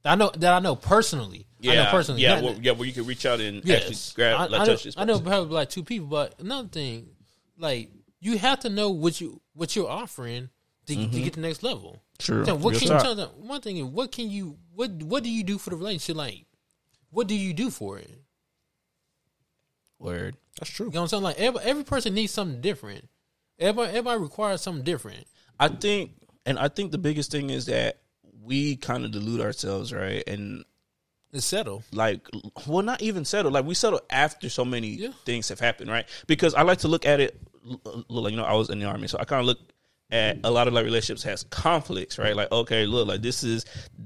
I 0.06 0.14
know 0.14 0.30
that 0.38 0.54
I 0.54 0.61
know 0.61 0.74
personally. 0.74 1.46
I 1.62 1.74
know 1.74 1.86
personally. 1.90 2.22
yeah, 2.22 2.40
well, 2.40 2.56
yeah. 2.62 2.72
Where 2.72 2.86
you 2.88 2.94
can 2.94 3.04
reach 3.04 3.26
out 3.26 3.38
and 3.40 3.62
Yes. 3.62 3.82
actually 3.82 3.96
grab, 4.14 4.40
I, 4.40 4.46
like 4.46 4.61
I 4.62 4.64
know, 4.64 4.76
this. 4.76 4.94
I 4.96 5.04
know 5.04 5.20
probably 5.20 5.52
like 5.54 5.68
two 5.68 5.84
people, 5.84 6.06
but 6.08 6.34
another 6.40 6.68
thing, 6.68 7.08
like 7.58 7.90
you 8.20 8.38
have 8.38 8.60
to 8.60 8.68
know 8.68 8.90
what 8.90 9.20
you 9.20 9.40
what 9.54 9.74
you're 9.74 9.88
offering 9.88 10.50
to, 10.86 10.94
to 10.94 11.00
mm-hmm. 11.00 11.22
get 11.24 11.34
the 11.34 11.40
next 11.40 11.62
level. 11.62 12.02
True. 12.18 12.44
So 12.44 12.54
what 12.54 12.72
Real 12.72 12.80
can 12.80 12.92
you 12.92 13.00
tell 13.00 13.14
them? 13.14 13.30
One 13.36 13.60
thing 13.60 13.78
is, 13.78 13.84
what 13.84 14.12
can 14.12 14.30
you 14.30 14.58
what 14.74 14.90
what 15.02 15.22
do 15.22 15.30
you 15.30 15.42
do 15.42 15.58
for 15.58 15.70
the 15.70 15.76
relationship? 15.76 16.16
Like, 16.16 16.46
what 17.10 17.26
do 17.26 17.34
you 17.34 17.52
do 17.52 17.70
for 17.70 17.98
it? 17.98 18.10
Word. 19.98 20.36
That's 20.58 20.70
true. 20.70 20.86
You 20.86 20.92
know 20.92 21.00
what 21.00 21.04
I'm 21.04 21.08
saying? 21.08 21.22
Like 21.22 21.38
every, 21.38 21.60
every 21.62 21.84
person 21.84 22.14
needs 22.14 22.32
something 22.32 22.60
different. 22.60 23.08
Everybody, 23.58 23.90
everybody 23.90 24.20
requires 24.22 24.62
something 24.62 24.84
different. 24.84 25.26
I 25.58 25.68
think, 25.68 26.12
and 26.46 26.58
I 26.58 26.68
think 26.68 26.90
the 26.90 26.98
biggest 26.98 27.30
thing 27.30 27.50
is 27.50 27.66
that 27.66 27.98
we 28.42 28.76
kind 28.76 29.04
of 29.04 29.10
delude 29.10 29.42
ourselves, 29.42 29.92
right? 29.92 30.24
And 30.26 30.64
It's 31.32 31.44
settle. 31.44 31.82
like, 31.92 32.26
well, 32.66 32.82
not 32.82 33.02
even 33.02 33.26
settle. 33.26 33.52
Like 33.52 33.66
we 33.66 33.74
settle 33.74 34.00
after 34.08 34.48
so 34.48 34.64
many 34.64 34.88
Yeah. 34.88 35.10
things 35.26 35.50
have 35.50 35.60
happened, 35.60 35.90
right? 35.90 36.06
Because 36.26 36.54
I 36.54 36.62
like 36.62 36.78
to 36.78 36.88
look 36.88 37.04
at 37.04 37.20
it. 37.20 37.38
L- 37.68 37.80
l- 37.86 38.04
Like 38.08 38.30
you 38.32 38.36
know, 38.36 38.44
I 38.44 38.54
was 38.54 38.70
in 38.70 38.78
the 38.78 38.86
army, 38.86 39.06
so 39.08 39.18
I 39.18 39.24
kind 39.24 39.40
of 39.40 39.46
look 39.46 39.58
at 40.12 40.38
a 40.42 40.50
lot 40.50 40.66
of 40.66 40.74
like 40.74 40.84
relationships 40.84 41.22
has 41.22 41.44
conflicts, 41.44 42.18
right? 42.18 42.34
Like, 42.34 42.50
okay, 42.50 42.84
look, 42.86 43.06
like 43.06 43.22
this 43.22 43.44
is 43.44 43.64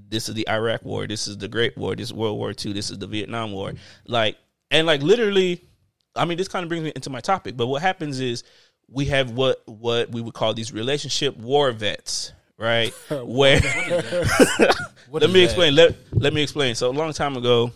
this 0.08 0.28
is 0.28 0.34
the 0.34 0.48
Iraq 0.48 0.84
War, 0.84 1.06
this 1.06 1.26
is 1.26 1.38
the 1.38 1.48
Great 1.48 1.76
War, 1.78 1.96
this 1.96 2.08
is 2.08 2.12
World 2.12 2.36
War 2.38 2.50
II, 2.50 2.72
this 2.72 2.90
is 2.90 2.98
the 2.98 3.06
Vietnam 3.06 3.52
War, 3.52 3.72
like, 4.06 4.36
and 4.70 4.86
like 4.86 5.02
literally, 5.02 5.62
I 6.14 6.24
mean, 6.26 6.36
this 6.38 6.48
kind 6.48 6.62
of 6.62 6.68
brings 6.68 6.84
me 6.84 6.92
into 6.94 7.10
my 7.10 7.20
topic. 7.20 7.56
But 7.56 7.68
what 7.68 7.80
happens 7.82 8.20
is 8.20 8.44
we 8.88 9.06
have 9.06 9.30
what 9.30 9.62
what 9.66 10.10
we 10.10 10.20
would 10.20 10.34
call 10.34 10.52
these 10.52 10.72
relationship 10.72 11.36
war 11.38 11.72
vets, 11.72 12.32
right? 12.58 12.92
Where 13.08 13.60
let 13.60 15.30
me 15.30 15.40
that? 15.40 15.44
explain. 15.44 15.74
Let 15.74 15.96
let 16.12 16.34
me 16.34 16.42
explain. 16.42 16.74
So 16.74 16.90
a 16.90 16.92
long 16.92 17.12
time 17.14 17.36
ago, 17.36 17.72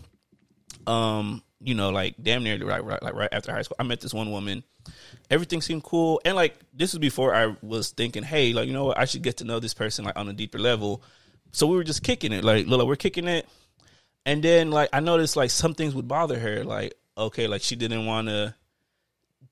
um, 0.87 1.43
you 1.61 1.75
know, 1.75 1.91
like 1.91 2.15
damn 2.23 2.43
near 2.43 2.65
right, 2.65 2.85
right, 2.85 3.03
like 3.03 3.15
right 3.15 3.29
after 3.33 3.53
high 3.53 3.63
school, 3.63 3.77
I 3.79 3.83
met 3.83 4.01
this 4.01 4.15
one 4.15 4.31
woman. 4.31 4.63
Everything 5.31 5.61
seemed 5.61 5.83
cool, 5.83 6.21
and 6.25 6.37
like 6.37 6.57
this 6.73 6.93
is 6.93 6.99
before 6.99 7.35
I 7.35 7.57
was 7.63 7.91
thinking, 7.91 8.23
hey, 8.23 8.53
like 8.53 8.67
you 8.67 8.73
know 8.73 8.87
what, 8.87 8.99
I 8.99 9.05
should 9.05 9.23
get 9.23 9.39
to 9.39 9.45
know 9.45 9.61
this 9.61 9.75
person 9.75 10.05
like 10.05 10.17
on 10.19 10.29
a 10.29 10.33
deeper 10.33 10.59
level. 10.59 11.03
So 11.53 11.67
we 11.67 11.77
were 11.77 11.85
just 11.85 12.03
kicking 12.03 12.33
it, 12.33 12.45
like 12.45 12.67
Lola, 12.67 12.85
we're 12.85 12.97
kicking 12.97 13.27
it, 13.27 13.49
and 14.25 14.43
then 14.43 14.71
like 14.71 14.91
I 14.93 15.01
noticed 15.01 15.37
like 15.37 15.51
some 15.51 15.75
things 15.75 15.95
would 15.95 16.09
bother 16.09 16.39
her, 16.39 16.65
like 16.65 16.95
okay, 17.17 17.49
like 17.49 17.63
she 17.63 17.77
didn't 17.77 18.07
want 18.07 18.29
to 18.29 18.55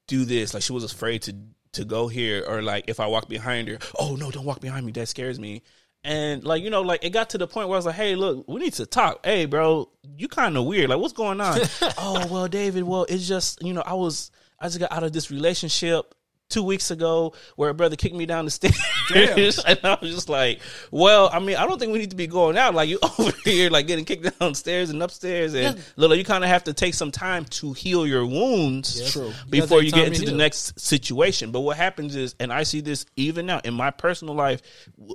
do 0.07 0.25
this, 0.25 0.55
like 0.55 0.63
she 0.63 0.73
was 0.73 0.85
afraid 0.85 1.23
to 1.23 1.35
to 1.73 1.85
go 1.85 2.09
here, 2.09 2.45
or 2.47 2.63
like 2.63 2.85
if 2.89 3.01
I 3.01 3.07
walk 3.07 3.29
behind 3.29 3.69
her, 3.69 3.79
oh 3.99 4.17
no, 4.17 4.31
don't 4.31 4.47
walk 4.47 4.61
behind 4.61 4.87
me, 4.87 4.93
that 4.93 5.09
scares 5.09 5.39
me. 5.39 5.63
And 6.07 6.45
like 6.45 6.63
you 6.63 6.71
know, 6.71 6.83
like 6.83 7.03
it 7.05 7.11
got 7.11 7.31
to 7.31 7.39
the 7.39 7.49
point 7.49 7.69
where 7.69 7.75
I 7.75 7.79
was 7.79 7.87
like, 7.87 7.97
"Hey, 7.97 8.15
look, 8.15 8.47
we 8.47 8.61
need 8.61 8.75
to 8.75 8.87
talk. 8.87 9.27
Hey, 9.27 9.45
bro, 9.45 9.91
you 10.17 10.29
kind 10.29 10.57
of 10.57 10.65
weird. 10.65 10.89
Like, 10.89 11.01
what's 11.01 11.13
going 11.13 11.41
on?" 11.41 11.59
oh, 11.99 12.25
well, 12.31 12.47
David, 12.47 12.85
well, 12.85 13.07
it's 13.09 13.27
just 13.27 13.61
you 13.61 13.73
know, 13.73 13.83
I 13.85 13.95
was 13.95 14.31
I 14.61 14.67
just 14.69 14.79
got 14.79 14.93
out 14.93 15.03
of 15.03 15.13
this 15.13 15.33
relationship 15.33 16.15
two 16.49 16.63
weeks 16.63 16.91
ago 16.91 17.33
where 17.57 17.71
a 17.71 17.75
brother 17.75 17.97
kicked 17.97 18.15
me 18.15 18.27
down 18.27 18.45
the 18.45 18.51
stairs, 18.51 19.59
and 19.67 19.79
I 19.83 19.99
was 20.01 20.15
just 20.15 20.29
like, 20.29 20.61
"Well, 20.91 21.29
I 21.33 21.39
mean, 21.39 21.57
I 21.57 21.67
don't 21.67 21.79
think 21.79 21.93
we 21.93 21.99
need 21.99 22.11
to 22.11 22.17
be 22.17 22.27
going 22.27 22.57
out 22.57 22.75
like 22.75 22.89
you 22.89 22.99
over 23.19 23.33
here, 23.45 23.71
like 23.71 23.87
getting 23.87 24.05
kicked 24.05 24.39
downstairs 24.39 24.91
and 24.91 25.03
upstairs." 25.03 25.55
And 25.55 25.83
Lila, 25.97 26.17
you 26.17 26.25
kind 26.25 26.45
of 26.45 26.51
have 26.51 26.65
to 26.65 26.73
take 26.73 26.95
some 26.95 27.11
time 27.11 27.45
to 27.47 27.73
heal 27.73 28.07
your 28.07 28.25
wounds 28.27 29.13
True. 29.13 29.33
before 29.51 29.81
take 29.81 29.87
you 29.87 29.93
get 29.93 30.09
into 30.09 30.21
the 30.21 30.27
heal. 30.29 30.37
next 30.37 30.79
situation. 30.79 31.51
But 31.51 31.61
what 31.61 31.77
happens 31.77 32.17
is, 32.17 32.35
and 32.41 32.53
I 32.53 32.63
see 32.63 32.81
this 32.81 33.07
even 33.17 33.47
now 33.47 33.61
in 33.65 33.75
my 33.75 33.91
personal 33.91 34.35
life, 34.35 34.63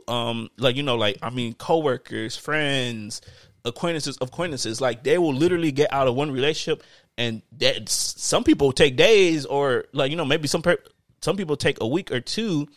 um, 0.08 0.50
like 0.58 0.76
you 0.76 0.84
know, 0.84 0.96
like 0.96 1.18
I 1.22 1.30
mean, 1.30 1.54
coworkers, 1.54 2.36
friends, 2.36 3.22
acquaintances, 3.66 4.18
acquaintances, 4.22 4.82
like 4.82 5.04
they 5.04 5.18
will 5.18 5.34
literally 5.34 5.72
get 5.72 5.92
out 5.94 6.08
of 6.08 6.16
one 6.16 6.32
relationship, 6.32 6.84
and 7.18 7.42
that 7.58 7.90
some 7.90 8.44
people 8.44 8.72
take 8.72 8.96
days, 8.96 9.46
or 9.46 9.86
like 9.94 10.12
you 10.12 10.18
know, 10.18 10.26
maybe 10.26 10.48
some 10.48 10.62
per- 10.62 10.78
some 11.22 11.38
people 11.38 11.56
take 11.56 11.78
a 11.82 11.88
week 11.88 12.12
or 12.12 12.20
two, 12.20 12.68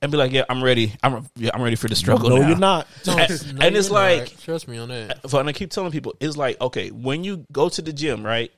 and 0.00 0.10
be 0.10 0.18
like, 0.18 0.32
yeah, 0.32 0.44
I'm 0.48 0.62
ready, 0.62 0.94
I'm 1.02 1.26
yeah, 1.36 1.50
I'm 1.54 1.62
ready 1.62 1.76
for 1.76 1.88
the 1.88 1.94
struggle. 1.96 2.30
No, 2.30 2.36
now. 2.38 2.48
you're 2.48 2.58
not. 2.58 2.86
And- 3.06 3.56
no, 3.56 3.66
and 3.66 3.76
it's 3.76 3.88
you're 3.88 3.98
not. 3.98 4.18
like- 4.18 4.40
trust 4.40 4.68
me 4.68 4.78
on 4.78 4.88
that. 4.88 5.32
and 5.32 5.48
I 5.48 5.52
keep 5.52 5.70
telling 5.70 5.92
people, 5.92 6.14
it's 6.20 6.36
like, 6.36 6.60
okay, 6.60 6.90
when 6.90 7.24
you 7.24 7.46
go 7.52 7.68
to 7.68 7.82
the 7.82 7.92
gym, 7.92 8.24
right, 8.24 8.50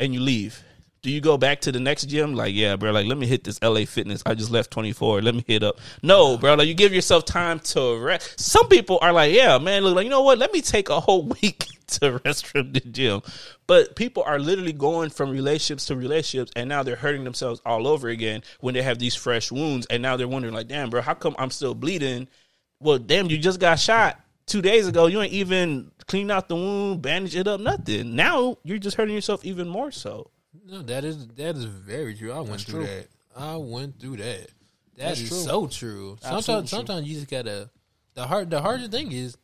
and 0.00 0.12
you 0.12 0.20
leave, 0.20 0.62
do 1.02 1.10
you 1.10 1.20
go 1.20 1.36
back 1.36 1.60
to 1.62 1.70
the 1.72 1.78
next 1.80 2.06
gym? 2.06 2.34
Like, 2.34 2.54
yeah, 2.54 2.76
bro, 2.76 2.90
like, 2.90 3.06
let 3.06 3.18
me 3.18 3.26
hit 3.26 3.44
this 3.44 3.60
LA 3.62 3.84
Fitness. 3.84 4.22
I 4.24 4.34
just 4.34 4.50
left 4.50 4.70
24. 4.70 5.20
Let 5.22 5.34
me 5.34 5.44
hit 5.46 5.62
up. 5.62 5.78
No, 6.02 6.38
bro, 6.38 6.54
like, 6.54 6.66
you 6.66 6.72
give 6.74 6.94
yourself 6.94 7.24
time 7.26 7.60
to 7.60 7.98
rest. 7.98 8.40
Some 8.40 8.68
people 8.68 8.98
are 9.02 9.12
like, 9.12 9.32
yeah, 9.32 9.58
man, 9.58 9.84
look, 9.84 9.94
like, 9.96 10.04
you 10.04 10.10
know 10.10 10.22
what? 10.22 10.38
Let 10.38 10.52
me 10.52 10.62
take 10.62 10.88
a 10.88 10.98
whole 10.98 11.22
week 11.42 11.66
to 12.00 12.20
rest 12.24 12.46
from 12.46 12.72
the 12.72 12.80
gym. 12.80 13.22
But 13.66 13.96
people 13.96 14.22
are 14.26 14.38
literally 14.38 14.72
going 14.72 15.10
from 15.10 15.30
relationships 15.30 15.86
to 15.86 15.96
relationships, 15.96 16.52
and 16.56 16.68
now 16.68 16.82
they're 16.82 16.96
hurting 16.96 17.24
themselves 17.24 17.60
all 17.64 17.86
over 17.86 18.08
again 18.08 18.42
when 18.60 18.74
they 18.74 18.82
have 18.82 18.98
these 18.98 19.14
fresh 19.14 19.50
wounds. 19.52 19.86
And 19.90 20.02
now 20.02 20.16
they're 20.16 20.28
wondering, 20.28 20.54
like, 20.54 20.68
damn, 20.68 20.90
bro, 20.90 21.00
how 21.02 21.14
come 21.14 21.34
I'm 21.38 21.50
still 21.50 21.74
bleeding? 21.74 22.28
Well, 22.80 22.98
damn, 22.98 23.30
you 23.30 23.38
just 23.38 23.60
got 23.60 23.78
shot 23.78 24.20
two 24.46 24.62
days 24.62 24.86
ago. 24.86 25.06
You 25.06 25.22
ain't 25.22 25.32
even 25.32 25.90
cleaned 26.06 26.30
out 26.30 26.48
the 26.48 26.56
wound, 26.56 27.02
bandaged 27.02 27.36
it 27.36 27.48
up, 27.48 27.60
nothing. 27.60 28.14
Now 28.14 28.58
you're 28.62 28.78
just 28.78 28.96
hurting 28.96 29.14
yourself 29.14 29.44
even 29.44 29.68
more 29.68 29.90
so. 29.90 30.30
No, 30.66 30.82
that 30.82 31.04
is 31.04 31.26
that 31.28 31.56
is 31.56 31.64
very 31.64 32.14
true. 32.14 32.32
I 32.32 32.40
went 32.40 32.60
through 32.62 32.84
true. 32.84 32.94
that. 32.94 33.08
I 33.36 33.56
went 33.56 33.98
through 34.00 34.18
that. 34.18 34.48
That's 34.96 35.18
That 35.18 35.22
is 35.24 35.28
true. 35.28 35.38
so 35.38 35.66
true. 35.66 36.18
Absolutely 36.22 36.42
Sometimes, 36.42 36.70
true. 36.70 36.76
sometimes 36.76 37.08
you 37.08 37.14
just 37.16 37.28
gotta. 37.30 37.70
The 38.14 38.26
hard, 38.26 38.50
the 38.50 38.62
hardest 38.62 38.92
thing 38.92 39.10
is 39.10 39.36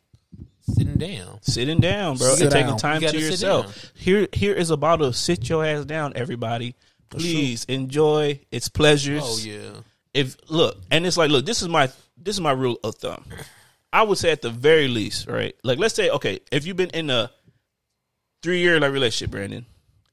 sitting 0.63 0.95
down. 0.95 1.39
Sitting 1.41 1.79
down, 1.79 2.17
bro, 2.17 2.35
Sit 2.35 2.43
and 2.43 2.51
taking 2.51 2.77
time 2.77 3.01
You 3.01 3.09
to 3.09 3.19
yourself. 3.19 3.91
Here, 3.95 4.27
here 4.33 4.53
is 4.53 4.69
a 4.69 4.77
bottle. 4.77 5.07
of 5.07 5.15
Sit 5.15 5.49
your 5.49 5.65
ass 5.65 5.85
down, 5.85 6.13
everybody. 6.15 6.75
Please 7.09 7.65
enjoy 7.65 8.39
its 8.51 8.69
pleasures. 8.69 9.23
Oh 9.25 9.39
yeah, 9.43 9.81
if 10.13 10.37
look, 10.49 10.77
and 10.89 11.05
it's 11.05 11.17
like, 11.17 11.29
look, 11.29 11.45
this 11.45 11.61
is 11.61 11.67
my 11.67 11.89
this 12.17 12.35
is 12.35 12.41
my 12.41 12.51
rule 12.51 12.79
of 12.83 12.95
thumb. 12.95 13.25
I 13.93 14.03
would 14.03 14.17
say 14.17 14.31
at 14.31 14.41
the 14.41 14.49
very 14.49 14.87
least, 14.87 15.27
right? 15.27 15.53
Like, 15.63 15.77
let's 15.77 15.95
say, 15.95 16.09
okay, 16.09 16.39
if 16.51 16.65
you've 16.65 16.77
been 16.77 16.91
in 16.91 17.09
a 17.09 17.29
three 18.41 18.59
year 18.59 18.79
like 18.79 18.93
relationship, 18.93 19.31
Brandon, 19.31 19.65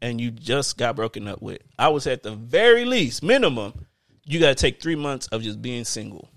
and 0.03 0.20
you 0.20 0.30
just 0.30 0.76
got 0.76 0.96
broken 0.96 1.28
up 1.28 1.40
with, 1.40 1.62
I 1.78 1.88
would 1.88 2.03
say 2.03 2.12
at 2.12 2.24
the 2.24 2.34
very 2.34 2.84
least, 2.84 3.22
minimum, 3.22 3.86
you 4.24 4.40
got 4.40 4.49
to 4.49 4.55
take 4.57 4.82
three 4.82 4.96
months 4.96 5.28
of 5.28 5.42
just 5.42 5.62
being 5.62 5.84
single. 5.84 6.28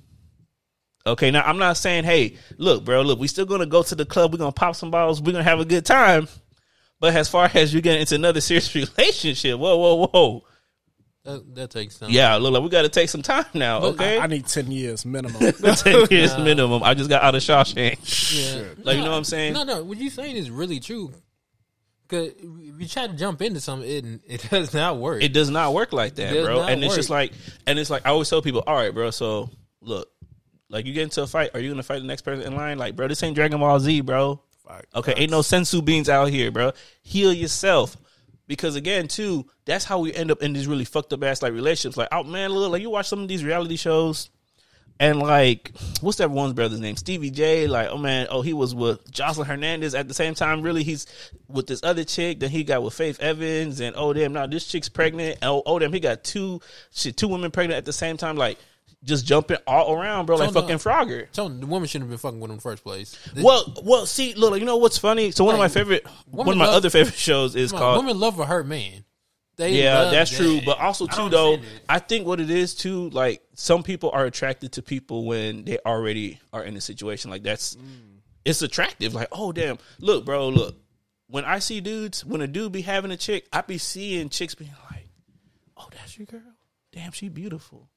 Okay, 1.05 1.31
now 1.31 1.41
I'm 1.41 1.57
not 1.57 1.77
saying, 1.77 2.03
hey, 2.03 2.37
look, 2.57 2.85
bro, 2.85 3.01
look, 3.01 3.19
we 3.19 3.27
still 3.27 3.45
gonna 3.45 3.65
go 3.65 3.81
to 3.83 3.95
the 3.95 4.05
club, 4.05 4.31
we're 4.31 4.37
gonna 4.37 4.51
pop 4.51 4.75
some 4.75 4.91
bottles, 4.91 5.21
we're 5.21 5.31
gonna 5.31 5.43
have 5.43 5.59
a 5.59 5.65
good 5.65 5.85
time. 5.85 6.27
But 6.99 7.15
as 7.15 7.27
far 7.27 7.49
as 7.53 7.73
you 7.73 7.81
get 7.81 7.99
into 7.99 8.15
another 8.15 8.41
serious 8.41 8.73
relationship, 8.75 9.57
whoa, 9.59 9.77
whoa, 9.77 10.07
whoa, 10.13 10.43
that, 11.23 11.55
that 11.55 11.69
takes 11.69 11.99
time. 11.99 12.09
yeah, 12.11 12.35
look, 12.35 12.53
like 12.53 12.63
we 12.63 12.69
got 12.69 12.81
to 12.81 12.89
take 12.89 13.09
some 13.09 13.21
time 13.21 13.45
now. 13.53 13.79
But 13.79 13.93
Okay, 13.93 14.17
I, 14.17 14.23
I 14.23 14.27
need 14.27 14.47
ten 14.47 14.71
years 14.71 15.05
minimum. 15.05 15.39
ten 15.75 16.07
years 16.11 16.35
minimum. 16.37 16.81
I 16.83 16.93
just 16.95 17.09
got 17.09 17.21
out 17.23 17.35
of 17.35 17.41
Shawshank. 17.43 18.55
Yeah. 18.55 18.63
Like, 18.83 18.97
you 18.97 19.03
know 19.03 19.11
what 19.11 19.17
I'm 19.17 19.23
saying? 19.23 19.53
No, 19.53 19.63
no. 19.63 19.83
What 19.83 19.99
you 19.99 20.09
saying 20.09 20.35
is 20.35 20.49
really 20.49 20.79
true. 20.79 21.11
Cause 22.07 22.27
if 22.27 22.81
you 22.81 22.87
try 22.87 23.07
to 23.07 23.13
jump 23.13 23.41
into 23.41 23.61
something, 23.61 23.87
it 23.89 24.05
it 24.27 24.49
does 24.49 24.73
not 24.73 24.97
work. 24.97 25.23
It 25.23 25.31
does 25.31 25.49
not 25.49 25.73
work 25.73 25.93
like 25.93 26.15
that, 26.15 26.33
It 26.33 26.37
does 26.37 26.45
bro. 26.45 26.57
not 26.61 26.71
And 26.71 26.83
it's 26.83 26.95
just 26.95 27.09
like, 27.09 27.31
and 27.65 27.79
it's 27.79 27.89
like 27.89 28.05
I 28.05 28.09
always 28.09 28.29
tell 28.29 28.41
people, 28.41 28.63
all 28.67 28.75
right, 28.75 28.93
bro. 28.93 29.11
So 29.11 29.49
look, 29.81 30.09
like 30.71 30.85
you 30.85 30.93
get 30.93 31.03
into 31.03 31.21
a 31.21 31.27
fight, 31.27 31.51
are 31.53 31.59
you 31.59 31.69
gonna 31.69 31.83
fight 31.83 31.99
the 31.99 32.07
next 32.07 32.23
person 32.23 32.43
in 32.45 32.55
line? 32.55 32.77
Like, 32.77 32.95
bro, 32.95 33.07
this 33.07 33.21
ain't 33.21 33.35
Dragon 33.35 33.59
Ball 33.59 33.79
Z, 33.79 34.01
bro. 34.01 34.41
Okay, 34.95 35.13
ain't 35.17 35.31
no 35.31 35.39
senzu 35.39 35.83
beans 35.83 36.07
out 36.07 36.29
here, 36.29 36.49
bro. 36.49 36.71
Heal 37.01 37.33
yourself. 37.33 37.97
Because 38.47 38.75
again, 38.75 39.07
too, 39.07 39.45
that's 39.65 39.85
how 39.85 39.99
we 39.99 40.13
end 40.13 40.31
up 40.31 40.41
in 40.41 40.53
these 40.53 40.67
really 40.67 40.85
fucked 40.85 41.13
up 41.13 41.23
ass 41.23 41.41
like 41.41 41.53
relationships. 41.53 41.97
Like, 41.97 42.09
oh 42.11 42.23
man, 42.23 42.51
look, 42.51 42.71
like 42.71 42.81
you 42.81 42.89
watch 42.89 43.07
some 43.07 43.21
of 43.21 43.27
these 43.27 43.43
reality 43.43 43.75
shows, 43.75 44.29
and 44.99 45.19
like, 45.19 45.71
what's 46.01 46.17
that 46.19 46.31
one 46.31 46.53
brother's 46.53 46.79
name? 46.79 46.95
Stevie 46.95 47.31
J. 47.31 47.67
Like, 47.67 47.89
oh 47.89 47.97
man, 47.97 48.27
oh 48.29 48.41
he 48.41 48.53
was 48.53 48.75
with 48.75 49.09
Joseline 49.11 49.45
Hernandez 49.45 49.95
at 49.95 50.07
the 50.07 50.13
same 50.13 50.35
time. 50.35 50.61
Really, 50.61 50.83
he's 50.83 51.05
with 51.47 51.67
this 51.67 51.81
other 51.83 52.03
chick. 52.03 52.39
Then 52.39 52.49
he 52.49 52.63
got 52.63 52.83
with 52.83 52.93
Faith 52.93 53.19
Evans, 53.19 53.79
and 53.79 53.95
oh 53.97 54.13
damn, 54.13 54.33
now 54.33 54.47
this 54.47 54.67
chick's 54.67 54.89
pregnant. 54.89 55.39
Oh, 55.41 55.63
oh 55.65 55.79
damn, 55.79 55.91
he 55.91 55.99
got 55.99 56.23
two 56.23 56.61
shit, 56.91 57.17
two 57.17 57.27
women 57.27 57.51
pregnant 57.51 57.77
at 57.77 57.85
the 57.85 57.93
same 57.93 58.15
time. 58.17 58.37
Like, 58.37 58.57
just 59.03 59.25
jumping 59.25 59.57
all 59.65 59.93
around, 59.93 60.25
bro, 60.27 60.37
like 60.37 60.51
fucking 60.53 60.77
Frogger. 60.77 61.27
so 61.31 61.49
the 61.49 61.65
woman 61.65 61.87
shouldn't 61.87 62.09
have 62.09 62.11
been 62.11 62.17
fucking 62.19 62.39
with 62.39 62.49
him 62.49 62.53
in 62.53 62.57
the 62.57 62.61
first 62.61 62.83
place. 62.83 63.17
The- 63.33 63.43
Well, 63.43 63.73
well, 63.83 64.05
see, 64.05 64.33
look, 64.35 64.59
you 64.59 64.65
know 64.65 64.77
what's 64.77 64.97
funny? 64.97 65.31
So 65.31 65.43
one 65.43 65.55
of 65.55 65.59
my 65.59 65.67
favorite, 65.69 66.05
one 66.29 66.47
of 66.47 66.57
my 66.57 66.65
love- 66.65 66.75
other 66.75 66.89
favorite 66.89 67.15
shows 67.15 67.55
is 67.55 67.71
called 67.71 67.97
women 68.05 68.19
love 68.19 68.39
a 68.39 68.45
hurt 68.45 68.67
man. 68.67 69.03
They 69.57 69.81
yeah, 69.83 70.05
that's 70.05 70.31
that. 70.31 70.37
true. 70.37 70.61
But 70.65 70.79
also 70.79 71.05
too, 71.05 71.29
don't 71.29 71.31
though. 71.31 71.57
I 71.89 71.99
think 71.99 72.25
what 72.25 72.39
it 72.39 72.49
is 72.49 72.73
too, 72.73 73.09
like 73.09 73.41
some 73.55 73.83
people 73.83 74.09
are 74.11 74.25
attracted 74.25 74.71
to 74.73 74.81
people 74.81 75.25
when 75.25 75.65
they 75.65 75.77
already 75.85 76.39
are 76.53 76.63
in 76.63 76.75
a 76.77 76.81
situation 76.81 77.29
like 77.29 77.43
that's. 77.43 77.75
Mm. 77.75 77.81
It's 78.43 78.61
attractive. 78.63 79.13
Like, 79.13 79.27
oh 79.31 79.51
damn, 79.51 79.77
look, 79.99 80.25
bro, 80.25 80.49
look. 80.49 80.75
When 81.27 81.45
I 81.45 81.59
see 81.59 81.79
dudes, 81.79 82.25
when 82.25 82.41
a 82.41 82.47
dude 82.47 82.71
be 82.71 82.81
having 82.81 83.11
a 83.11 83.17
chick, 83.17 83.47
I 83.53 83.61
be 83.61 83.77
seeing 83.77 84.29
chicks 84.29 84.55
being 84.55 84.73
like, 84.89 85.07
"Oh, 85.77 85.87
that's 85.91 86.17
your 86.17 86.25
girl. 86.25 86.41
Damn, 86.91 87.11
she 87.11 87.29
beautiful." 87.29 87.87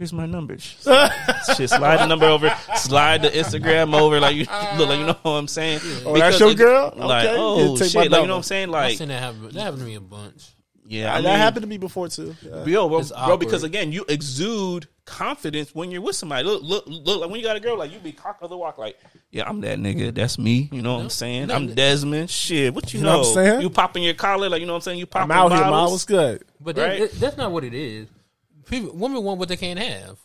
Here's 0.00 0.14
my 0.14 0.24
numbers. 0.24 0.62
Shit, 1.56 1.68
slide 1.68 1.98
the 1.98 2.06
number 2.06 2.24
over. 2.24 2.48
Slide 2.74 3.20
the 3.20 3.28
Instagram 3.28 3.94
over. 3.94 4.18
Like 4.18 4.34
you 4.34 4.44
look, 4.78 4.88
like 4.88 4.98
you 4.98 5.04
know 5.04 5.16
what 5.20 5.32
I'm 5.32 5.46
saying. 5.46 5.80
Oh, 6.06 6.16
that's 6.16 6.40
your 6.40 6.52
it- 6.52 6.56
girl? 6.56 6.94
Like, 6.96 7.26
Okay. 7.28 7.36
oh 7.38 7.58
Yeah, 7.74 7.78
take 7.78 7.94
my 7.94 8.02
shit, 8.04 8.10
like 8.10 8.20
you 8.22 8.26
know 8.26 8.32
what 8.32 8.36
I'm 8.38 8.42
saying. 8.44 8.64
I've 8.68 8.70
Like, 8.70 8.96
seen 8.96 9.08
that 9.08 9.22
happen. 9.22 9.50
That 9.50 9.60
happened 9.60 9.80
to 9.80 9.84
me 9.86 9.96
a 9.96 10.00
bunch. 10.00 10.48
yeah, 10.86 11.14
I 11.14 11.20
that 11.20 11.36
happened 11.38 11.64
to 11.64 11.68
me 11.68 11.76
before 11.76 12.08
too. 12.08 12.34
Yeah. 12.40 12.64
Yo, 12.64 12.88
bro, 12.88 13.02
bro, 13.26 13.36
because 13.36 13.62
again, 13.62 13.92
you 13.92 14.06
exude 14.08 14.88
confidence 15.04 15.74
when 15.74 15.90
you're 15.90 16.00
with 16.00 16.16
somebody. 16.16 16.44
Look, 16.44 16.62
look, 16.62 16.84
look. 16.86 17.20
Like 17.20 17.28
when 17.28 17.38
you 17.38 17.44
got 17.44 17.56
a 17.56 17.60
girl, 17.60 17.76
like 17.76 17.92
you 17.92 17.98
be 17.98 18.12
cock 18.12 18.38
of 18.40 18.48
the 18.48 18.56
walk. 18.56 18.78
Like, 18.78 18.98
yeah, 19.30 19.46
I'm 19.46 19.60
that 19.60 19.78
nigga. 19.78 20.14
That's 20.14 20.38
me. 20.38 20.70
You 20.72 20.80
know 20.80 20.94
what 20.94 21.02
I'm 21.02 21.10
saying? 21.10 21.48
no, 21.48 21.56
I'm. 21.56 21.74
Desmond. 21.74 22.30
Shit, 22.30 22.72
what 22.72 22.94
you, 22.94 23.00
You 23.00 23.04
know 23.04 23.12
know? 23.12 23.18
what 23.18 23.28
I'm 23.28 23.34
saying? 23.34 23.60
You 23.60 23.68
popping 23.68 24.02
your 24.02 24.14
collar, 24.14 24.48
like 24.48 24.60
you 24.60 24.66
know 24.66 24.72
what 24.72 24.76
I'm 24.78 24.82
saying? 24.82 24.98
You 24.98 25.04
popping 25.04 25.30
I'm 25.32 25.36
out 25.38 25.52
here, 25.52 25.60
man. 25.60 25.70
bottles. 25.72 25.90
What's 25.92 26.04
good? 26.06 26.42
But 26.58 26.76
that, 26.76 26.88
Right? 26.88 27.00
that- 27.10 27.20
that's 27.20 27.36
not 27.36 27.52
what 27.52 27.64
it 27.64 27.74
is. 27.74 28.08
People, 28.70 28.94
women 28.96 29.22
want 29.22 29.38
what 29.38 29.48
they 29.48 29.56
can't 29.56 29.78
have. 29.78 30.16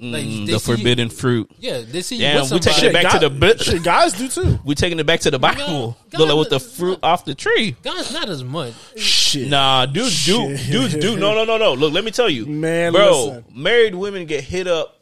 Like 0.00 0.24
Mm, 0.24 0.46
the 0.46 0.60
see 0.60 0.70
you- 0.70 0.76
forbidden 0.76 1.08
fruit. 1.10 1.50
yeah, 1.58 1.80
they 1.80 2.02
see 2.02 2.14
you 2.16 2.20
Damn, 2.22 2.42
with 2.42 2.52
we 2.52 2.58
taking 2.60 2.72
somebody. 2.84 2.98
it 2.98 3.02
back 3.02 3.12
to 3.14 3.18
the 3.18 3.30
bit. 3.30 3.60
Shit, 3.60 3.82
guys 3.82 4.12
do 4.12 4.28
too. 4.28 4.60
We 4.64 4.76
taking 4.76 5.00
it 5.00 5.06
back 5.06 5.18
to 5.20 5.30
the 5.32 5.40
Bible. 5.40 5.96
God, 6.10 6.18
Look 6.20 6.28
like 6.28 6.38
with 6.38 6.50
the 6.50 6.58
God, 6.60 6.70
fruit 6.76 6.98
off 7.02 7.24
the 7.24 7.34
tree. 7.34 7.74
Guys, 7.82 8.12
not 8.12 8.28
as 8.28 8.44
much. 8.44 8.74
Shit. 8.96 9.48
Nah, 9.48 9.86
dudes 9.86 10.24
do, 10.24 10.56
Shit. 10.56 10.70
dudes. 11.00 11.04
No, 11.20 11.34
no, 11.34 11.44
no, 11.44 11.56
no. 11.58 11.74
Look, 11.74 11.92
let 11.92 12.04
me 12.04 12.12
tell 12.12 12.30
you, 12.30 12.46
Man, 12.46 12.92
bro. 12.92 13.24
listen. 13.24 13.44
Married 13.52 13.96
women 13.96 14.26
get 14.26 14.44
hit 14.44 14.68
up 14.68 15.00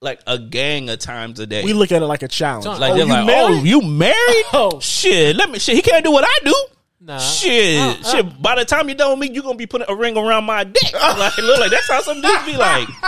like 0.00 0.20
a 0.28 0.38
gang 0.38 0.88
of 0.90 1.00
times 1.00 1.40
a 1.40 1.46
day. 1.48 1.64
We 1.64 1.72
look 1.72 1.90
at 1.90 2.00
it 2.00 2.06
like 2.06 2.22
a 2.22 2.28
challenge. 2.28 2.66
Like 2.66 2.78
like 2.78 2.92
oh, 2.92 2.96
they're 2.98 3.06
you 3.06 3.12
like, 3.12 3.26
married? 3.26 3.58
oh, 3.58 3.64
you 3.64 3.82
married? 3.82 4.44
Oh. 4.52 4.78
shit. 4.80 5.34
Let 5.34 5.50
me. 5.50 5.58
Shit, 5.58 5.74
he 5.74 5.82
can't 5.82 6.04
do 6.04 6.12
what 6.12 6.22
I 6.24 6.38
do. 6.44 6.54
Nah, 7.02 7.16
Shit, 7.18 7.80
I- 7.80 7.96
I- 7.98 8.02
shit. 8.02 8.42
By 8.42 8.56
the 8.56 8.64
time 8.66 8.88
you're 8.88 8.94
done 8.96 9.18
with 9.18 9.20
me, 9.28 9.34
you're 9.34 9.42
gonna 9.42 9.56
be 9.56 9.66
putting 9.66 9.86
a 9.88 9.94
ring 9.94 10.18
around 10.18 10.44
my 10.44 10.64
dick. 10.64 10.92
like, 10.92 11.38
look, 11.38 11.58
like 11.58 11.70
that's 11.70 11.88
how 11.88 12.02
some 12.02 12.20
dudes 12.20 12.44
be 12.44 12.56
like. 12.56 12.88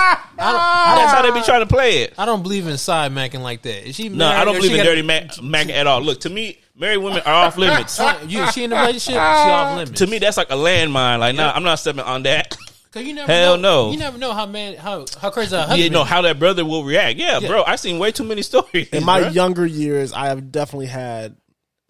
That's 0.42 1.12
how 1.12 1.22
they 1.22 1.30
be 1.30 1.44
trying 1.44 1.60
to 1.60 1.66
play 1.66 1.98
it. 2.02 2.14
I 2.18 2.24
don't 2.24 2.42
believe 2.42 2.66
in 2.66 2.76
side 2.78 3.12
macking 3.12 3.42
like 3.42 3.62
that. 3.62 3.86
Is 3.88 3.94
she 3.94 4.08
No, 4.08 4.26
I 4.26 4.44
don't 4.44 4.56
believe 4.56 4.74
in 4.74 4.84
dirty 4.84 5.02
mac, 5.02 5.40
mac 5.42 5.68
at 5.68 5.86
all. 5.86 6.00
Look, 6.00 6.20
to 6.22 6.30
me, 6.30 6.58
married 6.74 6.96
women 6.98 7.20
are 7.24 7.32
off 7.46 7.56
limits. 7.56 8.00
Uh, 8.00 8.18
you, 8.26 8.50
she 8.50 8.64
in 8.64 8.72
a 8.72 8.80
relationship? 8.80 9.12
She 9.12 9.18
off 9.18 9.76
limits. 9.76 9.98
to 10.00 10.06
me, 10.08 10.18
that's 10.18 10.36
like 10.36 10.50
a 10.50 10.54
landmine. 10.54 11.20
Like, 11.20 11.36
nah, 11.36 11.52
I'm 11.52 11.62
not 11.62 11.76
stepping 11.76 12.00
on 12.00 12.24
that. 12.24 12.56
Cause 12.92 13.04
you 13.04 13.14
never 13.14 13.30
Hell 13.32 13.56
know, 13.56 13.86
no. 13.86 13.92
You 13.92 13.98
never 13.98 14.18
know 14.18 14.32
how 14.34 14.44
man 14.44 14.76
how 14.76 15.06
how 15.18 15.30
crazy 15.30 15.54
a 15.56 15.60
husband. 15.60 15.80
You 15.80 15.88
know 15.90 16.02
is. 16.02 16.08
how 16.08 16.22
that 16.22 16.38
brother 16.38 16.64
will 16.64 16.84
react. 16.84 17.18
Yeah, 17.18 17.38
Yeah. 17.38 17.48
bro, 17.48 17.62
I've 17.64 17.80
seen 17.80 17.98
way 17.98 18.12
too 18.12 18.24
many 18.24 18.42
stories. 18.42 18.88
In 18.90 19.04
my 19.04 19.20
bruh. 19.22 19.34
younger 19.34 19.64
years, 19.64 20.12
I 20.12 20.26
have 20.26 20.50
definitely 20.52 20.86
had 20.86 21.36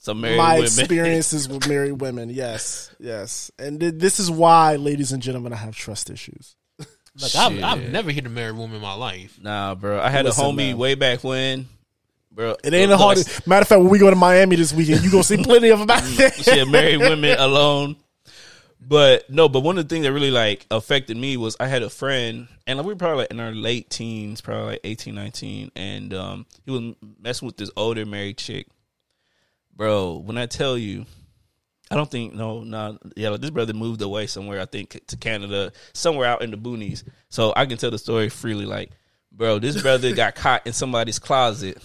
some 0.03 0.21
married 0.21 0.37
my 0.37 0.55
women. 0.55 0.65
experiences 0.67 1.49
with 1.49 1.69
married 1.69 1.93
women. 2.01 2.29
Yes, 2.31 2.91
yes, 2.99 3.51
and 3.59 3.79
th- 3.81 3.95
this 3.97 4.19
is 4.21 4.31
why, 4.31 4.77
ladies 4.77 5.13
and 5.13 5.23
gentlemen, 5.23 5.53
I 5.53 5.57
have 5.57 5.75
trust 5.77 6.11
issues. 6.11 6.57
Like 7.21 7.37
I've, 7.37 7.63
I've 7.63 7.91
never 7.91 8.11
hit 8.11 8.25
a 8.25 8.31
married 8.31 8.57
woman 8.57 8.77
in 8.77 8.81
my 8.83 8.95
life. 8.95 9.39
Nah, 9.39 9.75
bro, 9.75 10.01
I 10.01 10.09
had 10.09 10.25
Listen, 10.25 10.45
a 10.47 10.49
homie 10.49 10.57
man. 10.57 10.79
way 10.79 10.95
back 10.95 11.23
when. 11.23 11.69
Bro, 12.31 12.57
It 12.65 12.73
ain't 12.73 12.89
look, 12.89 12.99
the 12.99 13.05
hardest. 13.05 13.47
Matter 13.47 13.61
of 13.61 13.69
fact, 13.69 13.81
when 13.83 13.91
we 13.91 13.99
go 13.99 14.09
to 14.09 14.17
Miami 14.17 14.57
this 14.57 14.73
weekend, 14.73 15.05
you 15.05 15.11
gonna 15.11 15.23
see 15.23 15.37
plenty 15.45 15.69
of 15.69 15.79
them 15.81 15.91
out 15.91 16.03
there. 16.03 16.33
shit, 16.33 16.67
married 16.69 16.97
women 17.01 17.39
alone. 17.39 17.97
But 18.81 19.29
no, 19.29 19.51
but 19.51 19.61
one 19.61 19.77
of 19.77 19.87
the 19.87 19.95
things 19.95 20.07
that 20.07 20.13
really 20.15 20.31
like 20.31 20.65
affected 20.71 21.19
me 21.19 21.37
was 21.37 21.55
I 21.61 21.67
had 21.67 21.83
a 21.83 21.91
friend, 21.91 22.49
and 22.67 22.79
like, 22.79 22.87
we 22.87 22.95
were 22.95 22.99
probably 22.99 23.19
like 23.25 23.31
in 23.31 23.41
our 23.41 23.53
late 23.53 23.91
teens, 23.91 24.41
probably 24.41 24.65
like 24.73 24.81
18, 24.83 25.15
19, 25.15 25.71
and 25.77 26.15
um, 26.15 26.47
he 26.65 26.71
was 26.71 26.95
messing 27.21 27.45
with 27.45 27.59
this 27.59 27.71
older 27.77 28.07
married 28.07 28.39
chick. 28.39 28.67
Bro, 29.75 30.23
when 30.25 30.39
I 30.39 30.47
tell 30.47 30.77
you, 30.77 31.07
I 31.91 31.97
don't 31.97 32.11
think 32.11 32.35
no, 32.35 32.63
no, 32.63 32.99
yeah, 33.17 33.37
this 33.37 33.51
brother 33.51 33.75
moved 33.75 34.03
away 34.03 34.27
somewhere. 34.27 34.61
I 34.61 34.67
think 34.67 35.01
to 35.09 35.17
Canada, 35.17 35.73
somewhere 35.93 36.27
out 36.27 36.43
in 36.43 36.51
the 36.51 36.57
boonies. 36.57 37.05
So 37.29 37.53
I 37.55 37.67
can 37.67 37.79
tell 37.79 37.91
the 37.91 37.99
story 37.99 38.29
freely. 38.29 38.67
Like, 38.67 38.93
bro, 39.31 39.59
this 39.59 39.81
brother 39.81 40.15
got 40.15 40.35
caught 40.37 40.67
in 40.67 40.73
somebody's 40.73 41.19
closet. 41.19 41.79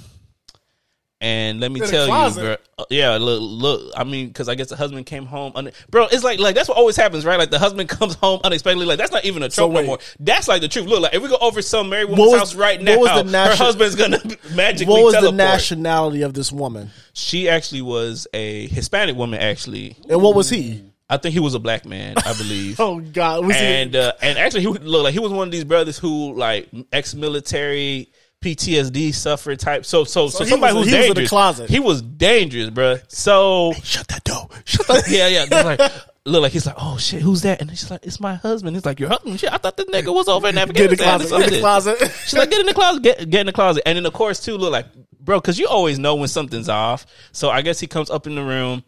And 1.20 1.60
let 1.60 1.72
me 1.72 1.82
In 1.82 1.88
tell 1.88 2.30
you, 2.30 2.36
bro. 2.36 2.56
uh, 2.78 2.86
Yeah, 2.92 3.18
look, 3.18 3.40
look. 3.42 3.92
I 3.98 4.04
mean, 4.04 4.28
because 4.28 4.48
I 4.48 4.54
guess 4.54 4.70
the 4.70 4.76
husband 4.76 5.08
came 5.08 5.26
home, 5.26 5.52
un- 5.56 5.72
bro. 5.90 6.06
It's 6.12 6.24
like, 6.24 6.38
like 6.38 6.54
that's 6.54 6.70
what 6.70 6.78
always 6.78 6.96
happens, 6.96 7.26
right? 7.26 7.40
Like 7.40 7.50
the 7.50 7.58
husband 7.58 7.90
comes 7.98 8.14
home 8.14 8.40
unexpectedly. 8.44 8.86
Like 8.86 9.00
that's 9.00 9.12
not 9.12 9.26
even 9.26 9.42
a 9.42 9.50
trope 9.50 9.72
no 9.72 9.78
wait. 9.78 9.88
more. 9.88 9.98
That's 10.20 10.48
like 10.48 10.62
the 10.62 10.68
truth. 10.68 10.86
Look, 10.86 11.02
like 11.02 11.16
if 11.16 11.24
we 11.24 11.28
go 11.30 11.38
over 11.42 11.64
some 11.64 11.90
married 11.90 12.10
woman's 12.10 12.32
was- 12.34 12.40
house 12.40 12.56
right 12.56 12.80
now, 12.80 13.04
her 13.06 13.56
husband's 13.56 13.96
gonna 13.96 14.20
magically 14.54 14.94
what 14.94 15.06
was 15.06 15.24
the 15.24 15.32
nationality 15.32 16.22
of 16.22 16.36
this 16.36 16.52
woman, 16.52 16.92
She 17.14 17.50
actually 17.50 17.82
was 17.82 18.28
a 18.34 18.68
Hispanic 18.68 19.16
woman. 19.16 19.40
Actually, 19.40 19.98
and 20.08 20.22
what 20.22 20.36
was 20.36 20.52
he? 20.52 20.84
I 21.10 21.18
think 21.18 21.34
he 21.34 21.40
was 21.40 21.54
a 21.56 21.60
black 21.60 21.84
man. 21.86 22.14
I 22.18 22.34
believe. 22.38 22.80
Oh 22.80 23.00
God, 23.00 23.50
and 23.54 23.96
uh, 23.96 24.12
and 24.22 24.38
actually, 24.38 24.62
he 24.62 24.68
would 24.68 24.84
look 24.84 25.04
like 25.04 25.14
he 25.14 25.20
was 25.20 25.32
one 25.32 25.48
of 25.48 25.52
these 25.52 25.64
brothers 25.64 25.98
who 25.98 26.36
like 26.36 26.70
ex-military 26.92 28.12
PTSD 28.42 29.14
sufferer 29.14 29.56
type. 29.56 29.86
So 29.86 30.04
so 30.04 30.28
so, 30.30 30.44
he 30.44 30.50
somebody 30.50 30.76
was- 30.76 30.86
who's 30.86 30.94
he 30.94 31.00
was 31.00 31.08
in 31.18 31.24
the 31.24 31.28
closet. 31.28 31.70
He 31.70 31.80
was 31.80 32.02
dangerous, 32.02 32.70
bruh. 32.70 33.02
So 33.12 33.74
Shut 33.84 34.08
that 34.10 34.24
door. 34.24 34.48
Shut 34.66 34.88
that. 34.88 35.08
yeah, 35.10 35.28
yeah. 35.28 35.64
Like 35.64 35.80
look 36.26 36.42
like 36.44 36.52
he's 36.52 36.66
like, 36.66 36.76
oh 36.78 36.98
shit, 36.98 37.22
who's 37.22 37.42
that? 37.42 37.62
And 37.62 37.70
she's 37.72 37.90
like, 37.90 38.06
it's 38.06 38.20
my 38.20 38.36
husband. 38.36 38.76
He's 38.76 38.86
like, 38.86 39.00
your 39.00 39.10
husband? 39.10 39.40
Shit, 39.40 39.52
I 39.52 39.58
thought 39.58 39.78
this 39.78 39.86
nigga 39.88 40.14
was 40.14 40.28
over 40.28 40.48
in 40.50 40.56
Get 40.56 40.78
in 40.78 40.90
the 40.90 40.98
closet. 40.98 41.30
Get 41.30 41.48
in 41.48 41.54
the 41.54 41.60
closet. 41.60 41.98
She's 42.26 42.34
like, 42.34 42.50
get 42.50 42.60
in 42.60 42.66
the 42.66 42.74
closet, 42.74 43.04
get, 43.04 43.30
get 43.30 43.40
in 43.42 43.46
the 43.48 43.54
closet. 43.54 43.84
And 43.86 43.96
then 43.98 44.06
of 44.06 44.14
course 44.14 44.40
too, 44.44 44.58
look 44.58 44.72
like, 44.72 44.86
bro, 45.20 45.40
cause 45.42 45.58
you 45.58 45.68
always 45.68 45.98
know 45.98 46.16
when 46.16 46.28
something's 46.28 46.70
off. 46.70 47.06
So 47.32 47.50
I 47.50 47.62
guess 47.62 47.80
he 47.80 47.88
comes 47.88 48.10
up 48.10 48.28
in 48.28 48.36
the 48.36 48.44
room. 48.44 48.84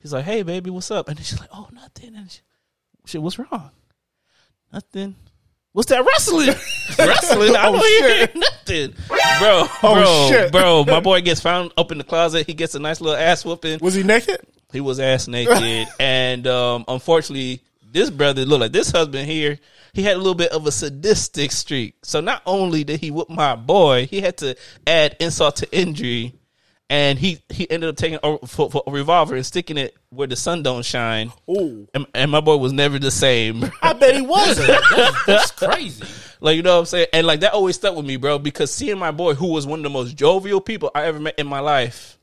He's 0.00 0.12
like, 0.12 0.24
hey 0.24 0.42
baby, 0.42 0.70
what's 0.70 0.90
up? 0.90 1.08
And 1.08 1.16
then 1.16 1.24
she's 1.24 1.40
like, 1.40 1.48
oh 1.52 1.68
nothing. 1.72 2.14
And 2.14 2.30
she, 2.30 2.40
shit, 3.06 3.22
what's 3.22 3.38
wrong? 3.38 3.70
Nothing. 4.72 5.16
What's 5.72 5.88
that 5.88 6.04
wrestling? 6.04 6.48
wrestling? 6.98 7.56
I 7.56 7.66
Oh, 7.68 7.72
don't 7.72 8.08
hear 8.08 8.28
nothing, 8.34 8.94
bro. 9.08 9.66
Oh, 9.82 9.94
bro, 9.94 10.28
shit. 10.28 10.52
bro. 10.52 10.84
My 10.84 11.00
boy 11.00 11.22
gets 11.22 11.40
found 11.40 11.72
up 11.78 11.90
in 11.92 11.98
the 11.98 12.04
closet. 12.04 12.46
He 12.46 12.52
gets 12.54 12.74
a 12.74 12.78
nice 12.78 13.00
little 13.00 13.18
ass 13.18 13.44
whooping. 13.44 13.78
Was 13.80 13.94
he 13.94 14.02
naked? 14.02 14.40
He 14.72 14.80
was 14.80 15.00
ass 15.00 15.28
naked, 15.28 15.88
and 16.00 16.46
um, 16.46 16.84
unfortunately, 16.88 17.62
this 17.90 18.10
brother 18.10 18.44
look 18.44 18.60
like 18.60 18.72
this 18.72 18.90
husband 18.90 19.26
here. 19.28 19.58
He 19.94 20.02
had 20.02 20.14
a 20.14 20.18
little 20.18 20.34
bit 20.34 20.52
of 20.52 20.66
a 20.66 20.72
sadistic 20.72 21.52
streak. 21.52 21.96
So 22.02 22.20
not 22.20 22.40
only 22.46 22.82
did 22.84 23.00
he 23.00 23.10
whoop 23.10 23.28
my 23.28 23.54
boy, 23.56 24.06
he 24.06 24.22
had 24.22 24.38
to 24.38 24.56
add 24.86 25.16
insult 25.20 25.56
to 25.56 25.76
injury, 25.76 26.34
and 26.92 27.18
he 27.18 27.40
he 27.48 27.68
ended 27.70 27.88
up 27.88 27.96
taking 27.96 28.18
a, 28.22 28.46
for, 28.46 28.70
for 28.70 28.82
a 28.86 28.90
revolver 28.90 29.34
and 29.34 29.46
sticking 29.46 29.78
it 29.78 29.96
where 30.10 30.26
the 30.26 30.36
sun 30.36 30.62
don't 30.62 30.84
shine. 30.84 31.32
Ooh, 31.48 31.88
And, 31.94 32.06
and 32.12 32.30
my 32.30 32.42
boy 32.42 32.58
was 32.58 32.74
never 32.74 32.98
the 32.98 33.10
same. 33.10 33.64
I 33.80 33.94
bet 33.94 34.14
he 34.14 34.20
wasn't. 34.20 34.78
That's 35.26 35.52
crazy. 35.52 36.04
Like 36.40 36.56
you 36.56 36.62
know 36.62 36.74
what 36.74 36.80
I'm 36.80 36.84
saying? 36.84 37.06
And 37.14 37.26
like 37.26 37.40
that 37.40 37.54
always 37.54 37.76
stuck 37.76 37.96
with 37.96 38.04
me, 38.04 38.16
bro, 38.16 38.38
because 38.38 38.70
seeing 38.70 38.98
my 38.98 39.10
boy 39.10 39.32
who 39.32 39.46
was 39.46 39.66
one 39.66 39.78
of 39.78 39.84
the 39.84 39.90
most 39.90 40.16
jovial 40.16 40.60
people 40.60 40.90
I 40.94 41.04
ever 41.04 41.18
met 41.18 41.38
in 41.38 41.46
my 41.46 41.60
life. 41.60 42.18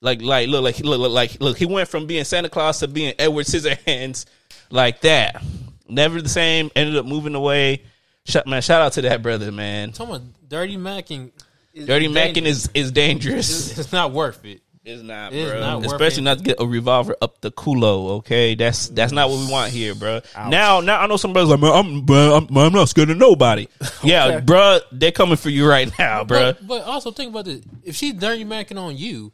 Like 0.00 0.22
like 0.22 0.48
look 0.48 0.64
like 0.64 0.78
look, 0.78 0.98
look 0.98 1.12
like 1.12 1.38
look 1.42 1.58
he 1.58 1.66
went 1.66 1.90
from 1.90 2.06
being 2.06 2.24
Santa 2.24 2.48
Claus 2.48 2.78
to 2.78 2.88
being 2.88 3.12
Edward 3.18 3.44
Scissorhands 3.44 4.24
like 4.70 5.02
that. 5.02 5.42
Never 5.90 6.22
the 6.22 6.30
same, 6.30 6.70
ended 6.74 6.96
up 6.96 7.04
moving 7.04 7.34
away. 7.34 7.82
Shout, 8.24 8.46
man, 8.46 8.62
shout 8.62 8.80
out 8.80 8.94
to 8.94 9.02
that 9.02 9.22
brother, 9.22 9.52
man. 9.52 9.92
Talking 9.92 10.14
about 10.14 10.48
dirty 10.48 10.78
macking. 10.78 11.32
Is 11.74 11.86
Dirty 11.86 12.06
dangerous. 12.06 12.14
Mackin 12.26 12.46
is 12.46 12.70
is 12.74 12.92
dangerous. 12.92 13.70
It's, 13.70 13.78
it's 13.78 13.92
not 13.92 14.12
worth 14.12 14.44
it. 14.44 14.60
It's 14.86 15.02
not, 15.02 15.32
It 15.32 15.38
is 15.38 15.50
bro. 15.50 15.60
not 15.60 15.86
Especially 15.86 16.20
it. 16.20 16.24
not 16.24 16.38
to 16.38 16.44
get 16.44 16.56
a 16.60 16.66
revolver 16.66 17.16
up 17.22 17.40
the 17.40 17.50
culo. 17.50 18.16
Okay, 18.18 18.54
that's 18.54 18.88
that's 18.88 19.12
not 19.12 19.30
what 19.30 19.38
we 19.38 19.50
want 19.50 19.72
here, 19.72 19.94
bro. 19.94 20.20
Now, 20.36 20.80
now 20.80 21.00
I 21.00 21.06
know 21.06 21.16
some 21.16 21.32
brothers 21.32 21.48
like, 21.50 21.60
man, 21.60 21.72
I'm, 21.72 22.00
bro, 22.02 22.36
I'm, 22.36 22.56
I'm 22.58 22.72
not 22.72 22.90
scared 22.90 23.08
of 23.10 23.16
nobody. 23.16 23.66
Yeah, 24.04 24.40
bro, 24.40 24.80
they're 24.92 25.10
coming 25.12 25.36
for 25.36 25.48
you 25.48 25.66
right 25.66 25.90
now, 25.98 26.24
bro. 26.24 26.52
But, 26.52 26.66
but 26.66 26.82
also 26.84 27.10
think 27.12 27.30
about 27.30 27.46
this: 27.46 27.62
if 27.82 27.94
she's 27.96 28.12
dirty 28.12 28.44
macking 28.44 28.78
on 28.78 28.94
you, 28.98 29.32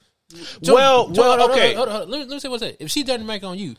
Well, 0.62 1.08
Jo- 1.08 1.20
well, 1.20 1.38
hold 1.38 1.50
okay. 1.50 1.74
hold 1.74 1.88
hold. 1.88 2.08
Let, 2.08 2.18
me, 2.20 2.24
let 2.26 2.34
me 2.34 2.38
say 2.38 2.48
what's 2.48 2.62
that. 2.62 2.80
If 2.80 2.88
she 2.92 3.02
dirty 3.02 3.24
macking 3.24 3.42
on 3.50 3.58
you, 3.58 3.74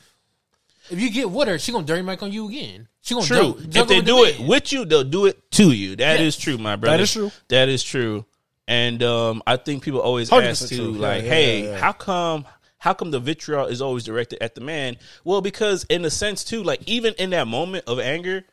if 0.89 0.99
you 0.99 1.09
get 1.09 1.31
with 1.31 1.47
her, 1.47 1.57
she 1.57 1.71
gonna 1.71 1.85
dirty 1.85 2.01
mac 2.01 2.21
on 2.21 2.33
you 2.33 2.49
again. 2.49 2.89
She 2.99 3.13
gonna 3.13 3.25
True. 3.25 3.37
juggle- 3.37 3.59
if 3.61 3.71
they 3.71 3.79
with 3.79 3.87
the 3.89 4.01
do 4.01 4.23
it 4.25 4.39
with 4.41 4.71
you, 4.73 4.83
they'll 4.83 5.05
do 5.05 5.25
it 5.27 5.49
to 5.51 5.71
you. 5.71 5.95
That 5.95 6.19
is 6.19 6.35
Yes. 6.35 6.43
true, 6.43 6.57
my 6.57 6.75
brother. 6.75 7.01
is 7.03 7.13
true. 7.13 7.31
That 7.47 7.69
is 7.69 7.81
true. 7.81 8.25
And 8.71 9.03
um, 9.03 9.43
I 9.45 9.57
think 9.57 9.83
people 9.83 9.99
always 9.99 10.31
ask 10.31 10.69
too, 10.69 10.77
true. 10.77 10.91
Like, 10.93 11.23
yeah, 11.23 11.29
"Hey, 11.29 11.63
yeah, 11.63 11.69
yeah. 11.71 11.77
how 11.77 11.91
come?" 11.91 12.45
How 12.77 12.95
come 12.95 13.11
the 13.11 13.19
vitriol 13.19 13.67
is 13.67 13.79
always 13.79 14.03
directed 14.03 14.41
at 14.41 14.55
the 14.55 14.61
man? 14.61 14.97
Well, 15.23 15.41
because 15.41 15.83
in 15.83 16.03
a 16.03 16.09
sense 16.09 16.43
too, 16.43 16.63
like 16.63 16.81
even 16.87 17.13
in 17.19 17.29
that 17.29 17.47
moment 17.47 17.83
of 17.85 17.99
anger, 17.99 18.43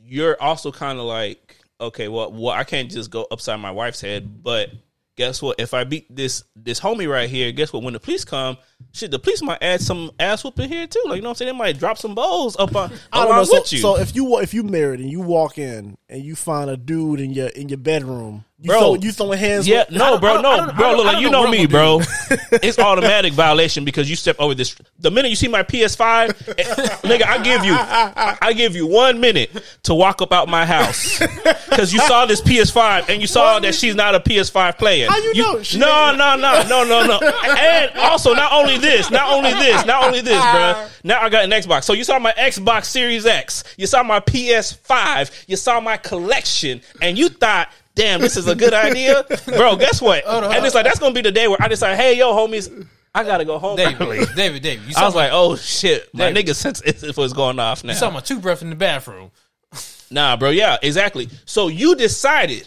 you're 0.00 0.36
also 0.42 0.72
kind 0.72 0.98
of 0.98 1.04
like, 1.04 1.56
okay, 1.80 2.08
well, 2.08 2.32
well, 2.32 2.52
I 2.52 2.64
can't 2.64 2.90
just 2.90 3.12
go 3.12 3.28
upside 3.30 3.60
my 3.60 3.70
wife's 3.70 4.00
head, 4.00 4.42
but 4.42 4.70
guess 5.16 5.40
what? 5.40 5.60
If 5.60 5.72
I 5.72 5.84
beat 5.84 6.12
this 6.12 6.42
this 6.56 6.80
homie 6.80 7.08
right 7.08 7.30
here, 7.30 7.52
guess 7.52 7.72
what? 7.72 7.84
When 7.84 7.92
the 7.92 8.00
police 8.00 8.24
come, 8.24 8.56
shit, 8.92 9.10
the 9.10 9.18
police 9.18 9.42
might 9.42 9.62
add 9.62 9.80
some 9.80 10.10
ass 10.18 10.44
whooping 10.44 10.68
here 10.68 10.86
too. 10.86 11.02
Like 11.06 11.16
you 11.16 11.22
know 11.22 11.28
what 11.28 11.32
I'm 11.32 11.36
saying? 11.36 11.52
They 11.52 11.58
might 11.58 11.78
drop 11.78 11.98
some 11.98 12.14
balls 12.14 12.56
up 12.58 12.74
on 12.74 12.92
I 13.12 13.24
don't 13.24 13.36
know. 13.36 13.44
So, 13.44 13.56
you. 13.74 13.80
so 13.82 13.98
if 13.98 14.14
you 14.14 14.38
if 14.40 14.54
you 14.54 14.62
married 14.62 15.00
and 15.00 15.10
you 15.10 15.20
walk 15.20 15.58
in 15.58 15.96
and 16.08 16.22
you 16.22 16.36
find 16.36 16.70
a 16.70 16.76
dude 16.76 17.20
in 17.20 17.32
your 17.32 17.48
in 17.48 17.68
your 17.68 17.78
bedroom, 17.78 18.44
you 18.62 18.68
Bro. 18.68 18.78
throw, 18.78 18.94
you 18.96 19.12
throwing 19.12 19.38
hands. 19.38 19.66
Yeah, 19.66 19.84
with, 19.88 19.96
no, 19.96 20.18
bro, 20.18 20.42
no, 20.42 20.70
bro. 20.76 20.94
Look, 20.94 21.06
like 21.06 21.20
you 21.22 21.30
know 21.30 21.50
me, 21.50 21.64
bro. 21.64 22.02
it's 22.52 22.78
automatic 22.78 23.32
violation 23.32 23.86
because 23.86 24.10
you 24.10 24.16
step 24.16 24.36
over 24.38 24.54
this. 24.54 24.76
The 24.98 25.10
minute 25.10 25.30
you 25.30 25.36
see 25.36 25.48
my 25.48 25.62
PS5, 25.62 26.28
eh, 26.58 26.64
nigga, 27.02 27.24
I 27.24 27.42
give 27.42 27.64
you, 27.64 27.72
I, 27.72 28.36
I 28.42 28.52
give 28.52 28.76
you 28.76 28.86
one 28.86 29.18
minute 29.18 29.50
to 29.84 29.94
walk 29.94 30.20
up 30.20 30.30
out 30.30 30.46
my 30.48 30.66
house 30.66 31.18
because 31.70 31.94
you 31.94 32.00
saw 32.00 32.26
this 32.26 32.42
PS5 32.42 33.08
and 33.08 33.22
you 33.22 33.26
saw 33.26 33.60
that 33.60 33.74
she's 33.74 33.94
not 33.94 34.14
a 34.14 34.20
PS5 34.20 34.76
player. 34.76 35.08
How 35.08 35.16
you 35.16 35.42
know? 35.42 35.62
No, 35.76 36.14
no, 36.14 36.36
no, 36.36 36.62
no, 36.68 36.84
no, 36.84 37.06
no. 37.06 37.20
And 37.60 37.96
also, 37.96 38.34
not 38.34 38.52
only 38.52 38.69
this, 38.78 39.10
not 39.10 39.32
only 39.32 39.52
this, 39.52 39.84
not 39.86 40.04
only 40.04 40.20
this, 40.20 40.40
bro. 40.40 40.60
Uh-huh. 40.60 40.88
Now 41.04 41.20
I 41.22 41.28
got 41.28 41.44
an 41.44 41.50
Xbox. 41.50 41.84
So 41.84 41.92
you 41.92 42.04
saw 42.04 42.18
my 42.18 42.32
Xbox 42.32 42.86
Series 42.86 43.26
X. 43.26 43.64
You 43.76 43.86
saw 43.86 44.02
my 44.02 44.20
PS5. 44.20 45.44
You 45.48 45.56
saw 45.56 45.80
my 45.80 45.96
collection, 45.96 46.80
and 47.00 47.18
you 47.18 47.28
thought. 47.28 47.70
Damn, 47.96 48.20
this 48.20 48.36
is 48.36 48.46
a 48.46 48.54
good 48.54 48.72
idea, 48.72 49.24
bro. 49.46 49.76
Guess 49.76 50.00
what? 50.00 50.24
on, 50.24 50.44
hold 50.44 50.54
and 50.54 50.64
it's 50.64 50.74
like 50.76 50.84
that's 50.84 51.00
gonna 51.00 51.12
be 51.12 51.22
the 51.22 51.32
day 51.32 51.48
where 51.48 51.58
I 51.60 51.66
decide, 51.68 51.96
hey, 51.96 52.16
yo, 52.16 52.32
homies, 52.32 52.86
I 53.14 53.24
gotta 53.24 53.44
go 53.44 53.58
home 53.58 53.78
early. 53.78 54.18
David, 54.18 54.36
David, 54.36 54.62
David, 54.62 54.88
you 54.88 54.94
I 54.96 55.04
was 55.04 55.14
my, 55.14 55.24
like, 55.24 55.30
oh 55.34 55.56
shit, 55.56 56.08
my 56.14 56.30
David. 56.30 56.46
nigga 56.46 56.54
sense 56.54 56.80
it 56.82 57.16
was 57.16 57.32
going 57.32 57.58
off 57.58 57.82
now. 57.82 57.92
you 57.92 57.98
saw 57.98 58.10
my 58.10 58.20
toothbrush 58.20 58.62
in 58.62 58.70
the 58.70 58.76
bathroom. 58.76 59.30
Nah, 60.12 60.36
bro. 60.36 60.50
Yeah, 60.50 60.76
exactly. 60.82 61.28
So 61.44 61.68
you 61.68 61.94
decided 61.94 62.66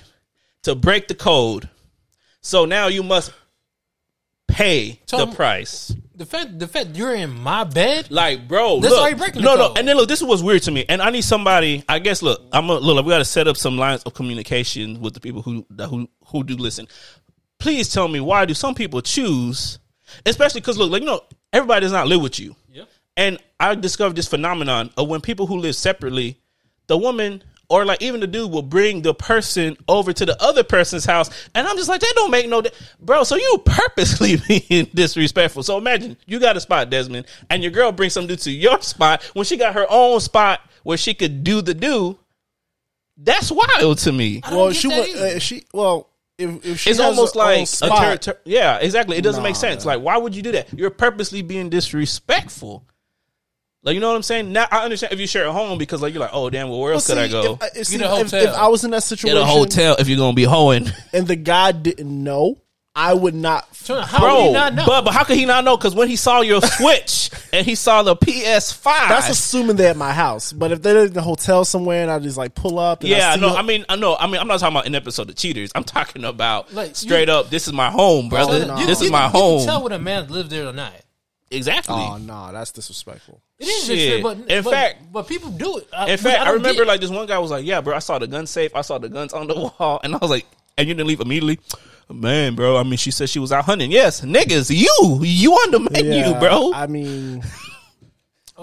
to 0.62 0.76
break 0.76 1.10
the 1.10 1.14
code. 1.14 1.68
So 2.40 2.64
now 2.64 2.88
you 2.88 3.04
must 3.04 3.34
pay 4.54 5.00
So 5.06 5.26
the 5.26 5.36
price. 5.36 5.96
The 6.16 6.26
fact, 6.26 6.60
the 6.60 6.68
fact 6.68 6.96
you're 6.96 7.16
in 7.16 7.32
my 7.42 7.64
bed. 7.64 8.12
Like, 8.12 8.48
bro, 8.48 8.80
That's 8.80 8.94
look, 8.94 9.02
why 9.02 9.10
you're 9.10 9.18
breaking 9.18 9.42
no, 9.42 9.56
no, 9.56 9.74
and 9.76 9.88
then 9.88 9.98
look, 9.98 10.08
this 10.08 10.22
is 10.22 10.28
what's 10.28 10.44
weird 10.44 10.62
to 10.64 10.72
me, 10.72 10.86
and 10.88 11.02
I 11.02 11.10
need 11.10 11.24
somebody. 11.24 11.84
I 11.90 12.00
guess, 12.00 12.22
look, 12.22 12.42
I'm 12.52 12.70
a, 12.70 12.76
look. 12.76 13.04
We 13.06 13.10
got 13.10 13.18
to 13.18 13.26
set 13.26 13.48
up 13.48 13.58
some 13.58 13.78
lines 13.78 14.04
of 14.04 14.14
communication 14.14 15.02
with 15.02 15.16
the 15.16 15.20
people 15.20 15.42
who 15.42 15.66
who 15.90 16.08
who 16.28 16.44
do 16.44 16.56
listen. 16.56 16.88
Please 17.58 17.90
tell 17.90 18.08
me 18.08 18.20
why 18.20 18.46
do 18.46 18.54
some 18.54 18.76
people 18.76 19.02
choose, 19.02 19.80
especially 20.26 20.62
because 20.62 20.78
look, 20.78 20.92
like 20.92 21.02
you 21.02 21.08
know, 21.08 21.22
everybody 21.52 21.82
does 21.82 21.92
not 21.92 22.08
live 22.08 22.22
with 22.22 22.40
you. 22.40 22.56
Yep. 22.72 22.90
And 23.18 23.40
I 23.60 23.74
discovered 23.76 24.16
this 24.16 24.28
phenomenon 24.28 24.92
of 24.98 25.10
when 25.10 25.22
people 25.22 25.48
who 25.48 25.58
live 25.58 25.76
separately, 25.76 26.40
the 26.88 26.98
woman 26.98 27.44
or 27.74 27.86
like 27.86 28.04
even 28.04 28.20
the 28.20 28.28
dude 28.28 28.52
will 28.52 28.62
bring 28.62 29.02
the 29.02 29.16
person 29.16 29.76
over 29.88 30.14
to 30.14 30.28
the 30.28 30.40
other 30.40 30.64
person's 30.64 31.06
house, 31.06 31.32
and 31.56 31.68
I'm 31.68 31.76
just 31.76 31.90
like, 31.90 32.02
that 32.02 32.14
don't 32.16 32.30
make 32.30 32.48
no, 32.48 32.62
di- 32.62 32.70
bro. 33.00 33.24
So 33.24 33.36
you 33.36 33.64
purposely 33.66 34.36
being 34.48 34.86
disrespectful. 34.94 35.64
So 35.64 35.80
imagine 35.80 36.16
you 36.28 36.40
got 36.40 36.56
a 36.56 36.62
spot, 36.62 36.92
Desmond, 36.92 37.26
and 37.50 37.64
your 37.64 37.72
girl 37.72 37.92
brings 37.92 38.14
some 38.14 38.28
dude 38.28 38.38
to 38.40 38.52
your 38.52 38.80
spot 38.84 39.24
when 39.34 39.44
she 39.46 39.58
got 39.58 39.74
her 39.74 39.88
own 39.90 40.20
spot 40.20 40.62
where 40.84 40.98
she 40.98 41.16
could 41.16 41.44
do 41.44 41.64
the 41.64 41.74
do. 41.74 42.20
That's 43.18 43.52
wild 43.52 43.98
to 44.00 44.12
me. 44.12 44.44
Well, 44.52 44.72
she 44.72 44.90
that 44.90 45.00
would. 45.00 45.10
either. 45.10 45.36
Uh, 45.38 45.40
she 45.40 45.64
well, 45.74 46.10
if, 46.38 46.66
if 46.66 46.80
she 46.80 46.92
It's 46.92 47.00
has 47.00 47.08
almost 47.08 47.34
her 47.34 47.40
like 47.40 47.64
a 47.64 47.66
spot, 47.66 48.22
ter- 48.22 48.34
ter- 48.34 48.40
yeah, 48.46 48.78
exactly. 48.78 49.18
It 49.18 49.24
doesn't 49.24 49.42
make 49.42 49.56
sense. 49.56 49.84
Like, 49.84 50.02
why 50.02 50.18
would 50.18 50.36
you 50.36 50.44
do 50.44 50.52
that? 50.52 50.72
You're 50.78 50.92
purposely 50.92 51.42
being 51.42 51.70
disrespectful. 51.72 52.86
Like, 53.84 53.96
you 53.96 54.00
know 54.00 54.08
what 54.10 54.16
I'm 54.16 54.24
saying? 54.24 54.52
Now 54.54 54.66
I 54.72 54.84
understand 54.86 55.12
if 55.14 55.20
you 55.20 55.28
share 55.28 55.46
a 55.46 55.52
home 55.52 55.78
because, 55.78 56.02
like, 56.02 56.14
you're 56.14 56.22
like, 56.22 56.30
oh 56.34 56.50
damn, 56.50 56.70
well, 56.70 56.80
where 56.80 56.90
Well, 56.92 56.96
else 56.96 57.08
could 57.08 57.18
I 57.18 57.28
go? 57.28 57.56
If, 57.56 57.62
uh, 57.62 57.84
see, 57.84 57.96
a 57.98 58.00
if, 58.00 58.32
hotel. 58.32 58.44
if 58.44 58.54
I 58.56 58.68
was 58.70 58.84
in 58.86 58.92
that 58.92 58.98
Get 58.98 59.04
situation, 59.04 59.38
a 59.42 59.46
hotel 59.46 59.96
if 60.00 60.08
you're 60.08 60.18
gonna 60.18 60.34
be 60.34 60.46
hoeing, 60.46 60.88
and 61.12 61.28
the 61.28 61.36
guy 61.36 61.74
didn't 61.74 62.24
know, 62.24 62.58
I 62.96 63.14
would 63.14 63.36
not. 63.36 63.68
So 63.84 64.00
how 64.00 64.22
would 64.22 64.28
bro. 64.28 64.52
not 64.54 64.74
know? 64.76 64.86
But 64.86 65.04
but 65.04 65.14
how 65.14 65.26
could 65.26 65.36
he 65.36 65.44
not 65.46 65.66
know? 65.66 65.76
Because 65.76 65.94
when 65.94 66.08
he 66.08 66.16
saw 66.16 66.40
your 66.40 66.62
Switch 66.62 67.30
and 67.52 67.66
he 67.66 67.76
saw 67.76 68.02
the 68.04 68.16
PS5, 68.16 68.84
That's 69.10 69.28
assuming 69.30 69.76
they're 69.76 69.90
at 69.90 69.98
my 69.98 70.14
house. 70.14 70.54
But 70.54 70.72
if 70.72 70.82
they're 70.82 71.08
in 71.08 71.12
the 71.12 71.22
hotel 71.22 71.66
somewhere 71.66 72.02
and 72.02 72.10
I 72.10 72.20
just 72.20 72.38
like 72.38 72.56
pull 72.56 72.80
up, 72.80 73.02
and 73.02 73.10
yeah, 73.10 73.32
I 73.32 73.36
see 73.36 73.42
no, 73.42 73.54
I 73.54 73.62
mean, 73.62 73.84
I 73.90 73.98
know, 73.98 74.16
I 74.16 74.28
mean, 74.28 74.38
I'm 74.40 74.48
not 74.48 74.62
talking 74.62 74.74
about 74.78 74.86
an 74.88 74.96
episode 74.96 75.30
of 75.30 75.36
Cheaters. 75.36 75.74
I'm 75.76 75.84
talking 75.84 76.24
about 76.24 76.74
Like, 76.74 76.96
straight 76.96 77.28
you- 77.28 77.34
up. 77.34 77.50
This 77.50 77.68
is 77.68 77.74
my 77.74 77.90
home, 77.92 78.30
brother. 78.30 78.62
Oh, 78.64 78.68
no. 78.80 78.86
This 78.86 79.02
you 79.02 79.08
is 79.08 79.12
my 79.12 79.26
you 79.26 79.32
home. 79.32 79.58
can 79.60 79.68
tell 79.68 79.84
whether 79.84 79.96
a 79.96 80.00
man 80.00 80.30
lived 80.30 80.50
there 80.52 80.66
or 80.68 80.72
not. 80.72 80.94
Exactly. 81.54 81.96
oh 81.96 82.18
no, 82.18 82.52
that's 82.52 82.72
disrespectful. 82.72 83.42
It 83.60 83.68
is 83.68 83.86
Shit. 83.86 83.96
disrespectful, 83.96 84.36
but 84.46 84.52
In 84.52 84.64
but, 84.64 84.72
fact- 84.72 85.12
but 85.14 85.28
people 85.28 85.50
do 85.52 85.78
it. 85.78 85.88
Uh, 85.94 86.06
I, 86.08 86.12
In 86.12 86.18
fact, 86.18 86.42
I, 86.42 86.46
don't 86.46 86.56
remember 86.56 86.82
get- 86.84 86.88
like 86.88 87.02
this 87.02 87.10
one 87.10 87.26
guy 87.28 87.38
was 87.40 87.52
like, 87.52 87.66
"Yeah, 87.66 87.82
bro, 87.82 87.96
I 87.96 88.00
saw 88.00 88.20
the 88.20 88.28
gun 88.28 88.46
safe. 88.48 88.76
I 88.76 88.82
saw 88.82 88.98
the 88.98 89.10
guns 89.10 89.34
on 89.34 89.48
the 89.48 89.56
wall," 89.80 90.00
and 90.04 90.14
I 90.16 90.18
was 90.18 90.30
like, 90.32 90.46
"And 90.78 90.88
you 90.88 90.94
didn't 90.94 91.08
leave 91.08 91.20
immediately." 91.22 91.60
Man, 92.10 92.54
bro, 92.56 92.78
I 92.78 92.84
mean, 92.84 92.98
she 92.98 93.12
said 93.12 93.30
she 93.30 93.40
was 93.40 93.52
out 93.54 93.64
hunting. 93.66 93.90
Yes, 93.90 94.22
niggas, 94.22 94.70
you, 94.76 95.20
you 95.24 95.54
on 95.54 95.72
the 95.72 95.80
menu, 95.80 96.12
Yeah, 96.14 96.38
bro. 96.40 96.72
I, 96.74 96.84
I 96.84 96.88
mean, 96.88 97.42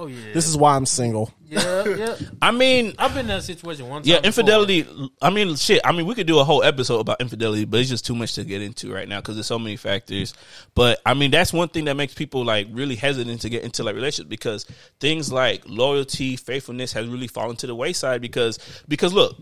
Oh 0.01 0.07
yeah, 0.07 0.33
this 0.33 0.49
is 0.49 0.57
why 0.57 0.77
I'm 0.77 0.87
single. 0.87 1.31
yeah, 1.47 1.87
yeah. 1.87 2.17
I 2.43 2.53
mean, 2.53 2.95
I've 2.99 3.13
been 3.13 3.21
in 3.21 3.27
that 3.27 3.43
situation 3.43 3.87
once. 3.87 4.07
time. 4.07 4.11
yeah, 4.11 4.21
before. 4.21 4.27
infidelity. 4.27 5.11
I 5.21 5.29
mean, 5.29 5.57
shit. 5.57 5.83
I 5.85 5.93
mean, 5.93 6.07
we 6.07 6.15
could 6.15 6.27
do 6.27 6.39
a 6.39 6.45
whole 6.45 6.63
episode 6.63 7.01
about 7.01 7.21
infidelity, 7.21 7.67
but 7.67 7.81
it's 7.81 7.91
just 7.91 8.07
too 8.07 8.15
much 8.15 8.33
to 8.37 8.45
get 8.45 8.63
into 8.63 8.91
right 8.91 9.07
now 9.07 9.21
because 9.21 9.37
there's 9.37 9.47
so 9.47 9.59
many 9.59 9.77
factors. 9.77 10.33
But 10.75 11.03
I 11.05 11.13
mean, 11.13 11.31
that's 11.31 11.53
one 11.53 11.69
thing 11.69 11.85
that 11.85 11.99
makes 11.99 12.15
people 12.15 12.47
like 12.47 12.69
really 12.71 12.95
hesitant 12.95 13.43
to 13.43 13.51
get 13.51 13.63
into 13.63 13.85
like 13.85 13.95
relationships 13.95 14.31
because 14.31 14.65
things 15.01 15.31
like 15.31 15.65
loyalty, 15.67 16.37
faithfulness 16.37 16.95
has 16.95 17.07
really 17.07 17.29
fallen 17.29 17.57
to 17.57 17.67
the 17.67 17.75
wayside 17.75 18.23
because 18.23 18.59
because 18.89 19.13
look, 19.13 19.37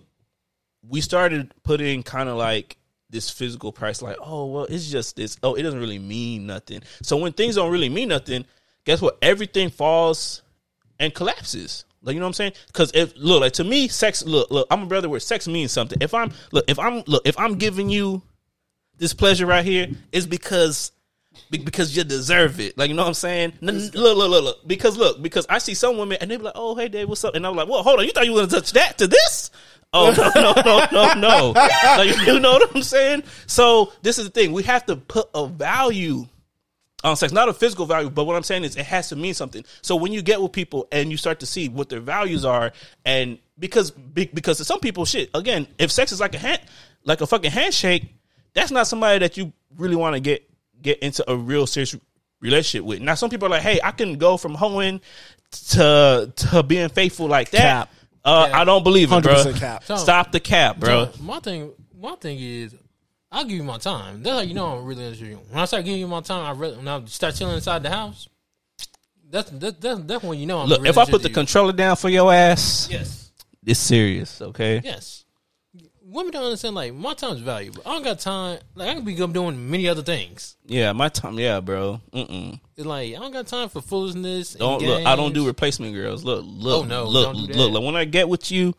we 0.83 1.01
started 1.01 1.55
putting 1.63 2.03
kind 2.03 2.29
of 2.29 2.37
like 2.37 2.79
this 3.11 3.31
physical 3.31 3.73
price 3.73 4.03
like 4.03 4.17
oh 4.21 4.45
well 4.47 4.65
it's 4.65 4.91
just 4.91 5.17
this 5.17 5.39
oh 5.43 5.55
it 5.55 5.63
doesn't 5.63 5.81
really 5.81 5.99
mean 5.99 6.47
nothing 6.47 6.83
so 7.03 7.17
when 7.17 7.33
things 7.33 7.55
don't 7.55 7.73
really 7.73 7.89
mean 7.89 8.09
nothing 8.09 8.45
guess 8.85 9.01
what 9.01 9.17
everything 9.23 9.71
falls 9.71 10.43
and 10.99 11.15
collapses 11.15 11.85
like 12.03 12.15
you 12.15 12.20
know 12.20 12.27
what 12.27 12.29
i'm 12.29 12.35
saying 12.35 12.53
because 12.69 12.91
if 12.95 13.12
look 13.16 13.41
like 13.41 13.53
to 13.53 13.65
me 13.65 13.89
sex 13.89 14.25
look 14.25 14.51
look 14.51 14.66
i'm 14.70 14.83
a 14.83 14.87
brother 14.87 15.09
where 15.09 15.20
sex 15.20 15.49
means 15.49 15.73
something 15.73 15.99
if 16.01 16.15
i'm 16.15 16.33
look 16.53 16.65
if 16.69 16.79
i'm 16.79 17.03
look 17.07 17.23
if 17.27 17.39
i'm 17.39 17.57
giving 17.57 17.89
you 17.89 18.23
this 18.99 19.15
pleasure 19.15 19.47
right 19.47 19.65
here 19.65 19.89
it's 20.12 20.27
because 20.27 20.93
because 21.51 21.97
you 21.97 22.05
deserve 22.05 22.61
it. 22.61 22.77
Like 22.77 22.89
you 22.89 22.95
know 22.95 23.03
what 23.03 23.09
I'm 23.09 23.15
saying? 23.15 23.55
Look, 23.61 23.95
look, 23.95 24.16
look, 24.16 24.45
look. 24.45 24.66
Because 24.66 24.97
look, 24.97 25.23
because 25.23 25.47
I 25.49 25.59
see 25.59 25.75
some 25.75 25.97
women 25.97 26.19
and 26.20 26.31
they 26.31 26.37
be 26.37 26.43
like, 26.43 26.55
"Oh, 26.57 26.75
hey, 26.75 26.89
Dave, 26.89 27.09
what's 27.09 27.25
up?" 27.25 27.35
And 27.35 27.47
I'm 27.47 27.57
like, 27.57 27.69
"Well, 27.69 27.83
hold 27.83 28.01
on, 28.01 28.07
you 28.07 28.12
thought 28.12 28.27
you 28.27 28.33
were 28.33 28.41
gonna 28.41 28.51
touch 28.51 28.73
that 28.73 28.99
to 28.99 29.07
this?" 29.07 29.51
Oh 29.93 30.12
no, 30.15 30.31
no, 30.35 30.53
no, 30.62 30.87
no, 30.93 31.15
no. 31.15 31.53
Like, 31.97 32.27
you 32.27 32.39
know 32.39 32.53
what 32.53 32.75
I'm 32.75 32.83
saying? 32.83 33.23
So 33.47 33.93
this 34.03 34.19
is 34.19 34.27
the 34.27 34.31
thing: 34.31 34.53
we 34.53 34.62
have 34.65 34.85
to 34.87 34.97
put 34.97 35.29
a 35.35 35.47
value 35.47 36.27
on 37.05 37.16
sex, 37.16 37.33
not 37.33 37.49
a 37.49 37.53
physical 37.53 37.87
value, 37.87 38.11
but 38.11 38.25
what 38.25 38.35
I'm 38.37 38.43
saying 38.43 38.65
is 38.65 38.77
it 38.77 38.85
has 38.87 39.09
to 39.11 39.16
mean 39.16 39.35
something. 39.35 39.65
So 39.83 39.95
when 39.97 40.12
you 40.12 40.20
get 40.23 40.41
with 40.43 40.53
people 40.53 40.89
and 40.91 41.11
you 41.11 41.16
start 41.16 41.41
to 41.41 41.47
see 41.47 41.69
what 41.69 41.89
their 41.89 42.01
values 42.01 42.45
are, 42.45 42.73
and 43.05 43.39
because 43.59 43.91
because 43.93 44.59
to 44.59 44.65
some 44.65 44.81
people, 44.81 45.05
shit, 45.05 45.31
again, 45.35 45.66
if 45.79 45.91
sex 45.93 46.11
is 46.12 46.20
like 46.20 46.35
a 46.35 46.39
hand, 46.39 46.61
like 47.05 47.20
a 47.20 47.27
fucking 47.27 47.51
handshake, 47.53 48.07
that's 48.53 48.70
not 48.73 48.87
somebody 48.89 49.19
that 49.20 49.37
you 49.37 49.53
really 49.77 49.97
want 49.97 50.15
to 50.15 50.20
get 50.20 50.49
get 50.83 50.99
into 51.01 51.29
a 51.31 51.37
real 51.37 51.66
serious 51.66 51.97
relationship 52.41 52.85
with. 52.87 53.01
Now, 53.01 53.15
some 53.15 53.31
people 53.31 53.47
are 53.47 53.51
like, 53.51 53.62
hey, 53.62 53.81
I 53.83 53.91
can 53.93 54.15
go 54.19 54.37
from 54.37 54.55
hoeing 54.55 55.01
to 55.70 56.33
to 56.35 56.62
being 56.62 56.89
faithful 56.89 57.27
like 57.27 57.51
that. 57.51 57.61
Cap. 57.61 57.91
Uh, 58.25 58.47
Yeah. 58.51 58.61
I 58.61 58.65
don't 58.65 58.83
believe 58.83 59.12
it, 59.12 59.23
bro. 59.23 59.35
100% 59.35 59.57
cap. 59.59 59.85
So- 59.85 59.97
Stop 59.97 60.33
the 60.33 60.41
cap, 60.41 60.79
bro. 60.79 61.11
So, 61.12 61.23
my 61.23 61.39
thing, 61.41 61.73
my 61.99 62.15
thing 62.16 62.39
is, 62.41 62.75
I'll 63.31 63.45
give 63.45 63.57
you 63.59 63.63
my 63.63 63.79
time. 63.79 64.23
That's 64.23 64.37
how 64.37 64.43
you 64.43 64.55
know 64.55 64.79
I'm 64.79 64.85
really 64.85 65.03
interested. 65.05 65.27
in 65.27 65.31
you. 65.33 65.41
When 65.51 65.61
I 65.61 65.65
start 65.67 65.85
giving 65.85 66.01
you 66.01 66.09
my 66.09 66.21
time, 66.23 66.45
I 66.47 66.59
really, 66.59 66.77
when 66.77 66.89
I 66.89 67.05
start 67.07 67.35
chilling 67.35 67.57
inside 67.57 67.83
the 67.83 67.91
house. 67.91 68.29
That's 69.31 69.51
that's 69.51 69.79
that's, 69.79 70.01
that's 70.01 70.25
when 70.25 70.39
you 70.39 70.47
know 70.47 70.61
I'm 70.61 70.69
Look, 70.69 70.79
really 70.79 70.89
if 70.91 70.97
I 70.99 71.05
put 71.05 71.21
the 71.23 71.29
in 71.29 71.35
controller 71.35 71.73
down 71.73 71.97
for 71.97 72.09
your 72.09 72.33
ass, 72.33 72.89
yes, 72.91 73.31
it's 73.67 73.79
serious, 73.79 74.41
okay? 74.41 74.81
yes. 74.83 75.25
Women 76.11 76.33
don't 76.33 76.45
understand 76.45 76.75
like 76.75 76.95
my 76.95 77.13
time's 77.13 77.41
valuable. 77.41 77.83
I 77.85 77.93
don't 77.93 78.03
got 78.03 78.19
time. 78.21 78.59
Like 78.75 78.89
I 78.89 78.95
can 78.95 79.05
be 79.05 79.21
up 79.21 79.31
doing 79.35 79.71
many 79.71 79.87
other 79.89 80.01
things. 80.03 80.57
Yeah, 80.65 80.93
my 80.93 81.11
time. 81.11 81.39
Yeah, 81.39 81.61
bro. 81.61 82.01
Mm-mm. 82.15 82.59
It's 82.79 82.87
like 82.87 83.15
I 83.15 83.19
don't 83.19 83.31
got 83.31 83.47
time 83.47 83.69
for 83.69 83.83
foolishness. 83.83 84.55
Don't 84.55 84.81
look. 84.81 85.05
I 85.05 85.15
don't 85.17 85.35
do 85.35 85.47
replacement 85.47 85.93
girls. 85.95 86.25
Look, 86.25 86.45
look, 86.49 86.85
Oh, 86.85 86.87
no, 86.87 87.05
look, 87.05 87.37
do 87.37 87.47
that. 87.49 87.57
look. 87.57 87.73
Like 87.75 87.83
when 87.85 87.95
I 87.95 88.07
get 88.07 88.27
with 88.31 88.51
you, 88.51 88.75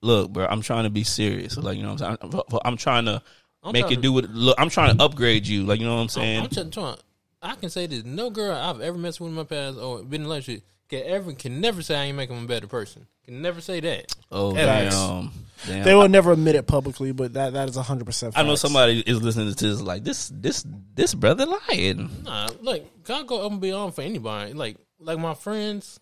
look, 0.00 0.30
bro. 0.32 0.46
I'm 0.46 0.60
trying 0.62 0.84
to 0.84 0.90
be 0.90 1.02
serious. 1.02 1.56
Like 1.56 1.76
you 1.76 1.82
know, 1.82 1.94
what 1.94 2.02
I'm 2.02 2.18
saying. 2.30 2.44
I'm, 2.52 2.58
I'm 2.64 2.76
trying 2.76 3.06
to 3.06 3.20
I'm 3.62 3.72
make 3.72 3.86
it 3.86 3.96
to- 3.96 4.00
do 4.00 4.12
with. 4.12 4.30
Look, 4.30 4.56
I'm 4.58 4.70
trying 4.70 4.96
to 4.96 5.02
upgrade 5.02 5.46
you. 5.46 5.64
Like 5.64 5.80
you 5.80 5.86
know 5.86 5.96
what 5.96 6.02
I'm 6.02 6.08
saying. 6.08 6.42
I'm 6.44 6.48
just 6.48 6.72
trying. 6.72 6.96
I 7.42 7.54
can 7.54 7.70
say 7.70 7.86
this: 7.86 8.04
no 8.04 8.30
girl 8.30 8.56
I've 8.56 8.80
ever 8.80 8.98
messed 8.98 9.20
with 9.20 9.30
in 9.30 9.34
my 9.34 9.44
past 9.44 9.78
or 9.78 10.02
been 10.02 10.22
in 10.22 10.26
a 10.26 10.28
relationship 10.28 10.62
can 10.90 11.04
ever 11.04 11.32
can 11.32 11.60
never 11.60 11.82
say 11.82 11.96
I 11.96 12.04
ain't 12.04 12.16
making 12.16 12.34
them 12.34 12.44
a 12.44 12.48
better 12.48 12.66
person. 12.66 13.06
Can 13.24 13.40
never 13.40 13.60
say 13.60 13.78
that. 13.80 14.12
oh 14.32 14.52
damn, 14.54 15.30
damn. 15.66 15.84
They 15.84 15.94
will 15.94 16.08
never 16.08 16.32
admit 16.32 16.56
it 16.56 16.66
publicly, 16.66 17.12
but 17.12 17.32
that 17.34 17.52
that 17.52 17.68
is 17.68 17.76
hundred 17.76 18.06
percent. 18.06 18.36
I 18.36 18.42
know 18.42 18.56
somebody 18.56 19.00
is 19.00 19.22
listening 19.22 19.54
to 19.54 19.66
this. 19.68 19.80
Like 19.80 20.02
this, 20.02 20.30
this, 20.34 20.66
this 20.94 21.14
brother 21.14 21.46
lying. 21.46 22.10
Nah, 22.24 22.48
like 22.60 22.90
I 23.08 23.22
go 23.22 23.46
up 23.46 23.52
and 23.52 23.60
be 23.60 23.72
on 23.72 23.92
for 23.92 24.02
anybody. 24.02 24.52
Like 24.52 24.76
like 24.98 25.18
my 25.18 25.34
friends, 25.34 26.00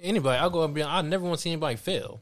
anybody. 0.00 0.38
I 0.38 0.48
go 0.48 0.60
up 0.60 0.66
and 0.66 0.74
be 0.74 0.82
on. 0.82 0.90
I 0.90 1.06
never 1.06 1.24
want 1.24 1.36
to 1.36 1.42
see 1.42 1.50
anybody 1.50 1.76
fail. 1.76 2.20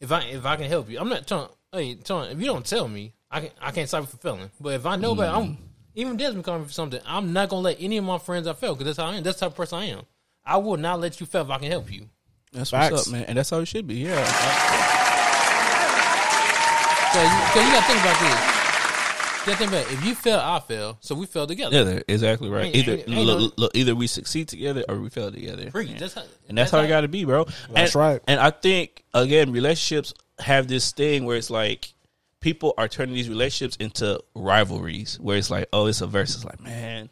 If 0.00 0.10
I 0.10 0.22
if 0.24 0.44
I 0.44 0.56
can 0.56 0.68
help 0.68 0.90
you, 0.90 0.98
I'm 0.98 1.08
not 1.08 1.26
trying. 1.26 1.48
Hey, 1.72 1.94
trying. 1.94 2.32
If 2.32 2.40
you 2.40 2.46
don't 2.46 2.66
tell 2.66 2.88
me, 2.88 3.14
I 3.34 3.40
can 3.40 3.50
I 3.60 3.70
can't 3.72 3.88
stop 3.88 4.02
you 4.02 4.06
from 4.06 4.18
failing. 4.20 4.50
But 4.60 4.74
if 4.74 4.86
I 4.86 4.94
know 4.96 5.10
about, 5.12 5.34
I'm 5.34 5.48
mm. 5.48 5.56
even 5.96 6.16
Desmond 6.16 6.44
coming 6.44 6.66
for 6.66 6.72
something. 6.72 7.00
I'm 7.04 7.32
not 7.32 7.48
gonna 7.48 7.62
let 7.62 7.78
any 7.80 7.96
of 7.96 8.04
my 8.04 8.18
friends 8.18 8.46
I 8.46 8.52
fail 8.52 8.74
because 8.76 8.86
that's 8.86 8.98
how 9.04 9.12
I 9.12 9.16
am. 9.16 9.24
That's 9.24 9.38
the 9.40 9.46
type 9.46 9.52
of 9.52 9.56
person 9.56 9.78
I 9.80 9.86
am. 9.86 10.02
I 10.46 10.56
will 10.58 10.76
not 10.76 11.00
let 11.00 11.18
you 11.20 11.26
fail 11.26 11.42
if 11.42 11.50
I 11.50 11.58
can 11.58 11.68
help 11.70 11.92
you. 11.92 12.08
That's 12.52 12.70
Facts. 12.70 12.92
what's 12.92 13.06
up, 13.08 13.12
man. 13.12 13.24
And 13.24 13.36
that's 13.36 13.50
how 13.50 13.58
it 13.58 13.66
should 13.66 13.86
be. 13.88 13.96
Yeah. 13.96 14.24
So 17.12 17.22
you, 17.22 17.28
'cause 17.28 17.64
you 17.66 17.72
gotta 17.72 17.86
think 17.86 18.00
about 18.00 18.20
this. 18.20 18.40
You 19.46 19.46
gotta 19.46 19.56
think 19.58 19.70
about 19.70 19.86
it. 19.86 19.92
if 19.92 20.04
you 20.04 20.14
fail, 20.16 20.38
I 20.40 20.58
fail. 20.60 20.98
So 21.00 21.14
we 21.14 21.26
fail 21.26 21.46
together. 21.46 21.94
Yeah, 21.94 22.00
exactly 22.08 22.48
right. 22.50 22.66
Ain't- 22.66 22.76
Either 22.76 22.92
ain't- 22.92 23.08
ain't 23.08 23.26
look, 23.26 23.38
no- 23.38 23.52
look, 23.56 23.76
either 23.76 23.94
we 23.94 24.06
succeed 24.08 24.48
together 24.48 24.84
or 24.88 24.98
we 24.98 25.10
fail 25.10 25.30
together. 25.30 25.70
Preach. 25.70 25.98
That's 25.98 26.14
how, 26.14 26.22
and 26.48 26.58
that's, 26.58 26.70
how 26.72 26.80
it 26.80 26.88
got 26.88 27.02
to 27.02 27.08
be, 27.08 27.24
bro. 27.24 27.44
That's 27.70 27.94
And- 27.94 28.00
right. 28.00 28.20
And 28.26 28.40
I 28.40 28.50
think 28.50 29.04
again, 29.12 29.52
relationships 29.52 30.12
have 30.40 30.66
this 30.66 30.90
thing 30.92 31.24
where 31.24 31.36
it's 31.36 31.50
like 31.50 31.92
people 32.44 32.74
are 32.76 32.88
turning 32.88 33.14
these 33.14 33.30
relationships 33.30 33.74
into 33.80 34.22
rivalries, 34.34 35.18
where 35.18 35.38
it's 35.38 35.50
like, 35.50 35.66
oh, 35.72 35.86
it's 35.86 36.02
a 36.02 36.06
versus. 36.06 36.44
Like, 36.44 36.60
man, 36.60 37.08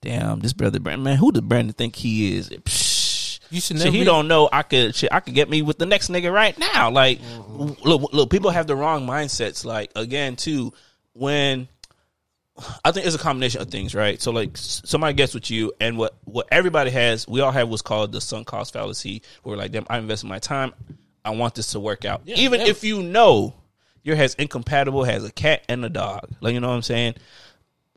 damn, 0.00 0.40
this 0.40 0.52
brother 0.52 0.80
Brandon, 0.80 1.04
man, 1.04 1.16
who 1.16 1.30
does 1.30 1.42
Brandon 1.42 1.72
think 1.72 1.94
he 1.94 2.36
is? 2.36 2.50
Psh, 2.50 3.38
You 3.48 3.60
should 3.60 3.76
shit, 3.76 3.86
never 3.86 3.96
he 3.96 4.02
don't 4.02 4.26
know. 4.26 4.48
I 4.52 4.64
could, 4.64 4.96
shit, 4.96 5.12
I 5.12 5.20
could 5.20 5.34
get 5.34 5.48
me 5.48 5.62
with 5.62 5.78
the 5.78 5.86
next 5.86 6.10
nigga 6.10 6.32
right 6.32 6.58
now. 6.58 6.90
Like, 6.90 7.20
mm-hmm. 7.20 7.88
look, 7.88 8.12
look, 8.12 8.28
people 8.28 8.50
have 8.50 8.66
the 8.66 8.74
wrong 8.74 9.06
mindsets. 9.06 9.64
Like, 9.64 9.92
again, 9.94 10.34
too, 10.34 10.72
when 11.12 11.68
I 12.84 12.90
think 12.90 13.06
it's 13.06 13.14
a 13.14 13.20
combination 13.20 13.60
of 13.60 13.70
things, 13.70 13.94
right? 13.94 14.20
So 14.20 14.32
like 14.32 14.56
somebody 14.56 15.14
gets 15.14 15.32
with 15.32 15.48
you, 15.48 15.74
and 15.80 15.96
what 15.96 16.16
what 16.24 16.48
everybody 16.50 16.90
has, 16.90 17.28
we 17.28 17.40
all 17.40 17.52
have 17.52 17.68
what's 17.68 17.82
called 17.82 18.10
the 18.10 18.20
sunk 18.20 18.48
cost 18.48 18.72
fallacy, 18.72 19.22
where 19.44 19.56
like, 19.56 19.70
damn, 19.70 19.86
I 19.88 19.98
invested 19.98 20.26
my 20.26 20.40
time, 20.40 20.72
I 21.24 21.30
want 21.30 21.54
this 21.54 21.72
to 21.72 21.80
work 21.80 22.04
out, 22.04 22.22
Yeah, 22.24 22.36
even 22.38 22.60
yeah. 22.60 22.66
if 22.68 22.82
you 22.82 23.02
know 23.02 23.54
you're 24.06 24.16
as 24.16 24.34
incompatible 24.34 25.04
as 25.04 25.24
a 25.24 25.32
cat 25.32 25.64
and 25.68 25.84
a 25.84 25.88
dog. 25.88 26.30
Like 26.40 26.54
you 26.54 26.60
know 26.60 26.68
what 26.68 26.76
I'm 26.76 26.82
saying. 26.82 27.14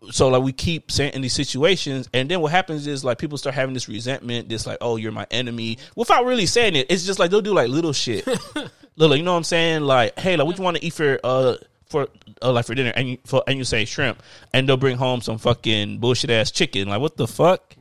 So 0.10 0.30
like 0.30 0.42
we 0.42 0.54
keep 0.54 0.92
saying 0.92 1.14
in 1.14 1.22
these 1.22 1.34
situations, 1.34 2.10
and 2.14 2.32
then 2.32 2.42
what 2.42 2.52
happens 2.52 2.88
is 2.88 3.06
like 3.06 3.20
people 3.20 3.38
start 3.38 3.54
having 3.54 3.76
this 3.76 3.88
resentment, 3.88 4.50
this 4.50 4.66
like, 4.66 4.80
oh, 4.82 4.96
you're 4.96 5.12
my 5.12 5.28
enemy, 5.30 5.78
without 5.96 6.26
really 6.26 6.48
saying 6.48 6.76
it. 6.76 6.88
It's 6.90 7.06
just 7.06 7.20
like 7.20 7.30
they'll 7.30 7.42
do 7.42 7.54
like 7.54 7.70
little 7.70 7.94
shit, 7.94 8.26
little, 8.96 9.16
you 9.16 9.22
know 9.22 9.34
what 9.34 9.38
I'm 9.38 9.44
saying? 9.44 9.82
Like, 9.82 10.18
hey, 10.18 10.36
like 10.36 10.48
what 10.48 10.58
you 10.58 10.64
want 10.64 10.78
to 10.78 10.86
eat 10.86 10.94
for 10.94 11.20
uh 11.24 11.58
for 11.90 12.08
uh, 12.42 12.52
like 12.52 12.66
for 12.66 12.74
dinner, 12.74 12.94
and 12.96 13.10
you 13.10 13.18
for, 13.26 13.44
and 13.46 13.60
you 13.60 13.64
say 13.64 13.86
shrimp, 13.86 14.24
and 14.52 14.68
they'll 14.68 14.78
bring 14.78 14.98
home 14.98 15.22
some 15.22 15.38
fucking 15.38 16.00
bullshit 16.00 16.32
ass 16.32 16.50
chicken. 16.50 16.88
Like, 16.88 17.02
what 17.02 17.18
the 17.18 17.28
fuck? 17.28 17.76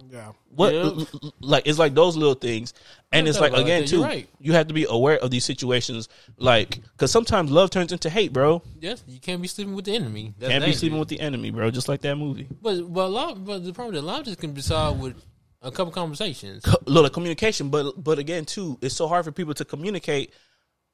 What 0.59 0.75
Yeah. 0.75 1.05
like 1.41 1.69
it's 1.69 1.79
like 1.79 1.95
those 1.95 2.17
little 2.17 2.35
things, 2.35 2.75
and 3.13 3.29
it's 3.29 3.39
like 3.39 3.53
again 3.53 3.83
that, 3.83 3.89
too, 3.89 4.03
right. 4.03 4.29
you 4.41 4.55
have 4.55 4.67
to 4.67 4.75
be 4.75 4.87
aware 4.91 5.17
of 5.19 5.31
these 5.31 5.45
situations, 5.45 6.09
like 6.37 6.81
because 6.93 7.13
sometimes 7.13 7.53
love 7.53 7.71
turns 7.71 7.93
into 7.93 8.11
hate, 8.11 8.33
bro. 8.33 8.61
Yes, 8.81 9.05
you 9.07 9.21
can't 9.21 9.41
be 9.41 9.47
sleeping 9.47 9.75
with 9.77 9.85
the 9.85 9.95
enemy. 9.95 10.35
That's 10.37 10.51
Can't 10.51 10.65
be 10.65 10.73
sleeping 10.73 10.99
with 10.99 11.09
the 11.09 11.21
enemy, 11.21 11.53
bro. 11.53 11.71
Just 11.71 11.89
like 11.89 12.01
that 12.01 12.17
movie. 12.17 12.49
But 12.61 12.93
but 12.93 13.07
a 13.07 13.13
lot, 13.21 13.45
but 13.45 13.65
the 13.65 13.73
problem 13.73 13.95
is 13.95 14.03
a 14.03 14.05
lot 14.05 14.19
of 14.19 14.25
this 14.27 14.35
can 14.35 14.51
be 14.53 14.61
solved 14.61 15.01
with 15.01 15.15
a 15.63 15.71
couple 15.71 15.93
conversations. 15.93 16.65
co- 16.65 16.77
look 16.87 17.05
like 17.05 17.13
communication 17.13 17.69
but 17.69 17.93
but 18.03 18.19
again 18.19 18.45
too 18.45 18.79
it's 18.81 18.95
so 18.97 19.07
hard 19.09 19.25
for 19.25 19.33
people 19.33 19.55
to 19.55 19.65
communicate 19.65 20.33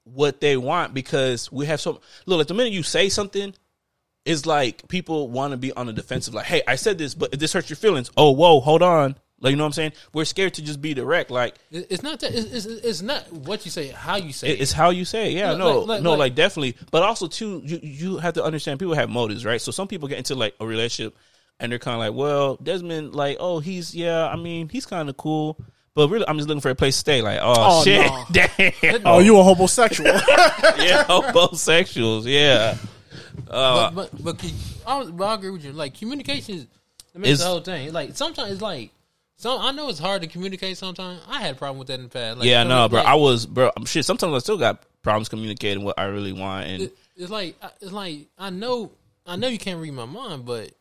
what 0.04 0.40
they 0.40 0.56
want 0.56 0.92
because 0.94 1.50
we 1.52 1.66
have 1.66 1.80
so 1.80 2.00
look 2.26 2.40
at 2.40 2.48
the 2.48 2.54
minute 2.54 2.72
you 2.72 2.82
say 2.82 3.08
something 3.10 3.54
it's 4.24 4.46
like 4.46 4.88
people 4.88 5.28
want 5.30 5.50
to 5.52 5.58
be 5.58 5.70
on 5.72 5.84
the 5.86 5.92
defensive 5.92 6.32
like 6.32 6.46
hey 6.46 6.62
i 6.66 6.76
said 6.76 6.96
this 6.96 7.14
but 7.14 7.32
if 7.34 7.38
this 7.38 7.52
hurts 7.52 7.68
your 7.68 7.76
feelings 7.76 8.10
oh 8.16 8.30
whoa 8.30 8.58
hold 8.60 8.82
on 8.82 9.14
like 9.40 9.50
you 9.50 9.56
know 9.56 9.64
what 9.64 9.68
i'm 9.68 9.72
saying 9.72 9.92
we're 10.12 10.24
scared 10.24 10.54
to 10.54 10.62
just 10.62 10.80
be 10.80 10.94
direct 10.94 11.30
like 11.30 11.56
It's 11.70 12.02
not 12.02 12.20
that. 12.20 12.32
It's, 12.34 12.64
it's, 12.64 12.66
it's 12.66 13.02
not 13.02 13.30
what 13.32 13.64
you 13.64 13.70
say, 13.70 13.88
how 13.88 14.16
you 14.16 14.32
say 14.32 14.48
it- 14.48 14.52
it. 14.58 14.60
it's 14.62 14.72
how 14.72 14.90
you 14.90 15.04
say 15.04 15.32
it. 15.32 15.36
yeah 15.36 15.50
Like- 15.50 15.58
no 15.58 15.78
like- 15.80 15.88
like- 15.88 16.02
no 16.02 16.10
like- 16.10 16.18
like 16.18 16.34
definitely 16.34 16.76
but 16.90 17.02
also 17.02 17.26
too 17.26 17.60
you 17.64 17.78
you 17.82 18.18
have 18.18 18.34
to 18.34 18.44
understand 18.44 18.78
people 18.78 18.94
have 18.94 19.10
motives 19.10 19.44
right 19.44 19.60
so 19.60 19.70
some 19.72 19.88
people 19.88 20.08
get 20.08 20.18
into 20.18 20.34
like 20.34 20.54
a 20.60 20.66
relationship 20.66 21.16
and 21.60 21.70
they're 21.70 21.78
kind 21.78 21.94
of 21.94 22.00
like 22.00 22.14
well 22.18 22.56
desmond 22.62 23.14
like 23.14 23.36
oh 23.40 23.58
he's 23.60 23.94
yeah 23.94 24.26
i 24.28 24.36
mean 24.36 24.68
he's 24.68 24.86
kind 24.86 25.08
of 25.08 25.16
cool 25.16 25.58
but 25.94 26.08
really 26.08 26.26
i'm 26.28 26.36
just 26.36 26.48
looking 26.48 26.60
for 26.60 26.70
a 26.70 26.74
place 26.74 26.94
to 26.94 27.00
stay 27.00 27.20
like 27.22 27.38
oh, 27.42 27.54
Oh, 27.56 27.84
shit 27.84 28.06
no. 28.10 28.24
damn 28.32 29.02
Oh, 29.06 29.18
you 29.18 29.38
a 29.38 29.42
homosexual? 29.42 30.08
yeah 30.78 31.04
homosexuals 31.04 32.26
yeah 32.26 32.76
uh, 33.48 33.90
but 33.90 34.10
but 34.22 34.38
but, 34.38 34.52
I, 34.86 35.04
but 35.04 35.24
I 35.24 35.34
agree 35.34 35.50
with 35.50 35.64
you. 35.64 35.72
Like 35.72 35.94
communication 35.98 36.54
is 36.54 36.66
makes 37.14 37.28
Is- 37.30 37.38
the 37.40 37.46
whole 37.46 37.60
thing. 37.60 37.92
Like 37.92 38.16
sometimes 38.16 38.52
it's 38.52 38.62
like. 38.62 38.90
So 39.36 39.58
I 39.58 39.72
know 39.72 39.88
it's 39.88 39.98
hard 39.98 40.22
to 40.22 40.28
communicate. 40.28 40.78
Sometimes 40.78 41.20
I 41.28 41.40
had 41.40 41.54
a 41.54 41.58
problem 41.58 41.78
with 41.78 41.88
that 41.88 41.94
in 41.94 42.04
the 42.04 42.08
past. 42.08 42.38
Like, 42.38 42.48
yeah 42.48 42.62
so, 42.62 42.68
no 42.68 42.88
bro 42.88 43.00
like, 43.00 43.08
i 43.08 43.14
was 43.14 43.46
bro 43.46 43.70
I'm 43.76 43.84
shit 43.84 44.04
sometimes 44.04 44.32
i 44.34 44.38
still 44.38 44.58
got 44.58 44.84
problems 45.02 45.28
communicating 45.28 45.84
what 45.84 45.98
i 45.98 46.04
really 46.04 46.32
want 46.32 46.66
and 46.66 46.82
it- 46.84 46.96
it's 47.16 47.30
like 47.30 47.56
it's 47.80 47.92
like 47.92 48.26
I 48.38 48.50
know 48.50 48.90
I 49.26 49.36
know 49.36 49.48
you 49.48 49.58
can't 49.58 49.80
read 49.80 49.92
my 49.92 50.04
mind, 50.04 50.44
but 50.44 50.72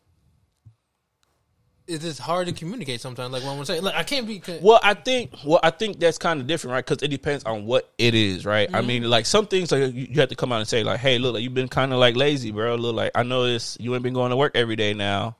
it's 1.86 2.02
just 2.02 2.18
hard 2.18 2.46
to 2.46 2.52
communicate 2.52 3.00
sometimes. 3.00 3.32
Like 3.32 3.42
what 3.42 3.52
I'm 3.52 3.64
saying, 3.64 3.82
like 3.82 3.94
I 3.94 4.02
can't 4.02 4.26
be. 4.26 4.42
Well, 4.60 4.80
I 4.82 4.94
think 4.94 5.32
well, 5.44 5.60
I 5.62 5.70
think 5.70 6.00
that's 6.00 6.18
kind 6.18 6.40
of 6.40 6.46
different, 6.46 6.72
right? 6.72 6.84
Because 6.84 7.02
it 7.02 7.08
depends 7.08 7.44
on 7.44 7.66
what 7.66 7.92
it 7.98 8.14
is, 8.14 8.44
right? 8.44 8.68
I 8.72 8.78
mm-hmm. 8.78 8.86
mean, 8.86 9.10
like 9.10 9.26
some 9.26 9.46
things, 9.46 9.70
like 9.70 9.94
you, 9.94 10.08
you 10.10 10.20
have 10.20 10.30
to 10.30 10.36
come 10.36 10.52
out 10.52 10.58
and 10.58 10.68
say, 10.68 10.82
like, 10.82 11.00
"Hey, 11.00 11.18
look, 11.18 11.34
like 11.34 11.42
you've 11.42 11.54
been 11.54 11.68
kind 11.68 11.92
of 11.92 11.98
like 11.98 12.16
lazy, 12.16 12.50
bro. 12.50 12.74
Look, 12.74 12.96
like 12.96 13.12
I 13.14 13.22
noticed 13.22 13.80
you 13.80 13.94
ain't 13.94 14.02
been 14.02 14.14
going 14.14 14.30
to 14.30 14.36
work 14.36 14.52
every 14.56 14.76
day 14.76 14.94
now. 14.94 15.36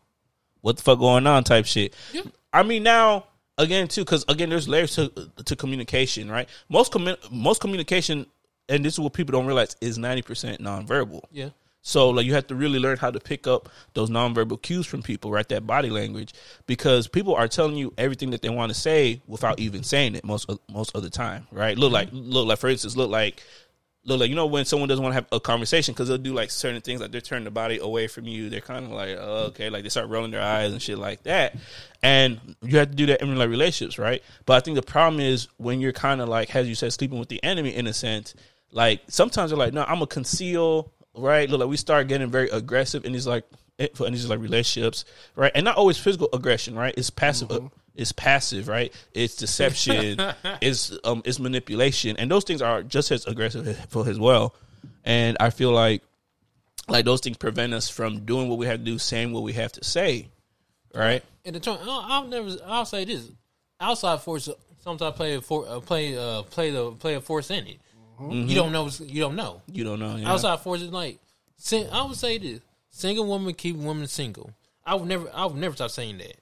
What 0.64 0.76
the 0.78 0.82
fuck 0.82 0.98
going 0.98 1.26
on?" 1.26 1.44
Type 1.44 1.66
shit. 1.66 1.94
Yeah. 2.12 2.22
I 2.52 2.62
mean, 2.62 2.82
now 2.82 3.26
again 3.58 3.86
too, 3.88 4.02
because 4.02 4.24
again, 4.28 4.48
there's 4.48 4.68
layers 4.68 4.94
to 4.96 5.10
to 5.44 5.54
communication, 5.56 6.30
right? 6.30 6.48
Most 6.68 6.90
commu- 6.92 7.18
most 7.30 7.60
communication, 7.60 8.26
and 8.68 8.84
this 8.84 8.94
is 8.94 9.00
what 9.00 9.12
people 9.12 9.32
don't 9.32 9.46
realize, 9.46 9.76
is 9.80 9.98
ninety 9.98 10.22
percent 10.22 10.60
nonverbal. 10.60 11.22
yeah, 11.30 11.50
So 11.82 12.10
like 12.10 12.24
you 12.26 12.32
have 12.34 12.46
to 12.46 12.54
really 12.54 12.78
learn 12.78 12.96
how 12.96 13.10
to 13.10 13.20
pick 13.20 13.46
up 13.46 13.68
those 13.92 14.08
nonverbal 14.10 14.60
cues 14.62 14.86
from 14.86 15.02
people, 15.02 15.30
right? 15.30 15.48
That 15.48 15.66
body 15.66 15.90
language, 15.90 16.32
because 16.66 17.08
people 17.08 17.34
are 17.34 17.46
telling 17.48 17.76
you 17.76 17.92
everything 17.98 18.30
that 18.30 18.40
they 18.42 18.50
want 18.50 18.72
to 18.72 18.78
say 18.78 19.20
without 19.26 19.60
even 19.60 19.82
saying 19.82 20.14
it 20.16 20.24
most 20.24 20.48
most 20.72 20.94
of 20.96 21.02
the 21.02 21.10
time, 21.10 21.46
right? 21.52 21.76
Look 21.76 21.92
like 21.92 22.08
look 22.12 22.46
like 22.48 22.58
for 22.58 22.68
instance, 22.70 22.96
look 22.96 23.10
like 23.10 23.42
look 24.04 24.20
like 24.20 24.28
you 24.30 24.36
know 24.36 24.46
when 24.46 24.64
someone 24.64 24.88
doesn't 24.88 25.02
want 25.02 25.12
to 25.12 25.16
have 25.16 25.26
a 25.32 25.40
conversation 25.40 25.94
because 25.94 26.08
they'll 26.08 26.18
do 26.18 26.34
like 26.34 26.50
certain 26.50 26.80
things 26.80 27.00
like 27.00 27.10
they're 27.10 27.20
turning 27.20 27.44
the 27.44 27.50
body 27.50 27.78
away 27.78 28.06
from 28.06 28.26
you. 28.26 28.50
They're 28.50 28.60
kind 28.60 28.84
of 28.84 28.92
like 28.92 29.16
oh, 29.18 29.46
okay, 29.48 29.70
like 29.70 29.82
they 29.82 29.88
start 29.88 30.08
rolling 30.08 30.30
their 30.30 30.42
eyes 30.42 30.72
and 30.72 30.80
shit 30.80 30.98
like 30.98 31.22
that, 31.24 31.56
and 32.02 32.40
you 32.62 32.78
have 32.78 32.90
to 32.90 32.96
do 32.96 33.06
that 33.06 33.22
in 33.22 33.36
like 33.36 33.48
relationships, 33.48 33.98
right? 33.98 34.22
But 34.46 34.54
I 34.54 34.60
think 34.60 34.76
the 34.76 34.82
problem 34.82 35.20
is 35.20 35.48
when 35.56 35.80
you're 35.80 35.92
kind 35.92 36.20
of 36.20 36.28
like 36.28 36.54
as 36.54 36.68
you 36.68 36.74
said, 36.74 36.92
sleeping 36.92 37.18
with 37.18 37.28
the 37.28 37.42
enemy 37.42 37.74
in 37.74 37.86
a 37.86 37.92
sense. 37.92 38.34
Like 38.72 39.02
sometimes 39.06 39.52
they're 39.52 39.58
like, 39.58 39.72
no, 39.72 39.82
I'm 39.82 39.98
gonna 39.98 40.08
conceal 40.08 40.92
right? 41.16 41.48
Look, 41.48 41.60
like 41.60 41.68
we 41.68 41.76
start 41.76 42.08
getting 42.08 42.30
very 42.30 42.48
aggressive 42.50 43.04
and 43.04 43.14
these 43.14 43.26
like 43.26 43.44
and 43.78 43.90
these 44.14 44.28
like 44.28 44.40
relationships, 44.40 45.04
right? 45.36 45.52
And 45.54 45.64
not 45.64 45.76
always 45.76 45.98
physical 45.98 46.28
aggression, 46.32 46.74
right? 46.76 46.94
It's 46.96 47.10
passive. 47.10 47.50
uh, 47.50 47.60
it's 47.94 48.12
passive, 48.12 48.68
right? 48.68 48.92
It's 49.12 49.36
deception. 49.36 50.20
it's 50.60 50.96
um, 51.04 51.22
it's 51.24 51.38
manipulation, 51.38 52.16
and 52.16 52.30
those 52.30 52.44
things 52.44 52.62
are 52.62 52.82
just 52.82 53.10
as 53.10 53.26
aggressive 53.26 53.76
for 53.88 54.08
as 54.08 54.18
well. 54.18 54.54
And 55.04 55.36
I 55.40 55.50
feel 55.50 55.72
like 55.72 56.02
like 56.88 57.04
those 57.04 57.20
things 57.20 57.36
prevent 57.36 57.72
us 57.72 57.88
from 57.88 58.24
doing 58.24 58.48
what 58.48 58.58
we 58.58 58.66
have 58.66 58.78
to 58.78 58.84
do, 58.84 58.98
saying 58.98 59.32
what 59.32 59.42
we 59.42 59.52
have 59.54 59.72
to 59.72 59.84
say, 59.84 60.28
right? 60.94 61.22
and 61.44 61.54
the 61.54 61.60
term 61.60 61.78
I'll, 61.82 62.26
never 62.26 62.50
I'll 62.66 62.86
say 62.86 63.04
this 63.04 63.28
outside 63.80 64.20
force 64.20 64.48
sometimes 64.80 65.14
play 65.16 65.34
a 65.34 65.40
for 65.40 65.66
uh, 65.68 65.80
play 65.80 66.16
uh 66.16 66.42
play 66.42 66.70
the 66.70 66.92
play 66.92 67.14
a 67.14 67.20
force 67.20 67.50
in 67.50 67.66
it. 67.66 67.78
You 68.20 68.54
don't 68.54 68.70
know. 68.70 68.88
You 69.00 69.20
don't 69.20 69.34
know. 69.34 69.60
You 69.66 69.82
don't 69.82 69.98
know. 69.98 70.16
Yeah. 70.16 70.32
Outside 70.32 70.60
force 70.60 70.82
is 70.82 70.90
like. 70.90 71.18
sing- 71.56 71.90
I 71.90 72.04
would 72.04 72.16
say 72.16 72.38
this: 72.38 72.60
single 72.90 73.26
woman 73.26 73.52
keep 73.54 73.76
women 73.76 74.06
single. 74.06 74.50
I 74.86 74.94
would 74.94 75.08
never. 75.08 75.28
I 75.34 75.46
would 75.46 75.56
never 75.56 75.74
stop 75.74 75.90
saying 75.90 76.18
that. 76.18 76.36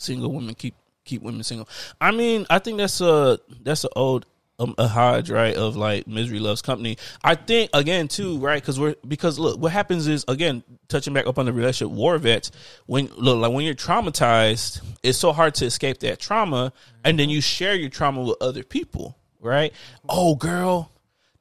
Single 0.00 0.32
women 0.32 0.54
keep 0.54 0.74
keep 1.04 1.22
women 1.22 1.42
single. 1.42 1.68
I 2.00 2.10
mean, 2.10 2.46
I 2.50 2.58
think 2.58 2.78
that's 2.78 3.00
a 3.00 3.38
that's 3.62 3.84
an 3.84 3.90
old 3.96 4.26
um, 4.60 4.74
a 4.78 4.86
hodge 4.86 5.30
right 5.30 5.56
of 5.56 5.76
like 5.76 6.06
misery 6.06 6.38
loves 6.38 6.62
company. 6.62 6.98
I 7.24 7.34
think 7.34 7.70
again 7.72 8.08
too 8.08 8.38
right 8.38 8.60
because 8.60 8.78
we're 8.78 8.94
because 9.06 9.38
look 9.38 9.58
what 9.58 9.72
happens 9.72 10.06
is 10.06 10.24
again 10.28 10.62
touching 10.88 11.14
back 11.14 11.26
up 11.26 11.38
on 11.38 11.46
the 11.46 11.52
relationship 11.52 11.94
war 11.94 12.18
vets 12.18 12.50
when 12.86 13.06
look 13.16 13.38
like 13.38 13.52
when 13.52 13.64
you're 13.64 13.74
traumatized 13.74 14.82
it's 15.02 15.16
so 15.16 15.32
hard 15.32 15.54
to 15.54 15.64
escape 15.64 16.00
that 16.00 16.18
trauma 16.18 16.72
and 17.04 17.18
then 17.18 17.30
you 17.30 17.40
share 17.40 17.74
your 17.74 17.88
trauma 17.88 18.22
with 18.22 18.36
other 18.40 18.62
people 18.62 19.16
right. 19.40 19.72
Oh 20.08 20.36
girl. 20.36 20.90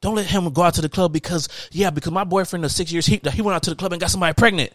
Don't 0.02 0.16
let 0.16 0.28
him 0.28 0.50
go 0.54 0.62
out 0.62 0.76
to 0.76 0.82
the 0.82 0.88
club 0.88 1.12
because 1.12 1.50
yeah 1.72 1.90
because 1.90 2.14
my 2.14 2.24
boyfriend 2.24 2.64
of 2.64 2.72
six 2.72 2.90
years 2.90 3.06
he 3.06 3.20
he 3.34 3.42
went 3.42 3.56
out 3.56 3.64
to 3.64 3.70
the 3.70 3.76
club 3.76 3.92
and 3.92 4.00
got 4.00 4.10
somebody 4.10 4.34
pregnant 4.34 4.72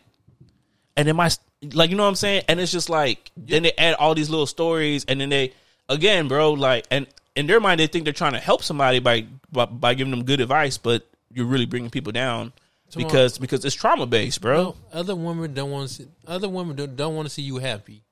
and 0.96 1.08
then 1.08 1.16
my 1.16 1.30
like 1.72 1.90
you 1.90 1.96
know 1.96 2.02
what 2.04 2.10
I'm 2.10 2.14
saying, 2.14 2.44
and 2.48 2.60
it's 2.60 2.72
just 2.72 2.90
like 2.90 3.30
then 3.36 3.62
they 3.62 3.72
add 3.72 3.94
all 3.94 4.14
these 4.14 4.30
little 4.30 4.46
stories, 4.46 5.04
and 5.06 5.20
then 5.20 5.28
they 5.28 5.52
again, 5.88 6.28
bro, 6.28 6.52
like 6.52 6.86
and 6.90 7.06
in 7.34 7.46
their 7.46 7.60
mind 7.60 7.80
they 7.80 7.86
think 7.86 8.04
they're 8.04 8.12
trying 8.12 8.32
to 8.32 8.38
help 8.38 8.62
somebody 8.62 8.98
by 8.98 9.26
by, 9.50 9.64
by 9.66 9.94
giving 9.94 10.10
them 10.10 10.24
good 10.24 10.40
advice, 10.40 10.78
but 10.78 11.06
you're 11.32 11.46
really 11.46 11.66
bringing 11.66 11.90
people 11.90 12.12
down 12.12 12.52
Tomorrow- 12.90 13.08
because 13.10 13.38
because 13.38 13.64
it's 13.64 13.74
trauma 13.74 14.06
based, 14.06 14.40
bro. 14.40 14.76
Other 14.92 15.16
women 15.16 15.54
don't 15.54 15.70
want 15.70 15.88
to. 15.88 15.94
See, 15.94 16.08
other 16.26 16.48
women 16.48 16.76
don't, 16.76 16.96
don't 16.96 17.14
want 17.16 17.26
to 17.26 17.34
see 17.34 17.42
you 17.42 17.58
happy. 17.58 18.02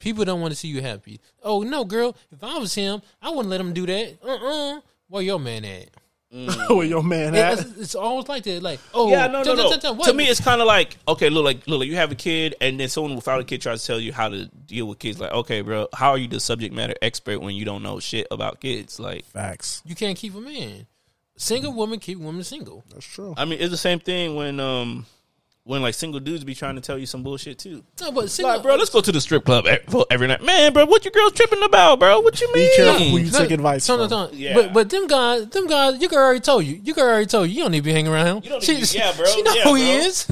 People 0.00 0.24
don't 0.24 0.40
want 0.40 0.52
to 0.52 0.56
see 0.56 0.68
you 0.68 0.80
happy. 0.80 1.20
Oh 1.42 1.62
no, 1.62 1.84
girl! 1.84 2.16
If 2.30 2.44
I 2.44 2.56
was 2.58 2.74
him, 2.74 3.02
I 3.20 3.30
wouldn't 3.30 3.48
let 3.48 3.60
him 3.60 3.72
do 3.72 3.84
that. 3.86 4.18
Uh 4.24 4.76
uh 4.76 4.80
Where 5.08 5.22
your 5.22 5.40
man 5.40 5.64
at? 5.64 5.88
Where 6.68 6.84
your 6.84 7.02
man 7.02 7.34
It- 7.34 7.38
at? 7.38 7.58
it's, 7.60 7.78
it's 7.78 7.94
always 7.94 8.28
like 8.28 8.42
that. 8.44 8.62
Like 8.62 8.80
oh 8.92 9.10
Yeah, 9.10 9.26
no, 9.28 9.38
no, 9.38 9.44
tell- 9.44 9.56
no. 9.56 9.68
tell- 9.70 9.78
tell- 9.78 9.94
what? 9.96 10.06
To 10.08 10.12
me, 10.14 10.24
it's 10.28 10.40
kind 10.40 10.60
of 10.60 10.66
like 10.66 10.96
okay, 11.08 11.30
look, 11.30 11.44
like 11.44 11.66
look, 11.66 11.80
like 11.80 11.88
you 11.88 11.96
have 11.96 12.12
a 12.12 12.14
kid, 12.14 12.54
and 12.60 12.78
then 12.78 12.88
someone 12.88 13.16
without 13.16 13.40
a 13.40 13.44
kid 13.44 13.62
tries 13.62 13.80
to 13.82 13.86
tell 13.86 14.00
you 14.00 14.12
how 14.12 14.28
to 14.28 14.44
deal 14.46 14.86
with 14.86 14.98
kids. 14.98 15.18
Like, 15.20 15.32
okay, 15.32 15.62
bro, 15.62 15.88
how 15.94 16.10
are 16.10 16.18
you 16.18 16.28
the 16.28 16.38
subject 16.40 16.74
matter 16.74 16.94
expert 17.00 17.40
when 17.40 17.54
you 17.54 17.64
don't 17.64 17.82
know 17.82 17.98
shit 17.98 18.26
about 18.30 18.60
kids? 18.60 19.00
Like, 19.00 19.24
Facts. 19.24 19.82
you 19.86 19.94
can't 19.94 20.18
keep 20.18 20.34
a 20.34 20.40
man. 20.40 20.86
Single 21.36 21.72
women 21.72 21.98
keep 22.00 22.18
women 22.18 22.42
single. 22.44 22.84
That's 22.92 23.06
true. 23.06 23.32
I 23.36 23.44
mean, 23.44 23.60
it's 23.60 23.70
the 23.70 23.76
same 23.76 24.00
thing 24.00 24.34
when 24.34 24.60
um 24.60 25.06
when 25.68 25.82
like 25.82 25.92
single 25.92 26.18
dudes 26.18 26.44
be 26.44 26.54
trying 26.54 26.76
to 26.76 26.80
tell 26.80 26.96
you 26.96 27.04
some 27.04 27.22
bullshit 27.22 27.58
too. 27.58 27.84
No, 28.00 28.10
but 28.10 28.30
single, 28.30 28.54
Like, 28.54 28.62
bro, 28.62 28.76
let's 28.76 28.88
go 28.88 29.02
to 29.02 29.12
the 29.12 29.20
strip 29.20 29.44
club 29.44 29.66
every, 29.66 30.04
every 30.10 30.26
night. 30.26 30.42
Man, 30.42 30.72
bro, 30.72 30.86
what 30.86 31.04
you 31.04 31.10
girls 31.10 31.32
tripping 31.32 31.62
about, 31.62 31.98
bro? 32.00 32.20
What 32.20 32.40
you 32.40 32.50
mean? 32.54 32.70
Be 32.70 32.76
careful 32.76 33.06
who 33.06 33.18
you 33.18 33.30
No, 33.30 33.38
take 33.38 33.50
advice 33.50 33.86
no, 33.86 33.98
from. 33.98 34.08
no, 34.08 34.26
no. 34.28 34.32
Yeah. 34.32 34.54
But 34.54 34.72
but 34.72 34.88
them 34.88 35.06
guys, 35.06 35.46
them 35.48 35.66
guys, 35.66 36.00
you 36.00 36.08
girl 36.08 36.20
already 36.24 36.40
told 36.40 36.64
you. 36.64 36.80
You 36.82 36.94
girl 36.94 37.04
already 37.04 37.26
told 37.26 37.50
you. 37.50 37.56
You 37.56 37.62
don't 37.64 37.72
need 37.72 37.78
to 37.80 37.84
be 37.84 37.92
hanging 37.92 38.10
around 38.10 38.26
him. 38.28 38.40
You 38.44 38.48
don't 38.48 38.62
she, 38.62 38.76
need 38.76 38.94
yeah, 38.94 39.12
bro. 39.14 39.26
She 39.26 39.42
know 39.42 39.52
Yeah, 39.52 39.64
who 39.64 39.74
he 39.74 39.92
is. 39.92 40.26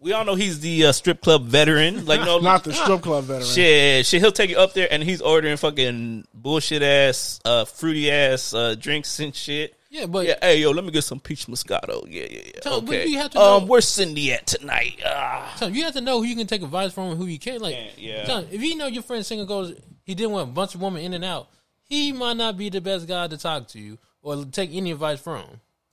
We 0.00 0.12
all 0.12 0.26
know 0.26 0.34
he's 0.34 0.60
the 0.60 0.84
uh, 0.84 0.92
strip 0.92 1.22
club 1.22 1.44
veteran. 1.46 2.04
Like, 2.04 2.20
no, 2.20 2.38
Not 2.40 2.62
the 2.62 2.74
strip 2.74 3.00
club 3.00 3.24
veteran. 3.24 3.46
Shit, 3.46 4.04
shit, 4.04 4.20
he'll 4.20 4.32
take 4.32 4.50
you 4.50 4.58
up 4.58 4.74
there 4.74 4.86
and 4.90 5.02
he's 5.02 5.22
ordering 5.22 5.56
fucking 5.56 6.26
bullshit 6.34 6.82
ass, 6.82 7.40
uh, 7.46 7.64
fruity 7.64 8.10
ass 8.10 8.52
uh, 8.52 8.74
drinks 8.78 9.18
and 9.18 9.34
shit. 9.34 9.74
Yeah, 9.90 10.06
but 10.06 10.26
Yeah, 10.26 10.34
hey 10.42 10.60
yo, 10.60 10.70
let 10.70 10.84
me 10.84 10.90
get 10.90 11.04
some 11.04 11.18
peach 11.18 11.46
moscato. 11.46 12.04
Yeah, 12.08 12.26
yeah, 12.30 12.40
yeah. 12.44 12.60
Tom, 12.60 12.84
okay. 12.84 13.06
you 13.06 13.18
have 13.18 13.30
to 13.30 13.40
um, 13.40 13.62
know- 13.62 13.68
where's 13.68 13.88
Cindy 13.88 14.32
at 14.32 14.46
tonight? 14.46 15.00
Ah. 15.04 15.54
Tom, 15.58 15.74
you 15.74 15.84
have 15.84 15.94
to 15.94 16.00
know 16.00 16.20
who 16.20 16.26
you 16.26 16.36
can 16.36 16.46
take 16.46 16.62
advice 16.62 16.92
from 16.92 17.10
and 17.10 17.18
who 17.18 17.26
you 17.26 17.38
can't. 17.38 17.62
Like, 17.62 17.74
Yeah, 17.74 17.90
yeah. 17.96 18.24
Tom, 18.24 18.46
if 18.50 18.62
you 18.62 18.76
know 18.76 18.86
your 18.86 19.02
friend 19.02 19.24
single 19.24 19.46
goes, 19.46 19.74
he 20.04 20.14
didn't 20.14 20.32
want 20.32 20.50
a 20.50 20.52
bunch 20.52 20.74
of 20.74 20.82
women 20.82 21.02
in 21.02 21.14
and 21.14 21.24
out. 21.24 21.48
He 21.84 22.12
might 22.12 22.36
not 22.36 22.58
be 22.58 22.68
the 22.68 22.82
best 22.82 23.08
guy 23.08 23.28
to 23.28 23.38
talk 23.38 23.68
to 23.68 23.78
you, 23.78 23.98
or 24.22 24.36
or 24.36 24.44
take 24.44 24.74
any 24.74 24.90
advice 24.90 25.20
from. 25.20 25.44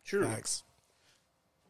True. 0.03 0.25
Facts. 0.25 0.63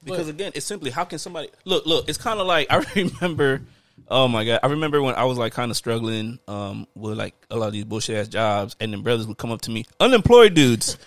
Because 0.03 0.29
again, 0.29 0.51
it's 0.55 0.65
simply 0.65 0.91
how 0.91 1.03
can 1.03 1.19
somebody 1.19 1.49
look? 1.63 1.85
Look, 1.85 2.09
it's 2.09 2.17
kind 2.17 2.39
of 2.39 2.47
like 2.47 2.67
I 2.71 2.83
remember. 2.95 3.61
Oh 4.07 4.27
my 4.27 4.45
god, 4.45 4.59
I 4.61 4.67
remember 4.67 5.01
when 5.01 5.15
I 5.15 5.23
was 5.23 5.37
like 5.37 5.53
kind 5.53 5.71
of 5.71 5.77
struggling 5.77 6.37
um, 6.47 6.85
with 6.95 7.17
like 7.17 7.33
a 7.49 7.55
lot 7.55 7.67
of 7.67 7.73
these 7.73 7.85
bullshit 7.85 8.17
ass 8.17 8.27
jobs, 8.27 8.75
and 8.79 8.91
then 8.93 9.01
brothers 9.01 9.25
would 9.25 9.37
come 9.37 9.51
up 9.51 9.61
to 9.61 9.71
me, 9.71 9.85
unemployed 9.99 10.53
dudes, 10.53 10.97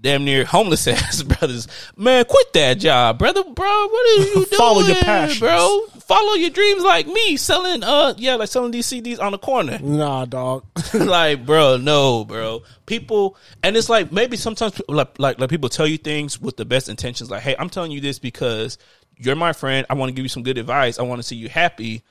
damn 0.00 0.24
near 0.24 0.44
homeless 0.44 0.86
ass 0.88 1.22
brothers. 1.22 1.68
Man, 1.96 2.24
quit 2.24 2.52
that 2.54 2.74
job, 2.78 3.18
brother, 3.18 3.42
bro. 3.44 3.86
What 3.88 4.06
are 4.06 4.22
you 4.22 4.34
doing, 4.34 4.46
Follow 4.58 4.80
your 4.82 4.96
passions. 4.96 5.40
bro? 5.40 5.86
Follow 6.00 6.34
your 6.34 6.50
dreams, 6.50 6.82
like 6.82 7.06
me 7.06 7.36
selling. 7.36 7.82
Uh, 7.84 8.14
yeah, 8.16 8.34
like 8.34 8.48
selling 8.48 8.70
these 8.72 8.86
CDs 8.86 9.20
on 9.20 9.32
the 9.32 9.38
corner. 9.38 9.78
Nah, 9.78 10.24
dog. 10.24 10.64
like, 10.94 11.44
bro, 11.46 11.76
no, 11.76 12.24
bro. 12.24 12.62
People, 12.86 13.36
and 13.62 13.76
it's 13.76 13.88
like 13.88 14.10
maybe 14.10 14.36
sometimes 14.36 14.80
like, 14.88 15.18
like 15.18 15.38
like 15.38 15.50
people 15.50 15.68
tell 15.68 15.86
you 15.86 15.98
things 15.98 16.40
with 16.40 16.56
the 16.56 16.64
best 16.64 16.88
intentions. 16.88 17.30
Like, 17.30 17.42
hey, 17.42 17.54
I'm 17.58 17.70
telling 17.70 17.92
you 17.92 18.00
this 18.00 18.18
because 18.18 18.78
you're 19.16 19.36
my 19.36 19.52
friend. 19.52 19.86
I 19.88 19.94
want 19.94 20.10
to 20.10 20.14
give 20.14 20.24
you 20.24 20.28
some 20.28 20.42
good 20.42 20.58
advice. 20.58 20.98
I 20.98 21.02
want 21.02 21.20
to 21.20 21.22
see 21.26 21.36
you 21.36 21.48
happy. 21.48 22.02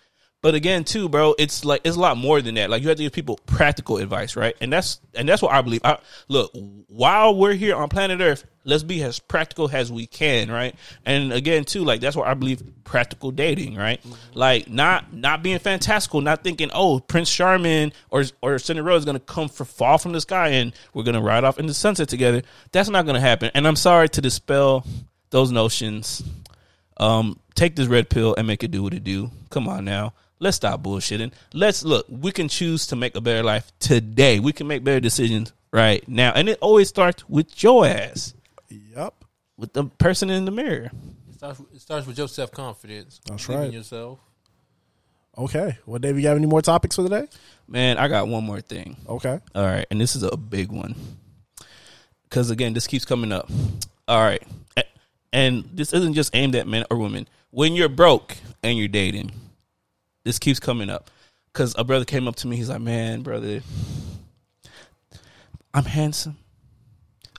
But 0.41 0.55
again, 0.55 0.85
too, 0.85 1.09
bro, 1.09 1.35
it's 1.37 1.65
like 1.65 1.81
it's 1.83 1.97
a 1.97 1.99
lot 1.99 2.15
more 2.15 2.41
than 2.41 2.55
that. 2.55 2.69
Like 2.69 2.81
you 2.81 2.87
have 2.87 2.97
to 2.97 3.03
give 3.03 3.11
people 3.11 3.37
practical 3.45 3.97
advice, 3.97 4.37
right? 4.37 4.55
And 4.61 4.71
that's 4.71 5.01
and 5.13 5.27
that's 5.27 5.41
what 5.41 5.51
I 5.51 5.61
believe. 5.61 5.81
I, 5.83 5.97
look, 6.29 6.51
while 6.87 7.35
we're 7.35 7.55
here 7.55 7.75
on 7.75 7.89
planet 7.89 8.21
Earth, 8.21 8.45
let's 8.63 8.83
be 8.83 9.03
as 9.03 9.19
practical 9.19 9.69
as 9.69 9.91
we 9.91 10.07
can, 10.07 10.49
right? 10.49 10.75
And 11.05 11.33
again, 11.33 11.65
too, 11.65 11.83
like 11.83 11.99
that's 11.99 12.15
what 12.15 12.25
I 12.27 12.35
believe 12.35 12.63
practical 12.85 13.31
dating, 13.31 13.75
right? 13.75 14.01
Like 14.33 14.69
not 14.69 15.11
not 15.13 15.43
being 15.43 15.59
fantastical, 15.59 16.21
not 16.21 16.41
thinking, 16.41 16.69
oh, 16.73 17.01
Prince 17.01 17.33
Charming 17.33 17.91
or 18.09 18.23
or 18.41 18.59
Cinderella 18.59 18.97
is 18.97 19.03
gonna 19.03 19.19
come 19.19 19.49
for 19.49 19.65
fall 19.65 19.97
from 19.97 20.13
the 20.13 20.21
sky 20.21 20.49
and 20.49 20.71
we're 20.93 21.03
gonna 21.03 21.21
ride 21.21 21.43
off 21.43 21.59
in 21.59 21.67
the 21.67 21.73
sunset 21.73 22.07
together. 22.07 22.43
That's 22.71 22.87
not 22.87 23.05
gonna 23.05 23.19
happen. 23.19 23.51
And 23.53 23.67
I'm 23.67 23.75
sorry 23.75 24.07
to 24.09 24.21
dispel 24.21 24.85
those 25.31 25.51
notions 25.51 26.23
um, 26.99 27.39
take 27.55 27.75
this 27.75 27.87
red 27.87 28.09
pill 28.09 28.35
and 28.37 28.45
make 28.45 28.63
it 28.63 28.71
do 28.71 28.83
what 28.83 28.93
it 28.93 29.03
do. 29.03 29.31
Come 29.49 29.67
on 29.67 29.85
now. 29.85 30.13
Let's 30.39 30.57
stop 30.57 30.81
bullshitting. 30.81 31.33
Let's 31.53 31.83
look. 31.83 32.05
We 32.09 32.31
can 32.31 32.47
choose 32.47 32.87
to 32.87 32.95
make 32.95 33.15
a 33.15 33.21
better 33.21 33.43
life 33.43 33.71
today. 33.79 34.39
We 34.39 34.53
can 34.53 34.67
make 34.67 34.83
better 34.83 35.01
decisions 35.01 35.51
right 35.71 36.07
now. 36.07 36.31
And 36.33 36.47
it 36.47 36.57
always 36.61 36.87
starts 36.87 37.27
with 37.27 37.61
your 37.61 37.85
ass, 37.85 38.33
yep. 38.69 39.13
with 39.57 39.73
the 39.73 39.85
person 39.85 40.29
in 40.29 40.45
the 40.45 40.51
mirror. 40.51 40.91
It 41.29 41.35
starts, 41.35 41.59
it 41.73 41.81
starts 41.81 42.07
with 42.07 42.17
your 42.17 42.27
self 42.27 42.51
confidence. 42.51 43.19
That's 43.25 43.49
right. 43.49 43.71
yourself. 43.71 44.19
Okay. 45.37 45.77
Well, 45.85 45.99
Dave, 45.99 46.17
you 46.17 46.23
got 46.23 46.35
any 46.37 46.47
more 46.47 46.61
topics 46.61 46.95
for 46.95 47.03
the 47.03 47.09
day? 47.09 47.27
Man, 47.67 47.97
I 47.97 48.07
got 48.07 48.27
one 48.27 48.43
more 48.43 48.61
thing. 48.61 48.97
Okay. 49.07 49.39
All 49.55 49.63
right, 49.63 49.85
and 49.91 49.99
this 49.99 50.15
is 50.15 50.23
a 50.23 50.35
big 50.35 50.71
one 50.71 50.95
because 52.23 52.49
again, 52.49 52.73
this 52.73 52.87
keeps 52.87 53.05
coming 53.05 53.31
up. 53.31 53.49
All 54.07 54.21
right, 54.21 54.43
and 55.31 55.69
this 55.73 55.93
isn't 55.93 56.13
just 56.13 56.35
aimed 56.35 56.55
at 56.55 56.67
men 56.67 56.85
or 56.89 56.97
women. 56.97 57.27
When 57.51 57.73
you're 57.73 57.89
broke 57.89 58.37
and 58.63 58.77
you're 58.77 58.87
dating, 58.87 59.31
this 60.30 60.38
keeps 60.38 60.60
coming 60.60 60.91
up 60.91 61.10
because 61.51 61.73
a 61.76 61.84
brother 61.84 62.06
came 62.06 62.27
up 62.27 62.35
to 62.35 62.47
me. 62.47 62.56
He's 62.56 62.69
like, 62.69 62.81
"Man, 62.81 63.23
brother, 63.23 63.61
I'm 65.73 65.85
handsome. 65.85 66.38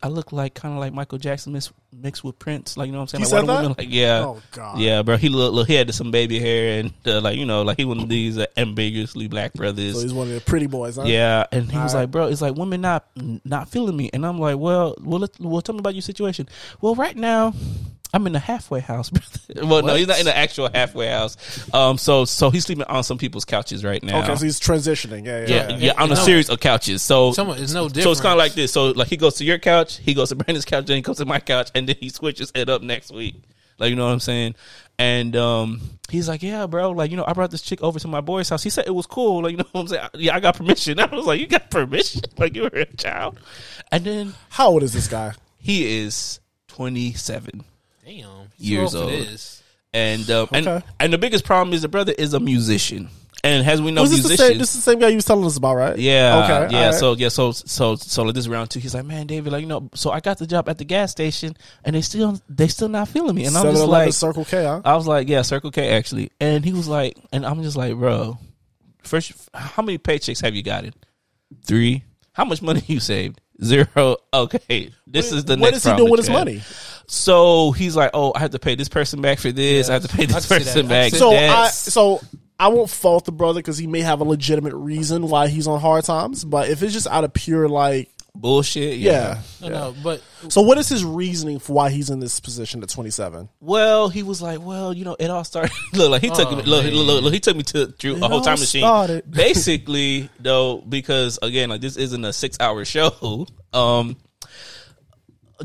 I 0.03 0.09
look 0.09 0.33
like 0.33 0.55
kind 0.55 0.75
of 0.75 0.81
like 0.81 0.93
Michael 0.93 1.19
Jackson 1.19 1.53
mixed, 1.53 1.71
mixed 1.93 2.25
with 2.25 2.37
Prince. 2.41 2.77
Like 2.77 2.87
you 2.87 2.93
know 2.93 2.99
what 2.99 3.15
I'm 3.15 3.21
saying? 3.21 3.25
He 3.27 3.33
like, 3.33 3.41
said 3.43 3.49
that? 3.49 3.63
women 3.63 3.75
Like, 3.79 3.87
yeah. 3.91 4.25
Oh, 4.25 4.43
God. 4.51 4.79
Yeah, 4.81 5.03
bro. 5.03 5.19
He 5.19 5.29
look, 5.29 5.55
look 5.55 5.69
he 5.69 5.75
had 5.75 5.95
some 5.95 6.11
baby 6.11 6.41
hair 6.41 6.81
and 6.81 6.93
uh, 7.07 7.21
like 7.21 7.39
you 7.39 7.47
know 7.47 7.63
like 7.63 7.77
he 7.77 7.85
one 7.85 8.01
of 8.01 8.09
these 8.09 8.37
uh, 8.37 8.47
ambiguously 8.57 9.29
black 9.29 9.53
brothers. 9.53 9.95
So 9.95 10.01
he's 10.01 10.13
one 10.13 10.27
of 10.27 10.35
the 10.35 10.41
pretty 10.41 10.67
boys, 10.67 10.97
huh? 10.97 11.05
Yeah, 11.05 11.47
and 11.53 11.71
he 11.71 11.79
was 11.79 11.95
All 11.95 12.01
like, 12.01 12.11
"Bro, 12.11 12.27
it's 12.27 12.43
like 12.43 12.57
women 12.57 12.81
not 12.81 13.07
not 13.45 13.69
feeling 13.69 13.97
me," 13.97 14.11
and 14.13 14.27
I'm 14.27 14.41
like, 14.41 14.59
"Well, 14.59 14.97
well, 15.01 15.21
let, 15.21 15.39
well, 15.39 15.63
tell 15.63 15.77
me 15.77 15.79
about 15.79 15.95
your 15.95 16.03
situation." 16.03 16.49
Well, 16.81 16.97
right 16.97 17.17
now, 17.17 17.55
I'm 18.13 18.27
in 18.27 18.35
a 18.35 18.39
halfway 18.41 18.81
house. 18.81 19.11
brother. 19.51 19.67
well, 19.67 19.83
no, 19.83 19.95
he's 19.95 20.07
not 20.09 20.19
in 20.19 20.25
the 20.27 20.37
actual 20.37 20.69
halfway 20.73 21.09
house. 21.09 21.37
Um, 21.73 21.97
so 21.99 22.25
so 22.25 22.51
he's 22.51 22.65
sleeping 22.65 22.85
on 22.85 23.05
some 23.05 23.19
people's 23.19 23.45
couches 23.45 23.85
right 23.85 24.03
now. 24.03 24.23
Okay, 24.23 24.35
so 24.37 24.45
he's 24.45 24.59
transitioning. 24.61 25.25
Yeah, 25.27 25.41
yeah. 25.41 25.47
yeah, 25.47 25.69
yeah. 25.69 25.77
yeah, 25.79 26.03
on 26.03 26.11
a 26.11 26.15
No. 26.15 26.21
series 26.25 26.51
of 26.51 26.59
couches. 26.61 27.03
So 27.03 27.33
Someone 27.33 27.59
it's 27.63 27.73
no 27.73 27.89
different. 27.89 28.05
so 28.05 28.11
it's 28.13 28.21
kind 28.21 28.33
of 28.33 28.39
like 28.39 28.55
this. 28.55 28.73
So 28.73 28.87
like 28.91 29.09
he 29.09 29.17
goes 29.17 29.35
to 29.35 29.45
your 29.45 29.59
couch, 29.59 29.99
he 29.99 30.15
goes 30.15 30.31
to 30.31 30.35
Brandon's 30.37 30.65
couch, 30.65 30.87
then 30.87 30.97
he 30.97 31.03
goes 31.03 31.19
to 31.19 31.25
my 31.25 31.39
couch, 31.41 31.71
and 31.75 31.89
then 31.89 31.97
he 32.01 32.09
switches 32.09 32.51
it 32.55 32.69
up 32.69 32.83
next 32.83 33.13
week. 33.13 33.37
Like 33.79 33.91
you 33.91 33.97
know 33.97 34.07
what 34.07 34.13
I'm 34.13 34.21
saying? 34.21 34.57
And 34.99 35.35
um, 35.37 35.81
he's 36.11 36.29
like, 36.29 36.43
yeah, 36.43 36.67
bro. 36.67 36.91
Like 36.91 37.11
you 37.11 37.17
know, 37.17 37.25
I 37.27 37.33
brought 37.33 37.51
this 37.51 37.63
chick 37.63 37.81
over 37.83 37.99
to 37.99 38.09
my 38.09 38.21
boy's 38.21 38.49
house. 38.51 38.63
He 38.63 38.69
said 38.71 38.87
it 38.87 38.95
was 38.95 39.07
cool. 39.07 39.43
Like 39.45 39.53
you 39.53 39.57
know 39.59 39.65
what 39.73 39.81
I'm 39.83 39.89
saying? 39.89 40.09
Yeah, 40.15 40.35
I 40.37 40.41
got 40.41 40.57
permission. 40.57 40.99
I 41.01 41.07
was 41.07 41.25
like, 41.27 41.41
you 41.41 41.47
got 41.47 41.71
permission? 41.71 42.23
Like 42.39 42.55
you 42.57 42.63
were 42.63 42.69
a 42.75 42.85
child. 42.97 43.39
And 43.93 44.05
then 44.05 44.35
How 44.51 44.69
old 44.69 44.83
is 44.83 44.93
this 44.93 45.07
guy? 45.09 45.33
he 45.59 46.01
is 46.01 46.41
27 46.69 47.65
Damn. 48.17 48.49
years 48.59 48.93
so 48.93 49.03
old. 49.03 49.11
This. 49.13 49.63
and 49.93 50.29
um, 50.31 50.49
and 50.53 50.67
Okay. 50.69 50.87
and 50.99 51.13
the 51.13 51.19
biggest 51.19 51.45
problem 51.45 51.75
is 51.75 51.83
the 51.83 51.89
brother 51.89 52.13
is 52.17 52.35
a 52.35 52.41
musician. 52.41 53.09
And 53.43 53.67
as 53.67 53.81
we 53.81 53.91
know, 53.91 54.03
Was 54.03 54.11
this 54.11 54.23
the 54.29 54.37
same? 54.37 54.59
This 54.59 54.75
is 54.75 54.85
the 54.85 54.91
same 54.91 54.99
guy 54.99 55.09
you 55.09 55.15
was 55.15 55.25
telling 55.25 55.47
us 55.47 55.57
about, 55.57 55.75
right? 55.77 55.99
Yeah. 55.99 56.43
Okay. 56.45 56.73
Yeah. 56.75 56.79
all 56.81 56.85
right. 56.91 56.95
So 56.95 57.15
yeah. 57.17 57.29
So 57.31 57.53
so 57.53 57.95
so 57.97 58.23
like 58.25 58.35
this 58.35 58.47
round 58.49 58.69
two, 58.71 58.81
he's 58.81 58.95
like, 58.95 59.07
man, 59.07 59.27
David, 59.27 59.51
like 59.51 59.63
you 59.63 59.67
know, 59.67 59.89
so 59.95 60.11
I 60.11 60.21
got 60.21 60.37
the 60.39 60.47
job 60.47 60.69
at 60.69 60.77
the 60.77 60.85
gas 60.85 61.11
station, 61.11 61.57
and 61.85 61.97
they 61.97 62.03
still 62.03 62.39
they 62.51 62.69
still 62.69 62.89
not 62.91 63.09
feeling 63.09 63.35
me, 63.35 63.47
and 63.47 63.57
I'm 63.57 63.65
just 63.73 63.87
like, 63.87 64.13
Circle 64.13 64.45
K, 64.45 64.63
huh? 64.65 64.83
I 64.85 64.95
was 64.95 65.07
like, 65.07 65.27
yeah, 65.29 65.41
Circle 65.41 65.71
K 65.71 65.89
actually, 65.89 66.31
and 66.39 66.63
he 66.65 66.75
was 66.75 66.87
like, 66.87 67.17
and 67.33 67.47
I'm 67.47 67.63
just 67.63 67.77
like, 67.79 67.95
bro, 67.97 68.37
first, 69.05 69.33
how 69.55 69.83
many 69.83 69.97
paychecks 69.97 70.43
have 70.43 70.55
you 70.55 70.63
gotten? 70.63 70.93
Three. 71.65 72.05
How 72.33 72.45
much 72.45 72.61
money 72.61 72.83
you 72.89 73.01
saved? 73.01 73.41
Zero. 73.63 74.17
Okay, 74.35 74.91
this 75.07 75.33
is 75.33 75.45
the 75.47 75.55
what 75.57 75.73
next. 75.73 75.85
is 75.87 75.91
he 75.93 75.97
doing 75.97 76.11
with 76.11 76.21
his 76.21 76.31
money? 76.31 76.63
So 77.13 77.73
he's 77.73 77.97
like, 77.97 78.11
oh, 78.15 78.33
I 78.37 78.39
have 78.39 78.53
to 78.53 78.61
pay 78.61 78.77
this 78.77 78.89
person 78.89 79.21
back 79.21 79.41
for 79.41 79.51
this. 79.51 79.91
I 79.91 79.95
have 79.95 80.03
to 80.03 80.09
pay 80.17 80.27
this 80.27 80.47
person 80.47 80.87
that. 80.87 80.89
Back. 80.89 81.11
can 81.11 81.19
So. 81.19 81.33
I 81.33 81.67
so 81.69 82.21
I 82.59 82.69
won't 82.69 82.89
fault 82.89 83.25
the 83.25 83.33
brother 83.33 83.59
because 83.59 83.79
he 83.79 83.87
may 83.89 84.01
have 84.01 84.21
a 84.21 84.25
legitimate 84.25 84.75
reason 84.77 85.29
why 85.29 85.49
he's 85.49 85.67
on 85.67 85.81
hard 85.81 86.05
times. 86.05 86.45
But 86.45 86.69
if 86.69 86.83
it's 86.83 86.93
just 86.93 87.07
out 87.09 87.25
of 87.25 87.33
pure 87.33 87.69
like, 87.69 88.11
bullshit. 88.35 88.99
yeah. 88.99 89.41
No, 89.61 89.69
no, 89.71 89.95
but 90.05 90.23
So 90.51 90.61
what 90.61 90.79
is 90.79 90.89
his 90.89 91.05
reasoning 91.05 91.59
for 91.59 91.73
why 91.73 91.91
he's 91.91 92.11
in 92.11 92.21
this 92.21 92.39
position 92.39 92.83
at 92.83 92.91
27? 92.91 93.49
Well, 93.61 94.09
he 94.09 94.23
was 94.23 94.41
like, 94.41 94.61
well, 94.61 94.93
you 94.93 95.05
know, 95.05 95.17
it 95.19 95.31
all 95.31 95.43
started. 95.43 95.73
look, 95.95 96.11
like 96.13 96.21
he 96.23 96.29
took 96.29 96.47
Oh, 96.53 96.57
me. 96.57 96.63
Look, 96.63 96.85
look, 96.85 96.95
look, 97.07 97.25
look, 97.25 97.33
he 97.33 97.41
took 97.41 97.57
me 97.57 97.63
to 97.65 97.87
through 97.89 98.17
It 98.17 98.23
a 98.23 98.29
whole 98.29 98.35
all 98.35 98.41
time 98.45 98.61
machine. 98.61 98.83
started. 98.83 99.29
Basically, 99.31 100.29
though, 100.39 100.77
because 100.83 101.39
again, 101.43 101.71
like 101.71 101.81
this 101.81 101.97
isn't 101.97 102.25
a 102.25 102.33
six-hour 102.33 102.85
show. 102.85 103.47
Um, 103.73 104.17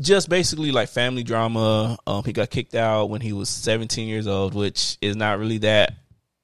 just 0.00 0.28
basically 0.28 0.72
like 0.72 0.88
family 0.88 1.22
drama. 1.22 1.98
Um, 2.06 2.24
he 2.24 2.32
got 2.32 2.50
kicked 2.50 2.74
out 2.74 3.10
when 3.10 3.20
he 3.20 3.32
was 3.32 3.48
17 3.48 4.08
years 4.08 4.26
old, 4.26 4.54
which 4.54 4.98
is 5.00 5.16
not 5.16 5.38
really 5.38 5.58
that. 5.58 5.94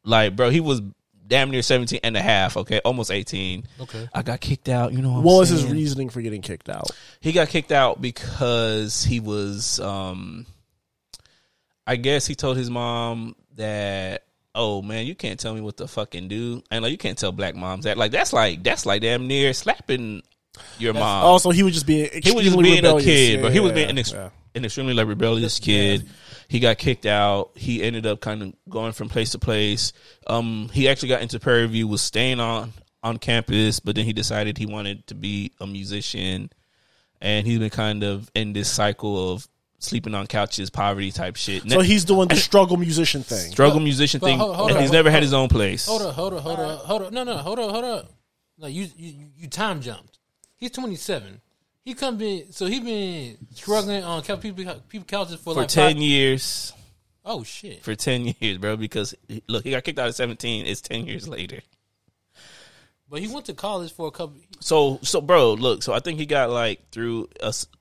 Like, 0.04 0.34
bro, 0.36 0.50
he 0.50 0.60
was 0.60 0.80
damn 1.26 1.50
near 1.50 1.62
17 1.62 2.00
and 2.02 2.16
a 2.16 2.22
half. 2.22 2.56
Okay, 2.56 2.80
almost 2.84 3.10
18. 3.10 3.64
Okay. 3.80 4.08
I 4.12 4.22
got 4.22 4.40
kicked 4.40 4.68
out. 4.68 4.92
You 4.92 5.02
know 5.02 5.12
what, 5.12 5.18
I'm 5.18 5.24
What 5.24 5.38
was 5.38 5.48
his 5.48 5.64
reasoning 5.64 6.10
for 6.10 6.20
getting 6.20 6.42
kicked 6.42 6.68
out? 6.68 6.90
He 7.20 7.32
got 7.32 7.48
kicked 7.48 7.72
out 7.72 8.00
because 8.00 9.04
he 9.04 9.20
was 9.20 9.80
um 9.80 10.46
I 11.86 11.96
guess 11.96 12.26
he 12.26 12.34
told 12.34 12.56
his 12.56 12.70
mom 12.70 13.34
that 13.56 14.24
oh 14.54 14.82
man, 14.82 15.06
you 15.06 15.14
can't 15.14 15.40
tell 15.40 15.54
me 15.54 15.60
what 15.60 15.78
to 15.78 15.88
fucking 15.88 16.28
do. 16.28 16.62
And 16.70 16.82
like 16.82 16.92
you 16.92 16.98
can't 16.98 17.18
tell 17.18 17.32
black 17.32 17.54
moms 17.54 17.84
that. 17.84 17.96
Like 17.96 18.12
that's 18.12 18.32
like 18.32 18.62
that's 18.62 18.84
like 18.86 19.02
damn 19.02 19.26
near 19.26 19.52
slapping 19.52 20.22
your 20.78 20.94
mom. 20.94 21.24
Also, 21.24 21.50
he 21.50 21.62
was 21.62 21.74
just 21.74 21.86
being 21.86 22.08
he 22.12 22.16
was 22.32 22.44
just 22.44 22.56
extremely 22.56 22.62
being 22.64 22.76
rebellious. 22.84 23.04
a 23.04 23.06
kid, 23.08 23.36
Yeah, 23.36 23.42
but 23.42 23.52
he 23.52 23.60
was 23.60 23.72
being 23.72 23.90
an, 23.90 23.98
ex- 23.98 24.12
yeah. 24.12 24.30
an 24.54 24.64
extremely 24.64 24.94
like 24.94 25.06
rebellious 25.08 25.58
kid. 25.58 26.08
He 26.48 26.60
got 26.60 26.76
kicked 26.78 27.06
out. 27.06 27.50
He 27.54 27.82
ended 27.82 28.04
up 28.06 28.20
kind 28.20 28.42
of 28.42 28.52
going 28.68 28.92
from 28.92 29.08
place 29.08 29.30
to 29.30 29.38
place. 29.38 29.92
Um, 30.26 30.68
he 30.72 30.88
actually 30.88 31.08
got 31.08 31.22
into 31.22 31.40
Prairie 31.40 31.66
View, 31.68 31.88
was 31.88 32.02
staying 32.02 32.40
on 32.40 32.72
on 33.02 33.18
campus, 33.18 33.80
but 33.80 33.96
then 33.96 34.04
he 34.04 34.12
decided 34.12 34.58
he 34.58 34.66
wanted 34.66 35.06
to 35.08 35.14
be 35.14 35.52
a 35.60 35.66
musician, 35.66 36.50
and 37.20 37.46
he's 37.46 37.58
been 37.58 37.70
kind 37.70 38.04
of 38.04 38.30
in 38.34 38.52
this 38.52 38.70
cycle 38.70 39.32
of 39.32 39.48
sleeping 39.78 40.14
on 40.14 40.26
couches, 40.28 40.70
poverty 40.70 41.10
type 41.10 41.34
shit. 41.36 41.68
So 41.68 41.80
he's 41.80 42.04
doing 42.04 42.28
the 42.28 42.36
struggle 42.48 42.76
musician 42.76 43.22
thing. 43.24 43.50
struggle 43.50 43.80
musician 43.80 44.20
but 44.20 44.26
thing, 44.26 44.38
hold- 44.38 44.54
hold 44.54 44.68
and 44.68 44.76
on, 44.76 44.82
he's 44.82 44.90
hold- 44.90 44.98
never 44.98 45.10
had 45.10 45.22
his 45.22 45.32
own 45.32 45.48
place. 45.48 45.86
hold 45.86 46.02
up, 46.02 46.14
hold 46.14 46.34
up, 46.34 46.40
hold 46.42 46.60
up, 46.60 46.80
hold 46.84 47.02
up. 47.02 47.12
No, 47.12 47.24
no, 47.24 47.36
hold 47.38 47.58
up, 47.58 47.70
hold 47.72 47.84
up. 47.84 48.08
Like 48.58 48.72
you, 48.74 48.86
you, 48.96 49.26
you 49.36 49.48
time 49.48 49.80
jumped. 49.80 50.11
He's 50.62 50.70
twenty 50.70 50.94
seven. 50.94 51.40
He 51.84 51.94
come 51.94 52.18
been 52.18 52.52
so 52.52 52.66
he 52.66 52.78
been 52.78 53.36
struggling 53.52 54.04
on 54.04 54.22
people 54.22 54.80
people 54.88 55.04
couches 55.08 55.34
for, 55.34 55.54
for 55.54 55.54
like 55.54 55.66
ten 55.66 55.94
five- 55.94 55.96
years. 55.96 56.72
Oh 57.24 57.42
shit! 57.42 57.82
For 57.82 57.96
ten 57.96 58.32
years, 58.38 58.58
bro. 58.58 58.76
Because 58.76 59.12
look, 59.48 59.64
he 59.64 59.72
got 59.72 59.82
kicked 59.82 59.98
out 59.98 60.06
at 60.06 60.14
seventeen. 60.14 60.64
It's 60.66 60.80
ten 60.80 61.04
years 61.08 61.26
later. 61.26 61.62
But 63.10 63.22
he 63.22 63.26
went 63.26 63.46
to 63.46 63.54
college 63.54 63.92
for 63.92 64.06
a 64.06 64.12
couple. 64.12 64.36
So 64.60 65.00
so 65.02 65.20
bro, 65.20 65.54
look, 65.54 65.82
so 65.82 65.92
I 65.92 65.98
think 65.98 66.20
he 66.20 66.26
got 66.26 66.48
like 66.50 66.90
through 66.92 67.28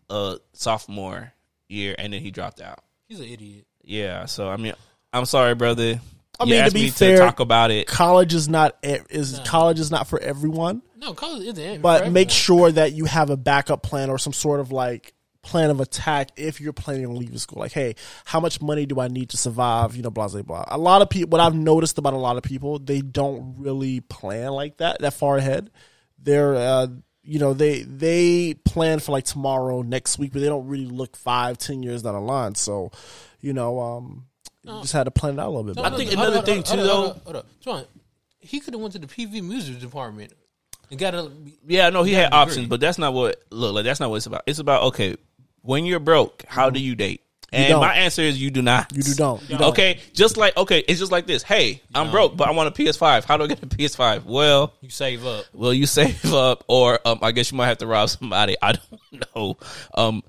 a 0.10 0.40
sophomore 0.54 1.34
year 1.70 1.94
and 2.00 2.14
then 2.14 2.22
he 2.22 2.32
dropped 2.32 2.62
out. 2.62 2.84
He's 3.08 3.20
an 3.20 3.28
idiot. 3.28 3.68
Yeah, 3.84 4.26
so 4.26 4.50
I 4.50 4.58
mean, 4.58 4.74
I'm 5.14 5.26
sorry, 5.26 5.54
brother. 5.54 6.00
I 6.42 6.46
You 6.46 6.56
mean, 6.56 6.66
to 6.66 6.72
be 6.72 6.82
me 6.84 6.90
fair, 6.90 7.18
to 7.18 7.24
talk 7.24 7.40
about 7.40 7.72
it. 7.72 7.88
College 7.88 8.34
is 8.34 8.50
not 8.50 8.78
is 8.84 9.40
college 9.46 9.80
is 9.80 9.92
not 9.92 10.08
for 10.08 10.20
everyone. 10.20 10.82
No, 10.98 11.14
college 11.14 11.44
isn't. 11.48 11.82
But 11.82 12.06
for 12.06 12.12
make 12.12 12.30
sure 12.30 12.72
that 12.72 12.94
you 12.94 13.06
have 13.06 13.30
a 13.30 13.38
backup 13.38 13.84
plan 13.84 14.10
or 14.10 14.18
some 14.18 14.34
sort 14.34 14.60
of 14.60 14.72
like 14.72 15.14
plan 15.42 15.70
of 15.72 15.80
attack 15.80 16.30
if 16.38 16.62
you're 16.62 16.74
planning 16.74 17.06
on 17.06 17.16
leaving 17.16 17.38
school. 17.38 17.60
Like, 17.60 17.72
hey, 17.72 17.96
how 18.26 18.40
much 18.40 18.62
money 18.62 18.86
do 18.86 19.00
I 19.00 19.08
need 19.08 19.30
to 19.30 19.38
survive? 19.38 19.96
You 19.96 20.04
know, 20.04 20.12
blah 20.12 20.28
blah 20.28 20.42
blah. 20.42 20.66
A 20.68 20.78
lot 20.78 21.02
of 21.02 21.10
people, 21.10 21.30
what 21.30 21.42
I've 21.42 21.56
noticed 21.56 21.98
about 21.98 22.14
a 22.14 22.18
lot 22.18 22.38
of 22.38 22.44
people, 22.44 22.80
they 22.80 23.02
don't 23.02 23.56
really 23.58 24.02
plan 24.02 24.52
like 24.52 24.78
that 24.78 25.00
that 25.02 25.14
far 25.14 25.38
ahead. 25.38 25.72
They're, 26.20 26.56
uh, 26.56 26.88
you 27.24 27.40
know, 27.40 27.54
they 27.54 27.82
they 27.82 28.54
plan 28.54 29.00
for 29.00 29.12
like 29.12 29.26
tomorrow, 29.26 29.82
next 29.82 30.20
week, 30.20 30.34
but 30.34 30.42
they 30.42 30.48
don't 30.48 30.68
really 30.68 30.86
look 30.86 31.16
five, 31.16 31.58
ten 31.58 31.82
years 31.84 32.04
down 32.04 32.14
the 32.14 32.22
line. 32.22 32.56
So, 32.56 32.92
you 33.40 33.54
know, 33.54 33.80
um, 33.80 34.26
you 34.64 34.82
just 34.82 34.94
had 34.94 35.04
to 35.06 35.12
plan 35.12 35.34
it 35.36 35.40
out 35.40 35.48
a 35.48 35.50
little 35.50 35.64
bit. 35.64 35.76
No, 35.76 35.84
better. 35.84 35.96
I 35.96 35.98
think 35.98 36.10
hold 36.14 36.20
on, 36.20 36.26
another 36.34 36.36
hold 36.36 36.46
thing, 36.46 36.58
on, 36.58 36.64
too, 36.64 36.76
hold 36.78 36.88
though- 36.88 36.92
Hold 37.02 37.16
on, 37.16 37.22
hold 37.26 37.36
on. 37.38 37.44
John, 37.62 37.86
he 38.40 38.60
could 38.60 38.74
have 38.74 38.82
went 38.82 38.94
to 38.94 39.00
the 39.00 39.08
PV 39.08 39.42
music 39.44 39.80
department 39.80 40.34
and 40.90 41.00
got 41.00 41.14
a. 41.16 41.32
Yeah, 41.68 41.90
no, 41.90 42.04
he 42.04 42.14
had 42.14 42.34
I 42.34 42.42
options, 42.42 42.68
but 42.68 42.80
that's 42.80 42.98
not 42.98 43.14
what 43.14 43.42
look 43.50 43.74
like. 43.76 43.84
That's 43.86 44.00
not 44.00 44.10
what 44.10 44.18
it's 44.18 44.26
about. 44.26 44.44
It's 44.48 44.60
about 44.60 44.84
okay, 44.84 45.16
when 45.62 45.86
you're 45.86 46.00
broke, 46.00 46.44
how 46.48 46.70
do 46.70 46.80
you 46.80 46.96
date? 46.96 47.22
And 47.54 47.80
my 47.82 47.94
answer 47.96 48.22
is 48.22 48.42
you 48.42 48.50
do 48.50 48.62
not. 48.62 48.96
You 48.96 49.04
do 49.04 49.14
don't. 49.14 49.42
You 49.50 49.58
don't. 49.58 49.72
Okay, 49.72 50.00
just 50.14 50.38
like 50.38 50.56
okay, 50.56 50.80
it's 50.88 51.00
just 51.00 51.12
like 51.12 51.28
this. 51.28 51.44
Hey, 51.44 51.82
I'm 51.94 52.10
broke, 52.10 52.38
but 52.38 52.48
I 52.48 52.52
want 52.52 52.70
a 52.70 52.72
PS5. 52.82 53.26
How 53.26 53.36
do 53.36 53.44
I 53.44 53.48
get 53.48 53.62
a 53.62 53.66
PS5? 53.68 54.24
Well, 54.24 54.74
You 54.80 54.90
save 54.90 55.26
up. 55.26 55.46
well, 55.54 55.74
you 55.74 55.86
save 56.00 56.34
up, 56.34 56.64
or 56.70 57.00
um, 57.06 57.20
I 57.22 57.34
guess 57.34 57.52
you 57.52 57.58
might 57.58 57.68
have 57.68 57.80
to 57.80 57.88
rob 57.88 58.08
somebody. 58.10 58.56
I 58.62 58.72
don't 58.74 59.26
know. 59.36 59.58
Um, 59.94 60.24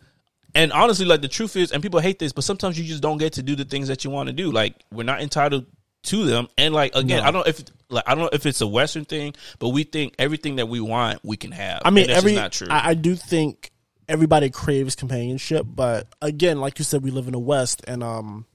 and 0.55 0.73
honestly, 0.73 1.07
like 1.07 1.23
the 1.23 1.29
truth 1.29 1.57
is, 1.57 1.73
and 1.73 1.83
people 1.83 2.01
hate 2.01 2.19
this, 2.19 2.33
but 2.33 2.45
sometimes 2.45 2.79
you 2.79 2.85
just 2.85 3.03
don't 3.03 3.19
get 3.19 3.35
to 3.35 3.43
do 3.43 3.57
the 3.57 3.65
things 3.65 3.89
that 3.89 4.05
you 4.05 4.11
want 4.11 4.29
to 4.29 4.33
do. 4.33 4.51
Like 4.51 4.75
we're 4.93 5.05
not 5.05 5.21
entitled 5.21 5.67
to 6.05 6.25
them. 6.25 6.49
And 6.59 6.75
like 6.75 6.95
again, 6.95 7.23
No. 7.23 7.29
I 7.29 7.31
don't 7.31 7.41
know 7.47 7.51
if 7.51 7.65
like 7.89 8.05
I 8.07 8.15
don't 8.15 8.25
know 8.25 8.31
if 8.33 8.47
it's 8.47 8.61
a 8.61 8.67
Western 8.67 9.05
thing, 9.05 9.35
but 9.59 9.71
we 9.71 9.85
think 9.85 10.15
everything 10.19 10.57
that 10.57 10.67
we 10.67 10.81
want 10.81 11.21
we 11.25 11.37
can 11.37 11.53
have. 11.53 11.83
I 11.85 11.91
mean, 11.91 12.05
And 12.05 12.11
that's 12.11 12.19
every 12.19 12.33
just 12.33 12.43
not 12.43 12.53
true. 12.53 12.69
I, 12.71 12.91
I 12.91 12.95
do 12.95 13.15
think 13.15 13.71
everybody 14.09 14.51
craves 14.51 14.95
companionship, 14.95 15.67
but 15.69 16.09
again, 16.21 16.61
like 16.61 16.79
you 16.79 16.85
said, 16.85 17.03
we 17.03 17.11
live 17.11 17.27
in 17.27 17.33
the 17.33 17.39
West, 17.39 17.83
and 17.87 18.03
um, 18.03 18.47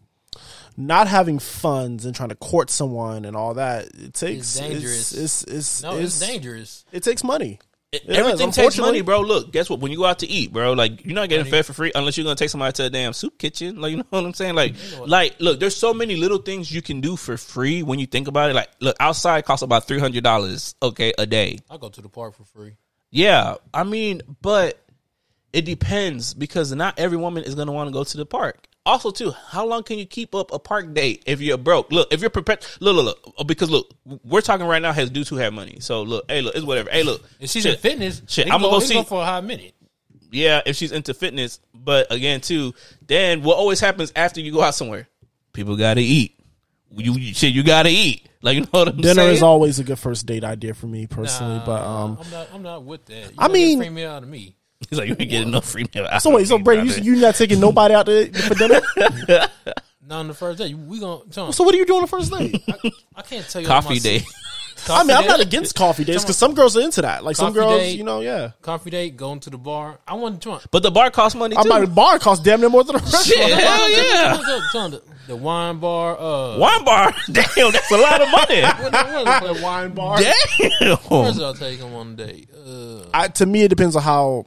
not 0.75 1.07
having 1.07 1.39
funds 1.39 2.05
and 2.05 2.13
trying 2.15 2.29
to 2.29 2.35
court 2.35 2.69
someone 2.69 3.25
and 3.25 3.35
all 3.35 3.55
that 3.55 3.87
it 3.95 4.13
takes 4.13 4.53
dangerous. 4.55 5.13
It's 5.13 5.43
it's, 5.43 5.53
it's, 5.53 5.83
No, 5.83 5.97
it's, 5.97 6.19
dangerous. 6.19 6.85
It 6.91 7.03
takes 7.03 7.23
money. 7.23 7.59
Everything 8.07 8.51
takes 8.51 8.77
money, 8.77 9.01
bro. 9.01 9.21
Look, 9.21 9.51
guess 9.51 9.69
what? 9.69 9.79
When 9.79 9.91
you 9.91 9.97
go 9.97 10.05
out 10.05 10.19
to 10.19 10.27
eat, 10.27 10.51
bro, 10.51 10.73
like 10.73 11.05
you're 11.05 11.15
not 11.15 11.29
getting 11.29 11.45
fed 11.45 11.65
for 11.65 11.73
free 11.73 11.91
unless 11.95 12.17
you're 12.17 12.23
gonna 12.23 12.35
take 12.35 12.49
somebody 12.49 12.73
to 12.73 12.85
a 12.85 12.89
damn 12.89 13.13
soup 13.13 13.37
kitchen. 13.37 13.79
Like 13.81 13.91
you 13.91 13.97
know 13.97 14.05
what 14.09 14.25
I'm 14.25 14.33
saying? 14.33 14.55
Like, 14.55 14.75
like 15.05 15.35
look, 15.39 15.59
there's 15.59 15.75
so 15.75 15.93
many 15.93 16.15
little 16.15 16.39
things 16.39 16.71
you 16.71 16.81
can 16.81 17.01
do 17.01 17.15
for 17.15 17.37
free 17.37 17.83
when 17.83 17.99
you 17.99 18.05
think 18.05 18.27
about 18.27 18.49
it. 18.49 18.53
Like, 18.53 18.69
look, 18.79 18.95
outside 18.99 19.45
costs 19.45 19.63
about 19.63 19.87
three 19.87 19.99
hundred 19.99 20.23
dollars, 20.23 20.75
okay, 20.81 21.13
a 21.17 21.25
day. 21.25 21.59
I 21.69 21.77
go 21.77 21.89
to 21.89 22.01
the 22.01 22.09
park 22.09 22.35
for 22.35 22.43
free. 22.43 22.73
Yeah, 23.09 23.55
I 23.73 23.83
mean, 23.83 24.21
but 24.41 24.83
it 25.53 25.65
depends 25.65 26.33
because 26.33 26.73
not 26.73 26.99
every 26.99 27.17
woman 27.17 27.43
is 27.43 27.55
gonna 27.55 27.71
want 27.71 27.87
to 27.87 27.93
go 27.93 28.03
to 28.03 28.17
the 28.17 28.25
park. 28.25 28.66
Also, 28.87 29.11
too, 29.11 29.31
how 29.49 29.65
long 29.65 29.83
can 29.83 29.99
you 29.99 30.05
keep 30.05 30.33
up 30.33 30.51
a 30.53 30.57
park 30.59 30.93
date 30.93 31.21
if 31.27 31.41
you're 31.41 31.57
broke? 31.57 31.91
Look, 31.91 32.11
if 32.13 32.21
you're 32.21 32.29
prepared, 32.29 32.65
look, 32.79 32.95
look, 32.95 33.05
look, 33.05 33.33
oh, 33.37 33.43
because 33.43 33.69
look, 33.69 33.93
we're 34.23 34.41
talking 34.41 34.65
right 34.65 34.81
now 34.81 34.93
has 34.93 35.09
dudes 35.09 35.27
who 35.29 35.35
have 35.35 35.53
money. 35.53 35.77
So 35.81 36.03
look, 36.03 36.25
hey, 36.29 36.41
look, 36.41 36.55
it's 36.55 36.65
whatever. 36.65 36.89
Hey, 36.89 37.03
look, 37.03 37.21
If 37.39 37.49
she's 37.51 37.63
shit. 37.63 37.73
in 37.75 37.79
fitness, 37.79 38.21
Shit, 38.27 38.45
I'm 38.45 38.53
gonna 38.61 38.63
go, 38.63 38.71
go 38.71 38.79
see- 38.79 38.93
go 38.95 39.03
for 39.03 39.21
a 39.21 39.25
hot 39.25 39.43
minute. 39.43 39.75
yeah, 40.31 40.61
if 40.65 40.75
she's 40.77 40.91
into 40.91 41.13
fitness. 41.13 41.59
But 41.73 42.11
again, 42.11 42.41
too, 42.41 42.73
then 43.05 43.43
what 43.43 43.57
always 43.57 43.79
happens 43.79 44.11
after 44.15 44.41
you 44.41 44.51
go 44.51 44.61
out 44.61 44.73
somewhere? 44.75 45.07
People 45.53 45.75
gotta 45.77 46.01
eat. 46.01 46.39
You, 46.95 47.13
you 47.13 47.33
shit, 47.33 47.53
you 47.53 47.63
gotta 47.63 47.89
eat. 47.89 48.27
Like 48.41 48.55
you 48.55 48.61
know 48.61 48.67
what 48.71 48.87
I'm 48.89 48.97
Dinner 48.97 49.15
saying? 49.21 49.33
is 49.35 49.43
always 49.43 49.79
a 49.79 49.83
good 49.83 49.97
first 49.99 50.25
date 50.25 50.43
idea 50.43 50.73
for 50.73 50.87
me 50.87 51.07
personally, 51.07 51.57
Nah, 51.57 51.65
but 51.65 51.81
um. 51.83 52.17
I'm 52.21 52.31
not. 52.31 52.47
I'm 52.53 52.61
not 52.63 52.83
with 52.83 53.05
that. 53.05 53.15
You 53.15 53.29
I 53.37 53.47
gotta 53.47 53.53
mean- 53.53 53.77
free 53.79 53.89
meal 53.89 54.11
out 54.11 54.23
of 54.23 54.29
me. 54.29 54.55
He's 54.89 54.99
like, 54.99 55.09
you 55.09 55.15
ain't 55.19 55.29
getting 55.29 55.51
no 55.51 55.61
free 55.61 55.85
meal. 55.93 56.05
out 56.09 56.21
So 56.21 56.29
of 56.29 56.35
wait, 56.35 56.47
so 56.47 56.57
me, 56.57 56.63
Brady, 56.63 56.89
you 57.01 57.15
you 57.15 57.21
not 57.21 57.35
taking 57.35 57.59
nobody 57.59 57.93
out 57.95 58.05
to, 58.05 58.31
for 58.31 58.53
dinner? 58.55 58.81
Not 60.09 60.19
on 60.19 60.27
the 60.29 60.33
first 60.33 60.57
day. 60.57 60.73
We 60.73 61.01
gonna. 61.01 61.25
John, 61.29 61.51
so 61.51 61.65
what 61.65 61.75
are 61.75 61.77
you 61.77 61.85
doing 61.85 61.97
on 61.97 62.03
the 62.03 62.07
first 62.07 62.31
day? 62.31 62.63
I 63.13 63.21
can't 63.23 63.45
tell 63.49 63.61
you 63.61 63.67
all 63.67 63.75
my 63.75 63.81
coffee 63.81 63.99
day. 63.99 64.19
se- 64.19 64.25
I 64.89 65.03
mean, 65.03 65.11
I'm 65.11 65.23
Coffee 65.23 65.27
not 65.27 65.39
against 65.41 65.75
coffee 65.75 66.03
dates 66.05 66.23
because 66.23 66.37
some 66.37 66.53
girls 66.53 66.77
are 66.77 66.81
into 66.81 67.01
that. 67.01 67.25
Like 67.25 67.35
some 67.35 67.47
Coffee 67.47 67.59
girls, 67.59 67.81
date. 67.81 67.97
you 67.97 68.05
know, 68.05 68.21
yeah. 68.21 68.51
Coffee 68.61 68.89
date, 68.89 69.17
going 69.17 69.41
to 69.41 69.49
the 69.49 69.57
bar. 69.57 69.99
I 70.07 70.13
want 70.13 70.35
to 70.35 70.39
join. 70.39 70.59
But 70.71 70.83
the 70.83 70.91
bar 70.91 71.11
costs 71.11 71.37
money 71.37 71.57
I'm 71.57 71.63
too. 71.63 71.85
the 71.85 71.87
bar 71.87 72.19
costs 72.19 72.41
damn 72.45 72.61
near 72.61 72.69
more 72.69 72.85
than 72.85 72.95
a 72.95 72.99
restaurant. 72.99 73.25
Shit, 73.25 73.57
hell 73.59 73.91
yeah. 73.91 74.37
The, 74.37 75.01
the 75.27 75.35
wine 75.35 75.79
bar. 75.79 76.17
Uh, 76.17 76.57
Wine 76.57 76.85
bar, 76.85 77.13
damn, 77.29 77.71
that's 77.73 77.91
a 77.91 77.97
lot 77.97 78.21
of 78.21 78.31
money. 78.31 78.61
what, 78.61 78.93
what, 78.93 79.41
what, 79.41 79.61
wine 79.61 79.93
bar. 79.93 80.19
damn. 80.19 80.95
Where's 81.09 81.39
I'll 81.41 81.53
take 81.53 81.79
them 81.79 81.93
on 81.93 82.13
a 82.13 82.15
date? 82.15 82.49
Uh, 82.55 83.01
I, 83.13 83.27
to 83.27 83.45
me, 83.45 83.63
it 83.63 83.67
depends 83.67 83.97
on 83.97 84.03
how. 84.03 84.45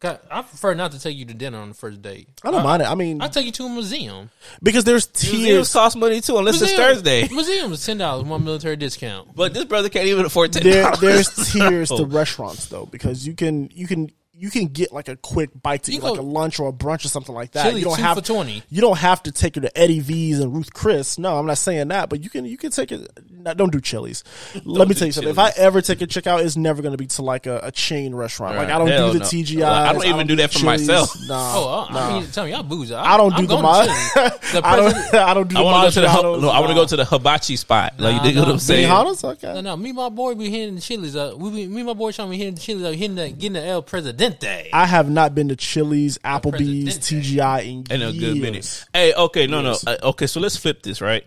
God, 0.00 0.18
I 0.30 0.40
prefer 0.40 0.72
not 0.72 0.92
to 0.92 0.98
take 0.98 1.14
you 1.18 1.26
to 1.26 1.34
dinner 1.34 1.58
on 1.58 1.68
the 1.68 1.74
first 1.74 2.00
date. 2.00 2.26
I 2.42 2.50
don't 2.50 2.64
mind 2.64 2.80
it. 2.80 2.86
I 2.90 2.94
mean, 2.94 3.20
I 3.20 3.28
take 3.28 3.44
you 3.44 3.52
to 3.52 3.66
a 3.66 3.68
museum. 3.68 4.30
because 4.62 4.84
there's 4.84 5.06
Museums 5.30 5.44
tiers. 5.44 5.72
cost 5.74 5.94
money 5.94 6.22
too, 6.22 6.38
unless 6.38 6.62
it's 6.62 6.72
Thursday. 6.72 7.28
Museum 7.30 7.70
is 7.72 7.84
ten 7.84 7.98
dollars, 7.98 8.24
one 8.24 8.42
military 8.42 8.76
discount. 8.76 9.34
But 9.36 9.52
this 9.52 9.66
brother 9.66 9.90
can't 9.90 10.06
even 10.06 10.24
afford 10.24 10.54
ten 10.54 10.62
There, 10.62 10.84
dollars. 10.84 11.00
there's 11.00 11.28
tiers 11.52 11.88
to 11.90 11.96
oh. 11.96 12.06
restaurants 12.06 12.66
though, 12.66 12.86
because 12.86 13.26
you 13.26 13.34
can 13.34 13.68
you 13.74 13.86
can 13.86 14.10
you 14.40 14.48
can 14.48 14.68
get 14.68 14.90
like 14.90 15.08
a 15.08 15.16
quick 15.16 15.50
bite 15.62 15.82
to 15.82 15.92
You 15.92 15.98
eat, 15.98 16.02
like 16.02 16.18
a 16.18 16.22
lunch 16.22 16.58
or 16.58 16.68
a 16.68 16.72
brunch 16.72 17.04
or 17.04 17.08
something 17.08 17.34
like 17.34 17.52
that. 17.52 17.64
Chili 17.64 17.80
you 17.80 17.84
don't 17.84 18.00
have 18.00 18.16
for 18.16 18.24
20. 18.24 18.62
You 18.70 18.80
don't 18.80 18.96
have 18.98 19.22
to 19.24 19.32
take 19.32 19.56
her 19.56 19.60
to 19.60 19.78
Eddie 19.78 20.00
V's 20.00 20.40
and 20.40 20.54
Ruth 20.54 20.72
Chris. 20.72 21.18
No, 21.18 21.38
I'm 21.38 21.44
not 21.44 21.58
saying 21.58 21.88
that, 21.88 22.08
but 22.08 22.24
you 22.24 22.30
can 22.30 22.46
you 22.46 22.56
can 22.56 22.70
take 22.70 22.90
it. 22.90 23.06
No, 23.30 23.52
don't 23.52 23.70
do 23.70 23.80
Chili's. 23.80 24.24
Let 24.64 24.88
me 24.88 24.94
tell 24.94 25.06
you 25.06 25.12
something. 25.12 25.30
If 25.30 25.38
I 25.38 25.50
ever 25.56 25.82
take 25.82 26.00
a 26.00 26.06
chick 26.06 26.26
out, 26.26 26.40
it's 26.40 26.56
never 26.56 26.80
going 26.80 26.92
to 26.92 26.98
be 26.98 27.06
to 27.08 27.22
like 27.22 27.46
a, 27.46 27.60
a 27.64 27.70
chain 27.70 28.14
restaurant. 28.14 28.56
Like 28.56 28.68
I 28.68 28.78
don't 28.78 28.88
Hell 28.88 29.12
do 29.12 29.18
the 29.18 29.24
no. 29.24 29.30
TGI. 29.30 29.62
I 29.62 29.92
don't 29.92 30.06
even 30.06 30.26
do 30.26 30.36
that 30.36 30.52
for 30.52 30.64
myself. 30.64 31.14
Nah, 31.28 31.52
Oh, 31.60 31.86
I, 31.88 31.92
nah. 31.92 32.00
I 32.00 32.20
mean, 32.20 32.30
tell 32.30 32.44
me, 32.44 32.52
y'all 32.52 32.62
booze. 32.62 32.92
I 32.92 33.16
don't 33.18 33.36
do 33.36 33.46
the, 33.46 33.56
I'm 33.56 33.86
to 33.86 34.38
The 34.52 34.66
I 34.66 34.76
don't. 34.76 35.14
I 35.14 35.34
don't 35.34 35.48
do 35.48 35.56
I 35.58 35.60
want 35.60 35.92
to 35.92 36.00
go 36.00 36.06
to 36.06 36.08
the. 36.08 36.40
No, 36.40 36.48
I 36.48 36.60
want 36.60 36.70
to 36.70 36.74
go 36.74 36.86
to 36.86 36.96
the 36.96 37.04
hibachi 37.04 37.56
spot. 37.56 37.94
Like 37.98 38.16
Nah, 38.16 38.24
you 38.24 38.30
dig 38.30 38.38
what. 38.38 38.48
I'm 38.48 38.58
saying? 38.58 38.90
Okay. 38.90 39.52
No, 39.54 39.60
no, 39.60 39.76
me 39.76 39.90
and 39.90 39.96
my 39.96 40.08
boy 40.08 40.34
be 40.34 40.50
hitting 40.50 40.76
the 40.76 40.80
Chili's. 40.80 41.14
Uh, 41.14 41.34
we 41.36 41.50
be, 41.50 41.66
me 41.66 41.80
and 41.80 41.86
my 41.88 41.92
boy 41.92 42.12
trying 42.12 42.28
to 42.28 42.30
be 42.30 42.38
hitting 42.38 42.54
the 42.54 42.60
Chili's. 42.60 42.84
Uh, 42.84 42.90
hitting 42.92 43.16
the, 43.16 43.28
getting 43.30 43.52
the 43.54 43.64
El 43.64 43.82
Presidente. 43.82 44.29
I 44.72 44.86
have 44.86 45.08
not 45.10 45.34
been 45.34 45.48
to 45.48 45.56
Chili's, 45.56 46.18
Applebee's, 46.18 46.98
TGI 46.98 47.62
in 47.64 47.84
in 47.90 48.02
a 48.02 48.12
good 48.12 48.36
years. 48.36 48.38
minute. 48.40 48.84
Hey, 48.92 49.12
okay, 49.14 49.46
no, 49.46 49.60
no. 49.62 49.76
Uh, 49.86 49.96
okay, 50.04 50.26
so 50.26 50.40
let's 50.40 50.56
flip 50.56 50.82
this, 50.82 51.00
right? 51.00 51.24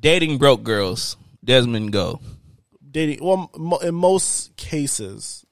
Dating 0.00 0.38
broke 0.38 0.62
girls. 0.62 1.16
Desmond, 1.44 1.92
go. 1.92 2.20
dating 2.90 3.24
well 3.24 3.50
mo- 3.56 3.78
in 3.78 3.94
most 3.94 4.54
cases 4.56 5.46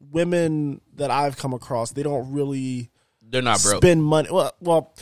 women 0.00 0.80
that 0.94 1.10
i've 1.10 1.36
come 1.36 1.54
across 1.54 1.92
they 1.92 2.02
don't 2.02 2.32
really 2.32 2.90
They're 3.22 3.40
not 3.42 3.62
broke. 3.62 3.76
spend 3.82 4.02
money 4.02 4.28
well 4.32 4.52
well 4.60 4.94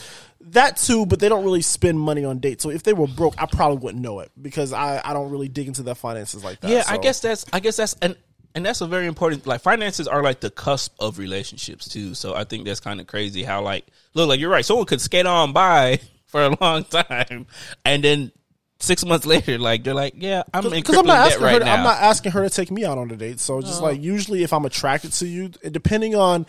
that 0.43 0.77
too 0.77 1.07
but 1.07 1.20
they 1.20 1.28
don't 1.31 1.44
really 1.44 1.62
spend 1.62 1.98
money 1.98 2.24
on 2.24 2.39
dates 2.39 2.62
so 2.62 2.70
if 2.70 2.82
they 2.82 2.93
were 2.93 3.07
broke 3.07 3.35
i 3.39 3.47
probably 3.47 3.78
wouldn't 3.78 4.02
know 4.02 4.20
it 4.20 4.31
because 4.40 4.73
i 4.74 5.01
i 5.05 5.15
don't 5.15 5.31
really 5.31 5.48
dig 5.48 5.69
into 5.69 5.82
their 5.82 5.94
finances 5.94 6.44
like 6.44 6.61
that 6.61 6.70
yeah, 6.70 6.82
I 6.86 6.98
guess 6.98 7.20
that's. 7.20 7.47
I 7.52 7.61
guess 7.61 7.77
that's 7.77 7.94
and 8.02 8.15
and 8.55 8.65
that's 8.65 8.81
a 8.81 8.87
very 8.87 9.07
important. 9.07 9.47
Like 9.47 9.61
finances 9.61 10.09
are 10.09 10.23
like 10.23 10.41
the 10.41 10.51
cusp 10.51 10.95
of 10.99 11.19
relationships 11.19 11.89
too. 11.89 12.15
So 12.15 12.35
I 12.35 12.45
think 12.45 12.65
that's 12.65 12.81
kind 12.81 13.01
of 13.01 13.07
crazy 13.07 13.43
how 13.43 13.63
like 13.63 13.87
look 14.15 14.29
like 14.29 14.41
you're 14.41 14.51
right. 14.51 14.65
Someone 14.65 14.87
could 14.87 15.01
skate 15.01 15.27
on 15.27 15.53
by 15.53 16.01
for 16.27 16.43
a 16.43 16.57
long 16.61 16.85
time, 16.85 17.47
and 17.85 18.05
then 18.05 18.33
six 18.81 19.05
months 19.05 19.27
later, 19.27 19.59
like 19.59 19.85
they're 19.85 19.95
like, 19.95 20.15
yeah, 20.17 20.43
I'm 20.53 20.69
because 20.69 20.97
I'm 20.97 21.07
not 21.07 21.15
debt 21.15 21.27
asking 21.27 21.43
right 21.45 21.53
her. 21.55 21.61
To. 21.61 21.71
I'm 21.71 21.85
not 21.85 21.99
asking 21.99 22.33
her 22.33 22.43
to 22.43 22.51
take 22.51 22.71
me 22.71 22.85
out 22.85 22.99
on 22.99 23.11
a 23.11 23.17
date. 23.17 23.41
So 23.41 23.61
just 23.61 23.81
oh. 23.81 23.85
like 23.85 24.01
usually, 24.01 24.43
if 24.43 24.53
I'm 24.53 24.65
attracted 24.65 25.13
to 25.15 25.27
you, 25.27 25.49
depending 25.49 26.15
on, 26.15 26.47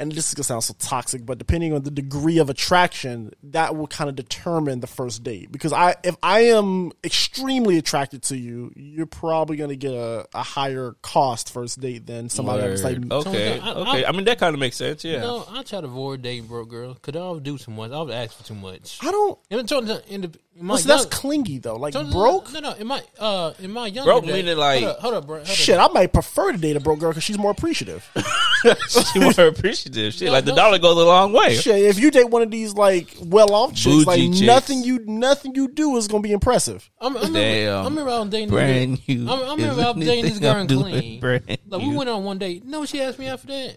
and 0.00 0.10
this 0.10 0.28
is 0.28 0.34
gonna 0.34 0.44
sound 0.44 0.64
so 0.64 0.74
toxic, 0.78 1.24
but 1.24 1.38
depending 1.38 1.72
on 1.72 1.82
the 1.82 1.90
degree 1.90 2.38
of 2.38 2.50
attraction, 2.50 3.32
that 3.44 3.76
will 3.76 3.86
kind 3.86 4.10
of 4.10 4.16
determine 4.16 4.80
the 4.80 4.86
first 4.88 5.22
date. 5.22 5.52
Because 5.52 5.72
I, 5.72 5.94
if 6.02 6.16
I 6.22 6.40
am 6.46 6.90
extremely 7.04 7.78
attracted 7.78 8.22
to 8.24 8.36
you, 8.36 8.72
you're 8.74 9.06
probably 9.06 9.56
gonna 9.56 9.76
get 9.76 9.92
a, 9.92 10.26
a 10.34 10.42
higher 10.42 10.96
cost 11.02 11.52
first 11.52 11.78
date 11.80 12.06
than 12.06 12.28
somebody 12.28 12.62
that's 12.62 12.82
like. 12.82 12.98
Word. 12.98 13.12
okay, 13.12 13.60
I- 13.60 13.68
I- 13.70 13.74
okay. 13.74 14.04
I 14.06 14.12
mean 14.12 14.24
that 14.24 14.38
kind 14.38 14.54
of 14.54 14.58
makes 14.60 14.76
sense. 14.76 15.04
Yeah. 15.04 15.20
No, 15.20 15.44
I 15.48 15.62
try 15.62 15.80
to 15.80 15.86
avoid 15.86 16.22
dating 16.22 16.46
broke 16.46 16.68
girls 16.70 16.96
because 16.98 17.20
I 17.20 17.30
would 17.30 17.42
do 17.42 17.58
too 17.58 17.70
much. 17.70 17.90
I 17.92 18.00
would 18.02 18.12
ask 18.14 18.36
for 18.36 18.44
too 18.44 18.54
much. 18.54 18.98
I 19.02 19.10
don't. 19.10 19.38
In, 19.50 19.66
the- 19.66 20.02
in, 20.08 20.20
the- 20.22 20.38
in 20.56 20.66
my 20.66 20.72
Well, 20.74 20.78
see, 20.78 20.88
that's 20.88 21.02
young- 21.02 21.10
clingy 21.10 21.58
though. 21.58 21.76
Like 21.76 21.94
no, 21.94 22.02
no, 22.02 22.10
broke. 22.12 22.52
No, 22.52 22.60
no. 22.60 22.72
In 22.74 22.86
my 22.86 23.02
uh, 23.18 23.52
in 23.60 23.70
my 23.70 23.86
younger 23.86 24.10
Broke 24.12 24.24
days- 24.24 24.32
meaning 24.44 24.56
like- 24.58 24.82
hold 24.82 24.90
up, 24.96 25.00
hold 25.00 25.14
up, 25.14 25.26
bro. 25.26 25.36
Hold 25.36 25.48
up. 25.48 25.54
Shit, 25.54 25.78
I 25.78 25.88
might 25.88 26.12
prefer 26.12 26.52
to 26.52 26.58
date 26.58 26.76
a 26.76 26.80
broke 26.80 26.98
girl 27.00 27.10
because 27.10 27.24
she's 27.24 27.38
more 27.38 27.50
appreciative. 27.50 28.08
she 29.12 29.18
more 29.20 29.30
appreciative. 29.46 29.89
Shit, 29.92 30.20
No, 30.22 30.32
like 30.32 30.44
the 30.44 30.54
dollar 30.54 30.78
goes 30.78 30.96
a 30.96 31.04
long 31.04 31.32
way. 31.32 31.54
Shit, 31.56 31.82
if 31.84 31.98
you 31.98 32.10
date 32.10 32.28
one 32.30 32.42
of 32.42 32.50
these 32.50 32.74
like 32.74 33.16
well 33.22 33.52
off 33.52 33.70
chicks, 33.74 33.84
Bougie 33.84 34.04
like 34.06 34.20
chicks. 34.20 34.40
nothing 34.40 34.82
you 34.84 35.00
nothing 35.06 35.54
you 35.54 35.68
do 35.68 35.96
is 35.96 36.08
gonna 36.08 36.22
be 36.22 36.32
impressive. 36.32 36.88
I'm, 37.00 37.16
I 37.16 37.20
remember, 37.20 37.38
Damn. 37.40 37.74
I 37.80 37.84
remember 37.84 38.10
I 38.10 38.18
was 38.20 38.28
dating 38.30 38.48
Brand 38.50 38.96
this 38.98 39.08
new. 39.08 39.24
girl. 39.26 39.34
I, 39.34 39.36
I 39.36 39.50
remember 39.52 39.72
is 39.72 39.78
I 39.78 39.90
was 39.90 40.06
dating 40.06 40.24
this 40.24 40.32
anything 40.32 40.40
girl 40.42 40.54
I'm 40.54 40.60
in 40.60 40.66
doing 40.66 40.92
clean. 40.92 41.20
brand 41.20 41.42
Like 41.68 41.80
we 41.82 41.88
new. 41.88 41.96
went 41.98 42.10
on 42.10 42.24
one 42.24 42.38
date. 42.38 42.64
No, 42.64 42.84
she 42.84 43.00
asked 43.00 43.18
me 43.18 43.26
after 43.26 43.46
that. 43.48 43.76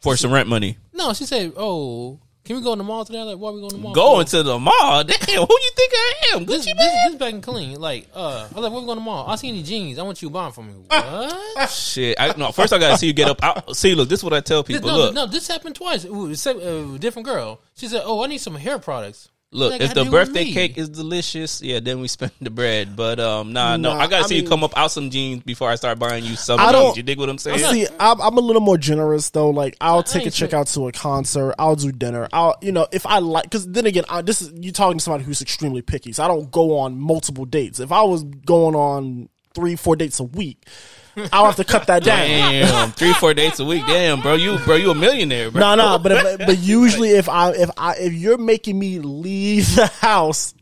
for 0.00 0.16
some 0.16 0.32
rent 0.32 0.48
money. 0.48 0.78
No, 0.92 1.12
she 1.12 1.24
said, 1.24 1.52
"Oh, 1.56 2.20
Can 2.44 2.56
we 2.56 2.62
go 2.62 2.72
in 2.72 2.78
the 2.78 2.84
mall 2.84 3.04
today? 3.04 3.22
Like, 3.22 3.38
why 3.38 3.52
we 3.52 3.60
going 3.60 3.70
to 3.70 3.76
the 3.76 3.82
mall? 3.82 3.94
Going 3.94 4.26
to 4.26 4.42
the 4.42 4.58
mall. 4.58 5.04
Damn, 5.04 5.18
who 5.46 5.54
you 5.60 5.70
think 5.76 5.92
I 5.94 6.14
am? 6.34 6.44
this, 6.44 6.62
Gucci 6.66 6.76
this, 6.76 6.76
man. 6.76 7.12
this 7.12 7.14
back 7.14 7.32
and 7.34 7.42
clean. 7.42 7.80
Like, 7.80 8.08
uh, 8.12 8.48
I 8.50 8.54
was 8.54 8.64
like, 8.64 8.72
where 8.72 8.80
we 8.80 8.86
going 8.86 8.88
to 8.88 8.94
the 8.96 9.00
mall? 9.00 9.28
I 9.28 9.36
see 9.36 9.48
any 9.48 9.62
jeans. 9.62 9.96
I 9.98 10.02
want 10.02 10.20
you 10.22 10.28
to 10.28 10.32
buy 10.32 10.44
them 10.44 10.52
for 10.52 10.62
me. 10.64 10.72
What? 10.88 11.70
Shit. 11.70 12.16
I, 12.18 12.34
no, 12.36 12.50
first 12.50 12.72
I 12.72 12.78
gotta 12.78 12.98
see 12.98 13.06
you 13.06 13.12
get 13.12 13.28
up. 13.28 13.38
I, 13.42 13.62
see, 13.72 13.94
look, 13.94 14.08
this 14.08 14.20
is 14.20 14.24
what 14.24 14.32
I 14.32 14.40
tell 14.40 14.64
This- 14.64 14.76
people. 14.78 14.90
no, 14.90 14.96
look, 14.96 15.14
no, 15.14 15.26
this 15.26 15.46
happened 15.46 15.76
twice. 15.76 16.04
Ooh, 16.04 16.32
a 16.32 16.94
uh, 16.94 16.98
different 16.98 17.26
girl. 17.26 17.60
She 17.76 17.86
said, 17.86 18.02
"Oh, 18.04 18.24
I 18.24 18.26
need 18.26 18.38
some 18.38 18.56
hair 18.56 18.78
products." 18.78 19.28
Look, 19.54 19.72
What 19.72 19.82
if 19.82 19.88
that 19.88 19.94
the 19.94 20.04
got 20.04 20.04
to 20.04 20.10
do 20.10 20.16
with 20.16 20.28
birthday 20.28 20.50
cake 20.50 20.78
is 20.78 20.88
delicious, 20.88 21.60
yeah, 21.60 21.78
then 21.78 22.00
we 22.00 22.08
spend 22.08 22.32
the 22.40 22.48
bread. 22.48 22.96
But 22.96 23.20
um, 23.20 23.52
nah, 23.52 23.76
no, 23.76 23.90
I 23.92 24.06
gotta 24.06 24.24
I 24.24 24.26
see 24.26 24.40
you 24.40 24.48
come 24.48 24.64
up 24.64 24.76
out 24.78 24.90
some 24.90 25.10
jeans 25.10 25.42
before 25.42 25.68
I 25.68 25.74
start 25.74 25.98
buying 25.98 26.24
you 26.24 26.36
some 26.36 26.58
I 26.58 26.64
jeans. 26.64 26.72
don't- 26.72 26.96
You 26.96 27.02
dig 27.02 27.18
what 27.18 27.28
I'm 27.28 27.36
saying? 27.36 27.58
See, 27.58 27.86
I'm, 28.00 28.18
I'm 28.22 28.38
a 28.38 28.40
little 28.40 28.62
more 28.62 28.78
generous 28.78 29.28
though. 29.28 29.50
Like, 29.50 29.76
I'll 29.78 30.02
take 30.02 30.26
a 30.26 30.30
chick 30.30 30.50
sure. 30.50 30.58
out 30.58 30.68
to 30.68 30.88
a 30.88 30.92
concert. 30.92 31.54
I'll 31.58 31.76
do 31.76 31.92
dinner. 31.92 32.28
I'll, 32.32 32.56
you 32.62 32.72
know, 32.72 32.86
if 32.92 33.04
I 33.04 33.18
like, 33.18 33.44
because 33.44 33.68
then 33.68 33.84
again, 33.84 34.04
I, 34.08 34.22
this 34.22 34.40
is 34.40 34.52
you 34.54 34.72
talking 34.72 34.96
to 34.96 35.04
somebody 35.04 35.24
who's 35.24 35.42
extremely 35.42 35.82
picky. 35.82 36.12
So 36.12 36.24
I 36.24 36.28
don't 36.28 36.50
go 36.50 36.78
on 36.78 36.98
multiple 36.98 37.44
dates. 37.44 37.78
If 37.78 37.92
I 37.92 38.02
was 38.02 38.22
going 38.24 38.74
on 38.74 39.28
three, 39.54 39.76
four 39.76 39.96
dates 39.96 40.18
a 40.18 40.24
week, 40.24 40.66
I'll 41.32 41.46
have 41.46 41.56
to 41.56 41.64
cut 41.64 41.86
that 41.88 42.04
down. 42.04 42.26
Damn, 42.26 42.92
three, 42.92 43.12
four 43.14 43.34
dates 43.34 43.60
a 43.60 43.64
week. 43.64 43.84
Damn, 43.86 44.20
bro, 44.20 44.34
you, 44.34 44.58
bro, 44.58 44.76
you 44.76 44.90
a 44.90 44.94
millionaire, 44.94 45.50
bro. 45.50 45.60
No, 45.60 45.74
no, 45.74 45.98
but 45.98 46.12
if, 46.12 46.38
but 46.38 46.58
usually 46.62 47.10
if 47.10 47.28
I 47.28 47.50
if 47.50 47.70
I 47.76 47.96
if 47.96 48.12
you're 48.12 48.38
making 48.38 48.78
me 48.78 48.98
leave 48.98 49.76
the 49.76 49.86
house, 49.86 50.54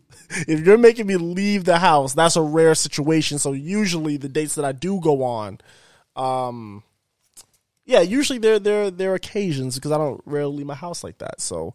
if 0.48 0.60
you're 0.60 0.78
making 0.78 1.06
me 1.06 1.16
leave 1.16 1.64
the 1.64 1.78
house, 1.78 2.14
that's 2.14 2.36
a 2.36 2.43
rare 2.43 2.74
situation. 2.74 3.39
So 3.39 3.52
usually 3.52 4.16
the 4.16 4.28
dates 4.28 4.56
that 4.56 4.64
I 4.64 4.72
do 4.72 5.01
go 5.01 5.22
on, 5.22 5.60
um, 6.16 6.82
yeah, 7.85 8.01
usually 8.01 8.39
they're 8.39 8.59
they're 8.59 8.90
they're 8.90 9.14
occasions 9.14 9.77
because 9.77 9.93
I 9.93 9.98
don't 9.98 10.20
rarely 10.27 10.59
leave 10.59 10.66
my 10.66 10.74
house 10.74 11.05
like 11.05 11.18
that. 11.18 11.40
So 11.40 11.74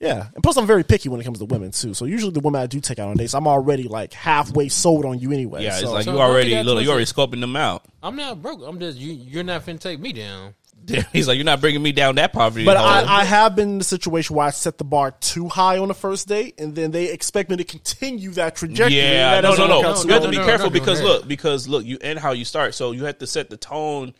yeah, 0.00 0.28
and 0.34 0.42
plus 0.42 0.56
I'm 0.56 0.66
very 0.66 0.84
picky 0.84 1.08
when 1.08 1.20
it 1.20 1.24
comes 1.24 1.38
to 1.38 1.46
women 1.46 1.70
too. 1.70 1.94
So 1.94 2.04
usually 2.04 2.32
the 2.32 2.40
women 2.40 2.60
I 2.60 2.66
do 2.66 2.80
take 2.80 2.98
out 2.98 3.08
on 3.08 3.16
dates, 3.16 3.34
I'm 3.34 3.46
already 3.48 3.84
like 3.84 4.12
halfway 4.12 4.68
sold 4.68 5.04
on 5.04 5.18
you 5.18 5.32
anyway. 5.32 5.64
Yeah, 5.64 5.78
it's 5.78 5.84
like 5.84 6.04
So 6.04 6.12
you 6.12 6.18
don't 6.18 6.26
already, 6.26 6.50
get 6.50 6.64
that 6.64 6.70
look, 6.70 6.84
you 6.84 6.90
already 6.90 7.06
scoping 7.06 7.40
them 7.40 7.56
out. 7.56 7.84
I'm 8.02 8.16
not 8.16 8.42
broke. 8.42 8.60
I'm 8.64 8.78
just 8.78 8.98
you. 8.98 9.12
You're 9.12 9.44
not 9.44 9.64
finna 9.64 9.80
take 9.80 9.98
me 10.00 10.12
down. 10.12 10.54
He's 11.12 11.26
like, 11.26 11.36
you're 11.36 11.44
not 11.44 11.60
bringing 11.60 11.82
me 11.82 11.92
down 11.92 12.16
that 12.16 12.32
poverty. 12.32 12.64
But. 12.64 12.76
I, 12.76 13.20
I 13.20 13.24
have 13.24 13.56
been 13.56 13.70
in 13.70 13.78
the 13.78 13.84
situation 13.84 14.36
where 14.36 14.46
I 14.46 14.50
set 14.50 14.78
the 14.78 14.84
bar 14.84 15.10
too 15.12 15.48
high 15.48 15.78
on 15.78 15.88
the 15.88 15.94
first 15.94 16.28
date, 16.28 16.60
and 16.60 16.74
then 16.74 16.90
they 16.90 17.10
expect 17.10 17.50
me 17.50 17.56
to 17.56 17.64
continue 17.64 18.30
that 18.32 18.54
trajectory. 18.56 18.96
Yeah, 18.96 19.36
That 19.36 19.40
no, 19.42 19.50
doesn't 19.50 19.68
no, 19.68 19.80
no. 19.82 19.94
No, 19.94 20.02
You 20.02 20.12
have 20.12 20.22
to 20.22 20.28
be 20.28 20.36
no, 20.36 20.44
careful 20.44 20.70
no, 20.70 20.74
no, 20.74 20.80
because 20.80 21.02
look, 21.02 21.26
because 21.26 21.68
look, 21.68 21.84
you 21.84 21.98
and 22.02 22.18
how 22.18 22.32
you 22.32 22.44
start. 22.44 22.74
So 22.74 22.92
you 22.92 23.04
have 23.06 23.18
to 23.18 23.26
set 23.26 23.50
the 23.50 23.56
tone, 23.56 24.14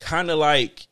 kind 0.00 0.30
of 0.30 0.38
like 0.38 0.80
it- 0.80 0.86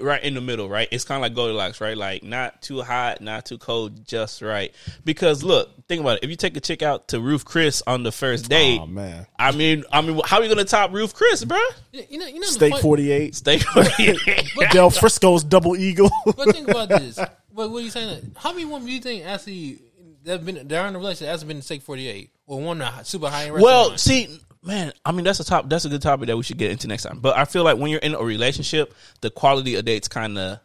right 0.00 0.22
in 0.22 0.34
the 0.34 0.40
middle, 0.40 0.68
right? 0.68 0.86
It's 0.92 1.02
kind 1.04 1.18
of 1.18 1.22
like 1.22 1.34
Goldilocks, 1.34 1.80
right? 1.80 1.96
Like 1.96 2.22
not 2.22 2.62
too 2.62 2.80
hot, 2.82 3.20
not 3.20 3.44
too 3.44 3.58
cold, 3.58 4.06
just 4.06 4.40
right. 4.40 4.72
Because 5.04 5.42
look, 5.42 5.70
think 5.88 6.00
about 6.00 6.18
it. 6.18 6.24
If 6.24 6.30
you 6.30 6.36
take 6.36 6.56
a 6.56 6.60
chick 6.60 6.82
out 6.82 7.08
to 7.08 7.20
Ruth 7.20 7.44
Chris 7.44 7.82
on 7.86 8.04
the 8.04 8.12
first 8.12 8.48
date, 8.48 8.78
Oh 8.80 8.86
man, 8.86 9.26
I 9.38 9.50
mean, 9.50 9.82
I 9.92 10.00
mean, 10.00 10.20
how 10.24 10.38
are 10.38 10.44
you 10.44 10.48
gonna 10.48 10.64
top 10.64 10.92
Ruth 10.92 11.14
Chris, 11.14 11.44
bro? 11.44 11.58
Yeah, 11.92 12.02
You 12.08 12.18
know, 12.20 12.26
you 12.26 12.34
know. 12.34 12.46
the 12.46 12.52
steak 12.52 12.72
fun- 12.74 12.82
forty 12.82 13.10
eight. 13.10 13.34
Stay. 13.34 13.58
Del 14.70 14.90
Frisco's 14.90 15.42
double 15.42 15.76
eagle. 15.76 16.10
But 16.24 16.54
think 16.54 16.68
about 16.68 16.88
this. 16.88 17.18
What, 17.52 17.70
what 17.70 17.78
are 17.78 17.80
you 17.80 17.90
saying? 17.90 18.36
How 18.36 18.52
many 18.52 18.64
women 18.66 18.86
do 18.86 18.92
you 18.92 19.00
think 19.00 19.24
actually 19.26 19.80
that 20.22 20.44
been 20.44 20.68
they're 20.68 20.86
in 20.86 20.94
a 20.94 20.98
relationship 20.98 21.32
that's 21.32 21.42
been 21.42 21.56
in 21.56 21.62
steak 21.62 21.82
48 21.82 22.30
or 22.46 22.60
one 22.60 22.80
a 22.80 23.04
super 23.04 23.28
high 23.28 23.46
end 23.46 23.54
Well, 23.54 23.96
see, 23.98 24.38
man, 24.62 24.92
I 25.04 25.12
mean 25.12 25.24
that's 25.24 25.40
a 25.40 25.44
top. 25.44 25.68
That's 25.68 25.84
a 25.84 25.88
good 25.88 26.02
topic 26.02 26.26
that 26.28 26.36
we 26.36 26.42
should 26.42 26.58
get 26.58 26.70
into 26.70 26.86
next 26.88 27.02
time. 27.04 27.18
But 27.20 27.36
I 27.36 27.44
feel 27.44 27.64
like 27.64 27.76
when 27.78 27.90
you're 27.90 28.00
in 28.00 28.14
a 28.14 28.22
relationship, 28.22 28.94
the 29.20 29.30
quality 29.30 29.74
of 29.76 29.84
dates 29.84 30.08
kind 30.08 30.38
of 30.38 30.60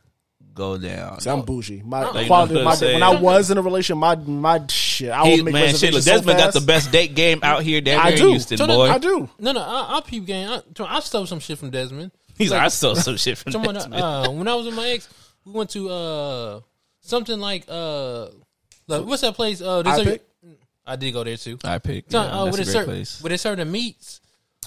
go 0.53 0.77
down. 0.77 1.19
See, 1.19 1.30
I'm 1.30 1.41
bougie. 1.41 1.81
My 1.84 2.03
Like, 2.09 2.22
you 2.23 2.27
quality, 2.27 2.53
know 2.55 2.63
my, 2.63 2.76
when 2.77 3.03
I 3.03 3.19
was 3.19 3.51
in 3.51 3.57
a 3.57 3.61
relationship, 3.61 3.97
my 3.99 4.15
my 4.15 4.61
shit, 4.69 5.11
I 5.11 5.26
He, 5.27 5.35
would 5.41 5.45
make 5.45 5.53
man, 5.53 5.76
shit, 5.76 5.93
look, 5.93 5.97
reservations 5.99 6.05
so 6.05 6.11
Desmond 6.11 6.38
got 6.39 6.53
the 6.53 6.61
best 6.61 6.91
date 6.91 7.13
game 7.15 7.39
out 7.43 7.63
here 7.63 7.81
down 7.81 7.99
I 8.05 8.09
here 8.09 8.17
do. 8.17 8.23
in 8.26 8.30
Houston, 8.31 8.57
So 8.57 8.67
boy. 8.67 8.89
I 8.89 8.97
do. 8.97 9.30
no, 9.39 9.51
no, 9.51 9.59
I, 9.61 9.97
I 9.97 10.01
peep 10.01 10.26
game. 10.26 10.47
I, 10.49 10.61
I 10.85 10.99
stole 11.01 11.26
some 11.26 11.39
shit 11.39 11.57
from 11.57 11.72
Desmond. 11.72 12.11
He's 12.38 12.51
like, 12.51 12.61
I 12.61 12.67
stole 12.69 12.95
some 12.95 13.17
shit 13.17 13.38
from 13.38 13.51
Someone, 13.53 13.76
Desmond. 13.76 14.01
uh, 14.01 14.30
when 14.30 14.47
I 14.47 14.55
was 14.55 14.65
with 14.65 14.76
my 14.76 14.88
ex, 14.88 15.09
we 15.45 15.51
went 15.53 15.69
to 15.72 15.89
uh 15.89 16.59
something 17.01 17.39
like 17.39 17.65
uh, 17.67 18.27
like, 18.88 19.05
what's 19.05 19.22
that 19.23 19.35
place? 19.35 19.61
Uh, 19.61 19.81
there's 19.84 19.99
a- 19.99 20.05
iPic? 20.05 20.19
I 20.88 20.95
did 20.95 21.12
go 21.12 21.24
there 21.24 21.38
too. 21.38 21.57
I 21.64 21.80
picked. 21.80 22.12
So, 22.12 22.22
Yeah, 22.22 22.28
uh, 22.28 22.45
that's 22.45 22.57
where 22.57 22.62
a 22.62 22.72
serve 22.72 22.86
place. 22.86 23.20
they 23.20 23.38
serve 23.38 23.57
the 23.57 23.66
meats. 23.66 24.22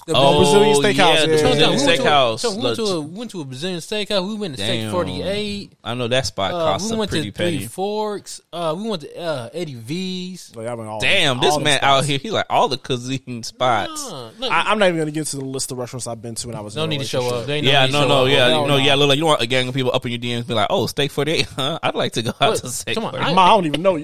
The 0.09 0.15
Oh, 0.17 0.37
Brazilian 0.39 0.75
steakhouse, 0.75 0.97
yeah, 0.97 1.19
yeah, 1.19 1.25
the 1.25 1.31
yeah, 1.31 1.37
So, 1.37 1.43
Brazilian 1.43 1.69
we 1.69 1.75
went 1.75 1.79
to 1.79 1.93
a- 1.93 1.97
steakhouse. 2.09 2.39
So 2.39 2.55
we 2.55 2.63
went 2.63 2.75
to 2.77 2.83
a 2.83 3.01
went 3.01 3.31
to 3.31 3.41
a 3.41 3.45
Brazilian 3.45 3.79
steakhouse. 3.79 4.27
We 4.27 4.35
went 4.35 4.55
to 4.55 4.61
Damn. 4.61 4.79
Steak 4.81 4.91
Forty 4.91 5.21
Eight. 5.21 5.71
I 5.83 5.93
know 5.93 6.07
that 6.07 6.25
spot 6.25 6.51
Uh, 6.51 6.57
costs 6.57 6.91
we 6.91 6.97
went 6.97 7.11
pretty 7.11 7.31
to 7.31 7.37
Three 7.37 7.51
penny. 7.57 7.65
Forks. 7.67 8.41
Uh, 8.51 8.73
we 8.77 8.89
went 8.89 9.01
to 9.03 9.15
uh, 9.19 9.49
Eddie 9.53 9.75
V's. 9.75 10.55
Like, 10.55 10.67
I 10.67 10.75
mean, 10.75 10.87
all, 10.87 10.99
Damn, 10.99 11.39
this 11.39 11.53
all 11.53 11.59
man 11.59 11.77
spots. 11.77 11.83
out 12.01 12.05
here, 12.05 12.17
he 12.17 12.31
like 12.31 12.47
all 12.49 12.67
the 12.67 12.77
cuisine 12.77 13.43
spots. 13.43 14.09
Uh, 14.11 14.31
look, 14.39 14.51
I, 14.51 14.63
I'm 14.71 14.79
not 14.79 14.87
even 14.87 14.99
gonna 14.99 15.11
get 15.11 15.27
to 15.27 15.37
the 15.37 15.45
list 15.45 15.71
of 15.71 15.77
restaurants 15.77 16.07
I've 16.07 16.21
been 16.21 16.33
to 16.35 16.47
when 16.47 16.55
I 16.55 16.61
was. 16.61 16.75
no 16.75 16.85
need 16.87 16.99
to 16.99 17.05
show 17.05 17.27
up. 17.29 17.45
They 17.45 17.59
Yeah, 17.61 17.85
no, 17.85 18.07
no, 18.07 18.25
yeah, 18.25 18.47
Hell 18.47 18.61
you 18.61 18.67
know, 18.67 18.77
no. 18.77 18.83
yeah. 18.83 18.95
Look, 18.95 19.09
like 19.09 19.19
you 19.19 19.25
want 19.25 19.41
a 19.41 19.47
gang 19.47 19.67
of 19.67 19.75
people 19.75 19.91
up 19.93 20.05
in 20.05 20.11
your 20.11 20.19
DMs 20.19 20.47
be 20.47 20.55
like, 20.55 20.67
"Oh, 20.71 20.87
steak 20.87 21.11
forty 21.11 21.31
eight, 21.33 21.45
huh? 21.55 21.77
I'd 21.83 21.93
like 21.95 22.13
to 22.13 22.23
go 22.23 22.31
out 22.41 22.55
to 22.57 22.69
steak 22.69 22.95
come 22.95 23.05
on, 23.05 23.11
48. 23.11 23.35
I- 23.37 23.49
don't 23.49 23.65
even 23.67 23.81
know 23.83 23.95
you. 23.97 24.03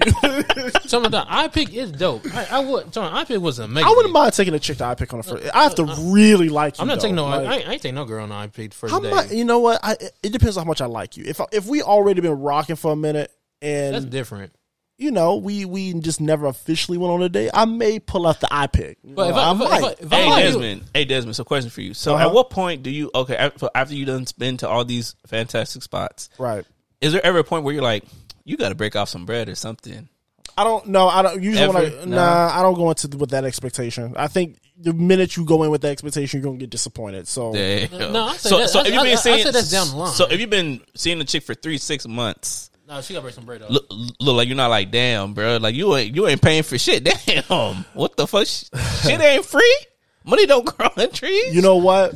Some 0.86 1.04
of 1.04 1.10
the 1.10 1.22
iPic 1.22 1.72
is 1.74 1.90
dope. 1.92 2.22
I, 2.34 2.46
I 2.52 2.58
would. 2.60 2.92
Some 2.94 3.12
iPic 3.12 3.38
was 3.40 3.58
amazing. 3.58 3.86
I 3.86 3.90
wouldn't 3.90 4.12
mind 4.12 4.32
taking 4.34 4.54
a 4.54 4.58
chick 4.58 4.78
to 4.78 4.84
iPic 4.84 5.12
on 5.12 5.18
the 5.20 5.22
first. 5.24 5.54
I 5.54 5.62
have 5.62 5.74
to 5.76 5.84
really 5.98 6.48
like 6.48 6.78
you. 6.78 6.82
I'm 6.82 6.88
not 6.88 6.96
though. 6.96 7.00
taking 7.02 7.16
no. 7.16 7.26
Like, 7.26 7.46
I, 7.46 7.68
I 7.68 7.72
ain't 7.72 7.82
taking 7.82 7.94
no 7.94 8.04
girl 8.04 8.22
on 8.22 8.30
iPic 8.48 8.70
the 8.70 8.76
first 8.76 8.92
How 8.92 9.00
day. 9.00 9.10
much? 9.10 9.30
You 9.30 9.44
know 9.44 9.58
what? 9.58 9.80
I, 9.82 9.96
it 10.22 10.32
depends 10.32 10.56
on 10.56 10.64
how 10.64 10.68
much 10.68 10.80
I 10.80 10.86
like 10.86 11.16
you. 11.16 11.24
If 11.26 11.40
I, 11.40 11.46
if 11.52 11.66
we 11.66 11.82
already 11.82 12.20
been 12.20 12.38
rocking 12.40 12.76
for 12.76 12.92
a 12.92 12.96
minute 12.96 13.30
and 13.62 13.94
That's 13.94 14.04
different. 14.04 14.52
you 14.98 15.10
know 15.10 15.36
we 15.36 15.64
we 15.64 15.92
just 15.94 16.20
never 16.20 16.46
officially 16.46 16.98
went 16.98 17.12
on 17.12 17.22
a 17.22 17.28
date, 17.28 17.50
I 17.54 17.64
may 17.64 17.98
pull 17.98 18.26
out 18.26 18.40
the 18.40 18.46
iPic. 18.48 18.96
You 19.02 19.14
But 19.14 19.30
if 19.30 19.36
know, 19.36 19.40
I, 19.42 19.50
I 19.50 19.54
if, 19.54 19.60
I, 19.60 19.64
if, 19.64 19.70
I, 19.72 19.80
might. 19.80 20.00
if 20.00 20.12
I 20.12 20.16
Hey 20.16 20.26
like 20.30 20.36
you- 20.38 20.44
Desmond, 20.50 20.82
hey 20.94 21.04
Desmond. 21.04 21.36
So, 21.36 21.44
question 21.44 21.70
for 21.70 21.80
you. 21.80 21.94
So, 21.94 22.14
Uh-huh. 22.14 22.28
at 22.28 22.34
what 22.34 22.50
point 22.50 22.82
do 22.82 22.90
you 22.90 23.10
okay 23.14 23.36
after, 23.36 23.68
after 23.74 23.94
you 23.94 24.04
done 24.04 24.26
been 24.38 24.56
to 24.58 24.68
all 24.68 24.84
these 24.84 25.14
fantastic 25.26 25.82
spots? 25.82 26.28
right. 26.38 26.64
Is 27.00 27.12
there 27.12 27.24
ever 27.24 27.38
a 27.40 27.44
point 27.44 27.64
where 27.64 27.74
you're 27.74 27.82
like, 27.82 28.04
you 28.44 28.56
got 28.56 28.70
to 28.70 28.74
break 28.74 28.96
off 28.96 29.08
some 29.10 29.26
bread 29.26 29.48
or 29.50 29.54
something? 29.54 30.08
I 30.56 30.64
don't 30.64 30.86
know. 30.86 31.08
I 31.08 31.20
don't 31.20 31.42
usually 31.42 31.66
when 31.68 31.76
I 31.76 31.84
Ever? 31.84 32.06
nah, 32.06 32.16
Nah. 32.16 32.58
I 32.58 32.62
don't 32.62 32.74
go 32.74 32.88
into 32.88 33.08
with 33.18 33.30
that 33.30 33.44
expectation. 33.44 34.14
I 34.16 34.28
think 34.28 34.56
the 34.78 34.92
minute 34.92 35.36
you 35.36 35.44
go 35.44 35.62
in 35.62 35.70
with 35.70 35.80
that 35.82 35.88
expectation, 35.92 36.40
you're 36.40 36.44
gonna 36.44 36.58
get 36.58 36.70
disappointed. 36.70 37.26
So 37.28 37.52
Damn. 37.52 38.12
No, 38.12 38.24
I 38.24 38.36
say 38.36 38.48
so, 38.50 38.58
that- 38.58 38.70
so 38.70 38.80
I- 38.80 38.82
if 38.86 38.94
you've 38.94 39.02
been 39.02 39.12
I 39.12 39.14
seeing, 39.16 39.42
say 39.44 39.50
that's 39.50 39.70
down 39.70 39.88
the 39.88 39.96
line. 39.96 40.12
So 40.12 40.26
if 40.30 40.38
you've 40.40 40.50
been 40.50 40.80
seeing 40.94 41.18
the 41.18 41.24
chick 41.24 41.42
for 41.44 41.54
three 41.54 41.78
six 41.78 42.06
months, 42.06 42.70
no, 42.88 43.00
she 43.00 43.14
got 43.14 43.18
to 43.20 43.22
break 43.22 43.34
some 43.34 43.44
bread 43.44 43.62
up. 43.62 43.70
look, 43.70 43.86
look 43.90 44.36
like 44.36 44.46
you're 44.46 44.56
not 44.56 44.70
like, 44.70 44.92
damn, 44.92 45.34
bro, 45.34 45.56
like 45.56 45.74
you 45.74 45.96
ain't 45.96 46.14
you 46.14 46.28
ain't 46.28 46.40
paying 46.40 46.62
for 46.62 46.78
shit. 46.78 47.02
Damn, 47.26 47.84
what 47.94 48.16
the 48.16 48.26
fuck? 48.28 48.46
shit 48.46 49.20
ain't 49.20 49.44
free. 49.44 49.76
Money 50.24 50.46
don't 50.46 50.64
grow 50.76 50.88
on 50.96 51.10
trees. 51.10 51.54
you 51.54 51.62
know 51.62 51.76
what? 51.76 52.14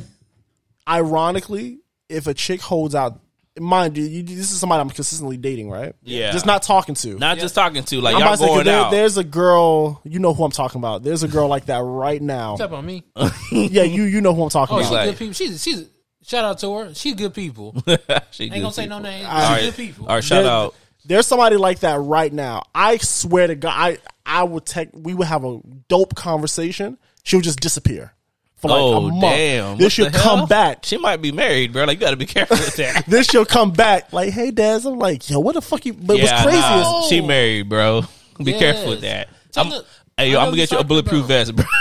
Ironically, 0.87 1.79
if 2.09 2.27
a 2.27 2.33
chick 2.33 2.61
holds 2.61 2.95
out, 2.95 3.19
mind 3.59 3.97
you, 3.97 4.05
you 4.05 4.23
this 4.23 4.51
is 4.51 4.59
somebody 4.59 4.81
I'm 4.81 4.89
consistently 4.89 5.37
dating, 5.37 5.69
right? 5.69 5.93
Yeah. 6.03 6.31
just 6.31 6.45
not 6.45 6.63
talking 6.63 6.95
to. 6.95 7.17
not 7.17 7.37
just 7.37 7.53
talking 7.55 7.83
to 7.83 8.01
like 8.01 8.15
I'm 8.15 8.21
y'all 8.21 8.29
about 8.29 8.31
to 8.31 8.37
say, 8.37 8.45
'cause 8.47 8.55
going 8.55 8.65
there, 8.65 8.79
out. 8.81 8.91
there's 8.91 9.17
a 9.17 9.23
girl, 9.23 9.99
you 10.05 10.19
know 10.19 10.33
who 10.33 10.43
I'm 10.45 10.51
talking 10.51 10.79
about. 10.79 11.03
There's 11.03 11.23
a 11.23 11.27
girl 11.27 11.47
like 11.47 11.65
that 11.65 11.79
right 11.79 12.21
now. 12.21 12.55
Tap 12.55 12.71
on 12.71 12.85
me. 12.85 13.03
yeah, 13.51 13.83
you 13.83 14.03
you 14.03 14.21
know 14.21 14.33
who 14.33 14.43
I'm 14.43 14.49
talking 14.49 14.75
Oh, 14.75 14.79
about. 14.79 14.85
she's 14.87 14.91
like- 14.93 15.09
good 15.09 15.17
people. 15.19 15.33
She's 15.33 15.61
she's 15.63 15.89
shout 16.23 16.45
out 16.45 16.59
to 16.59 16.73
her. 16.75 16.93
She's 16.93 17.15
good 17.15 17.33
people. 17.33 17.75
She 18.31 18.45
Ain't 18.45 18.53
good 18.53 18.61
gonna 18.61 18.73
say 18.73 18.85
no 18.87 18.97
people. 18.99 19.11
names. 19.11 19.27
All 19.27 19.39
She's 19.41 19.49
right. 19.49 19.61
good 19.63 19.75
people. 19.75 20.07
All 20.07 20.15
right, 20.15 20.23
shout 20.23 20.43
There- 20.43 20.51
out. 20.51 20.75
There's 21.03 21.25
somebody 21.27 21.57
like 21.57 21.79
that 21.79 21.99
right 21.99 22.31
now. 22.31 22.61
I 22.75 22.97
swear 22.97 23.47
to 23.47 23.55
God, 23.55 23.73
I 23.75 23.97
I 24.25 24.43
would 24.43 24.65
take. 24.67 24.89
We 24.93 25.13
would 25.15 25.27
have 25.27 25.43
a 25.43 25.59
dope 25.89 26.13
conversation. 26.15 26.97
She 27.23 27.35
would 27.35 27.43
just 27.43 27.59
disappear 27.59 28.13
for 28.61 28.69
like 28.69 28.79
oh 28.79 28.97
a 28.97 29.01
month. 29.09 29.21
damn! 29.21 29.77
This 29.77 29.85
What 29.85 29.91
she'll 29.91 30.11
come 30.11 30.47
back. 30.47 30.85
She 30.85 30.97
might 30.97 31.21
be 31.21 31.31
married, 31.31 31.73
bro. 31.73 31.83
Like 31.85 31.99
you 31.99 32.05
got 32.05 32.11
to 32.11 32.17
be 32.17 32.25
careful 32.25 32.57
with 32.57 32.75
that. 32.77 33.05
Then 33.07 33.23
she'll 33.23 33.45
come 33.45 33.71
back 33.71 34.13
like, 34.13 34.29
"Hey, 34.31 34.51
Des." 34.51 34.81
I'm 34.85 34.99
like, 34.99 35.29
"Yo, 35.29 35.39
what 35.39 35.53
the 35.55 35.61
fuck 35.61 35.85
you?" 35.85 35.93
But 35.93 36.17
yeah, 36.17 36.23
what's 36.23 36.43
crazy 36.43 36.59
nah, 36.61 36.99
is 37.01 37.09
she 37.09 37.21
married, 37.21 37.67
bro. 37.69 38.03
Be 38.37 38.51
Yes. 38.51 38.59
careful 38.59 38.89
with 38.91 39.01
that. 39.01 39.29
I'm, 39.57 39.69
the- 39.69 39.85
hey, 40.17 40.31
yo, 40.31 40.39
I'm 40.39 40.45
gonna 40.45 40.57
get 40.57 40.71
you 40.71 40.77
a 40.77 40.83
bulletproof 40.83 41.27
talking 41.27 41.27
vest, 41.27 41.55
bro. 41.55 41.65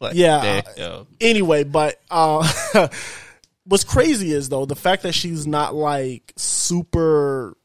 Like, 0.00 0.14
Yeah. 0.14 0.62
damn. 0.76 1.06
anyway, 1.20 1.64
but 1.64 2.00
uh, 2.10 2.46
what's 3.64 3.84
crazy 3.84 4.32
is 4.32 4.48
though 4.48 4.64
the 4.64 4.76
fact 4.76 5.02
that 5.02 5.12
she's 5.12 5.46
not 5.46 5.74
like 5.74 6.32
super 6.36 7.56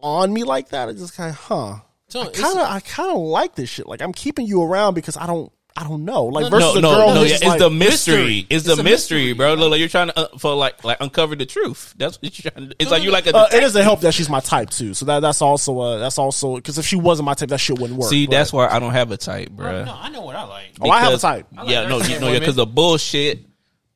on 0.00 0.32
me 0.32 0.44
like 0.44 0.70
that. 0.70 0.88
I 0.88 0.92
just 0.92 1.14
kind 1.16 1.30
of, 1.30 1.36
huh? 1.36 1.76
So 2.08 2.22
I 2.22 2.30
kind 2.30 2.58
of, 2.58 2.66
I 2.68 2.80
kind 2.80 3.10
of 3.12 3.18
like 3.18 3.54
this 3.54 3.68
shit. 3.68 3.86
Like 3.86 4.02
I'm 4.02 4.12
keeping 4.12 4.46
you 4.46 4.62
around 4.62 4.94
because 4.94 5.16
I 5.16 5.26
don't, 5.26 5.52
I 5.80 5.84
don't 5.84 6.04
know. 6.04 6.24
Like 6.24 6.42
No, 6.44 6.50
versus 6.50 6.74
No, 6.74 6.78
a 6.78 6.82
no, 6.82 6.94
girl 6.96 7.14
no. 7.14 7.22
Yeah, 7.22 7.34
it's 7.36 7.44
like, 7.44 7.58
the 7.60 7.70
mystery. 7.70 8.14
mystery. 8.16 8.38
It's 8.50 8.66
It's 8.66 8.76
the 8.76 8.82
mystery, 8.82 8.90
mystery. 9.26 9.32
bro. 9.34 9.54
Look, 9.54 9.70
like 9.70 9.78
you're 9.78 9.88
trying 9.88 10.08
to 10.08 10.18
uh, 10.18 10.36
for 10.38 10.54
like 10.56 10.82
like 10.82 10.96
uncover 11.00 11.36
the 11.36 11.46
truth. 11.46 11.94
That's 11.96 12.20
what 12.20 12.36
you're 12.42 12.50
trying 12.50 12.64
to. 12.64 12.70
Do. 12.70 12.76
It's 12.80 12.90
like 12.90 13.04
you 13.04 13.12
like 13.12 13.26
a. 13.28 13.36
Uh, 13.36 13.42
it 13.42 13.44
detective. 13.44 13.60
doesn't 13.60 13.82
help 13.84 14.00
that 14.00 14.12
she's 14.12 14.28
my 14.28 14.40
type 14.40 14.70
too. 14.70 14.92
So 14.94 15.04
that 15.06 15.20
that's 15.20 15.40
also 15.40 15.78
uh 15.78 15.98
that's 15.98 16.18
also 16.18 16.56
because 16.56 16.78
if 16.78 16.84
she 16.84 16.96
wasn't 16.96 17.26
my 17.26 17.34
type, 17.34 17.50
that 17.50 17.58
shit 17.58 17.78
wouldn't 17.78 17.96
work. 17.98 18.10
See, 18.10 18.26
but- 18.26 18.32
that's 18.32 18.52
why 18.52 18.66
I 18.66 18.80
don't 18.80 18.90
have 18.92 19.12
a 19.12 19.16
type, 19.16 19.50
bro. 19.50 19.84
No, 19.84 19.96
I 19.96 20.08
know 20.08 20.22
what 20.22 20.34
I 20.34 20.42
like. 20.44 20.70
Oh, 20.80 20.90
I 20.90 20.98
have 21.00 21.12
a 21.12 21.18
type. 21.18 21.46
like 21.56 21.68
Yeah, 21.68 21.82
no, 21.84 21.90
dark-skinned 21.90 22.20
you 22.22 22.26
know, 22.26 22.32
yeah, 22.32 22.38
because 22.40 22.56
the 22.56 22.66
bullshit. 22.66 23.44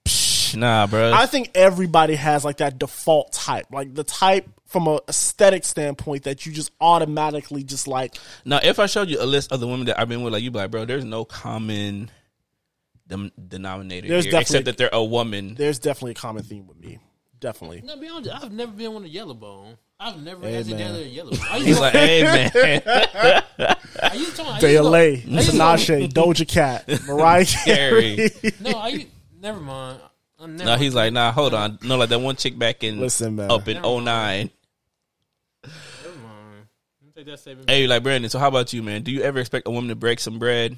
Psh, 0.05 0.57
nah, 0.57 0.87
bro. 0.87 1.13
I 1.13 1.27
think 1.27 1.51
everybody 1.55 2.15
has 2.15 2.45
like 2.45 2.59
that 2.59 2.79
default 2.79 3.33
type. 3.33 3.67
Like 3.73 3.95
the 3.95 4.05
type 4.05 4.49
from 4.73 4.87
a 4.89 4.99
aesthetic 5.09 5.65
standpoint 5.65 6.25
that 6.25 6.45
you 6.47 6.53
just 6.53 6.71
automatically 6.81 7.63
just 7.63 7.87
like 7.87 8.17
Now, 8.45 8.59
if 8.63 8.79
I 8.79 8.87
showed 8.87 9.09
you 9.09 9.21
a 9.23 9.27
list 9.27 9.53
of 9.53 9.61
the 9.61 9.67
women 9.69 9.87
that 9.87 10.01
I've 10.01 10.09
been 10.09 10.23
with, 10.23 10.33
like 10.33 10.43
you, 10.43 10.51
be 10.51 10.59
like, 10.59 10.71
bro, 10.71 10.85
there's 10.85 11.05
no 11.05 11.25
common 11.25 12.11
dem- 13.07 13.33
denominator 13.49 14.09
There's 14.09 14.25
here, 14.25 14.33
definitely- 14.33 14.41
except 14.61 14.65
that 14.67 14.77
they're 14.79 14.91
a 14.93 15.05
woman. 15.05 15.55
there's 15.55 15.79
definitely 15.79 16.13
a 16.13 16.15
common 16.15 16.43
theme 16.43 16.67
with 16.67 16.79
me. 16.81 16.99
Definitely. 17.41 17.83
No, 17.85 17.97
be 17.97 18.09
honest, 18.09 18.31
I've 18.35 18.53
never 18.53 18.73
been 18.73 18.95
on 18.95 19.05
a 19.05 19.09
yellow 19.09 19.35
bone. 19.35 19.77
I've 19.99 20.21
never 20.23 20.47
Hey, 20.47 20.57
accidentally 20.59 21.01
man. 21.01 21.09
a 21.11 21.15
yellow 21.15 21.31
bone. 21.37 21.61
He's 21.63 21.79
like, 21.79 21.93
hey 21.93 22.23
man, 22.25 22.51
I 22.55 24.15
used 24.15 24.37
to, 24.37 24.43
I 24.43 24.49
used 24.53 24.61
De 24.61 24.81
LA, 24.81 24.99
I 24.99 25.05
used 25.13 25.51
Tinashe, 25.51 26.09
Doja 26.13 26.49
Cat, 26.49 26.89
Mariah 27.07 27.45
Carey. 27.65 28.31
No, 28.61 28.71
I 28.79 28.89
used, 28.89 29.07
never 29.41 29.61
mind. 29.61 30.01
I 30.41 30.47
never, 30.47 30.65
no, 30.65 30.77
he's 30.77 30.95
like, 30.95 31.13
nah, 31.13 31.31
hold 31.31 31.55
on, 31.55 31.79
no, 31.83 31.97
like 31.97 32.09
that 32.09 32.19
one 32.21 32.35
chick 32.37 32.59
back 32.59 32.83
in 32.83 32.99
Listen, 33.01 33.37
man. 33.37 33.51
up 33.51 33.69
in 33.69 33.75
Never 33.83 34.01
09. 34.01 34.51
Never 37.25 37.31
mind. 37.31 37.31
Let 37.31 37.31
me 37.31 37.33
take 37.33 37.33
that 37.33 37.39
statement. 37.39 37.71
Hey, 37.71 37.87
like 37.87 38.03
Brandon, 38.03 38.31
so 38.31 38.39
how 38.39 38.49
about 38.49 38.73
you, 38.73 38.83
man? 38.83 39.03
Do 39.03 39.11
you 39.11 39.23
ever 39.23 39.39
expect 39.39 39.69
a 39.69 39.71
woman 39.71 39.89
to 39.89 39.97
break 39.97 40.21
some 40.21 40.39
bread? 40.39 40.77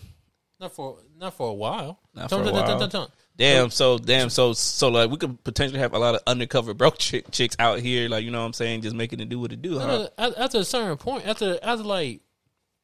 Not 0.61 0.73
for 0.73 0.99
not 1.19 1.35
for 1.35 1.49
a 1.49 1.55
while. 1.55 2.01
Not 2.15 2.31
for 2.31 2.37
a 2.37 2.39
him, 2.39 2.45
tell 2.45 2.55
him, 2.55 2.55
while. 2.55 2.67
tell 2.67 2.83
him, 2.83 2.91
tell 2.91 3.03
him. 3.05 3.11
Damn, 3.37 3.71
so 3.71 3.99
damn, 3.99 4.31
so 4.31 4.53
so 4.53 4.89
like 4.89 5.11
we 5.11 5.17
could 5.17 5.43
potentially 5.43 5.81
have 5.81 5.93
a 5.93 5.99
lot 5.99 6.15
of 6.15 6.21
undercover 6.27 6.73
broke 6.73 6.99
chick, 6.99 7.31
chicks 7.33 7.57
out 7.59 7.81
here, 7.81 8.09
like 8.09 8.25
you 8.25 8.31
know 8.31 8.39
what 8.41 8.47
I'm 8.47 8.53
saying, 8.53 8.83
just 8.83 8.95
making 8.95 9.19
it 9.19 9.29
do 9.29 9.41
what 9.41 9.53
it 9.53 9.61
do, 9.61 9.79
huh? 9.79 10.09
After, 10.17 10.41
after 10.41 10.59
a 10.59 10.65
certain 10.65 10.97
point, 10.97 11.27
after 11.27 11.59
after 11.63 11.83
like 11.83 12.21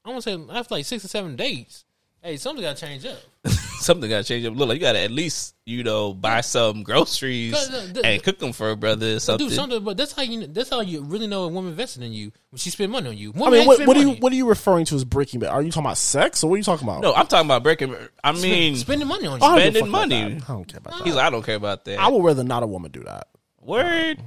I 0.04 0.10
want 0.10 0.24
to 0.24 0.30
say 0.30 0.44
after 0.52 0.74
like 0.74 0.84
six 0.84 1.04
or 1.04 1.08
seven 1.08 1.36
dates, 1.36 1.84
hey, 2.20 2.36
something 2.36 2.62
got 2.62 2.76
to 2.76 2.84
change 2.84 3.06
up. 3.06 3.18
Something 3.84 4.10
got 4.10 4.18
to 4.18 4.24
change 4.24 4.44
up. 4.46 4.54
Look, 4.54 4.68
like 4.68 4.76
you 4.76 4.80
got 4.82 4.92
to 4.92 5.00
at 5.00 5.10
least 5.10 5.54
you 5.66 5.82
know 5.82 6.12
buy 6.14 6.40
some 6.42 6.82
groceries 6.82 7.52
No, 7.52 7.82
no, 7.92 8.00
uh, 8.00 8.02
and 8.04 8.22
cook 8.22 8.38
them 8.38 8.52
for 8.52 8.70
a 8.70 8.76
brother. 8.76 9.14
Or 9.16 9.18
something. 9.20 9.48
Do 9.48 9.54
something, 9.54 9.82
but 9.82 9.96
that's 9.96 10.12
how 10.12 10.22
you 10.22 10.46
that's 10.46 10.70
how 10.70 10.80
you 10.80 11.02
really 11.02 11.26
know 11.26 11.44
a 11.44 11.48
woman 11.48 11.70
invested 11.70 12.02
in 12.02 12.12
you 12.12 12.32
when 12.50 12.58
she 12.58 12.70
spend 12.70 12.92
money 12.92 13.08
on 13.08 13.16
you. 13.16 13.32
I 13.34 13.50
mean, 13.50 13.66
what, 13.66 13.76
spend 13.76 13.88
what 13.88 13.96
are 13.96 14.00
you 14.00 14.10
what 14.12 14.32
are 14.32 14.36
you 14.36 14.48
referring 14.48 14.84
to 14.86 14.94
as 14.96 15.04
breaking 15.04 15.40
bad? 15.40 15.50
Are 15.50 15.62
you 15.62 15.70
talking 15.70 15.86
about 15.86 15.98
sex 15.98 16.44
or 16.44 16.50
what 16.50 16.56
are 16.56 16.58
you 16.58 16.64
talking 16.64 16.86
about? 16.86 17.02
No, 17.02 17.14
I'm 17.14 17.26
talking 17.26 17.46
about 17.46 17.62
breaking. 17.62 17.96
I 18.22 18.32
mean, 18.32 18.76
spending 18.76 19.08
money 19.08 19.26
on 19.26 19.40
you. 19.40 19.46
spending 19.46 19.82
fuck 19.84 19.90
money. 19.90 20.22
I 20.22 20.38
don't 20.52 20.64
care 20.68 20.78
about 20.78 20.98
that. 20.98 21.04
he's 21.04 21.14
like, 21.14 21.24
I 21.26 21.30
don't 21.30 21.44
care 21.44 21.56
about 21.56 21.84
that. 21.86 21.98
I 21.98 22.08
would 22.08 22.22
rather 22.24 22.44
not 22.44 22.62
a 22.62 22.66
woman 22.66 22.90
do 22.90 23.02
that. 23.04 23.28
Word. 23.60 24.18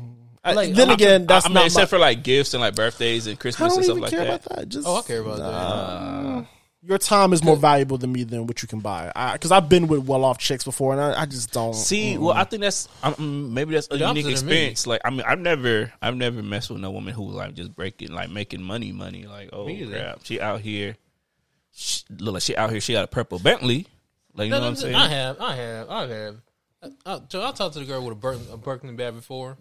I- 0.45 0.53
Like, 0.53 0.73
then 0.73 0.89
I- 0.89 0.93
again, 0.93 1.25
that's 1.25 1.45
I 1.45 1.49
mean, 1.49 1.53
not 1.53 1.65
except 1.67 1.91
my, 1.91 1.97
for 1.97 1.99
like 1.99 2.21
gifts 2.23 2.53
and 2.53 2.59
like 2.59 2.75
birthdays 2.75 3.27
and 3.27 3.37
I 3.37 3.39
Christmas 3.39 3.69
don't 3.69 3.77
and 3.77 3.85
stuff 3.85 3.93
even 3.97 4.01
like 4.03 4.11
care 4.11 4.25
that. 4.25 4.45
about 4.45 4.57
that. 4.57 4.69
Just 4.69 4.85
Oh, 4.87 4.97
I 4.97 5.01
care 5.03 5.21
about 5.21 5.37
that. 5.37 6.47
Your 6.85 6.97
time 6.97 7.31
is 7.33 7.43
more 7.43 7.55
valuable 7.55 7.97
than 7.97 8.11
me 8.11 8.23
than 8.23 8.45
what 8.45 8.61
you 8.61 8.67
can 8.67 8.79
buy. 8.79 9.11
Because 9.33 9.51
I've 9.51 9.69
been 9.69 9.87
with 9.87 10.05
well 10.05 10.25
off 10.25 10.37
chicks 10.37 10.63
before, 10.65 10.91
and 10.93 11.01
I, 11.01 11.21
I 11.21 11.25
just 11.25 11.51
don't 11.53 11.73
See, 11.73 12.17
well, 12.17 12.33
I 12.35 12.43
think 12.43 12.61
that's 12.61 12.87
um, 13.03 13.53
maybe 13.53 13.73
that's 13.73 13.87
a 13.87 13.97
The 13.97 14.07
unique 14.07 14.25
opposite 14.25 14.43
of 14.43 14.49
me. 14.49 14.51
experience. 14.53 14.87
Like, 14.87 15.01
I 15.05 15.09
mean, 15.09 15.21
I've 15.25 15.39
never, 15.39 15.93
I've 16.01 16.15
never 16.17 16.43
messed 16.43 16.69
with 16.69 16.81
no 16.81 16.91
woman 16.91 17.13
who 17.13 17.29
like 17.31 17.53
just 17.53 17.73
breaking, 17.75 18.11
like 18.11 18.29
making 18.29 18.61
money, 18.61 18.91
money. 18.91 19.25
Like, 19.25 19.49
oh 19.53 19.65
Me 19.65 19.81
either. 19.81 19.91
crap, 19.99 20.19
she 20.23 20.41
out 20.41 20.59
here, 20.61 20.97
she, 21.71 22.03
look 22.19 22.33
like 22.33 22.43
she 22.43 22.55
out 22.57 22.69
here. 22.69 22.81
She 22.81 22.93
got 22.93 23.05
a 23.05 23.07
purple 23.07 23.39
Bentley. 23.39 23.87
Like, 24.35 24.45
you 24.45 24.51
know 24.51 24.57
No, 24.57 24.63
what 24.63 24.69
I'm 24.71 24.75
saying? 24.75 24.95
I 24.95 25.07
have, 25.09 25.39
I 25.39 25.55
have, 25.55 25.89
I 25.89 26.07
have. 26.07 26.35
I, 26.81 26.89
I, 27.05 27.19
so 27.29 27.45
I 27.47 27.51
talked 27.51 27.73
to 27.75 27.79
the 27.79 27.85
girl 27.85 28.03
with 28.03 28.11
a, 28.13 28.15
Birk, 28.15 28.39
a 28.51 28.57
Birkin 28.57 28.95
bag 28.97 29.13
before. 29.15 29.57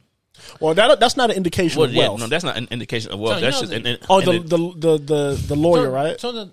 Well, 0.61 0.73
that 0.75 0.99
that's 0.99 1.17
not 1.17 1.31
an 1.31 1.37
indication 1.37 1.79
Well, 1.79 1.89
of 1.89 1.95
yeah, 1.95 2.09
wealth. 2.09 2.21
no, 2.21 2.27
that's 2.27 2.43
not 2.43 2.57
an 2.57 2.67
indication 2.71 3.13
of 3.13 3.21
wealth. 3.21 3.35
So, 3.35 3.39
you 3.39 3.45
that's 3.53 3.63
know 3.63 3.69
just 3.69 3.85
the- 3.85 3.91
an, 3.91 3.99
oh, 4.09 4.19
an- 4.21 4.25
the, 4.25 4.57
the 4.57 4.57
the 4.99 4.99
the 5.37 5.45
the 5.49 5.55
lawyer, 5.57 5.85
So- 5.85 5.91
right? 5.93 6.21
So, 6.21 6.33
the, 6.33 6.51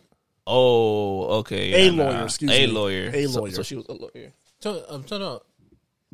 oh, 0.49 1.23
okay, 1.39 1.73
A 1.73 1.85
yeah, 1.91 2.03
lawyer, 2.03 2.13
nah. 2.17 2.23
excuse 2.25 2.51
a 2.51 2.65
me. 2.65 2.71
lawyer, 2.71 3.11
A 3.13 3.27
lawyer. 3.27 3.51
So, 3.51 3.63
she 3.63 3.75
was 3.75 3.85
a 3.87 3.93
lawyer. 3.93 4.33
so, 4.59 4.83
um, 4.89 5.07
so 5.07 5.17
no, 5.17 5.41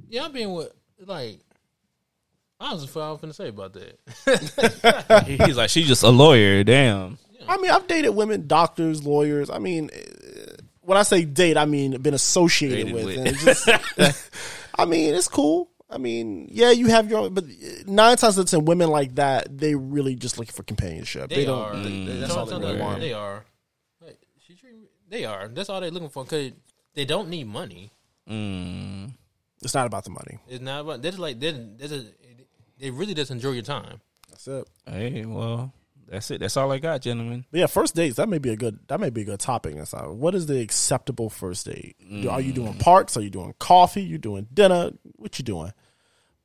yeah, 0.10 0.26
I've 0.26 0.34
been 0.34 0.54
with 0.54 0.72
like. 1.06 1.40
I 2.58 2.74
was 2.74 2.94
what 2.96 3.02
I 3.04 3.12
was 3.12 3.20
gonna 3.20 3.34
say 3.34 3.50
about 3.50 3.74
that. 3.74 5.24
He- 5.28 5.38
He's 5.38 5.58
like, 5.58 5.70
she's 5.70 5.88
just 5.88 6.04
a 6.04 6.10
lawyer. 6.10 6.64
Damn. 6.64 7.18
I 7.48 7.58
mean, 7.58 7.70
I've 7.70 7.86
dated 7.86 8.16
women, 8.16 8.48
doctors, 8.48 9.06
lawyers. 9.06 9.50
I 9.50 9.60
mean, 9.60 9.90
eh, 9.94 10.00
when 10.82 10.98
I 10.98 11.04
say 11.04 11.26
date, 11.26 11.58
I 11.58 11.66
mean 11.66 12.02
been 12.02 12.14
associated 12.14 12.88
Dated 12.88 12.94
with. 12.94 13.06
with. 13.06 13.28
And 13.28 13.38
just, 13.38 14.32
I 14.78 14.86
mean, 14.86 15.14
it's 15.14 15.28
cool. 15.28 15.70
I 15.90 15.98
mean, 15.98 16.48
yeah, 16.50 16.72
you 16.72 16.88
have 16.88 17.10
your 17.10 17.20
own, 17.20 17.34
but 17.34 17.44
nine 17.88 18.16
times 18.18 18.40
out 18.40 18.46
of 18.46 18.50
ten, 18.50 18.66
women 18.66 18.90
like 18.90 19.16
that, 19.16 19.56
they 19.56 19.76
really 19.76 20.16
just 20.16 20.40
looking 20.40 20.54
for 20.54 20.64
companionship. 20.64 21.30
They, 21.30 21.36
They, 21.36 21.46
don't. 21.46 21.60
are. 21.60 21.76
they- 21.76 22.06
they- 22.06 22.20
that's 22.20 22.34
all 22.34 22.46
they 22.46 22.58
really 22.58 22.80
want. 22.80 23.02
They 23.02 23.14
are. 23.14 23.46
Like, 24.02 24.18
she 24.48 24.56
treat 24.56 24.74
me- 24.76 24.88
They 25.10 25.26
are. 25.26 25.48
That's 25.48 25.70
all 25.70 25.82
they're 25.82 25.92
looking 25.92 26.10
for. 26.10 26.26
Cause 26.26 26.52
they 26.94 27.06
don't 27.06 27.30
need 27.30 27.48
money. 27.48 27.92
Mm. 28.30 29.12
It's 29.62 29.74
not 29.74 29.86
about 29.88 30.04
the 30.04 30.10
money. 30.10 30.40
It's 30.48 30.62
not 30.64 30.82
about. 30.82 31.02
They're 31.02 31.12
like 31.14 31.40
they. 31.40 31.52
They 31.52 31.88
just. 31.88 32.08
They 32.78 32.90
really 32.92 33.14
just 33.14 33.32
enjoy 33.32 33.52
your 33.52 33.64
time. 33.64 34.02
That's 34.30 34.48
it. 34.50 34.68
Hey, 34.86 35.24
well, 35.26 35.72
that's 36.10 36.30
it. 36.32 36.42
That's 36.42 36.58
all 36.58 36.70
I 36.74 36.80
got, 36.80 37.02
gentlemen. 37.02 37.46
But 37.52 37.60
yeah, 37.62 37.66
first 37.68 37.96
dates 37.96 38.18
that 38.18 38.28
may 38.28 38.38
be 38.38 38.50
a 38.50 38.58
good 38.58 38.80
that 38.88 39.00
may 39.00 39.10
be 39.10 39.22
a 39.22 39.26
good 39.26 39.40
topic. 39.40 39.76
That's 39.76 39.94
not, 39.94 40.14
what 40.14 40.36
is 40.36 40.48
the 40.48 40.60
acceptable 40.60 41.30
first 41.30 41.68
date? 41.68 41.96
Do- 42.00 42.30
Are 42.30 42.42
you 42.42 42.52
doing 42.52 42.74
parks? 42.74 43.16
Are 43.16 43.22
you 43.22 43.30
doing 43.30 43.54
coffee? 43.60 44.04
You 44.04 44.18
doing 44.18 44.48
dinner? 44.54 44.92
What 45.16 45.40
you 45.40 45.46
doing? 45.46 45.72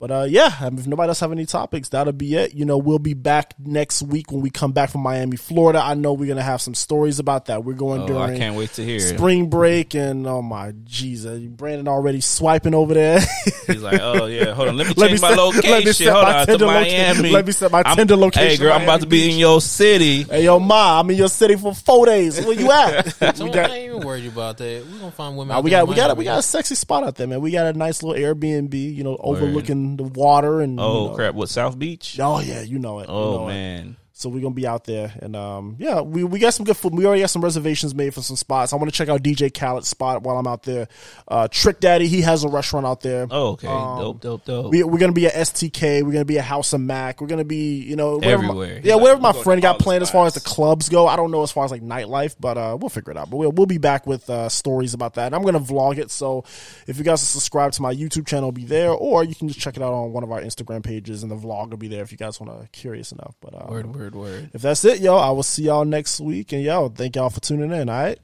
But 0.00 0.10
uh, 0.10 0.22
yeah, 0.26 0.64
if 0.66 0.86
nobody 0.86 1.08
else 1.08 1.20
have 1.20 1.30
any 1.30 1.44
topics, 1.44 1.90
that'll 1.90 2.14
be 2.14 2.34
it. 2.34 2.54
You 2.54 2.64
know, 2.64 2.78
we'll 2.78 2.98
be 2.98 3.12
back 3.12 3.52
next 3.58 4.00
week 4.02 4.32
when 4.32 4.40
we 4.40 4.48
come 4.48 4.72
back 4.72 4.88
from 4.88 5.02
Miami, 5.02 5.36
Florida. 5.36 5.78
I 5.84 5.92
know 5.92 6.14
we're 6.14 6.26
gonna 6.26 6.42
have 6.42 6.62
some 6.62 6.74
stories 6.74 7.18
about 7.18 7.44
that. 7.46 7.64
We're 7.64 7.74
going 7.74 8.00
Oh, 8.02 8.06
during 8.06 8.22
I 8.22 8.38
can't 8.38 8.56
wait 8.56 8.72
to 8.74 8.82
hear. 8.82 8.96
it. 8.96 9.02
spring 9.18 9.50
break, 9.50 9.94
and 9.94 10.26
oh 10.26 10.40
my 10.40 10.72
Jesus, 10.84 11.40
Brandon 11.40 11.86
already 11.86 12.22
swiping 12.22 12.74
over 12.74 12.94
there. 12.94 13.20
He's 13.66 13.82
like, 13.82 14.00
oh 14.00 14.24
yeah, 14.24 14.54
hold 14.54 14.68
on, 14.68 14.78
let 14.78 14.86
me 14.86 14.94
Let 14.96 15.08
change 15.10 15.20
me 15.20 15.28
my 15.28 15.34
set- 15.34 15.38
location. 15.38 15.70
let 15.70 15.84
me 15.84 15.92
set 15.92 16.12
hold 16.12 16.24
my 16.24 16.32
on, 16.32 16.40
to 16.40 16.46
Tinder 16.46 16.66
loca- 16.66 17.32
let 17.32 17.46
me 17.46 17.52
set 17.52 17.70
my 17.70 17.82
I'm- 17.84 18.08
location 18.08 18.48
Hey, 18.48 18.56
girl, 18.56 18.72
I'm 18.72 18.82
about 18.84 19.00
to 19.02 19.06
be 19.06 19.30
in 19.30 19.36
your 19.38 19.60
city. 19.60 20.22
hey, 20.22 20.44
yo, 20.44 20.58
ma, 20.58 21.00
I'm 21.00 21.10
in 21.10 21.18
your 21.18 21.28
city 21.28 21.56
for 21.56 21.74
four 21.74 22.06
days. 22.06 22.40
Where 22.42 22.58
you 22.58 22.72
at? 22.72 23.14
So 23.36 23.44
We 23.44 23.50
I 23.50 23.54
got- 23.54 23.70
ain't 23.70 23.90
even 23.94 24.06
worried 24.06 24.26
about 24.26 24.56
that. 24.56 24.86
We're 24.90 24.98
gonna 24.98 25.10
find 25.10 25.36
women. 25.36 25.48
Nah, 25.48 25.58
out 25.58 25.64
we 25.64 25.70
got 25.70 25.86
we 25.86 25.94
got 25.94 26.10
a, 26.10 26.14
we 26.14 26.24
got 26.24 26.38
a 26.38 26.42
sexy 26.42 26.74
spot 26.74 27.04
out 27.04 27.16
there, 27.16 27.26
man. 27.26 27.42
We 27.42 27.50
got 27.50 27.66
a 27.66 27.76
nice 27.78 28.02
little 28.02 28.18
Airbnb, 28.18 28.72
you 28.72 29.04
know, 29.04 29.18
overlooking 29.20 29.89
the 29.96 30.04
water 30.04 30.60
and 30.60 30.78
Oh 30.80 31.04
you 31.04 31.08
know- 31.10 31.14
crap! 31.14 31.34
What 31.34 31.48
South 31.48 31.78
Beach? 31.78 32.18
Oh 32.20 32.40
yeah, 32.40 32.60
you 32.62 32.78
know 32.78 33.00
it. 33.00 33.08
you 33.08 33.14
Oh 33.14 33.38
know 33.38 33.48
it. 33.48 33.52
man, 33.52 33.96
So 34.20 34.28
we're 34.28 34.42
gonna 34.42 34.54
be 34.54 34.66
out 34.66 34.84
there, 34.84 35.14
and 35.22 35.34
um, 35.34 35.76
yeah, 35.78 36.02
we 36.02 36.24
we 36.24 36.38
got 36.40 36.52
some 36.52 36.66
good 36.66 36.76
food. 36.76 36.92
We 36.94 37.06
already 37.06 37.22
got 37.22 37.30
some 37.30 37.40
reservations 37.42 37.94
made 37.94 38.12
for 38.12 38.20
some 38.20 38.36
spots. 38.36 38.74
I 38.74 38.76
want 38.76 38.90
to 38.90 38.94
check 38.94 39.08
out 39.08 39.22
DJ 39.22 39.50
Khaled's 39.50 39.88
spot 39.88 40.22
while 40.22 40.36
I'm 40.36 40.46
out 40.46 40.62
there. 40.64 40.88
Uh, 41.26 41.48
Trick 41.48 41.80
Daddy, 41.80 42.06
he 42.06 42.20
has 42.20 42.44
a 42.44 42.48
restaurant 42.50 42.84
out 42.84 43.00
there. 43.00 43.26
oh 43.30 43.52
okay, 43.52 43.66
Um, 43.66 43.98
dope, 43.98 44.20
dope, 44.20 44.44
dope. 44.44 44.70
We, 44.72 44.82
we're 44.82 44.98
gonna 44.98 45.14
be 45.14 45.24
at 45.24 45.32
STK. 45.32 46.02
We're 46.02 46.12
gonna 46.12 46.26
be 46.26 46.38
at 46.38 46.44
House 46.44 46.74
of 46.74 46.82
Mac. 46.82 47.22
We're 47.22 47.28
gonna 47.28 47.44
be, 47.44 47.78
you 47.82 47.96
know, 47.96 48.18
wherever 48.18 48.42
my- 48.42 48.48
Everywhere. 48.50 48.80
yeah, 48.84 48.96
like, 48.96 49.02
wherever 49.04 49.20
my 49.22 49.32
friend 49.32 49.62
got 49.62 49.78
planned 49.78 50.02
as 50.02 50.10
far 50.10 50.26
as 50.26 50.34
the 50.34 50.40
clubs 50.40 50.90
go. 50.90 51.06
I 51.06 51.16
don't 51.16 51.30
know 51.30 51.42
as 51.42 51.50
far 51.50 51.64
as 51.64 51.70
like 51.70 51.80
nightlife, 51.82 52.36
but 52.38 52.58
uh, 52.58 52.76
we'll 52.78 52.90
figure 52.90 53.12
it 53.12 53.16
out. 53.16 53.30
But 53.30 53.38
we'll 53.38 53.52
we'll 53.52 53.64
be 53.64 53.78
back 53.78 54.06
with 54.06 54.28
uh, 54.28 54.50
stories 54.50 54.92
about 54.92 55.14
that. 55.14 55.26
And 55.28 55.34
I'm 55.34 55.42
gonna 55.44 55.60
vlog 55.60 55.96
it. 55.96 56.10
So 56.10 56.44
if 56.86 56.98
you 56.98 57.04
guys 57.04 57.22
are 57.22 57.24
subscribed 57.26 57.72
to 57.76 57.82
my 57.82 57.94
YouTube 57.94 58.26
channel, 58.26 58.48
it'll 58.50 58.52
be 58.52 58.66
there, 58.66 58.90
or 58.90 59.24
you 59.24 59.34
can 59.34 59.48
just 59.48 59.60
check 59.60 59.78
it 59.78 59.82
out 59.82 59.94
on 59.94 60.12
one 60.12 60.24
of 60.24 60.30
our 60.30 60.42
Instagram 60.42 60.82
pages, 60.82 61.22
and 61.22 61.32
the 61.32 61.36
vlog 61.36 61.70
will 61.70 61.78
be 61.78 61.88
there 61.88 62.02
if 62.02 62.12
you 62.12 62.18
guys 62.18 62.38
want 62.38 62.52
to 62.60 62.68
curious 62.78 63.12
enough. 63.12 63.34
But 63.40 63.54
uh, 63.54 63.66
word, 63.70 63.94
word, 63.94 64.09
word. 64.14 64.50
if 64.52 64.62
that's 64.62 64.84
it, 64.84 65.00
yo, 65.00 65.16
I 65.16 65.30
will 65.30 65.42
see 65.42 65.64
y'all 65.64 65.84
next 65.84 66.20
week. 66.20 66.52
And 66.52 66.62
yo, 66.62 66.88
thank 66.88 67.16
y'all 67.16 67.30
for 67.30 67.40
tuning 67.40 67.72
in. 67.72 67.88
All 67.88 68.02
right. 68.02 68.18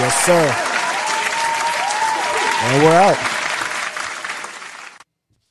Yes, 0.00 0.24
sir. 0.24 0.64
And 2.60 2.82
we're 2.82 2.92
out. 2.92 3.37